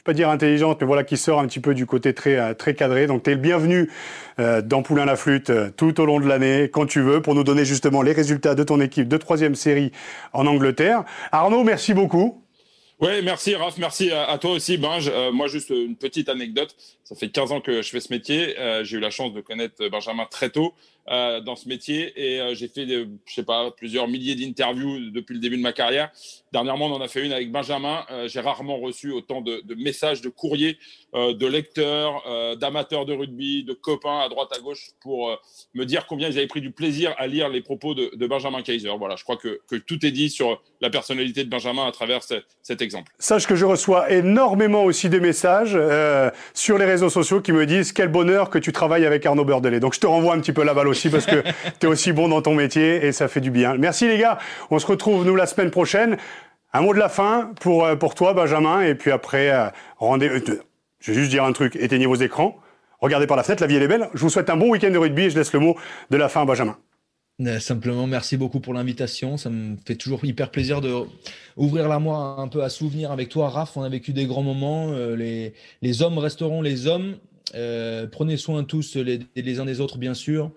pas 0.07 0.15
dire 0.15 0.31
intelligente, 0.31 0.79
mais 0.81 0.87
voilà, 0.87 1.05
qui 1.05 1.17
sort 1.17 1.41
un 1.41 1.47
petit 1.47 1.61
peu 1.61 1.75
du 1.75 1.85
côté 1.85 2.15
très, 2.15 2.37
euh, 2.37 2.55
très 2.55 2.75
cadré. 2.75 3.07
Donc, 3.07 3.25
tu 3.25 3.31
es 3.31 3.35
le 3.35 3.41
bienvenu 3.41 3.91
euh, 4.39 4.63
dans 4.63 4.83
Poulain 4.83 5.05
la 5.05 5.17
Flûte 5.17 5.51
euh, 5.51 5.69
tout 5.77 6.01
au 6.01 6.07
long 6.07 6.21
de 6.21 6.27
l'année, 6.27 6.71
quand 6.73 6.87
tu 6.87 7.01
veux, 7.01 7.21
pour 7.21 7.35
nous 7.35 7.45
donner 7.45 7.65
justement 7.65 8.03
les 8.03 8.13
résultats 8.13 8.55
de 8.55 8.63
ton 8.63 8.81
équipe 8.81 9.09
de 9.09 9.17
troisième 9.17 9.57
série 9.57 9.93
en 10.33 10.47
Angleterre. 10.47 11.05
Arnaud, 11.33 11.65
merci 11.65 11.93
beaucoup. 11.93 12.46
Oui, 12.99 13.11
merci 13.23 13.55
Raph, 13.55 13.77
merci 13.77 14.11
à, 14.11 14.39
toi 14.39 14.53
aussi 14.53 14.79
Benj. 14.79 15.11
moi, 15.33 15.49
juste 15.49 15.69
une 15.69 15.97
petite 15.97 16.31
anecdote. 16.31 16.75
Ça 17.05 17.15
fait 17.15 17.29
15 17.29 17.53
ans 17.53 17.61
que 17.61 17.83
je 17.83 17.91
fais 17.91 18.01
ce 18.01 18.11
métier. 18.13 18.55
J'ai 18.85 18.97
eu 18.97 19.01
la 19.01 19.11
chance 19.11 19.35
de 19.35 19.43
connaître 19.43 19.87
Benjamin 19.89 20.25
très 20.25 20.49
tôt. 20.49 20.73
Euh, 21.09 21.41
dans 21.41 21.55
ce 21.55 21.69
métier 21.69 22.13
et 22.17 22.41
euh, 22.41 22.55
j'ai 22.57 22.67
fait, 22.67 22.85
je 22.85 23.07
sais 23.33 23.45
pas, 23.45 23.71
plusieurs 23.71 24.09
milliers 24.09 24.35
d'interviews 24.35 25.11
depuis 25.11 25.35
le 25.35 25.41
début 25.41 25.57
de 25.57 25.63
ma 25.63 25.73
carrière. 25.73 26.11
Dernièrement, 26.53 26.87
on 26.87 26.95
en 26.95 27.01
a 27.01 27.07
fait 27.07 27.25
une 27.25 27.33
avec 27.33 27.53
Benjamin. 27.53 28.05
Euh, 28.11 28.27
j'ai 28.27 28.41
rarement 28.41 28.79
reçu 28.79 29.13
autant 29.13 29.41
de, 29.41 29.63
messages, 29.77 30.21
de 30.21 30.29
courriers, 30.29 30.79
de 31.15 31.47
lecteurs, 31.47 32.57
d'amateurs 32.57 33.07
de 33.07 33.13
rugby, 33.13 33.63
de 33.63 33.73
copains 33.73 34.19
à 34.19 34.29
droite 34.29 34.49
à 34.57 34.59
gauche 34.61 34.91
pour 35.01 35.39
me 35.75 35.85
dire 35.85 36.07
combien 36.07 36.29
ils 36.29 36.39
avaient 36.39 36.47
pris 36.47 36.61
du 36.61 36.73
plaisir 36.73 37.15
à 37.19 37.27
lire 37.27 37.49
les 37.49 37.61
propos 37.61 37.95
de, 37.95 38.27
Benjamin 38.27 38.63
Kaiser. 38.63 38.93
Voilà, 38.99 39.17
je 39.17 39.23
crois 39.23 39.37
que, 39.37 39.61
tout 39.87 40.05
est 40.05 40.11
dit 40.11 40.29
sur 40.29 40.63
la 40.81 40.91
personnalité 40.91 41.45
de 41.45 41.51
Benjamin 41.51 41.87
à 41.87 41.93
travers 41.93 42.21
cet 42.23 42.83
exemple. 42.83 43.13
Sache 43.19 43.47
que 43.47 43.57
je 43.57 43.65
reçois 43.65 44.11
énormément 44.11 44.85
aussi 44.85 45.09
des 45.09 45.21
messages 45.21 45.79
sur 46.55 46.79
les 46.79 46.85
réseaux 46.85 47.11
sociaux 47.11 47.41
qui 47.41 47.53
me 47.53 47.67
disent 47.67 47.93
quel 47.93 48.09
bonheur 48.09 48.51
que 48.51 48.59
tu 48.59 48.73
travailles 48.73 49.07
avec 49.07 49.25
Arnaud 49.27 49.45
Beurdelet. 49.45 49.81
Donc 49.81 49.95
je 49.95 50.01
te 50.01 50.07
renvoie 50.07 50.35
un 50.35 50.41
petit 50.41 50.53
peu 50.53 50.65
la 50.65 50.75
balle 50.75 50.89
aussi 50.89 51.09
parce 51.09 51.27
que 51.27 51.43
tu 51.81 51.87
es 51.87 51.89
aussi 51.89 52.13
bon 52.13 52.29
dans 52.29 52.43
ton 52.43 52.55
métier 52.55 53.07
et 53.07 53.13
ça 53.13 53.29
fait 53.29 53.41
du 53.41 53.51
bien. 53.51 53.77
Merci 53.77 54.07
les 54.07 54.19
gars. 54.19 54.39
On 54.71 54.79
se 54.79 54.87
retrouve 54.87 55.25
nous 55.25 55.37
la 55.37 55.47
semaine 55.47 55.71
prochaine. 55.71 56.17
Un 56.73 56.83
mot 56.83 56.93
de 56.93 56.99
la 56.99 57.09
fin 57.09 57.53
pour, 57.61 57.85
euh, 57.85 57.97
pour 57.97 58.15
toi, 58.15 58.35
Benjamin. 58.35 58.83
Et 58.83 58.95
puis 58.95 59.11
après, 59.11 59.51
euh, 59.51 59.69
rendez 59.97 60.29
euh, 60.29 60.61
Je 61.01 61.13
vais 61.13 61.19
juste 61.19 61.31
dire 61.31 61.45
un 61.45 61.53
truc. 61.53 61.77
Éteignez 61.77 62.07
vos 62.07 62.17
écrans. 62.17 62.59
Regardez 63.01 63.27
par 63.27 63.37
la 63.37 63.43
fenêtre. 63.43 63.63
La 63.63 63.67
vie, 63.67 63.77
elle 63.77 63.83
est 63.83 63.89
belle. 63.89 64.09
Je 64.15 64.21
vous 64.21 64.31
souhaite 64.31 64.51
un 64.51 64.57
bon 64.57 64.71
week-end 64.71 64.91
de 64.91 64.99
rugby 64.99 65.25
et 65.25 65.31
je 65.31 65.39
laisse 65.39 65.53
le 65.53 65.61
mot 65.61 65.77
de 66.11 66.17
la 66.17 66.29
fin 66.29 66.43
à 66.43 66.45
Benjamin. 66.45 66.77
Simplement, 67.61 68.07
merci 68.07 68.37
beaucoup 68.39 68.61
pour 68.61 68.73
l'invitation. 68.73 69.37
Ça 69.37 69.51
me 69.51 69.77
fait 69.85 69.97
toujours 69.97 70.25
hyper 70.25 70.51
plaisir 70.51 70.81
de 70.81 70.95
ouvrir 71.57 71.87
la 71.89 71.99
moi 71.99 72.37
un 72.39 72.49
peu 72.49 72.63
à 72.63 72.71
souvenir 72.71 73.13
avec 73.13 73.29
toi, 73.29 73.51
Raph. 73.51 73.77
On 73.77 73.83
a 73.83 73.89
vécu 73.91 74.13
des 74.13 74.27
grands 74.27 74.43
moments. 74.43 74.91
Les, 74.91 75.53
les 75.83 76.03
hommes 76.03 76.17
resteront 76.17 76.63
les 76.63 76.87
hommes. 76.87 77.17
Euh, 77.55 78.07
prenez 78.07 78.37
soin 78.37 78.65
tous 78.65 78.97
les, 78.97 79.61
uns 79.61 79.65
des 79.65 79.81
autres, 79.81 79.99
bien 79.99 80.15
sûr. 80.15 80.51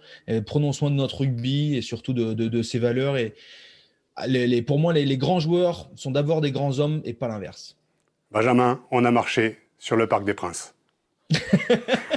prenons 0.46 0.74
soin 0.74 0.90
de 0.90 0.96
notre 0.96 1.20
rugby 1.20 1.76
et 1.76 1.82
surtout 1.82 2.14
de, 2.14 2.62
ses 2.62 2.80
valeurs. 2.80 3.18
Et 3.18 3.36
les, 4.28 4.62
pour 4.62 4.80
moi, 4.80 4.94
les, 4.94 5.18
grands 5.18 5.40
joueurs 5.40 5.90
sont 5.96 6.12
d'abord 6.12 6.42
des 6.42 6.52
grands 6.52 6.80
hommes 6.80 7.02
et 7.06 7.14
pas 7.14 7.28
l'inverse. 7.28 7.78
Benjamin, 8.32 8.82
on 8.92 9.06
a 9.06 9.12
marché 9.12 9.58
sur 9.78 9.96
le 9.96 10.08
Parc 10.08 10.26
des 10.26 10.34
Princes. 10.34 10.74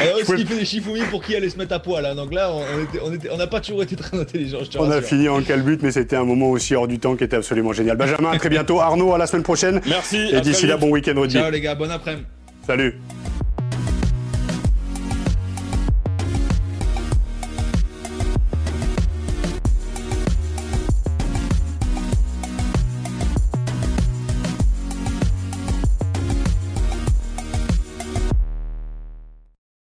Alors, 0.00 0.18
ce 0.24 0.34
qui 0.34 0.46
fait 0.46 0.56
des 0.56 0.64
chiffouilles 0.64 1.02
pour 1.10 1.22
qui 1.22 1.34
allait 1.34 1.50
se 1.50 1.58
mettre 1.58 1.74
à 1.74 1.78
poil. 1.78 2.04
Hein. 2.04 2.14
Donc 2.14 2.32
là, 2.32 2.50
on 3.30 3.36
n'a 3.36 3.46
pas 3.46 3.60
toujours 3.60 3.82
été 3.82 3.96
très 3.96 4.18
intelligents. 4.18 4.58
On 4.78 4.90
a 4.90 5.02
fini 5.02 5.28
en 5.28 5.42
calbut, 5.42 5.78
mais 5.82 5.92
c'était 5.92 6.16
un 6.16 6.24
moment 6.24 6.50
aussi 6.50 6.74
hors 6.74 6.88
du 6.88 6.98
temps 6.98 7.16
qui 7.16 7.24
était 7.24 7.36
absolument 7.36 7.72
génial. 7.72 7.96
Benjamin, 7.96 8.30
à 8.32 8.38
très 8.38 8.48
bientôt. 8.48 8.80
Arnaud, 8.80 9.14
à 9.14 9.18
la 9.18 9.26
semaine 9.26 9.42
prochaine. 9.42 9.80
Merci. 9.86 10.28
Et 10.32 10.40
d'ici 10.40 10.66
là, 10.66 10.76
bon 10.76 10.90
week-end 10.90 11.14
Ciao 11.28 11.50
les 11.50 11.60
gars, 11.60 11.74
bon 11.74 11.90
après-midi. 11.90 12.24
Salut. 12.66 12.94